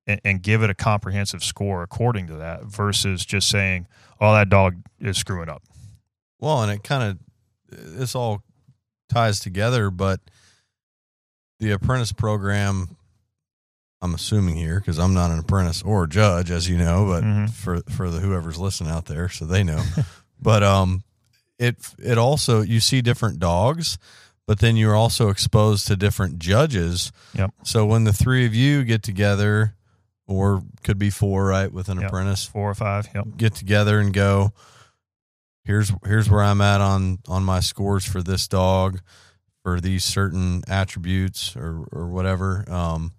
and, 0.06 0.20
and 0.22 0.42
give 0.42 0.62
it 0.62 0.68
a 0.68 0.74
comprehensive 0.74 1.42
score 1.42 1.82
according 1.82 2.26
to 2.26 2.34
that 2.34 2.64
versus 2.64 3.24
just 3.24 3.48
saying, 3.48 3.86
oh, 4.20 4.34
that 4.34 4.50
dog 4.50 4.82
is 5.00 5.16
screwing 5.16 5.48
up. 5.48 5.62
Well, 6.40 6.62
and 6.62 6.70
it 6.70 6.84
kind 6.84 7.02
of 7.02 7.18
this 7.96 8.14
all 8.14 8.42
ties 9.08 9.40
together, 9.40 9.90
but 9.90 10.20
the 11.58 11.70
apprentice 11.70 12.12
program. 12.12 12.98
I'm 14.04 14.14
assuming 14.14 14.56
here 14.56 14.78
because 14.80 14.98
I'm 14.98 15.14
not 15.14 15.30
an 15.30 15.38
apprentice 15.38 15.82
or 15.82 16.06
judge, 16.06 16.50
as 16.50 16.68
you 16.68 16.76
know, 16.76 17.06
but 17.06 17.24
Mhm. 17.24 17.50
for 17.50 17.80
for 17.90 18.10
the 18.10 18.20
whoever's 18.20 18.58
listening 18.58 18.90
out 18.92 19.06
there, 19.06 19.28
so 19.28 19.46
they 19.46 19.64
know. 19.64 19.82
but 20.40 20.62
um, 20.62 21.02
it 21.58 21.76
it 21.98 22.18
also 22.18 22.60
you 22.60 22.80
see 22.80 23.00
different 23.00 23.38
dogs, 23.38 23.96
but 24.46 24.58
then 24.58 24.76
you're 24.76 24.94
also 24.94 25.30
exposed 25.30 25.86
to 25.88 25.96
different 25.96 26.38
judges. 26.38 27.10
Yep. 27.34 27.50
So 27.64 27.86
when 27.86 28.04
the 28.04 28.12
three 28.12 28.44
of 28.44 28.54
you 28.54 28.84
get 28.84 29.02
together, 29.02 29.74
or 30.26 30.62
could 30.82 30.98
be 30.98 31.10
four, 31.10 31.46
right, 31.46 31.72
with 31.72 31.88
an 31.88 31.98
Yep. 31.98 32.08
apprentice, 32.08 32.44
Four 32.44 32.70
or 32.70 32.74
five. 32.74 33.08
Yep. 33.14 33.24
get 33.38 33.54
together 33.54 33.98
and 34.00 34.12
go 34.12 34.52
here's 35.64 35.90
here's 36.04 36.28
where 36.28 36.42
I'm 36.42 36.60
at 36.60 36.80
on 36.82 37.20
on 37.26 37.42
my 37.42 37.60
scores 37.60 38.04
for 38.04 38.22
this 38.22 38.46
dog 38.48 39.00
for 39.62 39.80
these 39.80 40.04
certain 40.04 40.62
attributes 40.68 41.56
or 41.56 41.86
or 41.90 42.08
whatever 42.08 42.70
um 42.70 43.12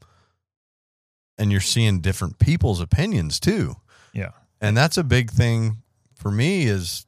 and 1.37 1.51
you're 1.51 1.61
seeing 1.61 1.99
different 1.99 2.39
people's 2.39 2.79
opinions 2.81 3.39
too. 3.39 3.75
Yeah. 4.13 4.31
and 4.61 4.75
that's 4.77 4.97
a 4.97 5.03
big 5.03 5.29
thing 5.31 5.77
for 6.15 6.31
me 6.31 6.63
is 6.65 7.05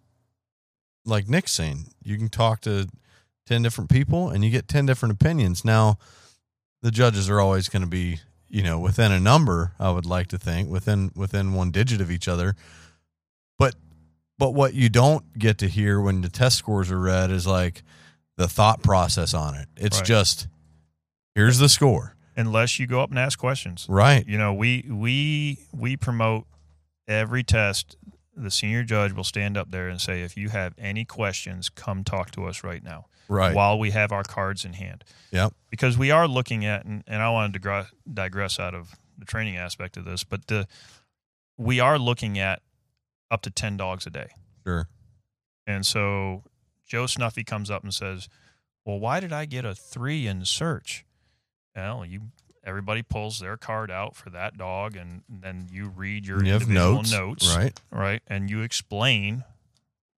like 1.05 1.29
Nick's 1.29 1.53
saying 1.53 1.85
you 2.03 2.17
can 2.17 2.27
talk 2.29 2.59
to 2.61 2.87
10 3.45 3.61
different 3.63 3.89
people 3.89 4.29
and 4.29 4.43
you 4.43 4.51
get 4.51 4.67
10 4.67 4.85
different 4.85 5.13
opinions. 5.13 5.63
Now 5.63 5.97
the 6.81 6.91
judges 6.91 7.29
are 7.29 7.39
always 7.39 7.69
going 7.69 7.81
to 7.83 7.87
be 7.87 8.19
you 8.49 8.61
know 8.63 8.79
within 8.79 9.11
a 9.11 9.19
number 9.19 9.73
i 9.77 9.89
would 9.91 10.05
like 10.05 10.27
to 10.27 10.37
think 10.37 10.69
within 10.69 11.11
within 11.15 11.53
one 11.53 11.71
digit 11.71 12.01
of 12.01 12.11
each 12.11 12.27
other. 12.27 12.55
But 13.57 13.75
but 14.37 14.51
what 14.53 14.73
you 14.73 14.89
don't 14.89 15.39
get 15.39 15.57
to 15.59 15.67
hear 15.67 15.99
when 16.01 16.21
the 16.21 16.29
test 16.29 16.57
scores 16.57 16.91
are 16.91 16.99
read 16.99 17.31
is 17.31 17.47
like 17.47 17.83
the 18.35 18.47
thought 18.49 18.83
process 18.83 19.33
on 19.33 19.55
it. 19.55 19.67
It's 19.77 19.97
Right. 19.99 20.05
just 20.05 20.47
here's 21.35 21.57
the 21.57 21.69
score 21.69 22.15
Unless 22.37 22.79
you 22.79 22.87
go 22.87 23.01
up 23.01 23.09
and 23.09 23.19
ask 23.19 23.37
questions. 23.39 23.85
right 23.89 24.25
you 24.27 24.37
know 24.37 24.53
we 24.53 24.85
we 24.89 25.57
we 25.73 25.97
promote 25.97 26.45
every 27.07 27.43
test 27.43 27.97
the 28.35 28.51
senior 28.51 28.83
judge 28.83 29.13
will 29.13 29.23
stand 29.23 29.57
up 29.57 29.71
there 29.71 29.87
and 29.89 29.99
say, 29.99 30.21
if 30.21 30.37
you 30.37 30.49
have 30.49 30.75
any 30.77 31.03
questions, 31.03 31.69
come 31.69 32.03
talk 32.03 32.29
to 32.31 32.45
us 32.45 32.63
right 32.63 32.83
now 32.83 33.07
Right. 33.27 33.55
while 33.55 33.79
we 33.79 33.89
have 33.91 34.11
our 34.11 34.21
cards 34.23 34.63
in 34.63 34.73
hand. 34.73 35.03
Yeah. 35.31 35.49
Because 35.71 35.97
we 35.97 36.11
are 36.11 36.27
looking 36.27 36.63
at, 36.63 36.85
and, 36.85 37.03
and 37.07 37.23
I 37.23 37.31
wanted 37.31 37.53
to 37.53 37.59
digre- 37.67 37.87
digress 38.13 38.59
out 38.59 38.75
of 38.75 38.95
the 39.17 39.25
training 39.25 39.57
aspect 39.57 39.97
of 39.97 40.05
this, 40.05 40.23
but 40.23 40.45
the 40.47 40.67
we 41.57 41.79
are 41.79 41.97
looking 41.97 42.37
at 42.37 42.61
up 43.31 43.41
to 43.41 43.49
10 43.49 43.75
dogs 43.77 44.05
a 44.05 44.11
day. 44.11 44.29
Sure. 44.63 44.87
And 45.65 45.83
so 45.83 46.43
Joe 46.85 47.07
Snuffy 47.07 47.43
comes 47.43 47.71
up 47.71 47.81
and 47.83 47.91
says, 47.93 48.29
"Well, 48.85 48.99
why 48.99 49.19
did 49.19 49.33
I 49.33 49.45
get 49.45 49.65
a 49.65 49.73
three 49.73 50.27
in 50.27 50.45
search?" 50.45 51.03
Well, 51.77 52.05
you 52.05 52.21
everybody 52.63 53.01
pulls 53.03 53.39
their 53.39 53.55
card 53.55 53.89
out 53.89 54.15
for 54.15 54.29
that 54.31 54.57
dog, 54.57 54.95
and 54.97 55.21
then 55.29 55.67
you 55.71 55.87
read 55.87 56.25
your 56.25 56.43
You 56.43 56.53
individual 56.53 56.95
notes, 57.03 57.11
notes, 57.11 57.55
right? 57.55 57.79
Right, 57.91 58.21
and 58.27 58.49
you 58.49 58.61
explain 58.61 59.43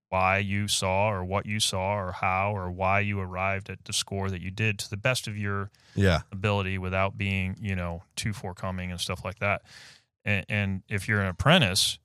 why 0.10 0.40
you 0.40 0.68
saw 0.68 1.12
or 1.12 1.24
what 1.24 1.46
you 1.46 1.60
saw 1.60 1.96
or 1.96 2.14
how 2.14 2.56
or 2.56 2.72
why 2.72 3.00
you 3.02 3.20
arrived 3.20 3.70
at 3.70 3.86
the 3.86 3.94
score 3.94 4.32
that 4.32 4.42
you 4.42 4.50
did 4.50 4.80
to 4.80 4.90
the 4.90 4.98
best 4.98 5.28
of 5.28 5.38
your 5.38 5.70
Yeah. 5.94 6.22
ability 6.32 6.80
without 6.80 7.16
being, 7.16 7.56
you 7.62 7.76
know, 7.76 8.02
too 8.16 8.34
forthcoming 8.34 8.90
and 8.90 9.00
stuff 9.00 9.24
like 9.24 9.38
that. 9.38 9.62
And, 10.26 10.46
and 10.50 10.82
if 10.90 11.08
you're 11.08 11.22
an 11.22 11.28
apprentice, 11.28 12.00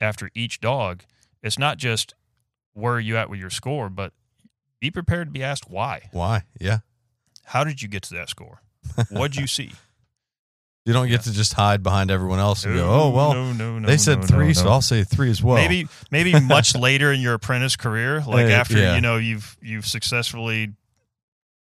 after 0.00 0.30
each 0.36 0.60
dog, 0.60 1.02
it's 1.42 1.58
not 1.58 1.78
just 1.78 2.14
where 2.74 2.94
are 2.94 3.00
you 3.00 3.16
at 3.16 3.28
with 3.28 3.40
your 3.40 3.50
score, 3.50 3.88
but 3.88 4.12
be 4.78 4.88
prepared 4.92 5.26
to 5.26 5.32
be 5.32 5.42
asked 5.42 5.68
why. 5.68 6.10
Why? 6.12 6.44
Yeah. 6.60 6.78
How 7.50 7.64
did 7.64 7.82
you 7.82 7.88
get 7.88 8.02
to 8.04 8.14
that 8.14 8.28
score? 8.28 8.62
What'd 9.10 9.36
you 9.36 9.46
see? 9.46 9.72
You 10.86 10.94
don't 10.94 11.08
get 11.08 11.20
to 11.24 11.32
just 11.32 11.52
hide 11.52 11.82
behind 11.82 12.10
everyone 12.10 12.38
else 12.38 12.64
and 12.64 12.74
go, 12.74 12.88
"Oh 12.88 13.10
well, 13.10 13.34
no, 13.34 13.52
no, 13.52 13.78
no, 13.78 13.86
they 13.86 13.98
said 13.98 14.22
no, 14.22 14.26
three, 14.26 14.46
no, 14.46 14.52
so 14.54 14.64
no. 14.64 14.70
I'll 14.70 14.80
say 14.80 15.04
three 15.04 15.28
as 15.28 15.42
well." 15.42 15.56
maybe 15.56 15.86
maybe 16.10 16.40
much 16.40 16.74
later 16.74 17.12
in 17.12 17.20
your 17.20 17.34
apprentice 17.34 17.76
career, 17.76 18.22
like 18.26 18.46
Uh, 18.46 18.52
after 18.52 18.78
yeah. 18.78 18.94
you 18.94 19.02
know 19.02 19.18
you've 19.18 19.58
you've 19.60 19.86
successfully 19.86 20.72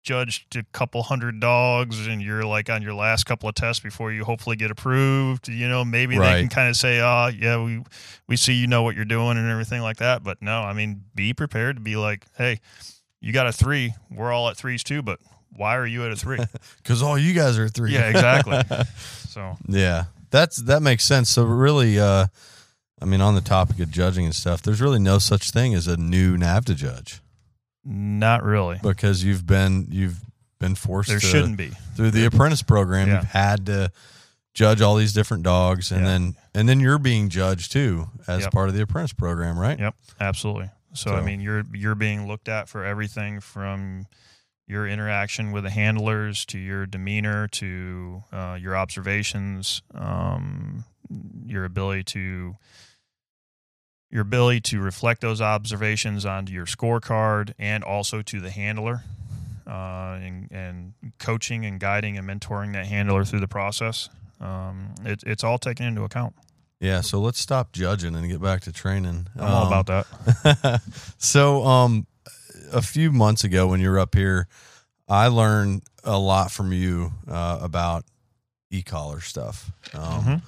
judged 0.03 0.57
a 0.57 0.65
couple 0.73 1.03
hundred 1.05 1.39
dogs 1.39 2.09
and 2.09 2.21
you're 2.21 2.45
like 2.45 2.69
on 2.69 2.83
your 2.83 2.93
last 2.93 3.25
couple 3.25 3.49
of 3.49 3.55
tests 3.55 3.81
before 3.81 4.13
you 4.13 4.25
hopefully 4.25 4.57
get 4.57 4.71
approved 4.71 5.49
you 5.49 5.67
know 5.67 5.83
maybe 5.83 6.19
they 6.19 6.41
can 6.41 6.49
kind 6.49 6.69
of 6.69 6.77
say 6.77 7.01
oh 7.01 7.29
yeah 7.29 7.63
we 7.63 7.83
we 8.29 8.37
see 8.37 8.53
you 8.53 8.67
know 8.67 8.83
what 8.83 8.95
you're 8.95 9.07
doing 9.07 9.39
and 9.39 9.49
everything 9.49 9.81
like 9.81 9.97
that 9.97 10.23
but 10.23 10.43
no 10.43 10.61
i 10.61 10.75
mean 10.75 11.05
be 11.15 11.33
prepared 11.33 11.77
to 11.77 11.81
be 11.81 11.97
like 11.97 12.27
hey 12.37 12.61
you 13.23 13.33
got 13.33 13.47
a 13.47 13.53
three 13.53 13.95
we're 14.11 14.31
all 14.31 14.51
at 14.51 14.59
threes 14.59 14.85
too 14.85 15.01
but 15.01 15.19
why 15.57 15.77
are 15.77 15.87
you 15.87 16.05
at 16.05 16.13
a 16.13 16.17
three 16.17 16.39
because 16.83 17.03
all 17.03 17.17
you 17.19 17.33
guys 17.35 17.59
are 17.59 17.69
three. 17.69 17.93
yeah 17.93 18.09
exactly 18.09 18.61
so 19.29 19.57
Yeah, 19.69 20.05
that's 20.31 20.57
that 20.63 20.83
makes 20.83 21.05
sense. 21.05 21.31
So 21.31 21.45
really, 21.45 21.99
uh, 21.99 22.27
I 23.01 23.05
mean, 23.05 23.21
on 23.21 23.35
the 23.35 23.41
topic 23.41 23.79
of 23.81 23.91
judging 23.91 24.25
and 24.25 24.35
stuff, 24.35 24.63
there's 24.63 24.81
really 24.81 24.99
no 24.99 25.19
such 25.19 25.51
thing 25.51 25.75
as 25.75 25.87
a 25.87 25.97
new 25.97 26.37
NAVHDA 26.37 26.77
judge 26.77 27.21
not 27.87 28.43
really 28.43 28.79
because 28.83 29.23
you've 29.23 29.47
been 29.47 29.87
you've 29.91 30.19
been 30.59 30.75
forced. 30.75 31.11
there 31.11 31.19
to, 31.19 31.27
shouldn't 31.27 31.57
be 31.59 31.71
through 31.97 32.11
the 32.11 32.25
apprentice 32.25 32.63
program. 32.63 33.09
Yeah. 33.09 33.17
You've 33.17 33.25
had 33.31 33.67
to 33.67 33.93
judge 34.55 34.81
all 34.81 34.97
these 34.97 35.13
different 35.13 35.43
dogs, 35.43 35.91
and 35.93 36.01
Yeah. 36.03 36.07
then 36.09 36.35
and 36.55 36.69
then 36.69 36.81
you're 36.81 36.99
being 36.99 37.29
judged 37.29 37.73
too 37.73 38.09
as 38.27 38.43
Yep. 38.45 38.53
part 38.53 38.69
of 38.71 38.75
the 38.75 38.83
apprentice 38.83 39.13
program, 39.13 39.59
right? 39.59 39.79
Yep, 39.79 39.95
absolutely. 40.21 40.71
So, 40.95 41.13
I 41.15 41.21
mean, 41.23 41.41
you're 41.41 41.65
you're 41.75 41.95
being 41.97 42.27
looked 42.27 42.49
at 42.49 42.69
for 42.71 42.85
everything 42.85 43.41
from 43.41 44.07
your 44.67 44.87
interaction 44.89 45.53
with 45.53 45.65
the 45.65 45.71
handlers 45.71 46.45
to 46.47 46.59
your 46.59 46.87
demeanor 46.87 47.49
to 47.49 48.23
uh, 48.33 48.57
your 48.61 48.77
observations, 48.77 49.83
um, 49.95 50.85
your 51.47 51.65
ability 51.65 52.03
to 52.05 52.55
your 54.11 54.23
ability 54.23 54.61
to 54.61 54.81
reflect 54.81 55.21
those 55.21 55.41
observations 55.41 56.25
onto 56.25 56.53
your 56.53 56.67
scorecard 56.67 57.53
and 57.59 57.83
also 57.83 58.23
to 58.23 58.41
the 58.41 58.51
handler, 58.51 59.03
uh, 59.67 60.19
and, 60.23 60.49
and 60.53 60.93
coaching 61.19 61.65
and 61.67 61.81
guiding 61.81 62.17
and 62.17 62.29
mentoring 62.29 62.75
that 62.75 62.87
handler 62.87 63.25
through 63.25 63.41
the 63.41 63.49
process. 63.49 64.09
Um, 64.41 64.95
it, 65.05 65.25
it's 65.27 65.43
all 65.43 65.59
taken 65.59 65.85
into 65.87 66.05
account. 66.05 66.35
Yeah. 66.81 67.01
So 67.01 67.19
let's 67.19 67.41
stop 67.41 67.73
judging 67.73 68.15
and 68.15 68.29
get 68.31 68.41
back 68.41 68.61
to 68.63 68.73
training. 68.73 69.27
I'm 69.37 69.43
all 69.45 69.63
Um, 69.67 69.73
about 69.73 69.87
that. 69.87 70.81
so 71.19 71.65
um 71.65 72.07
a 72.75 72.83
few 72.83 73.11
months 73.13 73.45
ago 73.45 73.67
when 73.69 73.81
you 73.81 73.89
were 73.91 73.99
up 73.99 74.15
here 74.15 74.47
i 75.09 75.27
learned 75.29 75.83
a 76.03 76.19
lot 76.19 76.51
from 76.51 76.73
you 76.73 77.13
uh, 77.29 77.59
about 77.63 78.05
e-collar 78.71 79.21
stuff. 79.21 79.71
Um, 79.95 80.25
Mhm. 80.25 80.43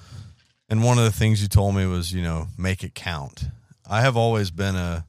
and 0.69 0.83
one 0.83 0.97
of 0.97 1.03
the 1.05 1.11
things 1.11 1.41
you 1.41 1.47
told 1.47 1.75
me 1.75 1.85
was 1.85 2.11
you 2.11 2.21
know 2.21 2.47
make 2.57 2.83
it 2.83 2.93
count. 2.93 3.45
I 3.89 4.01
have 4.01 4.17
always 4.17 4.51
been 4.51 4.75
a 4.75 5.05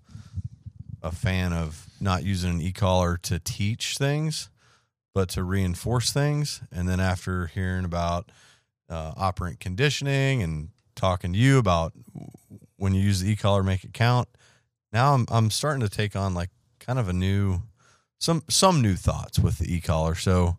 a 1.03 1.11
fan 1.13 1.53
of 1.53 1.87
not 2.01 2.23
using 2.25 2.51
an 2.51 2.61
e-collar 2.61 3.17
to 3.19 3.39
teach 3.39 3.97
things 3.99 4.49
but 5.15 5.29
to 5.31 5.43
reinforce 5.43 6.13
things. 6.13 6.61
And 6.71 6.89
then 6.89 7.01
after 7.01 7.47
hearing 7.49 7.85
about 7.85 8.31
uh, 8.89 9.13
operant 9.17 9.59
conditioning 9.61 10.43
and 10.43 10.69
talking 10.95 11.33
to 11.33 11.39
you 11.39 11.59
about 11.59 11.93
when 12.77 12.95
you 12.95 13.01
use 13.03 13.21
the 13.21 13.31
e-collar 13.33 13.63
make 13.65 13.85
it 13.85 13.93
count 13.93 14.29
now 14.93 15.15
I'm 15.15 15.27
I'm 15.29 15.51
starting 15.51 15.81
to 15.81 15.89
take 15.89 16.15
on 16.17 16.35
like 16.35 16.51
kind 16.89 16.99
of 16.99 17.09
a 17.09 17.13
new 17.13 17.61
some 18.19 18.43
some 18.49 18.81
new 18.81 18.97
thoughts 18.97 19.39
with 19.39 19.59
the 19.59 19.73
e-collar. 19.73 20.15
So 20.15 20.57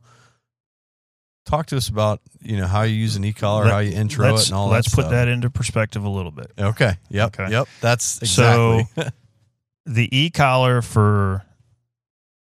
talk 1.45 1.65
to 1.67 1.77
us 1.77 1.89
about, 1.89 2.21
you 2.41 2.55
know, 2.55 2.67
how 2.67 2.84
you 2.84 2.93
use 2.93 3.15
an 3.15 3.23
e-collar, 3.25 3.65
Let- 3.65 3.73
how 3.73 3.80
you 3.80 3.93
intro 3.93 4.36
it 4.36 4.45
and 4.45 4.53
all 4.53 4.69
let's 4.69 4.89
that 4.91 4.95
put 4.95 5.01
stuff. 5.01 5.11
that 5.11 5.27
into 5.27 5.49
perspective 5.49 6.03
a 6.03 6.09
little 6.09 6.32
bit. 6.32 6.51
Okay. 6.57 6.93
Yep. 7.09 7.39
Okay. 7.39 7.51
Yep. 7.51 7.67
That's 7.82 8.21
exactly. 8.21 8.88
So 8.95 9.09
the 9.88 10.15
e 10.15 10.30
collar 10.30 10.84
for, 10.84 11.43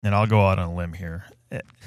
and 0.02 0.14
I'll 0.14 0.26
go 0.26 0.46
out 0.46 0.58
on 0.58 0.68
a 0.68 0.74
limb 0.74 0.92
here. 0.92 1.24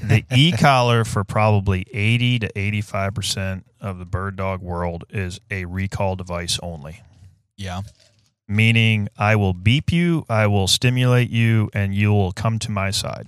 The 0.02 0.26
e 0.36 0.52
collar 0.52 1.06
for 1.06 1.24
probably 1.24 1.86
eighty 1.94 2.40
to 2.40 2.50
eighty 2.60 2.82
five 2.82 3.14
percent 3.14 3.66
of 3.80 4.00
the 4.00 4.06
bird 4.06 4.36
dog 4.36 4.62
world 4.62 5.06
is 5.12 5.40
a 5.52 5.66
recall 5.66 6.16
device 6.16 6.60
only. 6.64 7.02
Yeah. 7.56 7.82
Meaning, 8.54 9.10
I 9.18 9.36
will 9.36 9.54
beep 9.54 9.92
you, 9.92 10.26
I 10.30 10.46
will 10.46 10.68
stimulate 10.68 11.32
you, 11.32 11.72
and 11.74 11.96
you 11.96 12.14
will 12.14 12.32
come 12.32 12.60
to 12.60 12.72
my 12.72 12.92
side. 12.92 13.28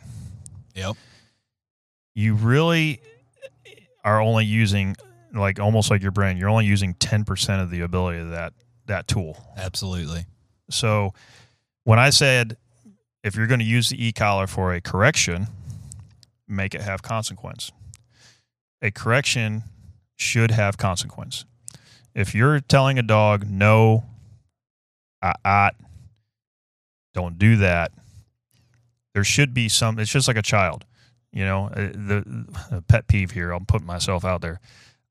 Yep. 0.76 0.96
You 2.14 2.36
really 2.36 3.02
are 4.04 4.22
only 4.22 4.46
using, 4.46 4.96
like 5.34 5.60
almost 5.60 5.90
like 5.90 6.04
your 6.04 6.12
brain, 6.12 6.38
you're 6.38 6.50
only 6.50 6.66
using 6.66 6.94
ten 6.94 7.26
percent 7.26 7.60
of 7.62 7.72
the 7.72 7.82
ability 7.82 8.20
of 8.20 8.30
that 8.30 8.54
that 8.86 9.08
tool. 9.08 9.44
Absolutely. 9.58 10.26
So 10.70 11.16
when 11.86 11.98
I 11.98 12.12
said 12.12 12.58
if 13.24 13.36
you're 13.36 13.48
going 13.48 13.60
to 13.60 13.66
use 13.66 13.90
the 13.90 14.06
e-collar 14.06 14.46
for 14.46 14.76
a 14.76 14.80
correction, 14.80 15.48
make 16.48 16.76
it 16.76 16.82
have 16.82 17.02
consequence. 17.02 17.72
A 18.84 18.92
correction 18.92 19.64
should 20.16 20.52
have 20.52 20.78
consequence. 20.78 21.46
If 22.14 22.36
you're 22.36 22.60
telling 22.60 23.00
a 23.00 23.04
dog 23.04 23.50
no, 23.50 24.04
ah, 25.26 25.34
ah, 25.46 25.72
don't 27.14 27.38
do 27.40 27.58
that, 27.58 27.92
there 29.14 29.24
should 29.24 29.54
be 29.54 29.70
some. 29.70 30.00
It's 30.00 30.12
just 30.12 30.28
like 30.28 30.38
a 30.38 30.42
child, 30.42 30.86
you 31.32 31.46
know. 31.46 31.68
uh, 31.68 31.76
The, 31.94 32.46
the 32.72 32.82
pet 32.88 33.08
peeve 33.08 33.32
here. 33.32 33.54
I'll 33.54 33.60
put 33.62 33.84
myself 33.84 34.26
out 34.26 34.42
there. 34.42 34.60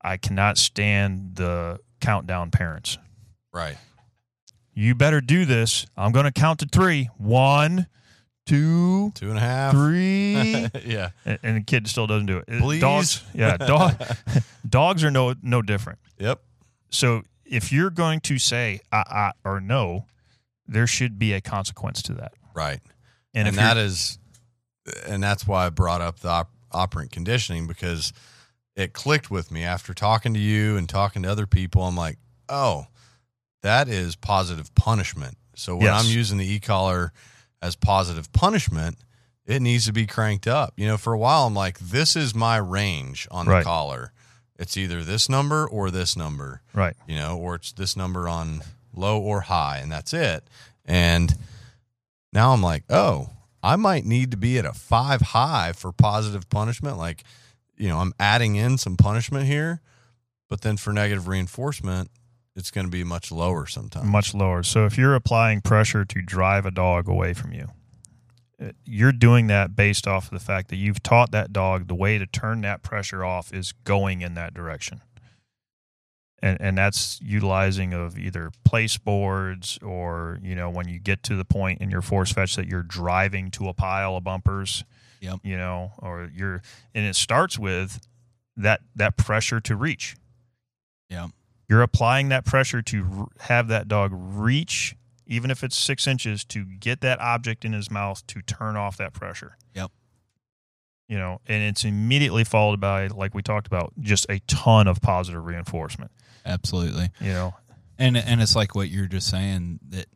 I 0.03 0.17
cannot 0.17 0.57
stand 0.57 1.35
the 1.35 1.79
countdown 1.99 2.51
parents 2.51 2.99
right. 3.51 3.77
you 4.73 4.93
better 4.93 5.19
do 5.21 5.45
this. 5.45 5.87
I'm 5.97 6.11
going 6.11 6.25
to 6.25 6.31
count 6.31 6.59
to 6.59 6.67
three. 6.67 7.09
One, 7.17 7.87
two, 8.45 9.11
Two 9.15 9.29
and 9.29 9.37
a 9.37 9.41
half. 9.41 9.71
three. 9.73 10.67
yeah. 10.85 11.09
and, 11.25 11.39
and 11.41 11.57
the 11.57 11.61
kid 11.61 11.87
still 11.87 12.05
doesn't 12.05 12.27
do 12.27 12.37
it. 12.37 12.43
Uh, 12.47 12.59
Please? 12.59 12.81
Dogs, 12.81 13.23
yeah, 13.33 13.57
dog, 13.57 13.95
dogs 14.69 15.03
are 15.03 15.09
no 15.09 15.33
no 15.41 15.63
different. 15.63 15.97
Yep. 16.19 16.39
So 16.91 17.23
if 17.45 17.71
you're 17.71 17.89
going 17.89 18.19
to 18.21 18.37
say 18.37 18.81
ah, 18.91 19.03
ah 19.09 19.31
or 19.43 19.59
no, 19.59 20.05
there 20.67 20.87
should 20.87 21.19
be 21.19 21.33
a 21.33 21.41
consequence 21.41 22.01
to 22.03 22.13
that. 22.13 22.33
Right. 22.53 22.79
And, 23.33 23.47
And, 23.47 23.57
that 23.57 23.77
is, 23.77 24.17
and 25.05 25.21
that's 25.21 25.47
why 25.47 25.65
I 25.65 25.69
brought 25.69 26.01
up 26.01 26.19
the 26.19 26.29
op- 26.29 26.51
operant 26.71 27.11
conditioning 27.11 27.67
because 27.67 28.13
it 28.75 28.93
clicked 28.93 29.29
with 29.29 29.51
me 29.51 29.63
after 29.63 29.93
talking 29.93 30.33
to 30.33 30.39
you 30.39 30.77
and 30.77 30.87
talking 30.89 31.23
to 31.23 31.31
other 31.31 31.45
people. 31.47 31.83
I'm 31.83 31.95
like, 31.95 32.17
oh, 32.49 32.87
that 33.61 33.87
is 33.87 34.15
positive 34.15 34.73
punishment. 34.75 35.37
So 35.55 35.75
when 35.75 35.85
Yes. 35.85 36.03
I'm 36.03 36.11
using 36.11 36.37
the 36.37 36.51
e-collar 36.51 37.13
as 37.61 37.75
positive 37.75 38.31
punishment, 38.33 38.97
it 39.45 39.61
needs 39.61 39.85
to 39.85 39.93
be 39.93 40.05
cranked 40.05 40.47
up. 40.47 40.73
You 40.77 40.87
know, 40.87 40.97
for 40.97 41.13
a 41.13 41.17
while, 41.17 41.45
I'm 41.45 41.53
like, 41.53 41.79
this 41.79 42.15
is 42.15 42.33
my 42.35 42.57
range 42.57 43.27
on 43.31 43.45
the 43.45 43.61
collar. 43.63 44.11
It's 44.57 44.77
either 44.77 45.03
this 45.03 45.27
number 45.27 45.67
or 45.67 45.91
this 45.91 46.15
number 46.15 46.61
right, 46.73 46.95
you 47.07 47.15
know, 47.15 47.37
or 47.37 47.55
it's 47.55 47.71
this 47.73 47.97
number 47.97 48.29
on 48.29 48.61
low 48.93 49.19
or 49.19 49.41
high, 49.41 49.79
and 49.81 49.91
that's 49.91 50.13
it. 50.13 50.43
And 50.85 51.35
now 52.31 52.53
I'm 52.53 52.61
like, 52.61 52.83
oh, 52.89 53.29
I 53.61 53.75
might 53.75 54.05
need 54.05 54.31
to 54.31 54.37
be 54.37 54.57
at 54.57 54.65
a 54.65 54.73
five 54.73 55.21
high 55.21 55.73
for 55.73 55.91
positive 55.91 56.49
punishment. 56.49 56.97
Like, 56.97 57.23
you 57.77 57.89
know, 57.89 57.97
I'm 57.97 58.13
adding 58.19 58.55
in 58.55 58.77
some 58.77 58.95
punishment 58.95 59.45
here, 59.45 59.81
but 60.49 60.61
then 60.61 60.77
for 60.77 60.93
negative 60.93 61.27
reinforcement, 61.27 62.09
it's 62.55 62.71
going 62.71 62.85
to 62.85 62.91
be 62.91 63.03
much 63.03 63.31
lower 63.31 63.65
sometimes. 63.65 64.05
much 64.05 64.33
lower. 64.33 64.63
So 64.63 64.85
if 64.85 64.97
you're 64.97 65.15
applying 65.15 65.61
pressure 65.61 66.05
to 66.05 66.21
drive 66.21 66.65
a 66.65 66.71
dog 66.71 67.09
away 67.09 67.33
from 67.33 67.51
you, 67.51 67.67
you're 68.85 69.11
doing 69.11 69.47
that 69.47 69.75
based 69.75 70.07
off 70.07 70.25
of 70.25 70.31
the 70.31 70.39
fact 70.39 70.69
that 70.69 70.77
you've 70.77 71.03
taught 71.03 71.31
that 71.31 71.51
dog 71.51 71.87
the 71.87 71.95
way 71.95 72.17
to 72.17 72.25
turn 72.25 72.61
that 72.61 72.83
pressure 72.83 73.23
off 73.25 73.53
is 73.53 73.73
going 73.83 74.21
in 74.21 74.33
that 74.35 74.53
direction. 74.53 75.01
And 76.41 76.59
and 76.61 76.77
that's 76.77 77.19
utilizing 77.21 77.93
of 77.93 78.17
either 78.19 78.51
place 78.63 78.97
boards 78.97 79.79
or, 79.81 80.39
you 80.43 80.55
know, 80.55 80.69
when 80.69 80.87
you 80.87 80.99
get 80.99 81.23
to 81.23 81.35
the 81.35 81.45
point 81.45 81.81
in 81.81 81.89
your 81.89 82.01
force 82.01 82.31
fetch 82.31 82.55
that 82.55 82.67
you're 82.67 82.83
driving 82.83 83.51
to 83.51 83.67
a 83.67 83.73
pile 83.73 84.15
of 84.17 84.23
bumpers. 84.23 84.83
Yep. 85.21 85.39
You 85.43 85.57
know, 85.57 85.93
or 85.99 86.29
you're 86.33 86.61
and 86.93 87.05
it 87.05 87.15
starts 87.15 87.57
with 87.57 88.05
that 88.57 88.81
that 88.95 89.17
pressure 89.17 89.59
to 89.61 89.75
reach 89.75 90.15
Yeah. 91.09 91.27
you're 91.67 91.81
applying 91.81 92.29
that 92.29 92.45
pressure 92.45 92.81
to 92.83 93.05
r- 93.17 93.27
have 93.47 93.67
that 93.69 93.87
dog 93.87 94.11
reach, 94.13 94.95
even 95.27 95.51
if 95.51 95.63
it's 95.63 95.77
six 95.77 96.07
inches, 96.07 96.43
to 96.45 96.65
get 96.65 97.01
that 97.01 97.19
object 97.19 97.65
in 97.65 97.73
his 97.73 97.89
mouth 97.89 98.25
to 98.27 98.41
turn 98.41 98.75
off 98.75 98.97
that 98.97 99.13
pressure. 99.13 99.57
Yep. 99.73 99.91
You 101.07 101.17
know, 101.17 101.39
and 101.47 101.63
it's 101.63 101.83
immediately 101.83 102.43
followed 102.43 102.79
by, 102.79 103.07
like 103.07 103.33
we 103.35 103.43
talked 103.43 103.67
about, 103.67 103.93
just 103.99 104.25
a 104.29 104.39
ton 104.47 104.87
of 104.87 105.01
positive 105.01 105.45
reinforcement. 105.45 106.11
Absolutely. 106.45 107.09
You 107.19 107.33
know, 107.33 107.53
And 107.97 108.17
and 108.17 108.41
it's 108.41 108.55
like 108.55 108.75
what 108.75 108.89
you're 108.89 109.07
just 109.07 109.29
saying 109.29 109.79
that 109.89 110.07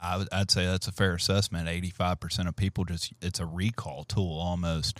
I 0.00 0.16
would 0.16 0.28
I'd 0.30 0.50
say 0.50 0.64
that's 0.66 0.86
a 0.86 0.92
fair 0.92 1.14
assessment. 1.14 1.68
Eighty 1.68 1.90
five 1.90 2.20
percent 2.20 2.48
of 2.48 2.56
people 2.56 2.84
just 2.84 3.12
it's 3.20 3.40
a 3.40 3.46
recall 3.46 4.04
tool 4.04 4.38
almost. 4.38 4.98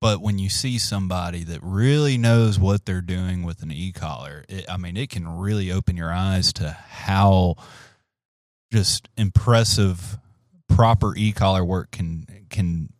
But 0.00 0.22
when 0.22 0.38
you 0.38 0.48
see 0.48 0.78
somebody 0.78 1.44
that 1.44 1.60
really 1.62 2.16
knows 2.16 2.58
what 2.58 2.86
they're 2.86 3.02
doing 3.02 3.42
with 3.42 3.62
an 3.62 3.70
e 3.70 3.92
collar, 3.92 4.46
I 4.66 4.78
mean, 4.78 4.96
it 4.96 5.10
can 5.10 5.28
really 5.28 5.70
open 5.70 5.96
your 5.96 6.10
eyes 6.10 6.54
to 6.54 6.70
how 6.70 7.56
just 8.72 9.08
impressive 9.16 10.18
proper 10.68 11.14
e 11.16 11.32
collar 11.32 11.64
work 11.64 11.90
can 11.90 12.26
can 12.48 12.92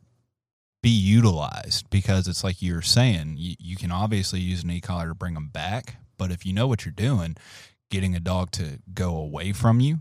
be 0.83 0.91
utilized 0.91 1.89
because 1.91 2.27
it's 2.27 2.43
like 2.43 2.63
you're 2.63 2.83
saying 2.83 3.35
you, 3.39 3.55
you 3.59 3.77
can 3.77 3.93
obviously 3.93 4.41
use 4.41 4.63
an 4.65 4.71
e 4.71 4.81
collar 4.81 5.09
to 5.09 5.15
bring 5.15 5.35
them 5.35 5.49
back, 5.49 5.97
but 6.17 6.31
if 6.31 6.47
you 6.47 6.53
know 6.53 6.67
what 6.67 6.85
you're 6.85 6.93
doing, 6.93 7.37
getting 7.91 8.15
a 8.17 8.21
dog 8.21 8.51
to 8.53 8.79
go 8.95 9.17
away 9.17 9.53
from 9.53 9.81
you. 9.81 9.99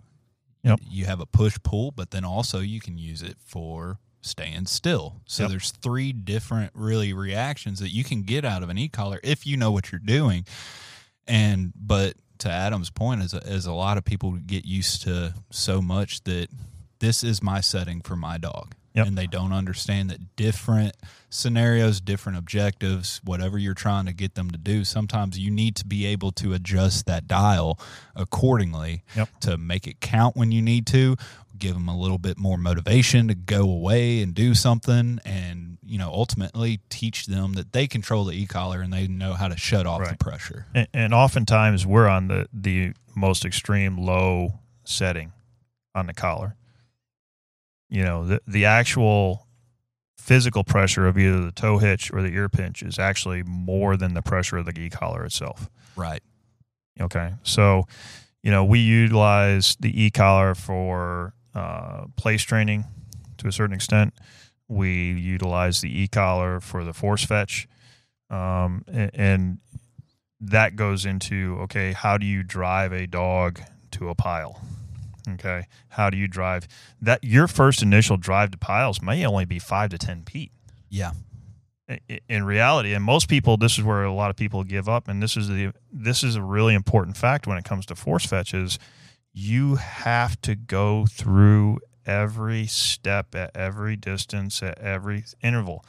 Yep. 0.64 0.80
You 0.90 1.06
have 1.06 1.20
a 1.22 1.26
push 1.26 1.58
pull, 1.64 1.92
but 1.92 2.12
then 2.12 2.26
also 2.26 2.60
you 2.60 2.80
can 2.80 2.98
use 2.98 3.22
it 3.22 3.38
for 3.46 4.00
staying 4.22 4.66
still. 4.66 5.22
So 5.26 5.44
Yep. 5.44 5.52
there's 5.52 5.72
three 5.72 6.12
different 6.12 6.72
really 6.74 7.14
reactions 7.14 7.80
that 7.80 7.90
you 7.94 8.04
can 8.04 8.24
get 8.24 8.44
out 8.44 8.64
of 8.64 8.70
an 8.70 8.78
e-collar 8.78 9.20
if 9.24 9.46
you 9.48 9.56
know 9.58 9.72
what 9.72 9.92
you're 9.92 10.00
doing. 10.00 10.46
And 11.28 11.72
but 11.76 12.16
to 12.40 12.50
Adam's 12.50 12.90
point 12.90 13.22
is 13.22 13.34
is 13.34 13.66
a 13.66 13.74
lot 13.74 13.98
of 13.98 14.06
people 14.06 14.32
get 14.32 14.66
used 14.66 15.02
to 15.04 15.34
so 15.50 15.82
much 15.82 16.24
that 16.24 16.48
this 17.00 17.24
is 17.24 17.42
my 17.42 17.62
setting 17.62 18.02
for 18.02 18.16
my 18.16 18.38
dog. 18.38 18.76
Yep. 18.96 19.08
And 19.08 19.18
they 19.18 19.28
don't 19.28 19.54
understand 19.54 20.10
that 20.10 20.36
different 20.36 20.96
scenarios, 21.30 22.02
different 22.02 22.40
objectives, 22.40 23.22
whatever 23.24 23.58
you're 23.60 23.76
trying 23.76 24.08
to 24.08 24.14
get 24.14 24.34
them 24.34 24.50
to 24.50 24.58
do, 24.58 24.84
sometimes 24.84 25.38
you 25.38 25.52
need 25.52 25.76
to 25.76 25.86
be 25.86 26.08
able 26.08 26.32
to 26.34 26.54
adjust 26.54 27.06
that 27.06 27.28
dial 27.28 27.80
accordingly 28.16 29.04
Yep. 29.16 29.30
to 29.42 29.58
make 29.58 29.88
it 29.88 30.02
count 30.02 30.36
when 30.36 30.52
you 30.52 30.62
need 30.62 30.88
to, 30.88 31.16
give 31.58 31.74
them 31.76 31.88
a 31.88 31.98
little 31.98 32.18
bit 32.18 32.38
more 32.40 32.58
motivation 32.58 33.28
to 33.28 33.36
go 33.36 33.62
away 33.62 34.22
and 34.22 34.34
do 34.34 34.56
something 34.56 35.20
and 35.24 35.69
you 35.90 35.98
know 35.98 36.12
ultimately 36.12 36.80
teach 36.90 37.26
them 37.26 37.54
that 37.54 37.74
they 37.74 37.88
control 37.88 38.24
the 38.26 38.34
e-collar 38.34 38.82
and 38.82 38.94
they 38.94 39.08
know 39.08 39.34
how 39.34 39.48
to 39.48 39.58
shut 39.58 39.86
off 39.86 40.08
the 40.08 40.16
pressure. 40.16 40.66
and, 40.74 40.88
and 40.94 41.14
oftentimes 41.14 41.86
we're 41.86 42.08
on 42.08 42.28
the 42.28 42.48
the 42.54 42.94
most 43.16 43.44
extreme 43.44 43.98
low 43.98 44.60
setting 44.84 45.32
on 45.96 46.06
the 46.06 46.14
collar. 46.14 46.56
You 47.90 48.04
know, 48.04 48.26
the 48.26 48.42
the 48.48 48.66
actual 48.66 49.48
physical 50.18 50.64
pressure 50.64 51.08
of 51.08 51.18
either 51.18 51.44
the 51.44 51.52
toe 51.52 51.80
hitch 51.80 52.12
or 52.14 52.22
the 52.22 52.30
ear 52.30 52.50
pinch 52.50 52.84
is 52.84 53.00
actually 53.00 53.42
more 53.42 53.98
than 53.98 54.14
the 54.14 54.22
pressure 54.22 54.58
of 54.58 54.66
the 54.66 54.80
e 54.80 54.90
collar 54.90 55.26
itself. 55.26 55.70
Right. 55.96 56.22
Okay. 57.02 57.34
So, 57.44 57.86
you 58.44 58.52
know, 58.52 58.64
we 58.64 58.80
utilize 58.80 59.76
the 59.80 60.04
e 60.04 60.12
collar 60.12 60.54
for 60.54 61.34
uh, 61.56 62.06
place 62.16 62.44
training 62.44 62.86
to 63.38 63.48
a 63.48 63.52
certain 63.52 63.74
extent. 63.74 64.14
We 64.70 65.12
utilize 65.14 65.82
the 65.82 66.02
e 66.02 66.08
collar 66.08 66.60
for 66.62 66.84
the 66.86 66.94
force 66.94 67.26
fetch. 67.26 67.68
Um, 68.30 68.86
a- 68.88 69.10
and, 69.20 69.58
that 70.42 70.78
goes 70.78 71.06
into 71.06 71.58
okay, 71.64 71.92
how 71.92 72.18
do 72.18 72.26
you 72.26 72.44
drive 72.44 72.94
a 72.94 73.06
dog 73.06 73.60
to 73.92 74.08
a 74.08 74.16
pile? 74.16 74.62
Okay. 75.32 75.66
How 75.90 76.10
do 76.10 76.16
you 76.18 76.30
drive 76.30 76.66
that? 77.02 77.22
Your 77.26 77.48
first 77.48 77.82
initial 77.82 78.16
drive 78.16 78.52
to 78.52 78.58
piles 78.58 79.02
may 79.02 79.26
only 79.26 79.44
be 79.44 79.60
five 79.60 79.90
to 79.90 79.98
10 79.98 80.24
feet 80.24 80.54
Yeah. 80.90 81.12
in 82.30 82.44
reality 82.46 82.94
and 82.94 83.04
most 83.04 83.28
people 83.28 83.58
this 83.58 83.78
is 83.78 83.84
where 83.84 84.04
a 84.04 84.14
lot 84.14 84.30
of 84.30 84.36
people 84.38 84.64
give 84.64 84.88
up 84.88 85.08
and 85.08 85.22
this 85.24 85.36
is 85.36 85.48
the 85.50 85.74
this 85.92 86.24
is 86.24 86.36
a 86.36 86.42
really 86.44 86.74
important 86.76 87.18
fact 87.18 87.48
when 87.48 87.58
it 87.58 87.66
comes 87.66 87.84
to 87.88 87.96
force 87.96 88.26
fetches 88.28 88.78
you 89.34 89.76
have 89.76 90.40
to 90.42 90.54
go 90.56 91.06
through 91.08 91.80
every 92.10 92.66
step 92.66 93.36
at 93.36 93.56
every 93.56 93.96
distance 93.96 94.64
at 94.64 94.78
every 94.80 95.24
interval 95.44 95.86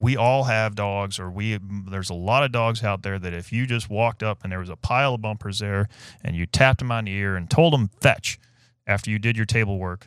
we 0.00 0.16
all 0.16 0.44
have 0.44 0.74
dogs 0.76 1.18
or 1.18 1.28
we 1.30 1.58
there's 1.90 2.10
a 2.10 2.14
lot 2.14 2.44
of 2.44 2.52
dogs 2.52 2.84
out 2.84 3.02
there 3.02 3.18
that 3.18 3.32
if 3.34 3.52
you 3.52 3.66
just 3.66 3.88
walked 3.90 4.22
up 4.22 4.42
and 4.44 4.52
there 4.52 4.60
was 4.60 4.68
a 4.68 4.76
pile 4.76 5.14
of 5.14 5.20
bumpers 5.22 5.58
there 5.58 5.88
and 6.22 6.36
you 6.36 6.46
tapped 6.46 6.78
them 6.80 6.92
on 6.92 7.04
the 7.06 7.12
ear 7.12 7.34
and 7.34 7.50
told 7.50 7.72
them 7.72 7.90
fetch 8.00 8.38
after 8.86 9.10
you 9.10 9.18
did 9.18 9.36
your 9.36 9.46
table 9.46 9.78
work 9.78 10.06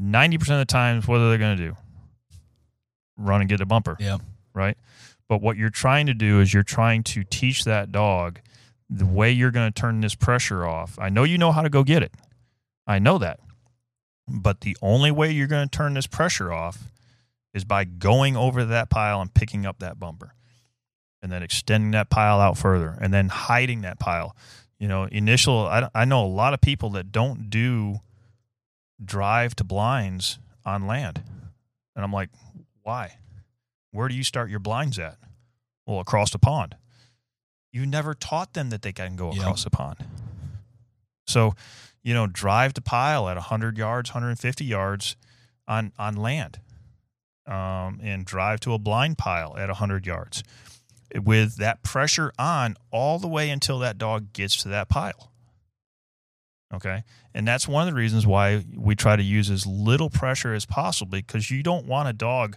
90% 0.00 0.34
of 0.52 0.58
the 0.58 0.64
times 0.64 1.06
what 1.06 1.20
are 1.20 1.30
they 1.30 1.36
going 1.36 1.56
to 1.58 1.62
do 1.70 1.76
run 3.16 3.40
and 3.42 3.50
get 3.50 3.60
a 3.60 3.66
bumper 3.66 3.96
Yeah. 4.00 4.18
right? 4.54 4.76
But 5.28 5.42
what 5.42 5.56
you're 5.56 5.68
trying 5.70 6.06
to 6.06 6.14
do 6.14 6.40
is 6.40 6.52
you're 6.54 6.62
trying 6.62 7.02
to 7.04 7.22
teach 7.24 7.64
that 7.64 7.92
dog 7.92 8.40
the 8.88 9.06
way 9.06 9.30
you're 9.30 9.50
going 9.52 9.70
to 9.72 9.80
turn 9.80 10.00
this 10.00 10.14
pressure 10.14 10.66
off. 10.66 10.98
I 10.98 11.08
know 11.10 11.22
you 11.24 11.38
know 11.38 11.52
how 11.52 11.62
to 11.62 11.68
go 11.68 11.84
get 11.84 12.02
it. 12.02 12.12
I 12.86 12.98
know 12.98 13.18
that. 13.18 13.38
But 14.30 14.60
the 14.60 14.76
only 14.80 15.10
way 15.10 15.32
you're 15.32 15.46
going 15.46 15.68
to 15.68 15.76
turn 15.76 15.94
this 15.94 16.06
pressure 16.06 16.52
off 16.52 16.90
is 17.52 17.64
by 17.64 17.84
going 17.84 18.36
over 18.36 18.64
that 18.64 18.90
pile 18.90 19.20
and 19.20 19.32
picking 19.32 19.66
up 19.66 19.80
that 19.80 19.98
bumper 19.98 20.34
and 21.22 21.30
then 21.30 21.42
extending 21.42 21.90
that 21.90 22.10
pile 22.10 22.40
out 22.40 22.56
further 22.56 22.96
and 23.00 23.12
then 23.12 23.28
hiding 23.28 23.82
that 23.82 23.98
pile. 23.98 24.36
You 24.78 24.88
know, 24.88 25.04
initial, 25.04 25.66
I, 25.66 25.88
I 25.94 26.04
know 26.04 26.24
a 26.24 26.28
lot 26.28 26.54
of 26.54 26.60
people 26.60 26.90
that 26.90 27.12
don't 27.12 27.50
do 27.50 28.00
drive 29.04 29.54
to 29.56 29.64
blinds 29.64 30.38
on 30.64 30.86
land. 30.86 31.22
And 31.94 32.04
I'm 32.04 32.12
like, 32.12 32.30
why? 32.82 33.16
Where 33.90 34.08
do 34.08 34.14
you 34.14 34.22
start 34.22 34.48
your 34.48 34.60
blinds 34.60 34.98
at? 34.98 35.18
Well, 35.86 36.00
across 36.00 36.30
the 36.30 36.38
pond. 36.38 36.76
You 37.72 37.84
never 37.86 38.14
taught 38.14 38.54
them 38.54 38.70
that 38.70 38.82
they 38.82 38.92
can 38.92 39.16
go 39.16 39.30
across 39.30 39.64
the 39.64 39.70
pond. 39.70 39.96
So, 41.26 41.54
you 42.02 42.14
know, 42.14 42.26
drive 42.26 42.74
to 42.74 42.80
pile 42.80 43.28
at 43.28 43.36
100 43.36 43.76
yards, 43.78 44.10
150 44.10 44.64
yards 44.64 45.16
on 45.68 45.92
on 45.98 46.16
land, 46.16 46.60
um, 47.46 48.00
and 48.02 48.24
drive 48.24 48.60
to 48.60 48.72
a 48.72 48.78
blind 48.78 49.18
pile 49.18 49.56
at 49.56 49.68
100 49.68 50.06
yards 50.06 50.42
with 51.14 51.56
that 51.56 51.82
pressure 51.82 52.32
on 52.38 52.76
all 52.90 53.18
the 53.18 53.28
way 53.28 53.50
until 53.50 53.78
that 53.80 53.98
dog 53.98 54.32
gets 54.32 54.62
to 54.62 54.68
that 54.68 54.88
pile. 54.88 55.30
Okay. 56.72 57.02
And 57.34 57.46
that's 57.46 57.66
one 57.66 57.86
of 57.86 57.92
the 57.92 57.98
reasons 57.98 58.26
why 58.26 58.64
we 58.76 58.94
try 58.94 59.16
to 59.16 59.22
use 59.22 59.50
as 59.50 59.66
little 59.66 60.08
pressure 60.08 60.54
as 60.54 60.64
possible 60.64 61.10
because 61.10 61.50
you 61.50 61.62
don't 61.62 61.86
want 61.86 62.08
a 62.08 62.12
dog 62.12 62.56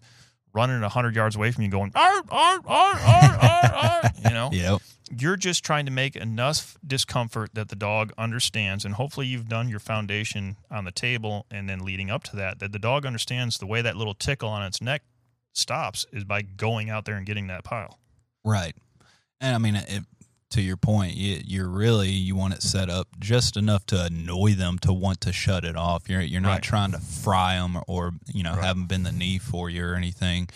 running 0.53 0.81
100 0.81 1.15
yards 1.15 1.35
away 1.35 1.51
from 1.51 1.63
you 1.63 1.69
going, 1.69 1.91
"Arr, 1.95 2.21
arr, 2.29 2.59
arr, 2.65 2.95
arr, 2.95 3.39
arr, 3.41 3.73
arr," 3.73 4.11
you 4.23 4.29
know? 4.31 4.49
Yep. 4.53 4.81
You're 5.15 5.35
just 5.35 5.63
trying 5.63 5.85
to 5.85 5.91
make 5.91 6.15
enough 6.15 6.77
discomfort 6.85 7.53
that 7.53 7.69
the 7.69 7.75
dog 7.75 8.13
understands. 8.17 8.83
And 8.83 8.95
hopefully 8.95 9.27
you've 9.27 9.47
done 9.47 9.69
your 9.69 9.79
foundation 9.79 10.55
on 10.71 10.85
the 10.85 10.91
table 10.91 11.45
and 11.51 11.69
then 11.69 11.79
leading 11.79 12.09
up 12.09 12.23
to 12.25 12.35
that, 12.37 12.59
that 12.59 12.71
the 12.71 12.79
dog 12.79 13.05
understands 13.05 13.57
the 13.59 13.67
way 13.67 13.81
that 13.81 13.95
little 13.95 14.15
tickle 14.15 14.49
on 14.49 14.63
its 14.63 14.81
neck 14.81 15.03
stops 15.51 16.05
is 16.11 16.23
by 16.23 16.41
going 16.41 16.89
out 16.89 17.05
there 17.05 17.15
and 17.15 17.27
getting 17.27 17.47
that 17.47 17.63
pile. 17.63 17.99
Right. 18.43 18.75
And 19.39 19.53
I 19.53 19.57
mean, 19.59 19.75
it, 19.75 20.03
to 20.53 20.61
your 20.61 20.77
point, 20.77 21.15
you, 21.15 21.41
you're 21.45 21.69
really 21.69 22.09
you 22.09 22.35
want 22.35 22.53
it 22.55 22.63
set 22.63 22.89
up 22.89 23.07
just 23.19 23.55
enough 23.57 23.85
to 23.87 24.05
annoy 24.05 24.53
them 24.53 24.79
to 24.79 24.91
want 24.93 25.21
to 25.21 25.31
shut 25.33 25.63
it 25.63 25.75
off. 25.75 26.09
You're 26.09 26.21
you're 26.21 26.41
not 26.41 26.49
Right. 26.53 26.63
trying 26.63 26.91
to 26.93 26.99
fry 26.99 27.55
them 27.55 27.77
or, 27.87 28.13
you 28.33 28.41
know 28.43 28.53
Right. 28.55 28.63
have 28.63 28.75
them 28.77 28.87
bend 28.87 29.05
the 29.05 29.11
knee 29.11 29.37
for 29.37 29.69
you 29.69 29.83
or 29.85 29.95
anything. 29.95 30.49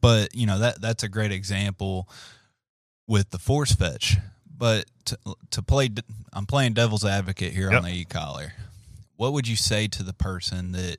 But 0.00 0.34
you 0.34 0.46
know 0.46 0.58
that 0.58 0.80
that's 0.80 1.02
a 1.04 1.08
great 1.08 1.30
example 1.32 2.08
with 3.06 3.30
the 3.30 3.38
force 3.38 3.72
fetch. 3.72 4.16
But 4.56 4.86
to, 5.06 5.18
to 5.50 5.62
play, 5.62 5.90
I'm 6.32 6.46
playing 6.46 6.74
devil's 6.74 7.04
advocate 7.04 7.52
here 7.52 7.70
Yep. 7.70 7.78
on 7.78 7.84
the 7.90 7.94
e 7.94 8.04
collar. 8.04 8.52
What 9.16 9.32
would 9.32 9.46
you 9.48 9.56
say 9.56 9.86
to 9.88 10.02
the 10.02 10.12
person 10.14 10.72
that 10.72 10.98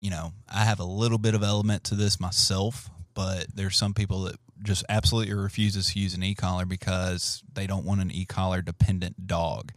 you 0.00 0.10
know, 0.10 0.32
I 0.48 0.64
have 0.64 0.78
a 0.78 0.84
little 0.84 1.18
bit 1.18 1.34
of 1.34 1.42
element 1.42 1.82
to 1.84 1.94
this 1.94 2.20
myself, 2.20 2.90
but 3.14 3.46
there's 3.54 3.76
some 3.76 3.94
people 3.94 4.22
that 4.24 4.36
just 4.62 4.84
absolutely 4.88 5.34
refuses 5.34 5.92
to 5.92 5.98
use 5.98 6.14
an 6.14 6.22
e-collar 6.22 6.64
because 6.64 7.42
they 7.54 7.66
don't 7.66 7.84
want 7.84 8.00
an 8.00 8.10
e-collar 8.10 8.62
dependent 8.62 9.26
dog. 9.26 9.72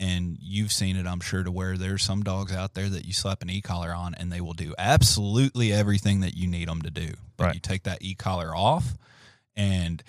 And 0.00 0.36
you've 0.40 0.70
seen 0.70 0.96
it, 0.96 1.06
I'm 1.06 1.20
sure, 1.20 1.42
to 1.42 1.50
where 1.50 1.76
there's 1.76 2.02
some 2.04 2.22
dogs 2.22 2.52
out 2.54 2.74
there 2.74 2.88
that 2.88 3.04
you 3.04 3.12
slap 3.12 3.42
an 3.42 3.50
e-collar 3.50 3.92
on 3.92 4.14
and 4.14 4.30
they 4.30 4.40
will 4.40 4.52
do 4.54 4.74
absolutely 4.78 5.72
everything 5.72 6.20
that 6.20 6.36
you 6.36 6.46
need 6.46 6.68
them 6.68 6.82
to 6.82 6.90
do. 6.90 7.14
But 7.36 7.44
Right. 7.44 7.54
you 7.54 7.60
take 7.60 7.82
that 7.84 7.98
e-collar 8.00 8.54
off 8.54 8.94
and 9.56 10.02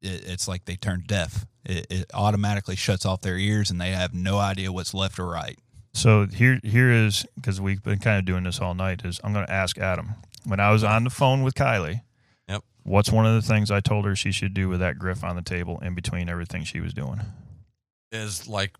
it, 0.00 0.24
it's 0.28 0.46
like 0.46 0.64
they 0.64 0.76
turn 0.76 1.02
deaf. 1.06 1.44
It, 1.64 1.86
it 1.90 2.10
automatically 2.14 2.76
shuts 2.76 3.04
off 3.04 3.20
their 3.20 3.36
ears 3.36 3.70
and 3.70 3.80
they 3.80 3.90
have 3.90 4.14
no 4.14 4.38
idea 4.38 4.72
what's 4.72 4.94
left 4.94 5.18
or 5.18 5.26
right. 5.26 5.58
So 5.94 6.26
here, 6.26 6.60
here 6.62 6.90
is 6.90 7.26
because 7.34 7.60
we've 7.60 7.82
been 7.82 7.98
kind 7.98 8.18
of 8.18 8.24
doing 8.24 8.44
this 8.44 8.60
all 8.60 8.74
night. 8.74 9.04
Is 9.04 9.20
I'm 9.24 9.32
going 9.32 9.46
to 9.46 9.52
ask 9.52 9.76
Adam 9.78 10.10
when 10.44 10.58
I 10.60 10.70
was 10.70 10.82
on 10.84 11.04
the 11.04 11.10
phone 11.10 11.42
with 11.42 11.54
Kylie. 11.54 12.00
What's 12.84 13.10
one 13.12 13.26
of 13.26 13.34
the 13.34 13.42
things 13.46 13.70
I 13.70 13.80
told 13.80 14.04
her 14.06 14.16
she 14.16 14.32
should 14.32 14.54
do 14.54 14.68
with 14.68 14.80
that 14.80 14.98
griff 14.98 15.22
on 15.22 15.36
the 15.36 15.42
table 15.42 15.78
in 15.80 15.94
between 15.94 16.28
everything 16.28 16.64
she 16.64 16.80
was 16.80 16.92
doing? 16.94 17.20
is 18.10 18.46
like 18.46 18.72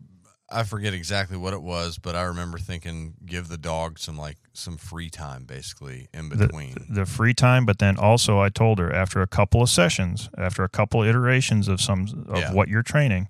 I 0.51 0.65
forget 0.65 0.93
exactly 0.93 1.39
what 1.39 1.55
it 1.55 1.63
was, 1.63 1.97
but 1.97 2.15
I 2.15 2.23
remember 2.25 2.59
thinking 2.59 3.15
give 3.25 3.49
the 3.49 3.57
dog 3.57 3.99
some 3.99 4.19
like 4.19 4.37
some 4.53 4.77
free 4.77 5.09
time 5.09 5.45
basically 5.45 6.09
in 6.13 6.29
The, 6.29 6.37
between. 6.37 6.75
the 6.91 7.07
free 7.07 7.33
time, 7.33 7.65
but 7.65 7.79
then 7.79 7.97
also 7.97 8.39
I 8.41 8.51
told 8.51 8.79
her 8.79 8.93
after 8.93 9.23
a 9.23 9.27
couple 9.27 9.63
of 9.63 9.71
sessions, 9.71 10.29
after 10.37 10.63
a 10.65 10.69
couple 10.69 11.03
of 11.03 11.09
iterations 11.09 11.69
of 11.69 11.81
some 11.81 12.27
of 12.29 12.39
Yeah. 12.39 12.53
what 12.53 12.69
you're 12.69 12.83
training, 12.83 13.29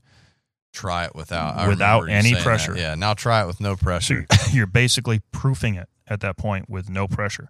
try 0.72 1.04
it 1.04 1.14
without 1.14 1.56
I 1.56 1.68
Without 1.68 2.08
any 2.08 2.22
saying 2.22 2.34
that. 2.34 2.42
pressure. 2.42 2.76
Yeah, 2.76 2.96
now 2.96 3.14
try 3.14 3.42
it 3.44 3.46
with 3.46 3.60
no 3.60 3.76
pressure. 3.76 4.14
you're, 4.14 4.26
you're 4.52 4.66
basically 4.66 5.20
proofing 5.30 5.76
it 5.76 5.88
at 6.08 6.20
that 6.22 6.36
point 6.36 6.68
with 6.68 6.90
no 6.90 7.06
pressure. 7.06 7.48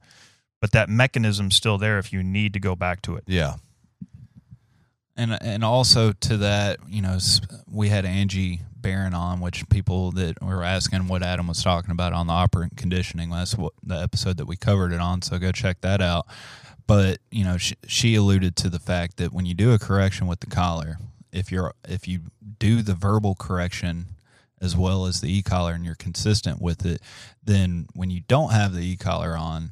But 0.62 0.70
that 0.70 0.88
mechanism's 0.88 1.56
still 1.56 1.76
there 1.76 1.98
if 1.98 2.12
you 2.12 2.22
need 2.22 2.52
to 2.52 2.60
go 2.60 2.76
back 2.76 3.02
to 3.02 3.16
it. 3.16 3.24
yeah. 3.26 3.56
And 5.16 5.36
and 5.42 5.64
also 5.64 6.12
to 6.12 6.36
that, 6.38 6.78
you 6.88 7.02
know, 7.02 7.18
we 7.68 7.88
had 7.88 8.06
Angie 8.06 8.60
Barron 8.76 9.12
on, 9.12 9.40
which 9.40 9.68
people 9.68 10.12
that 10.12 10.40
were 10.40 10.62
asking 10.62 11.08
what 11.08 11.22
Adam 11.22 11.48
was 11.48 11.64
talking 11.64 11.90
about 11.90 12.12
on 12.12 12.28
the 12.28 12.32
operant 12.32 12.76
conditioning. 12.76 13.28
That's 13.28 13.56
what 13.56 13.72
the 13.82 14.00
episode 14.00 14.36
that 14.36 14.46
we 14.46 14.56
covered 14.56 14.92
it 14.92 15.00
on. 15.00 15.20
So 15.20 15.36
go 15.38 15.50
check 15.50 15.80
that 15.80 16.00
out. 16.00 16.26
But 16.86 17.18
you 17.32 17.44
know, 17.44 17.58
she, 17.58 17.74
she 17.88 18.14
alluded 18.14 18.54
to 18.56 18.70
the 18.70 18.78
fact 18.78 19.16
that 19.16 19.32
when 19.32 19.44
you 19.44 19.54
do 19.54 19.72
a 19.72 19.80
correction 19.80 20.28
with 20.28 20.40
the 20.40 20.46
collar, 20.46 20.96
if 21.32 21.50
you're 21.50 21.74
if 21.88 22.06
you 22.06 22.20
do 22.60 22.82
the 22.82 22.94
verbal 22.94 23.34
correction 23.34 24.06
as 24.60 24.76
well 24.76 25.06
as 25.06 25.20
the 25.20 25.36
e 25.36 25.42
collar 25.42 25.72
and 25.72 25.84
you're 25.84 25.96
consistent 25.96 26.62
with 26.62 26.86
it, 26.86 27.02
then 27.42 27.88
when 27.94 28.10
you 28.10 28.20
don't 28.28 28.52
have 28.52 28.72
the 28.72 28.86
e 28.86 28.96
collar 28.96 29.36
on, 29.36 29.70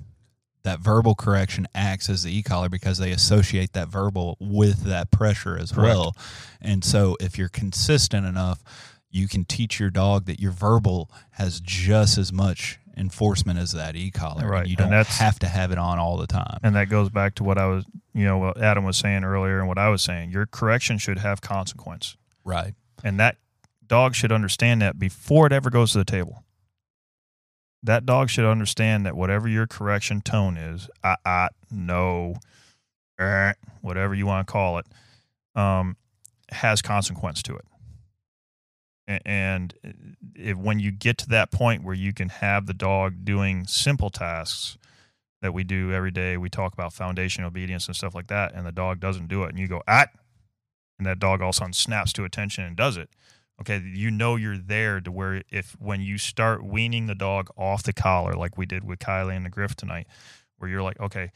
that 0.62 0.80
verbal 0.80 1.14
correction 1.14 1.66
acts 1.74 2.10
as 2.10 2.22
the 2.22 2.36
e-collar 2.36 2.68
because 2.68 2.98
they 2.98 3.12
associate 3.12 3.72
that 3.72 3.88
verbal 3.88 4.36
with 4.40 4.84
that 4.84 5.10
pressure 5.10 5.58
as 5.58 5.74
well. 5.74 6.14
And 6.60 6.84
so 6.84 7.16
if 7.20 7.38
you're 7.38 7.48
consistent 7.48 8.26
enough, 8.26 8.62
you 9.10 9.26
can 9.26 9.44
teach 9.44 9.80
your 9.80 9.90
dog 9.90 10.26
that 10.26 10.38
your 10.38 10.52
verbal 10.52 11.10
has 11.32 11.60
just 11.60 12.18
as 12.18 12.32
much 12.32 12.78
enforcement 12.96 13.58
as 13.58 13.72
that 13.72 13.96
e-collar. 13.96 14.46
Right. 14.46 14.60
And 14.60 14.68
you 14.68 14.76
don't 14.76 14.92
have 14.92 15.38
to 15.38 15.48
have 15.48 15.72
it 15.72 15.78
on 15.78 15.98
all 15.98 16.16
the 16.16 16.26
time. 16.26 16.58
And 16.62 16.76
that 16.76 16.88
goes 16.88 17.08
back 17.08 17.34
to 17.36 17.44
what 17.44 17.56
I 17.56 17.66
was, 17.66 17.84
you 18.12 18.24
know, 18.24 18.38
what 18.38 18.60
Adam 18.60 18.84
was 18.84 18.98
saying 18.98 19.24
earlier 19.24 19.58
and 19.58 19.66
what 19.66 19.78
I 19.78 19.88
was 19.88 20.02
saying. 20.02 20.30
Your 20.30 20.46
correction 20.46 20.98
should 20.98 21.18
have 21.18 21.40
consequence. 21.40 22.16
Right. 22.44 22.74
And 23.02 23.18
that 23.18 23.36
dog 23.86 24.14
should 24.14 24.30
understand 24.30 24.82
that 24.82 24.98
before 24.98 25.46
it 25.46 25.52
ever 25.52 25.70
goes 25.70 25.92
to 25.92 25.98
the 25.98 26.04
table. 26.04 26.44
That 27.82 28.04
dog 28.04 28.28
should 28.28 28.44
understand 28.44 29.06
that 29.06 29.16
whatever 29.16 29.48
your 29.48 29.66
correction 29.66 30.20
tone 30.20 30.56
is, 30.56 30.88
ah, 31.02 31.16
ah, 31.24 31.48
no, 31.70 32.34
er, 33.18 33.54
whatever 33.80 34.14
you 34.14 34.26
want 34.26 34.46
to 34.46 34.52
call 34.52 34.78
it, 34.78 34.86
um, 35.54 35.96
has 36.50 36.82
consequence 36.82 37.42
to 37.44 37.56
it. 37.56 37.64
And 39.24 39.74
if, 40.36 40.56
when 40.56 40.78
you 40.78 40.92
get 40.92 41.18
to 41.18 41.28
that 41.30 41.50
point 41.50 41.82
where 41.82 41.94
you 41.94 42.12
can 42.12 42.28
have 42.28 42.66
the 42.66 42.74
dog 42.74 43.24
doing 43.24 43.66
simple 43.66 44.10
tasks 44.10 44.78
that 45.42 45.52
we 45.52 45.64
do 45.64 45.92
every 45.92 46.12
day, 46.12 46.36
we 46.36 46.48
talk 46.48 46.72
about 46.72 46.92
foundation 46.92 47.42
obedience 47.42 47.88
and 47.88 47.96
stuff 47.96 48.14
like 48.14 48.28
that, 48.28 48.54
and 48.54 48.64
the 48.64 48.72
dog 48.72 49.00
doesn't 49.00 49.26
do 49.26 49.42
it, 49.42 49.48
and 49.48 49.58
you 49.58 49.66
go, 49.66 49.82
ah, 49.88 50.06
and 50.98 51.06
that 51.06 51.18
dog 51.18 51.40
all 51.40 51.48
of 51.48 51.54
a 51.54 51.56
sudden 51.56 51.72
snaps 51.72 52.12
to 52.12 52.24
attention 52.24 52.62
and 52.62 52.76
does 52.76 52.96
it 52.96 53.08
okay 53.60 53.82
you 53.94 54.10
know 54.10 54.36
you're 54.36 54.58
there 54.58 55.00
to 55.00 55.10
where 55.10 55.42
if 55.50 55.76
when 55.78 56.00
you 56.00 56.18
start 56.18 56.64
weaning 56.64 57.06
the 57.06 57.14
dog 57.14 57.48
off 57.56 57.82
the 57.82 57.92
collar 57.92 58.34
like 58.34 58.56
we 58.56 58.66
did 58.66 58.84
with 58.84 58.98
kylie 58.98 59.36
and 59.36 59.44
the 59.44 59.50
griff 59.50 59.74
tonight 59.74 60.06
where 60.58 60.70
you're 60.70 60.82
like 60.82 60.98
okay 61.00 61.30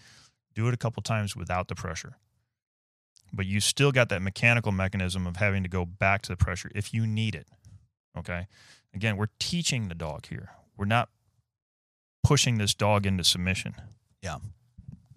do 0.54 0.68
it 0.68 0.74
a 0.74 0.76
couple 0.76 1.02
times 1.02 1.36
without 1.36 1.68
the 1.68 1.74
pressure. 1.74 2.16
But 3.32 3.46
you 3.46 3.60
still 3.60 3.90
got 3.90 4.08
that 4.10 4.22
mechanical 4.22 4.70
mechanism 4.70 5.26
of 5.26 5.36
having 5.36 5.64
to 5.64 5.68
go 5.68 5.84
back 5.84 6.22
to 6.22 6.28
the 6.28 6.36
pressure 6.36 6.70
if 6.74 6.94
you 6.94 7.06
need 7.06 7.34
it 7.34 7.48
okay? 8.16 8.46
Again 8.94 9.16
we're 9.16 9.28
teaching 9.38 9.88
the 9.88 9.94
dog 9.94 10.26
here. 10.26 10.50
We're 10.76 10.86
not 10.86 11.08
pushing 12.22 12.58
this 12.58 12.74
dog 12.74 13.06
into 13.06 13.24
submission. 13.24 13.74
Yeah. 14.22 14.38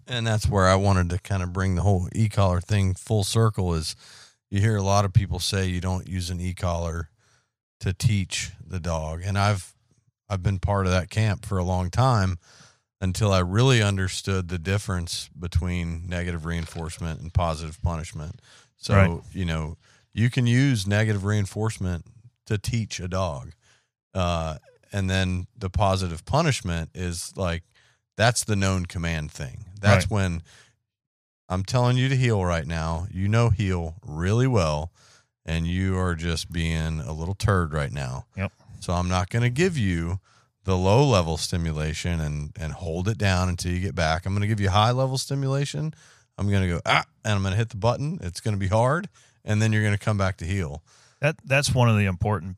And 0.06 0.26
that's 0.26 0.48
where 0.48 0.66
I 0.66 0.74
wanted 0.74 1.10
to 1.10 1.18
kind 1.18 1.42
of 1.42 1.52
bring 1.52 1.74
the 1.74 1.82
whole 1.82 2.08
e-collar 2.14 2.60
thing 2.60 2.94
full 2.94 3.24
circle 3.24 3.74
is 3.74 3.94
you 4.50 4.60
hear 4.60 4.76
a 4.76 4.82
lot 4.82 5.04
of 5.04 5.12
people 5.12 5.38
say 5.38 5.66
you 5.66 5.80
don't 5.80 6.08
use 6.08 6.30
an 6.30 6.40
e-collar 6.40 7.10
to 7.80 7.92
teach 7.92 8.50
the 8.64 8.80
dog. 8.80 9.22
And 9.24 9.38
I've 9.38 9.74
I've 10.28 10.42
been 10.42 10.58
part 10.58 10.86
of 10.86 10.92
that 10.92 11.08
camp 11.10 11.46
for 11.46 11.58
a 11.58 11.64
long 11.64 11.90
time 11.90 12.38
until 13.00 13.32
I 13.32 13.38
really 13.38 13.82
understood 13.82 14.48
the 14.48 14.58
difference 14.58 15.30
between 15.38 16.06
negative 16.06 16.44
reinforcement 16.44 17.20
and 17.20 17.32
positive 17.32 17.80
punishment. 17.82 18.40
So, 18.76 18.94
Right. 18.94 19.20
you 19.32 19.44
know, 19.44 19.76
you 20.12 20.28
can 20.28 20.46
use 20.46 20.86
negative 20.86 21.24
reinforcement 21.24 22.04
to 22.46 22.58
teach 22.58 23.00
a 23.00 23.08
dog. 23.08 23.52
Uh, 24.12 24.58
and 24.92 25.08
then 25.08 25.46
the 25.56 25.70
positive 25.70 26.24
punishment 26.24 26.90
is 26.94 27.32
like 27.36 27.62
that's 28.16 28.44
the 28.44 28.56
known 28.56 28.84
command 28.86 29.30
thing. 29.30 29.66
That's 29.80 30.06
Right. 30.06 30.10
when 30.10 30.42
I'm 31.48 31.64
telling 31.64 31.96
you 31.96 32.08
to 32.08 32.16
heel 32.16 32.44
right 32.44 32.66
now. 32.66 33.06
You 33.10 33.28
know 33.28 33.50
heel 33.50 33.96
really 34.04 34.46
well, 34.46 34.92
and 35.46 35.66
you 35.66 35.98
are 35.98 36.14
just 36.14 36.52
being 36.52 37.00
a 37.00 37.12
little 37.12 37.34
turd 37.34 37.72
right 37.72 37.92
now. 37.92 38.26
Yep. 38.36 38.52
So 38.80 38.92
I'm 38.92 39.08
not 39.08 39.30
going 39.30 39.42
to 39.42 39.50
give 39.50 39.76
you 39.76 40.20
the 40.64 40.76
low 40.76 41.04
level 41.04 41.36
stimulation 41.36 42.20
and 42.20 42.52
and 42.60 42.72
hold 42.74 43.08
it 43.08 43.18
down 43.18 43.48
until 43.48 43.72
you 43.72 43.80
get 43.80 43.94
back. 43.94 44.26
I'm 44.26 44.32
going 44.32 44.42
to 44.42 44.48
give 44.48 44.60
you 44.60 44.70
high 44.70 44.90
level 44.90 45.16
stimulation. 45.16 45.94
I'm 46.36 46.48
going 46.50 46.62
to 46.62 46.68
go 46.68 46.80
ah, 46.84 47.04
and 47.24 47.34
I'm 47.34 47.42
going 47.42 47.52
to 47.52 47.58
hit 47.58 47.70
the 47.70 47.76
button. 47.76 48.18
It's 48.22 48.40
going 48.40 48.54
to 48.54 48.60
be 48.60 48.68
hard, 48.68 49.08
and 49.44 49.60
then 49.62 49.72
you're 49.72 49.82
going 49.82 49.96
to 49.96 50.04
come 50.04 50.18
back 50.18 50.36
to 50.38 50.44
heel. 50.44 50.82
That 51.20 51.36
that's 51.44 51.74
one 51.74 51.88
of 51.88 51.96
the 51.96 52.04
important 52.04 52.56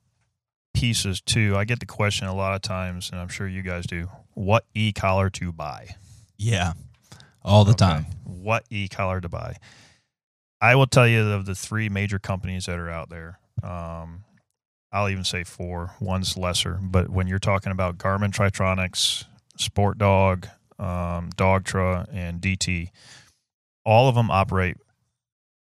pieces 0.74 1.20
too. 1.20 1.56
I 1.56 1.64
get 1.64 1.80
the 1.80 1.86
question 1.86 2.26
a 2.26 2.34
lot 2.34 2.54
of 2.54 2.62
times, 2.62 3.10
and 3.10 3.20
I'm 3.20 3.28
sure 3.28 3.46
you 3.46 3.62
guys 3.62 3.86
do. 3.86 4.08
What 4.34 4.66
e 4.74 4.92
collar 4.92 5.30
to 5.30 5.52
buy? 5.52 5.96
Yeah. 6.36 6.72
All 7.42 7.64
the 7.64 7.70
Okay. 7.72 7.78
time. 7.78 8.06
What 8.24 8.64
e 8.70 8.88
collar 8.88 9.20
to 9.20 9.28
buy? 9.28 9.56
I 10.60 10.74
will 10.74 10.86
tell 10.86 11.08
you 11.08 11.30
of 11.30 11.46
the 11.46 11.54
three 11.54 11.88
major 11.88 12.18
companies 12.18 12.66
that 12.66 12.78
are 12.78 12.90
out 12.90 13.08
there. 13.08 13.38
Um, 13.62 14.24
I'll 14.92 15.08
even 15.08 15.24
say 15.24 15.44
four. 15.44 15.94
One's 16.00 16.36
lesser, 16.36 16.78
but 16.82 17.08
when 17.08 17.26
you're 17.28 17.38
talking 17.38 17.72
about 17.72 17.96
Garmin 17.96 18.32
Tritronics, 18.32 19.24
Sport 19.56 19.98
Dog, 19.98 20.48
um, 20.78 21.30
Dogtra, 21.36 22.08
and 22.12 22.40
DT, 22.40 22.90
all 23.84 24.08
of 24.08 24.14
them 24.14 24.30
operate 24.30 24.76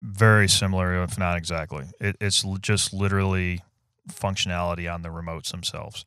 very 0.01 0.47
similar, 0.47 1.03
if 1.03 1.17
not 1.19 1.37
exactly. 1.37 1.85
It, 1.99 2.15
it's 2.19 2.43
just 2.61 2.93
literally 2.93 3.61
functionality 4.09 4.91
on 4.91 5.03
the 5.03 5.09
remotes 5.09 5.51
themselves. 5.51 6.05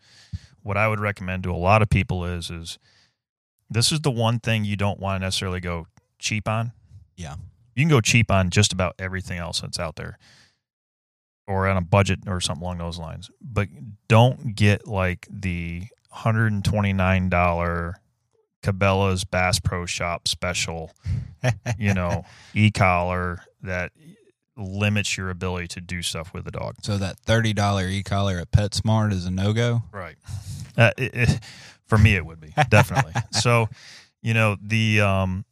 What 0.63 0.77
I 0.77 0.89
would 0.89 0.99
recommend 1.01 1.43
to 1.45 1.51
a 1.53 1.57
lot 1.57 1.83
of 1.83 1.91
people 1.91 2.25
is 2.25 2.51
is 2.51 2.79
this 3.71 3.93
is 3.93 4.01
the 4.01 4.11
one 4.11 4.41
thing 4.41 4.65
you 4.65 4.77
don't 4.77 4.99
want 4.99 5.21
to 5.21 5.27
necessarily 5.27 5.61
go 5.61 5.87
cheap 6.19 6.49
on. 6.49 6.73
Yeah. 7.17 7.37
You 7.75 7.83
can 7.83 7.89
go 7.89 8.01
cheap 8.01 8.31
on 8.31 8.51
just 8.51 8.73
about 8.73 8.95
everything 8.99 9.39
else 9.39 9.61
that's 9.61 9.79
out 9.79 9.97
there 9.97 10.19
or 11.47 11.67
on 11.67 11.77
a 11.77 11.83
budget 11.83 12.21
or 12.27 12.41
something 12.41 12.63
along 12.63 12.79
those 12.79 12.99
lines. 12.99 13.31
But 13.41 13.69
don't 14.09 14.55
get 14.55 14.87
like 14.87 15.27
the 15.31 15.85
$129 16.15 17.95
Cabela's 18.63 19.25
Bass 19.25 19.61
Pro 19.61 19.85
Shop 19.87 20.27
special, 20.29 20.93
you 21.79 21.93
know, 21.93 22.25
e 22.55 22.71
collar 22.71 23.43
that 23.63 23.93
limits 24.57 25.17
your 25.17 25.31
ability 25.31 25.69
to 25.69 25.81
do 25.81 26.03
stuff 26.03 26.33
with 26.33 26.45
the 26.45 26.51
dog. 26.51 26.77
So 26.83 26.97
that 26.99 27.21
$30 27.23 27.91
e-collar 27.91 28.39
at 28.39 28.51
PetSmart 28.51 29.13
is 29.13 29.27
a 29.27 29.31
no-go? 29.31 29.83
Right. 29.93 30.17
Uh, 30.77 30.93
it, 30.97 31.15
it, 31.15 31.41
for 31.87 31.99
me, 31.99 32.17
it 32.17 32.25
would 32.25 32.41
be 32.41 32.53
definitely. 32.69 33.13
so, 33.33 33.69
you 34.23 34.35
know, 34.35 34.57
the 34.61 35.01
um, 35.01 35.45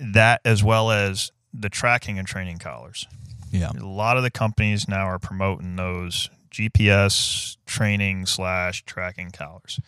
that 0.00 0.40
as 0.44 0.62
well 0.62 0.90
as 0.90 1.30
the 1.52 1.68
tracking 1.68 2.18
and 2.18 2.26
training 2.26 2.58
collars. 2.58 3.06
Yeah. 3.50 3.70
A 3.78 3.84
lot 3.84 4.16
of 4.16 4.22
the 4.22 4.30
companies 4.30 4.88
now 4.88 5.04
are 5.04 5.18
promoting 5.18 5.76
those 5.76 6.30
GPS 6.50 7.56
training 7.66 8.26
slash 8.26 8.82
tracking 8.84 9.30
collars. 9.30 9.78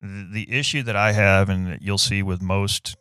The, 0.00 0.28
the 0.32 0.52
issue 0.52 0.82
that 0.84 0.96
I 0.96 1.12
have, 1.12 1.50
and 1.50 1.66
that 1.66 1.82
you'll 1.82 1.98
see 1.98 2.22
with 2.22 2.40
most 2.40 2.96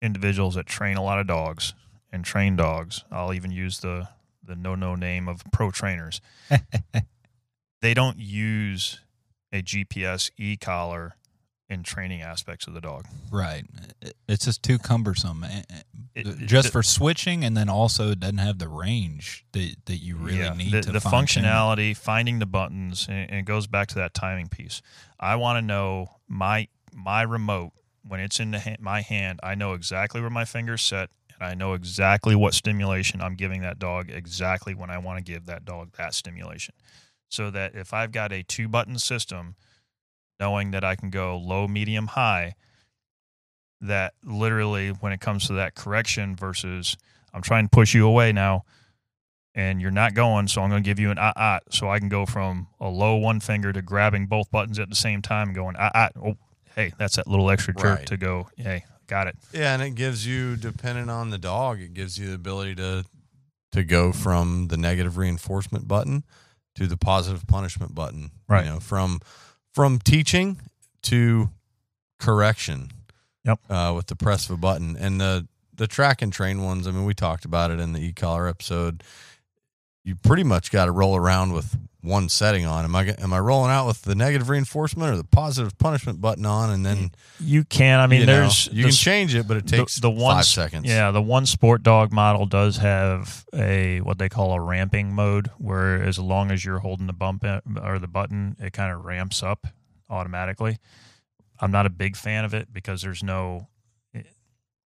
individuals 0.00 0.54
that 0.54 0.66
train 0.66 0.96
a 0.96 1.02
lot 1.02 1.18
of 1.18 1.26
dogs, 1.26 1.74
and 2.10 2.24
train 2.24 2.56
dogs, 2.56 3.04
I'll 3.10 3.34
even 3.34 3.50
use 3.50 3.80
the 3.80 4.08
the 4.42 4.56
no 4.56 4.74
no 4.74 4.94
name 4.94 5.28
of 5.28 5.42
pro 5.52 5.70
trainers. 5.70 6.20
they 7.82 7.94
don't 7.94 8.18
use 8.18 9.00
a 9.52 9.62
GPS 9.62 10.30
e 10.36 10.56
collar 10.56 11.16
in 11.68 11.82
training 11.82 12.22
aspects 12.22 12.66
of 12.68 12.74
the 12.74 12.80
dog. 12.80 13.06
Right. 13.30 13.64
It's 14.28 14.44
just 14.44 14.62
too 14.62 14.78
cumbersome. 14.78 15.42
eh, 15.42 15.62
eh, 15.68 15.80
It- 16.14 16.26
it- 16.28 16.46
just 16.46 16.68
the- 16.68 16.72
for 16.72 16.82
switching, 16.84 17.42
and 17.44 17.56
then 17.56 17.68
also 17.68 18.12
it 18.12 18.20
doesn't 18.20 18.38
have 18.38 18.58
the 18.60 18.68
range 18.68 19.44
that, 19.52 19.74
that 19.86 19.96
you 19.96 20.16
really 20.16 20.38
Yeah, 20.38 20.54
need 20.54 20.72
the, 20.72 20.80
to 20.82 20.92
the 20.92 21.00
fine-tune. 21.00 21.42
functionality, 21.44 21.96
finding 21.96 22.38
the 22.38 22.46
buttons, 22.46 23.06
and, 23.08 23.30
it 23.30 23.44
goes 23.46 23.66
back 23.66 23.88
to 23.88 23.94
that 23.96 24.14
timing 24.14 24.48
piece. 24.48 24.80
I 25.18 25.34
want 25.36 25.56
to 25.56 25.62
know 25.62 26.18
my 26.28 26.68
my 26.92 27.20
remote 27.22 27.72
when 28.02 28.20
it's 28.20 28.38
in 28.40 28.52
the 28.52 28.60
ha- 28.60 28.76
my 28.78 29.02
hand. 29.02 29.40
I 29.42 29.54
know 29.56 29.74
exactly 29.74 30.20
where 30.20 30.30
my 30.30 30.44
fingers 30.46 30.82
set, 30.82 31.10
and 31.34 31.46
I 31.46 31.54
know 31.54 31.74
exactly 31.74 32.34
what 32.36 32.54
stimulation 32.54 33.20
I'm 33.20 33.34
giving 33.34 33.60
that 33.62 33.78
dog 33.80 34.08
exactly 34.08 34.72
when 34.74 34.88
I 34.88 34.98
want 34.98 35.18
to 35.18 35.24
give 35.32 35.44
that 35.46 35.64
dog 35.66 35.92
that 35.98 36.14
stimulation. 36.14 36.74
So 37.28 37.50
that 37.50 37.74
if 37.74 37.92
I've 37.92 38.12
got 38.12 38.32
a 38.32 38.42
two 38.42 38.68
button 38.68 38.98
system, 38.98 39.56
knowing 40.38 40.70
that 40.70 40.84
I 40.84 40.94
can 40.96 41.10
go 41.10 41.36
low, 41.36 41.66
medium, 41.66 42.06
high, 42.08 42.54
that 43.80 44.14
literally 44.24 44.88
when 44.90 45.12
it 45.12 45.20
comes 45.20 45.46
to 45.48 45.54
that 45.54 45.74
correction 45.74 46.36
versus 46.36 46.96
I'm 47.34 47.42
trying 47.42 47.64
to 47.66 47.70
push 47.70 47.94
you 47.94 48.06
away 48.06 48.32
now 48.32 48.64
and 49.54 49.80
you're 49.80 49.90
not 49.90 50.14
going, 50.14 50.48
so 50.48 50.60
I'm 50.62 50.70
going 50.70 50.82
to 50.82 50.86
give 50.88 50.98
you 50.98 51.10
an 51.10 51.18
ah 51.18 51.32
ah, 51.34 51.60
so 51.70 51.88
I 51.90 51.98
can 51.98 52.08
go 52.08 52.26
from 52.26 52.68
a 52.78 52.88
low 52.88 53.16
one 53.16 53.40
finger 53.40 53.72
to 53.72 53.82
grabbing 53.82 54.26
both 54.26 54.50
buttons 54.50 54.78
at 54.78 54.88
the 54.90 54.96
same 54.96 55.22
time 55.22 55.48
and 55.48 55.54
going 55.56 55.76
ah 55.78 55.90
ah. 55.94 56.08
Oh, 56.22 56.36
hey, 56.74 56.92
that's 56.98 57.16
that 57.16 57.26
little 57.26 57.50
extra 57.50 57.74
jerk 57.74 57.98
Right. 57.98 58.06
to 58.06 58.16
go. 58.18 58.48
Hey, 58.56 58.84
got 59.06 59.26
it. 59.28 59.36
Yeah, 59.52 59.72
and 59.72 59.82
it 59.82 59.94
gives 59.94 60.26
you, 60.26 60.56
depending 60.56 61.08
on 61.08 61.30
the 61.30 61.38
dog, 61.38 61.80
it 61.80 61.94
gives 61.94 62.18
you 62.18 62.28
the 62.28 62.34
ability 62.34 62.74
to 62.76 63.04
to 63.72 63.82
go 63.84 64.12
from 64.12 64.68
the 64.68 64.76
negative 64.76 65.16
reinforcement 65.18 65.88
button 65.88 66.24
to 66.76 66.86
the 66.86 66.96
positive 66.96 67.46
punishment 67.46 67.94
button. 67.94 68.30
Right. 68.48 68.64
You 68.64 68.72
know, 68.72 68.80
from 68.80 69.20
from 69.72 69.98
teaching 69.98 70.60
to 71.02 71.50
correction. 72.18 72.90
Yep. 73.44 73.60
Uh, 73.70 73.92
with 73.94 74.06
the 74.06 74.16
press 74.16 74.46
of 74.46 74.52
a 74.52 74.58
button 74.58 74.96
and 74.96 75.20
the 75.20 75.46
the 75.74 75.86
track 75.86 76.22
and 76.22 76.32
train 76.32 76.62
ones. 76.62 76.86
I 76.86 76.90
mean, 76.90 77.04
we 77.04 77.14
talked 77.14 77.44
about 77.44 77.70
it 77.70 77.78
in 77.78 77.92
the 77.92 78.00
e 78.00 78.12
collar 78.12 78.48
episode. 78.48 79.02
You 80.06 80.14
pretty 80.14 80.44
much 80.44 80.70
got 80.70 80.84
to 80.84 80.92
roll 80.92 81.16
around 81.16 81.52
with 81.52 81.76
one 82.00 82.28
setting 82.28 82.64
on. 82.64 82.84
Am 82.84 82.94
I 82.94 83.14
am 83.18 83.32
I 83.32 83.40
rolling 83.40 83.72
out 83.72 83.88
with 83.88 84.02
the 84.02 84.14
negative 84.14 84.48
reinforcement 84.48 85.12
or 85.12 85.16
the 85.16 85.24
positive 85.24 85.76
punishment 85.78 86.20
button 86.20 86.46
on, 86.46 86.70
and 86.70 86.86
then 86.86 87.10
You 87.40 87.64
can. 87.64 87.98
I 87.98 88.06
mean, 88.06 88.20
you 88.20 88.26
know, 88.26 88.40
there's 88.42 88.68
you 88.68 88.84
the 88.84 88.90
can 88.90 88.92
change 88.92 89.34
it, 89.34 89.48
but 89.48 89.56
it 89.56 89.66
takes 89.66 89.96
the, 89.96 90.08
one 90.08 90.36
five 90.36 90.44
seconds. 90.44 90.86
Yeah, 90.86 91.10
the 91.10 91.20
one 91.20 91.44
sport 91.44 91.82
dog 91.82 92.12
model 92.12 92.46
does 92.46 92.76
have 92.76 93.44
a 93.52 94.00
what 94.00 94.18
they 94.18 94.28
call 94.28 94.52
a 94.52 94.60
ramping 94.60 95.12
mode, 95.12 95.50
where 95.58 96.00
as 96.00 96.20
long 96.20 96.52
as 96.52 96.64
you're 96.64 96.78
holding 96.78 97.08
the 97.08 97.12
bump 97.12 97.42
uh, 97.44 97.60
or 97.82 97.98
the 97.98 98.06
button, 98.06 98.54
it 98.60 98.72
kind 98.72 98.94
of 98.94 99.04
ramps 99.04 99.42
up 99.42 99.66
automatically. 100.08 100.78
I'm 101.58 101.72
not 101.72 101.84
a 101.84 101.90
big 101.90 102.14
fan 102.16 102.44
of 102.44 102.54
it 102.54 102.72
because 102.72 103.02
there's 103.02 103.24
no 103.24 103.66
eh, 104.14 104.22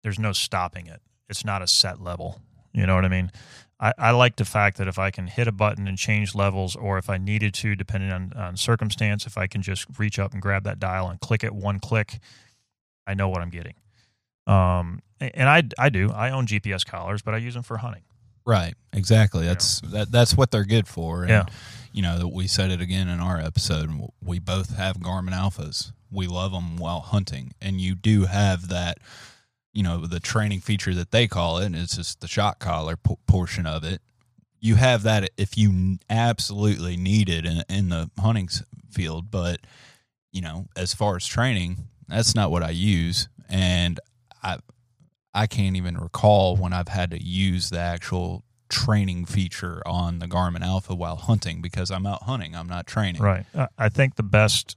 there's 0.02 0.18
no 0.18 0.32
stopping 0.32 0.88
it. 0.88 1.00
It's 1.30 1.42
not 1.42 1.62
a 1.62 1.66
set 1.66 2.02
level. 2.02 2.42
You 2.74 2.84
know 2.84 2.94
what 2.94 3.06
I 3.06 3.08
mean? 3.08 3.32
I, 3.78 3.92
I 3.98 4.10
like 4.12 4.36
the 4.36 4.44
fact 4.44 4.78
that 4.78 4.88
if 4.88 4.98
I 4.98 5.10
can 5.10 5.26
hit 5.26 5.48
a 5.48 5.52
button 5.52 5.86
and 5.86 5.98
change 5.98 6.34
levels, 6.34 6.76
or 6.76 6.96
if 6.98 7.10
I 7.10 7.18
needed 7.18 7.52
to, 7.54 7.74
depending 7.74 8.10
on, 8.10 8.32
on 8.34 8.56
circumstance, 8.56 9.26
if 9.26 9.36
I 9.36 9.46
can 9.46 9.60
just 9.62 9.86
reach 9.98 10.18
up 10.18 10.32
and 10.32 10.40
grab 10.40 10.64
that 10.64 10.78
dial 10.78 11.08
and 11.08 11.20
click 11.20 11.44
it 11.44 11.54
one 11.54 11.78
click, 11.78 12.18
I 13.06 13.14
know 13.14 13.28
what 13.28 13.42
I'm 13.42 13.50
getting. 13.50 13.74
Um, 14.46 15.00
and 15.20 15.48
I, 15.48 15.62
I 15.78 15.88
do. 15.90 16.10
I 16.10 16.30
own 16.30 16.46
GPS 16.46 16.86
collars, 16.86 17.22
but 17.22 17.34
I 17.34 17.38
use 17.38 17.54
them 17.54 17.62
for 17.62 17.76
hunting. 17.78 18.02
Right. 18.46 18.74
Exactly. 18.92 19.44
That's 19.44 19.80
that. 19.80 20.12
That's 20.12 20.36
what 20.36 20.52
they're 20.52 20.64
good 20.64 20.86
for. 20.86 21.22
And, 21.22 21.30
Yeah. 21.30 21.46
You 21.92 22.02
know, 22.02 22.30
we 22.32 22.46
said 22.46 22.70
it 22.70 22.80
again 22.82 23.08
in 23.08 23.20
our 23.20 23.40
episode. 23.40 23.90
We 24.22 24.38
both 24.38 24.76
have 24.76 24.98
Garmin 24.98 25.30
Alphas. 25.30 25.92
We 26.10 26.26
love 26.26 26.52
them 26.52 26.76
while 26.76 27.00
hunting, 27.00 27.52
and 27.60 27.80
you 27.80 27.94
do 27.94 28.26
have 28.26 28.68
that. 28.68 28.98
You 29.76 29.82
know, 29.82 30.06
the 30.06 30.20
training 30.20 30.60
feature 30.60 30.94
that 30.94 31.10
they 31.10 31.26
call 31.26 31.58
it. 31.58 31.66
And 31.66 31.76
it's 31.76 31.96
just 31.96 32.20
the 32.20 32.28
shock 32.28 32.58
collar 32.58 32.96
p- 32.96 33.16
portion 33.26 33.66
of 33.66 33.84
it. 33.84 34.00
You 34.58 34.76
have 34.76 35.02
that 35.02 35.30
if 35.36 35.58
you 35.58 35.98
absolutely 36.08 36.96
need 36.96 37.28
it 37.28 37.44
in, 37.44 37.62
in 37.68 37.88
the 37.90 38.10
hunting 38.18 38.48
field, 38.90 39.30
but 39.30 39.60
you 40.32 40.40
know, 40.40 40.66
as 40.76 40.94
far 40.94 41.16
as 41.16 41.26
training, 41.26 41.88
that's 42.08 42.34
not 42.34 42.50
what 42.50 42.62
I 42.62 42.70
use, 42.70 43.28
and 43.48 44.00
I 44.42 44.58
I 45.34 45.46
can't 45.46 45.76
even 45.76 45.98
recall 45.98 46.56
when 46.56 46.72
I've 46.72 46.88
had 46.88 47.10
to 47.10 47.22
use 47.22 47.70
the 47.70 47.78
actual 47.78 48.42
training 48.68 49.26
feature 49.26 49.82
on 49.86 50.18
the 50.18 50.26
Garmin 50.26 50.62
Alpha 50.62 50.94
while 50.94 51.16
hunting 51.16 51.60
because 51.60 51.90
I'm 51.90 52.06
out 52.06 52.22
hunting. 52.22 52.56
I'm 52.56 52.68
not 52.68 52.86
training. 52.86 53.22
Right. 53.22 53.44
I, 53.54 53.68
I 53.78 53.88
think 53.88 54.16
the 54.16 54.22
best, 54.22 54.76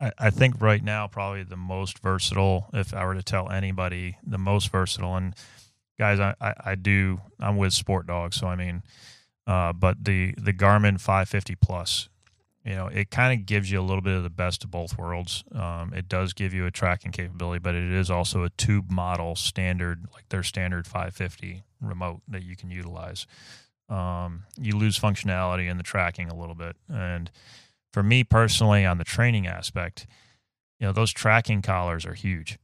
I, 0.00 0.30
think 0.30 0.60
right 0.60 0.82
now, 0.82 1.08
probably 1.08 1.42
the 1.42 1.56
most 1.56 1.98
versatile, 1.98 2.68
if 2.72 2.94
I 2.94 3.04
were 3.04 3.14
to 3.14 3.22
tell 3.22 3.50
anybody, 3.50 4.16
the 4.24 4.38
most 4.38 4.70
versatile. 4.70 5.16
And 5.16 5.34
guys, 5.98 6.20
I, 6.20 6.34
I, 6.40 6.54
I 6.64 6.74
do, 6.76 7.20
I'm 7.40 7.56
with 7.56 7.72
Sport 7.72 8.06
Dog. 8.06 8.32
So, 8.32 8.46
I 8.46 8.54
mean, 8.54 8.82
uh, 9.46 9.72
but 9.72 10.04
the, 10.04 10.34
the 10.38 10.52
Garmin 10.52 11.00
550 11.00 11.56
Plus, 11.56 12.08
you 12.64 12.74
know, 12.74 12.86
it 12.86 13.10
kind 13.10 13.38
of 13.38 13.46
gives 13.46 13.70
you 13.70 13.80
a 13.80 13.82
little 13.82 14.02
bit 14.02 14.16
of 14.16 14.22
the 14.22 14.30
best 14.30 14.62
of 14.62 14.70
both 14.70 14.96
worlds. 14.98 15.42
Um, 15.52 15.92
it 15.94 16.08
does 16.08 16.32
give 16.32 16.54
you 16.54 16.66
a 16.66 16.70
tracking 16.70 17.12
capability, 17.12 17.58
but 17.58 17.74
it 17.74 17.90
is 17.90 18.10
also 18.10 18.44
a 18.44 18.50
tube 18.50 18.90
model 18.90 19.34
standard, 19.34 20.06
like 20.14 20.28
their 20.28 20.42
standard 20.42 20.86
550 20.86 21.64
remote 21.80 22.20
that 22.28 22.44
you 22.44 22.56
can 22.56 22.70
utilize. 22.70 23.26
Um, 23.88 24.44
you 24.60 24.76
lose 24.76 24.98
functionality 24.98 25.68
in 25.68 25.76
the 25.76 25.82
tracking 25.82 26.28
a 26.28 26.36
little 26.36 26.54
bit. 26.54 26.76
And 26.88 27.30
for 27.92 28.02
me 28.02 28.24
personally, 28.24 28.84
on 28.84 28.98
the 28.98 29.04
training 29.04 29.46
aspect, 29.46 30.06
you 30.78 30.86
know, 30.86 30.92
those 30.92 31.12
tracking 31.12 31.62
collars 31.62 32.06
are 32.06 32.14
huge. 32.14 32.58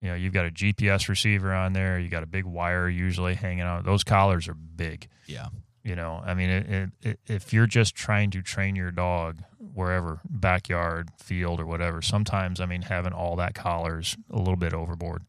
You 0.00 0.10
know, 0.10 0.16
you've 0.16 0.32
got 0.34 0.46
a 0.46 0.50
GPS 0.50 1.08
receiver 1.08 1.52
on 1.52 1.72
there, 1.72 1.98
you 1.98 2.08
got 2.08 2.22
a 2.22 2.26
big 2.26 2.44
wire 2.44 2.88
usually 2.88 3.34
hanging 3.34 3.62
out. 3.62 3.84
Those 3.84 4.04
collars 4.04 4.48
are 4.48 4.54
big. 4.54 5.08
Yeah. 5.26 5.48
You 5.82 5.96
know, 5.96 6.22
I 6.24 6.32
mean, 6.32 6.48
it, 6.48 6.90
it, 7.02 7.20
if 7.26 7.52
you're 7.52 7.66
just 7.66 7.94
trying 7.94 8.30
to 8.30 8.40
train 8.40 8.74
your 8.74 8.90
dog 8.90 9.42
wherever, 9.58 10.20
backyard, 10.24 11.10
field, 11.18 11.60
or 11.60 11.66
whatever, 11.66 12.00
sometimes, 12.00 12.58
I 12.58 12.66
mean, 12.66 12.82
having 12.82 13.12
all 13.12 13.36
that 13.36 13.54
collars 13.54 14.16
a 14.30 14.38
little 14.38 14.56
bit 14.56 14.72
overboard. 14.72 15.24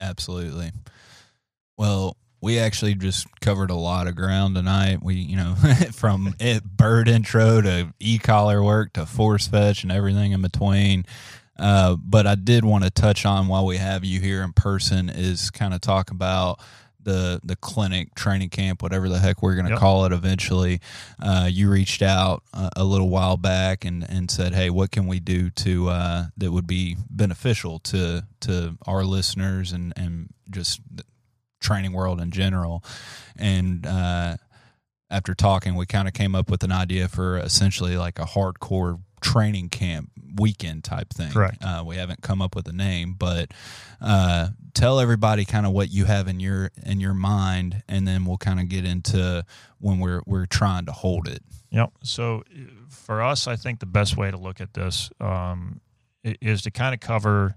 Absolutely. 0.00 0.70
Well, 1.76 2.16
we 2.40 2.58
actually 2.58 2.94
just 2.94 3.26
covered 3.40 3.70
a 3.70 3.74
lot 3.74 4.06
of 4.06 4.14
ground 4.14 4.54
tonight. 4.54 5.02
We, 5.02 5.14
you 5.16 5.36
know, 5.36 5.54
from 5.92 6.34
it, 6.38 6.64
bird 6.64 7.08
intro 7.08 7.60
to 7.60 7.92
e 7.98 8.18
collar 8.18 8.62
work 8.62 8.92
to 8.94 9.06
force 9.06 9.48
fetch 9.48 9.82
and 9.82 9.90
everything 9.92 10.32
in 10.32 10.42
between. 10.42 11.04
Uh, 11.58 11.96
but 11.96 12.26
I 12.26 12.36
did 12.36 12.64
want 12.64 12.84
to 12.84 12.90
touch 12.90 13.26
on 13.26 13.48
while 13.48 13.66
we 13.66 13.78
have 13.78 14.04
you 14.04 14.20
here 14.20 14.42
in 14.42 14.52
person 14.52 15.08
is 15.08 15.50
kind 15.50 15.74
of 15.74 15.80
talk 15.80 16.10
about 16.12 16.60
the 17.02 17.40
the 17.42 17.56
clinic 17.56 18.14
training 18.14 18.50
camp, 18.50 18.82
whatever 18.82 19.08
the 19.08 19.18
heck 19.18 19.42
we're 19.42 19.54
going 19.54 19.64
to 19.66 19.72
Yep. 19.72 19.80
call 19.80 20.04
it 20.04 20.12
eventually. 20.12 20.80
Uh, 21.20 21.48
you 21.50 21.68
reached 21.70 22.02
out 22.02 22.42
a, 22.52 22.70
a 22.76 22.84
little 22.84 23.08
while 23.08 23.36
back 23.36 23.84
and, 23.84 24.04
and 24.08 24.30
said, 24.30 24.54
"Hey, 24.54 24.68
what 24.70 24.90
can 24.92 25.06
we 25.08 25.18
do 25.18 25.50
to 25.50 25.88
uh, 25.88 26.24
that 26.36 26.52
would 26.52 26.66
be 26.68 26.96
beneficial 27.10 27.78
to 27.80 28.24
to 28.40 28.76
our 28.86 29.02
listeners 29.04 29.72
and 29.72 29.92
and 29.96 30.28
just 30.50 30.80
training 31.60 31.92
world 31.92 32.20
in 32.20 32.30
general?" 32.30 32.84
And 33.36 33.86
uh, 33.86 34.36
after 35.10 35.34
talking, 35.34 35.74
we 35.74 35.86
kind 35.86 36.08
of 36.08 36.14
came 36.14 36.34
up 36.34 36.50
with 36.50 36.62
an 36.62 36.72
idea 36.72 37.08
for 37.08 37.38
essentially 37.38 37.96
like 37.96 38.18
a 38.18 38.24
hardcore 38.24 39.00
training 39.20 39.68
camp 39.68 40.10
weekend 40.36 40.84
type 40.84 41.10
thing. 41.10 41.32
Correct. 41.32 41.62
Uh, 41.62 41.82
we 41.86 41.96
haven't 41.96 42.22
come 42.22 42.40
up 42.42 42.54
with 42.54 42.68
a 42.68 42.72
name, 42.72 43.14
but 43.18 43.52
uh, 44.00 44.48
tell 44.74 45.00
everybody 45.00 45.44
kind 45.44 45.66
of 45.66 45.72
what 45.72 45.90
you 45.90 46.04
have 46.04 46.28
in 46.28 46.40
your 46.40 46.70
in 46.84 47.00
your 47.00 47.14
mind, 47.14 47.82
and 47.88 48.06
then 48.06 48.24
we'll 48.24 48.38
kind 48.38 48.60
of 48.60 48.68
get 48.68 48.84
into 48.84 49.44
when 49.78 49.98
we're 49.98 50.22
we're 50.26 50.46
trying 50.46 50.86
to 50.86 50.92
hold 50.92 51.28
it. 51.28 51.42
Yep. 51.70 51.92
So 52.02 52.44
for 52.88 53.22
us, 53.22 53.46
I 53.46 53.56
think 53.56 53.80
the 53.80 53.86
best 53.86 54.16
way 54.16 54.30
to 54.30 54.36
look 54.36 54.60
at 54.60 54.74
this 54.74 55.10
um, 55.20 55.80
is 56.22 56.62
to 56.62 56.70
kind 56.70 56.94
of 56.94 57.00
cover 57.00 57.56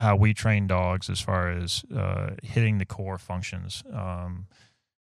how 0.00 0.16
we 0.16 0.32
train 0.34 0.66
dogs 0.66 1.10
as 1.10 1.20
far 1.20 1.50
as 1.50 1.84
uh, 1.94 2.30
hitting 2.42 2.78
the 2.78 2.86
core 2.86 3.18
functions, 3.18 3.82
um, 3.92 4.46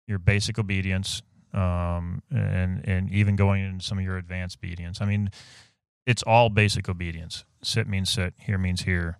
your 0.08 0.20
basic 0.20 0.60
obedience, 0.60 1.22
um, 1.54 2.22
and 2.30 2.88
and 2.88 3.10
even 3.12 3.36
going 3.36 3.64
into 3.64 3.84
some 3.86 3.98
of 3.98 4.04
your 4.04 4.18
advanced 4.18 4.58
obedience. 4.60 5.02
I 5.02 5.06
mean, 5.06 5.30
it's 6.06 6.24
all 6.24 6.50
basic 6.50 6.90
obedience. 6.90 7.46
Sit 7.64 7.88
means 7.88 8.10
sit. 8.10 8.34
Here 8.38 8.58
means 8.58 8.82
here. 8.82 9.18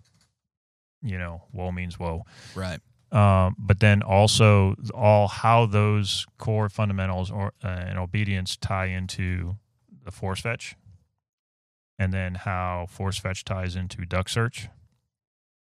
You 1.02 1.18
know, 1.18 1.42
whoa 1.50 1.72
means 1.72 1.98
whoa 1.98 2.22
Right. 2.54 2.78
um, 3.10 3.56
but 3.58 3.80
then 3.80 4.02
also 4.02 4.76
all 4.94 5.26
how 5.26 5.66
those 5.66 6.26
core 6.38 6.68
fundamentals 6.68 7.28
or 7.30 7.52
uh, 7.64 7.66
and 7.68 7.98
obedience 7.98 8.56
tie 8.56 8.86
into 8.86 9.56
the 10.04 10.12
force 10.12 10.40
fetch, 10.42 10.76
and 11.98 12.12
then 12.12 12.34
how 12.36 12.86
force 12.88 13.18
fetch 13.18 13.42
ties 13.44 13.74
into 13.74 14.04
duck 14.04 14.28
search, 14.28 14.68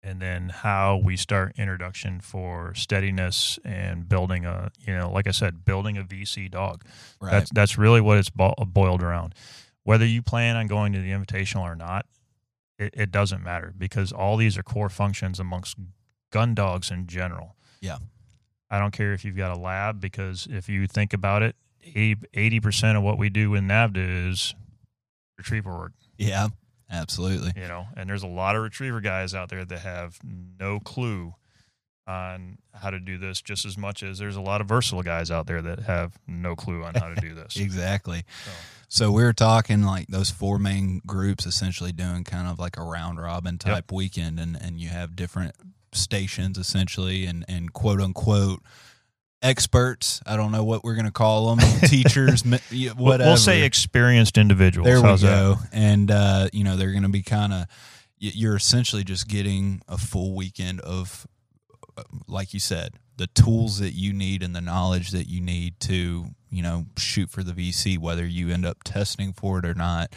and 0.07 0.21
then 0.21 0.49
how 0.49 0.95
we 1.03 1.17
start 1.17 1.53
introduction 1.57 2.21
for 2.21 2.73
steadiness 2.73 3.59
and 3.65 4.07
building 4.07 4.45
a 4.45 4.71
you 4.85 4.95
know 4.95 5.11
like 5.11 5.27
i 5.27 5.31
said 5.31 5.65
building 5.65 5.97
a 5.97 6.03
vc 6.03 6.49
dog. 6.49 6.83
Right. 7.21 7.31
that's 7.31 7.51
that's 7.51 7.77
really 7.77 7.99
what 7.99 8.17
it's 8.17 8.29
bo- 8.29 8.55
boiled 8.65 9.03
around. 9.03 9.35
Whether 9.83 10.05
you 10.05 10.21
plan 10.21 10.55
on 10.55 10.67
going 10.67 10.93
to 10.93 10.99
the 10.99 11.11
invitational 11.11 11.61
or 11.61 11.75
not 11.75 12.05
it, 12.79 12.93
it 12.95 13.11
doesn't 13.11 13.43
matter 13.43 13.73
because 13.77 14.11
all 14.11 14.37
these 14.37 14.57
are 14.57 14.63
core 14.63 14.89
functions 14.89 15.39
amongst 15.39 15.77
gun 16.31 16.55
dogs 16.55 16.89
in 16.89 17.07
general. 17.07 17.55
Yeah. 17.81 17.97
i 18.71 18.79
don't 18.79 18.91
care 18.91 19.13
if 19.13 19.25
you've 19.25 19.37
got 19.37 19.55
a 19.55 19.59
lab 19.59 19.99
because 19.99 20.47
if 20.49 20.69
you 20.69 20.87
think 20.87 21.13
about 21.13 21.43
it 21.43 21.55
80 21.93 22.59
percent 22.61 22.97
of 22.97 23.03
what 23.03 23.17
we 23.17 23.29
do 23.29 23.55
in 23.55 23.67
NAVHDA 23.67 24.29
is 24.31 24.55
retriever 25.37 25.77
work. 25.77 25.93
Yeah, 26.17 26.47
absolutely. 26.91 27.51
you 27.55 27.67
know 27.67 27.85
and 27.95 28.09
there's 28.09 28.23
a 28.23 28.27
lot 28.27 28.55
of 28.55 28.63
retriever 28.63 29.01
guys 29.01 29.33
out 29.33 29.49
there 29.49 29.65
that 29.65 29.79
have 29.79 30.19
no 30.59 30.79
clue 30.79 31.33
on 32.07 32.57
how 32.73 32.89
to 32.89 32.99
do 32.99 33.17
this 33.17 33.41
just 33.41 33.65
as 33.65 33.77
much 33.77 34.01
as 34.01 34.17
there's 34.17 34.37
a 34.37 34.41
lot 34.41 34.61
of 34.61 34.67
versatile 34.67 35.03
guys 35.03 35.29
out 35.29 35.45
there 35.45 35.61
that 35.61 35.79
have 35.79 36.17
no 36.25 36.55
clue 36.55 36.83
on 36.83 36.93
how 36.95 37.09
to 37.09 37.19
do 37.19 37.33
this 37.35 37.57
Exactly. 37.59 38.23
So, 38.45 38.51
So 38.89 39.11
we 39.11 39.23
were 39.23 39.33
talking 39.33 39.83
like 39.83 40.07
those 40.07 40.29
four 40.29 40.57
main 40.57 41.01
groups 41.05 41.45
essentially 41.45 41.91
doing 41.91 42.23
kind 42.23 42.47
of 42.47 42.59
like 42.59 42.77
a 42.77 42.83
round 42.83 43.21
robin 43.21 43.57
type 43.57 43.91
weekend 43.91 44.39
and, 44.39 44.57
and 44.59 44.79
you 44.79 44.87
have 44.87 45.15
different 45.15 45.53
stations 45.91 46.57
essentially 46.57 47.25
and, 47.25 47.43
and 47.49 47.73
quote 47.73 47.99
unquote 47.99 48.61
experts. 49.41 50.21
I 50.25 50.35
don't 50.37 50.51
know 50.51 50.63
what 50.63 50.83
we're 50.83 50.95
going 50.95 51.05
to 51.05 51.11
call 51.11 51.55
them, 51.55 51.65
teachers, 51.87 52.43
mi- 52.45 52.59
yeah, 52.71 52.91
we'll- 52.97 53.05
whatever. 53.05 53.29
we'll 53.31 53.37
say 53.37 53.63
experienced 53.63 54.37
individuals 54.37 54.85
there 54.87 55.01
we 55.01 55.07
How's 55.07 55.21
that? 55.21 55.27
go. 55.27 55.55
And, 55.71 56.09
uh, 56.11 56.49
you 56.53 56.63
know, 56.63 56.75
they're 56.77 56.91
going 56.91 57.03
to 57.03 57.09
be 57.09 57.23
kind 57.23 57.53
of, 57.53 57.65
you're 58.19 58.55
essentially 58.55 59.03
just 59.03 59.27
getting 59.27 59.81
a 59.87 59.97
full 59.97 60.35
weekend 60.35 60.81
of, 60.81 61.27
uh, 61.97 62.03
like 62.27 62.53
you 62.53 62.59
said, 62.59 62.93
the 63.17 63.27
tools 63.27 63.79
that 63.79 63.93
you 63.93 64.13
need 64.13 64.43
and 64.43 64.55
the 64.55 64.61
knowledge 64.61 65.09
that 65.11 65.27
you 65.27 65.41
need 65.41 65.79
to, 65.81 66.25
you 66.51 66.61
know, 66.63 66.85
shoot 66.97 67.29
for 67.31 67.41
the 67.43 67.51
VC, 67.51 67.97
whether 67.97 68.25
you 68.25 68.49
end 68.51 68.65
up 68.65 68.83
testing 68.83 69.33
for 69.33 69.57
it 69.59 69.65
or 69.65 69.73
not. 69.73 70.15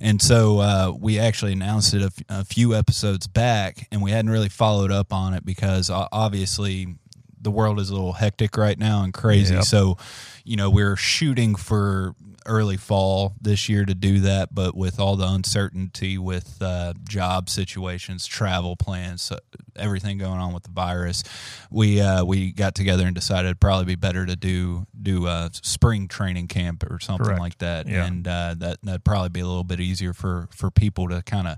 And 0.00 0.20
so 0.20 0.58
uh, 0.58 0.92
we 0.98 1.18
actually 1.18 1.52
announced 1.52 1.94
it 1.94 2.02
a, 2.02 2.06
f- 2.06 2.22
a 2.28 2.44
few 2.44 2.74
episodes 2.74 3.26
back, 3.26 3.88
and 3.90 4.02
we 4.02 4.10
hadn't 4.10 4.30
really 4.30 4.50
followed 4.50 4.90
up 4.92 5.10
on 5.12 5.32
it 5.34 5.44
because 5.44 5.88
obviously 5.90 6.96
the 7.44 7.50
world 7.50 7.78
is 7.78 7.90
a 7.90 7.94
little 7.94 8.14
hectic 8.14 8.56
right 8.56 8.78
now 8.78 9.02
and 9.04 9.14
crazy. 9.14 9.54
Yep. 9.54 9.64
So, 9.64 9.96
you 10.44 10.56
know, 10.56 10.68
we're 10.70 10.96
shooting 10.96 11.54
for 11.54 12.14
early 12.46 12.76
fall 12.76 13.32
this 13.40 13.70
year 13.70 13.86
to 13.86 13.94
do 13.94 14.20
that, 14.20 14.54
but 14.54 14.76
with 14.76 15.00
all 15.00 15.16
the 15.16 15.26
uncertainty 15.26 16.18
with 16.18 16.60
uh, 16.60 16.92
job 17.08 17.48
situations, 17.48 18.26
travel 18.26 18.76
plans, 18.76 19.32
uh, 19.32 19.38
everything 19.76 20.18
going 20.18 20.38
on 20.40 20.52
with 20.52 20.62
the 20.64 20.70
virus, 20.70 21.22
we 21.70 22.00
uh, 22.02 22.22
we 22.24 22.52
got 22.52 22.74
together 22.74 23.06
and 23.06 23.14
decided 23.14 23.46
it'd 23.46 23.60
probably 23.60 23.86
be 23.86 23.94
better 23.94 24.26
to 24.26 24.36
do 24.36 24.86
do 25.00 25.26
a 25.26 25.48
spring 25.62 26.06
training 26.08 26.48
camp 26.48 26.84
or 26.90 26.98
something 27.00 27.24
Correct. 27.24 27.40
like 27.40 27.58
that, 27.58 27.88
Yeah. 27.88 28.04
and 28.04 28.28
uh, 28.28 28.54
that 28.58 28.78
that'd 28.82 29.04
probably 29.04 29.30
be 29.30 29.40
a 29.40 29.46
little 29.46 29.64
bit 29.64 29.80
easier 29.80 30.12
for 30.12 30.48
for 30.50 30.70
people 30.70 31.08
to 31.08 31.22
kind 31.22 31.48
of 31.48 31.56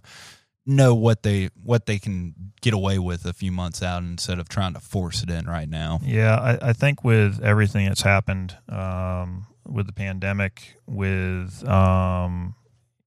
know 0.67 0.95
what 0.95 1.23
they 1.23 1.49
what 1.63 1.87
they 1.87 1.99
can 1.99 2.35
get 2.61 2.75
away 2.75 2.99
with 2.99 3.25
a 3.25 3.33
few 3.33 3.53
months 3.53 3.83
out 3.83 4.03
instead 4.03 4.39
of 4.39 4.49
trying 4.49 4.75
to 4.75 4.81
force 4.81 5.23
it 5.23 5.31
in 5.31 5.47
right 5.47 5.69
now. 5.69 6.01
Yeah, 6.03 6.35
I, 6.35 6.71
I 6.71 6.73
think 6.73 7.05
with 7.05 7.41
everything 7.43 7.87
that's 7.87 8.03
happened 8.03 8.57
um, 8.69 9.47
with 9.65 9.87
the 9.87 9.93
pandemic, 9.93 10.77
with 10.87 11.67
um, 11.69 12.57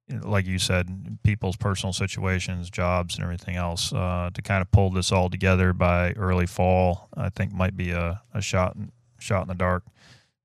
like 0.09 0.47
you 0.47 0.57
said, 0.57 1.19
people's 1.23 1.57
personal 1.57 1.93
situations, 1.93 2.69
jobs, 2.69 3.15
and 3.15 3.23
everything 3.23 3.55
else, 3.55 3.93
uh, 3.93 4.29
to 4.33 4.41
kind 4.41 4.61
of 4.61 4.71
pull 4.71 4.89
this 4.89 5.11
all 5.11 5.29
together 5.29 5.73
by 5.73 6.13
early 6.13 6.47
fall, 6.47 7.09
I 7.15 7.29
think 7.29 7.53
might 7.53 7.75
be 7.75 7.91
a, 7.91 8.21
a 8.33 8.41
shot 8.41 8.77
shot 9.19 9.43
in 9.43 9.47
the 9.49 9.55
dark. 9.55 9.83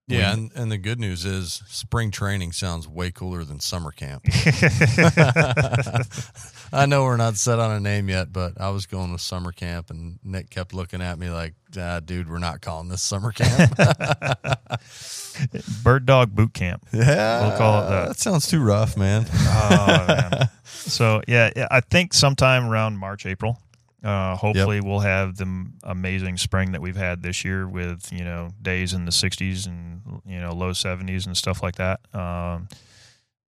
Yeah, 0.07 0.35
and, 0.35 0.51
and 0.55 0.71
the 0.71 0.77
good 0.77 1.01
news 1.01 1.25
is 1.25 1.63
spring 1.67 2.11
training 2.11 2.53
sounds 2.53 2.87
way 2.87 3.11
cooler 3.11 3.43
than 3.43 3.59
summer 3.59 3.91
camp. 3.91 4.23
I 6.73 6.85
know 6.85 7.05
we're 7.05 7.17
not 7.17 7.37
set 7.37 7.59
on 7.59 7.71
a 7.71 7.81
name 7.81 8.11
yet, 8.11 8.31
but 8.31 8.61
I 8.61 8.69
was 8.69 8.85
going 8.85 9.13
with 9.13 9.23
summer 9.23 9.51
camp, 9.51 9.89
and 9.89 10.19
Nick 10.23 10.51
kept 10.51 10.75
looking 10.75 11.01
at 11.01 11.19
me 11.19 11.31
like, 11.31 11.55
ah, 11.79 12.01
"Dude, 12.01 12.29
we're 12.29 12.39
not 12.39 12.61
calling 12.61 12.89
this 12.89 13.01
summer 13.01 13.33
camp." 13.33 13.75
Bird 15.83 16.05
dog 16.05 16.35
boot 16.35 16.53
camp. 16.53 16.85
yeah, 16.93 17.49
We'll 17.49 17.57
call 17.57 17.83
it 17.83 17.89
that. 17.89 18.09
That 18.09 18.19
sounds 18.19 18.47
too 18.47 18.63
rough, 18.63 18.99
man. 18.99 19.25
Oh, 19.33 20.05
man. 20.07 20.51
so 20.65 21.23
yeah, 21.27 21.51
yeah, 21.57 21.69
I 21.71 21.81
think 21.81 22.13
sometime 22.13 22.67
around 22.67 22.99
March, 22.99 23.25
April. 23.25 23.59
Uh, 24.05 24.37
hopefully, 24.37 24.81
we'll 24.83 25.01
have 25.01 25.37
the 25.39 25.67
amazing 25.83 26.37
spring 26.37 26.73
that 26.73 26.83
we've 26.83 26.95
had 26.97 27.23
this 27.23 27.45
year, 27.45 27.67
with 27.67 28.13
you 28.13 28.23
know 28.23 28.51
days 28.61 28.93
in 28.93 29.07
the 29.07 29.11
60s 29.11 29.67
and 29.67 30.03
you 30.27 30.39
know 30.41 30.53
low 30.53 30.71
70s 30.73 31.27
and 31.27 31.35
stuff 31.37 31.63
like 31.63 31.77
that. 31.77 32.01
Um, 32.13 32.69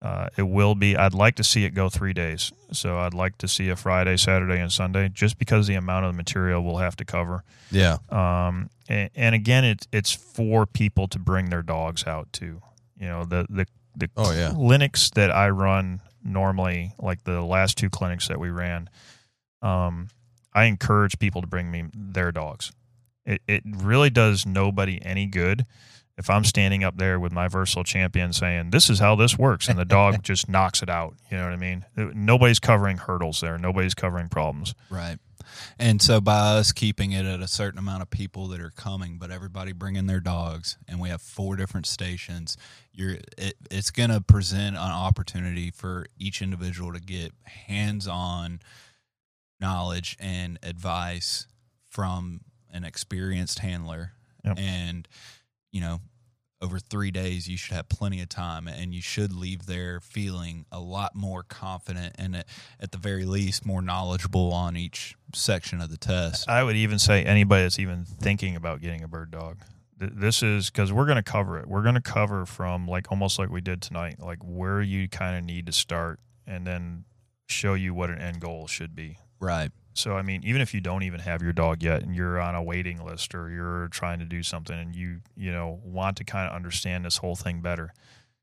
uh, 0.00 0.28
it 0.36 0.42
will 0.42 0.74
be. 0.74 0.96
I'd 0.96 1.14
like 1.14 1.36
to 1.36 1.44
see 1.44 1.64
it 1.64 1.70
go 1.70 1.88
three 1.88 2.12
days. 2.12 2.52
So 2.72 2.98
I'd 2.98 3.14
like 3.14 3.38
to 3.38 3.48
see 3.48 3.68
a 3.70 3.76
Friday, 3.76 4.16
Saturday, 4.18 4.60
and 4.60 4.70
Sunday, 4.70 5.08
just 5.08 5.38
because 5.38 5.66
the 5.66 5.74
amount 5.76 6.04
of 6.06 6.14
material 6.14 6.62
we'll 6.62 6.76
have 6.76 6.94
to 6.96 7.04
cover. 7.06 7.42
Yeah, 7.70 7.96
Um, 8.10 8.68
and, 8.88 9.10
and 9.16 9.34
again, 9.34 9.64
it's 9.64 9.88
it's 9.92 10.12
for 10.12 10.66
people 10.66 11.08
to 11.08 11.18
bring 11.18 11.50
their 11.50 11.62
dogs 11.62 12.06
out 12.06 12.32
too. 12.32 12.60
You 13.00 13.08
know, 13.08 13.24
the 13.24 13.46
the 13.48 13.66
the 13.96 14.10
Oh, 14.16 14.30
yeah. 14.32 14.50
clinics 14.54 15.10
that 15.10 15.30
I 15.30 15.48
run 15.50 16.00
normally, 16.22 16.92
like 16.98 17.24
the 17.24 17.40
last 17.42 17.78
two 17.78 17.88
clinics 17.90 18.28
that 18.28 18.38
we 18.38 18.50
ran, 18.50 18.90
um, 19.62 20.08
I 20.54 20.64
encourage 20.64 21.18
people 21.18 21.40
to 21.40 21.46
bring 21.46 21.70
me 21.70 21.84
their 21.94 22.32
dogs. 22.32 22.72
It 23.26 23.42
it 23.48 23.62
really 23.64 24.10
does 24.10 24.46
nobody 24.46 25.00
any 25.02 25.26
good 25.26 25.66
if 26.16 26.30
I'm 26.30 26.44
standing 26.44 26.84
up 26.84 26.96
there 26.96 27.18
with 27.18 27.32
my 27.32 27.48
versatile 27.48 27.84
champion 27.84 28.32
saying 28.32 28.70
this 28.70 28.88
is 28.88 28.98
how 28.98 29.16
this 29.16 29.38
works, 29.38 29.68
and 29.68 29.78
the 29.78 29.84
dog 29.84 30.22
just 30.22 30.48
knocks 30.48 30.82
it 30.82 30.88
out. 30.88 31.14
You 31.30 31.38
know 31.38 31.44
what 31.44 31.52
I 31.52 31.56
mean? 31.56 31.84
Nobody's 31.96 32.60
covering 32.60 32.98
hurdles 32.98 33.40
there. 33.40 33.58
Nobody's 33.58 33.94
covering 33.94 34.28
problems. 34.28 34.74
Right. 34.90 35.18
And 35.78 36.00
so 36.00 36.20
by 36.20 36.56
us 36.56 36.72
keeping 36.72 37.12
it 37.12 37.26
at 37.26 37.40
a 37.40 37.48
certain 37.48 37.78
amount 37.78 38.02
of 38.02 38.10
people 38.10 38.48
that 38.48 38.60
are 38.60 38.70
coming, 38.70 39.18
but 39.18 39.30
everybody 39.30 39.72
bringing 39.72 40.06
their 40.06 40.20
dogs, 40.20 40.78
and 40.88 41.00
we 41.00 41.10
have 41.10 41.20
four 41.20 41.56
different 41.56 41.86
stations, 41.86 42.56
you're 42.92 43.16
it, 43.36 43.54
it's 43.70 43.90
going 43.90 44.10
to 44.10 44.20
present 44.20 44.76
an 44.76 44.82
opportunity 44.82 45.70
for 45.70 46.06
each 46.18 46.40
individual 46.40 46.92
to 46.92 47.00
get 47.00 47.32
hands-on 47.44 48.60
knowledge 49.64 50.16
and 50.20 50.58
advice 50.62 51.46
from 51.88 52.40
an 52.70 52.84
experienced 52.84 53.60
handler. 53.60 54.12
Yep. 54.44 54.58
And 54.58 55.08
you 55.72 55.80
know, 55.80 56.00
over 56.60 56.78
three 56.78 57.10
days, 57.10 57.48
you 57.48 57.56
should 57.56 57.74
have 57.74 57.88
plenty 57.88 58.20
of 58.22 58.28
time, 58.28 58.68
and 58.68 58.94
you 58.94 59.02
should 59.02 59.32
leave 59.34 59.66
there 59.66 60.00
feeling 60.00 60.64
a 60.72 60.80
lot 60.80 61.14
more 61.14 61.42
confident 61.42 62.14
and, 62.18 62.36
at, 62.36 62.46
at 62.80 62.90
the 62.92 62.98
very 62.98 63.24
least, 63.26 63.66
more 63.66 63.82
knowledgeable 63.82 64.52
on 64.52 64.76
each 64.76 65.14
section 65.34 65.80
of 65.80 65.90
the 65.90 65.96
test. 65.98 66.48
I 66.48 66.62
would 66.62 66.76
even 66.76 66.98
say 66.98 67.24
anybody 67.24 67.64
that's 67.64 67.78
even 67.78 68.04
thinking 68.04 68.56
about 68.56 68.80
getting 68.80 69.02
a 69.02 69.08
bird 69.08 69.30
dog. 69.30 69.58
Th- 69.98 70.12
This 70.14 70.42
is 70.42 70.70
because 70.70 70.92
we're 70.92 71.06
going 71.06 71.16
to 71.16 71.22
cover 71.22 71.58
it. 71.58 71.66
We're 71.66 71.82
going 71.82 71.96
to 71.96 72.00
cover 72.00 72.46
from 72.46 72.86
like 72.86 73.10
almost 73.10 73.38
like 73.38 73.50
we 73.50 73.60
did 73.60 73.82
tonight, 73.82 74.20
like 74.20 74.38
where 74.42 74.80
you 74.80 75.08
kind 75.08 75.36
of 75.36 75.44
need 75.44 75.66
to 75.66 75.72
start, 75.72 76.18
and 76.46 76.66
then 76.66 77.04
show 77.46 77.74
you 77.74 77.92
what 77.94 78.10
an 78.10 78.18
end 78.18 78.40
goal 78.40 78.66
should 78.66 78.94
be. 78.94 79.18
Right. 79.44 79.70
So 79.92 80.16
I 80.16 80.22
mean, 80.22 80.42
even 80.44 80.60
if 80.60 80.74
you 80.74 80.80
don't 80.80 81.04
even 81.04 81.20
have 81.20 81.40
your 81.42 81.52
dog 81.52 81.82
yet, 81.82 82.02
and 82.02 82.16
you're 82.16 82.40
on 82.40 82.54
a 82.54 82.62
waiting 82.62 83.04
list, 83.04 83.34
or 83.34 83.48
you're 83.50 83.88
trying 83.88 84.18
to 84.18 84.24
do 84.24 84.42
something, 84.42 84.76
and 84.76 84.94
you 84.96 85.20
you 85.36 85.52
know 85.52 85.80
want 85.84 86.16
to 86.16 86.24
kind 86.24 86.48
of 86.48 86.56
understand 86.56 87.04
this 87.04 87.18
whole 87.18 87.36
thing 87.36 87.60
better, 87.60 87.92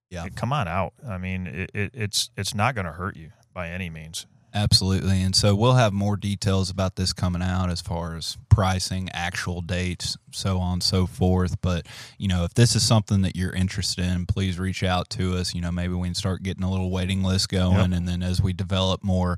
Yeah. 0.10 0.28
come 0.36 0.54
on 0.54 0.68
out. 0.70 0.94
I 1.08 1.18
mean, 1.18 1.48
it, 1.48 1.72
it, 1.74 1.92
it's 1.94 2.30
it's 2.38 2.54
not 2.56 2.76
going 2.76 2.86
to 2.86 2.94
hurt 2.94 3.18
you 3.18 3.32
by 3.54 3.70
any 3.70 3.90
means. 3.90 4.26
Absolutely. 4.54 5.22
And 5.22 5.34
so 5.34 5.56
we'll 5.56 5.76
have 5.76 5.94
more 5.94 6.18
details 6.18 6.70
about 6.70 6.98
this 6.98 7.14
coming 7.14 7.42
out 7.42 7.70
as 7.70 7.80
far 7.80 8.18
as 8.18 8.38
pricing, 8.50 9.10
actual 9.14 9.62
dates, 9.62 10.18
so 10.32 10.58
on 10.60 10.74
and 10.74 10.84
so 10.84 11.06
forth. 11.08 11.62
But, 11.62 11.88
you 12.18 12.28
know, 12.28 12.44
if 12.44 12.54
this 12.54 12.76
is 12.76 12.84
something 12.86 13.22
that 13.22 13.38
you're 13.38 13.54
interested 13.56 14.04
in, 14.04 14.26
please 14.26 14.60
reach 14.60 14.84
out 14.84 15.10
to 15.12 15.38
us. 15.38 15.56
You 15.56 15.62
know, 15.62 15.72
maybe 15.72 15.94
we 15.94 16.06
can 16.10 16.16
start 16.16 16.44
getting 16.44 16.66
a 16.66 16.70
little 16.70 16.92
waiting 16.92 17.24
list 17.24 17.48
going. 17.48 17.78
Yep. 17.92 17.92
And 17.98 18.06
then 18.10 18.22
as 18.22 18.42
we 18.42 18.52
develop 18.52 19.06
more, 19.06 19.38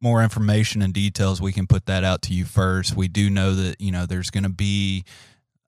more 0.00 0.22
information 0.22 0.82
and 0.82 0.92
details, 0.92 1.40
we 1.40 1.52
can 1.52 1.66
put 1.66 1.86
that 1.86 2.04
out 2.04 2.22
to 2.22 2.34
you 2.34 2.44
first. 2.44 2.96
We 2.96 3.08
do 3.08 3.30
know 3.30 3.54
that, 3.54 3.80
you 3.80 3.92
know, 3.92 4.06
there's 4.06 4.30
going 4.30 4.44
to 4.44 4.50
be, 4.50 5.04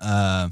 uh, 0.01 0.49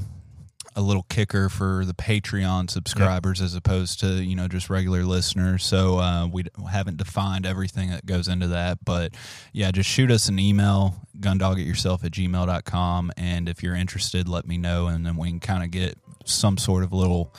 a 0.77 0.83
little 0.83 1.05
kicker 1.09 1.49
for 1.49 1.85
the 1.85 1.93
Patreon 1.93 2.71
subscribers 2.71 3.41
as 3.41 3.57
opposed 3.57 3.99
to 3.99 4.23
you 4.23 4.37
know 4.37 4.47
just 4.47 4.71
regular 4.71 5.03
listeners. 5.03 5.65
So 5.65 5.99
uh, 5.99 6.29
we 6.29 6.45
haven't 6.71 6.99
defined 6.99 7.47
everything 7.47 7.91
that 7.91 8.07
goes 8.07 8.29
into 8.29 8.47
that, 8.49 8.85
but 8.85 9.15
yeah, 9.53 9.73
just 9.73 9.91
shoot 9.91 10.11
us 10.13 10.29
an 10.29 10.39
email, 10.39 10.95
gundogityourself 11.19 12.05
at 12.05 12.13
gmail.com. 12.13 13.11
And 13.17 13.49
if 13.49 13.61
you're 13.61 13.75
interested, 13.75 14.29
let 14.29 14.47
me 14.47 14.57
know, 14.57 14.87
and 14.87 15.05
then 15.05 15.17
we 15.17 15.29
can 15.29 15.41
kind 15.41 15.65
of 15.65 15.73
get 15.73 15.99
some 16.25 16.57
sort 16.59 16.85
of 16.85 16.93
little 16.93 17.35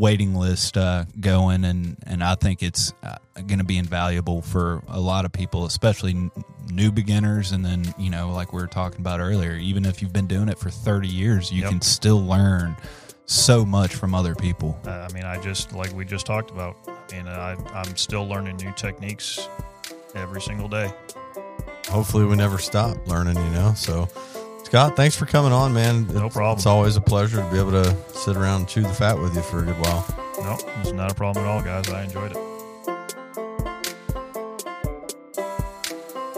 waiting 0.00 0.34
list 0.34 0.76
uh, 0.78 1.04
going 1.20 1.64
and 1.64 1.96
and 2.06 2.24
I 2.24 2.34
think 2.34 2.62
it's 2.62 2.92
uh, 3.02 3.16
going 3.46 3.58
to 3.58 3.64
be 3.64 3.76
invaluable 3.78 4.40
for 4.42 4.82
a 4.88 4.98
lot 4.98 5.24
of 5.26 5.32
people 5.32 5.66
especially 5.66 6.12
n- 6.12 6.30
new 6.72 6.90
beginners, 6.90 7.52
and 7.52 7.64
then 7.64 7.94
you 7.98 8.08
know, 8.10 8.30
like 8.32 8.52
we 8.52 8.60
were 8.62 8.66
talking 8.66 9.00
about 9.00 9.20
earlier, 9.20 9.52
even 9.54 9.84
if 9.84 10.00
you've 10.00 10.12
been 10.12 10.26
doing 10.26 10.48
it 10.48 10.58
for 10.58 10.70
30 10.70 11.06
years, 11.08 11.52
you 11.52 11.62
Yep. 11.62 11.70
can 11.70 11.80
still 11.82 12.24
learn 12.24 12.76
so 13.26 13.64
much 13.64 13.94
from 13.94 14.14
other 14.14 14.34
people. 14.34 14.78
Uh, 14.86 15.06
I 15.08 15.12
mean, 15.12 15.24
I 15.24 15.38
just 15.40 15.72
like 15.72 15.92
we 15.92 16.04
just 16.04 16.26
talked 16.26 16.50
about. 16.50 16.76
and 17.12 17.28
I, 17.28 17.56
I'm 17.74 17.96
still 17.96 18.26
learning 18.26 18.56
new 18.56 18.72
techniques 18.76 19.48
every 20.14 20.40
single 20.40 20.68
day. 20.68 20.92
Hopefully, 21.88 22.24
we 22.24 22.36
never 22.36 22.58
stop 22.58 22.96
learning. 23.06 23.36
You 23.36 23.50
know, 23.50 23.74
so. 23.74 24.08
Scott, 24.70 24.94
thanks 24.94 25.16
for 25.16 25.26
coming 25.26 25.50
on, 25.52 25.74
man. 25.74 26.06
No 26.06 26.12
It's- 26.26 26.32
problem. 26.32 26.56
It's 26.58 26.66
always 26.66 26.94
a 26.94 27.00
pleasure 27.00 27.38
to 27.38 27.50
be 27.50 27.58
able 27.58 27.72
to 27.72 27.92
sit 28.14 28.36
around 28.36 28.60
and 28.60 28.68
chew 28.68 28.82
the 28.82 28.94
fat 28.94 29.18
with 29.18 29.34
you 29.34 29.42
for 29.42 29.58
a 29.58 29.62
good 29.62 29.78
while. 29.80 30.06
No, 30.40 30.56
it's 30.80 30.92
not 30.92 31.10
a 31.10 31.14
problem 31.14 31.44
at 31.44 31.50
all, 31.50 31.60
guys. 31.60 31.90
I 31.90 32.04
enjoyed 32.04 32.30
it. 32.30 32.38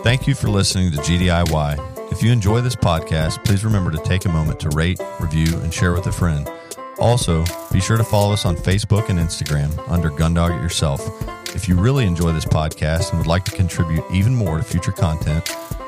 Thank 0.02 0.26
you 0.26 0.34
for 0.34 0.48
listening 0.48 0.92
to 0.92 0.98
GDIY. 1.02 1.76
If 2.10 2.22
you 2.22 2.32
enjoy 2.32 2.62
this 2.62 2.74
podcast, 2.74 3.44
please 3.44 3.66
remember 3.66 3.90
to 3.90 3.98
take 3.98 4.24
a 4.24 4.30
moment 4.30 4.58
to 4.60 4.70
rate, 4.70 4.98
review, 5.20 5.54
and 5.60 5.72
share 5.72 5.92
with 5.92 6.06
a 6.06 6.12
friend. 6.12 6.50
Also, 6.98 7.44
be 7.70 7.80
sure 7.80 7.98
to 7.98 8.04
follow 8.04 8.32
us 8.32 8.46
on 8.46 8.56
Facebook 8.56 9.10
and 9.10 9.18
Instagram 9.18 9.70
under 9.90 10.08
Gundog 10.10 10.58
It 10.58 10.62
Yourself. 10.62 11.06
If 11.54 11.68
you 11.68 11.76
really 11.78 12.06
enjoy 12.06 12.32
this 12.32 12.46
podcast 12.46 13.10
and 13.10 13.18
would 13.18 13.26
like 13.26 13.44
to 13.44 13.50
contribute 13.52 14.04
even 14.10 14.34
more 14.34 14.56
to 14.56 14.64
future 14.64 14.92
content, 14.92 15.44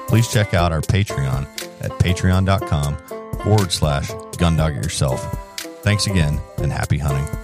please 0.09 0.29
check 0.29 0.53
out 0.53 0.73
our 0.73 0.83
Patreon 0.83 1.47
at 1.85 1.91
patreon.com 1.93 2.97
forward 3.45 3.71
slash 3.71 4.11
Gundog 4.39 4.77
It 4.77 4.85
Yourself. 4.85 5.21
Thanks 5.83 6.07
again 6.07 6.41
and 6.59 6.73
happy 6.73 6.99
hunting. 6.99 7.44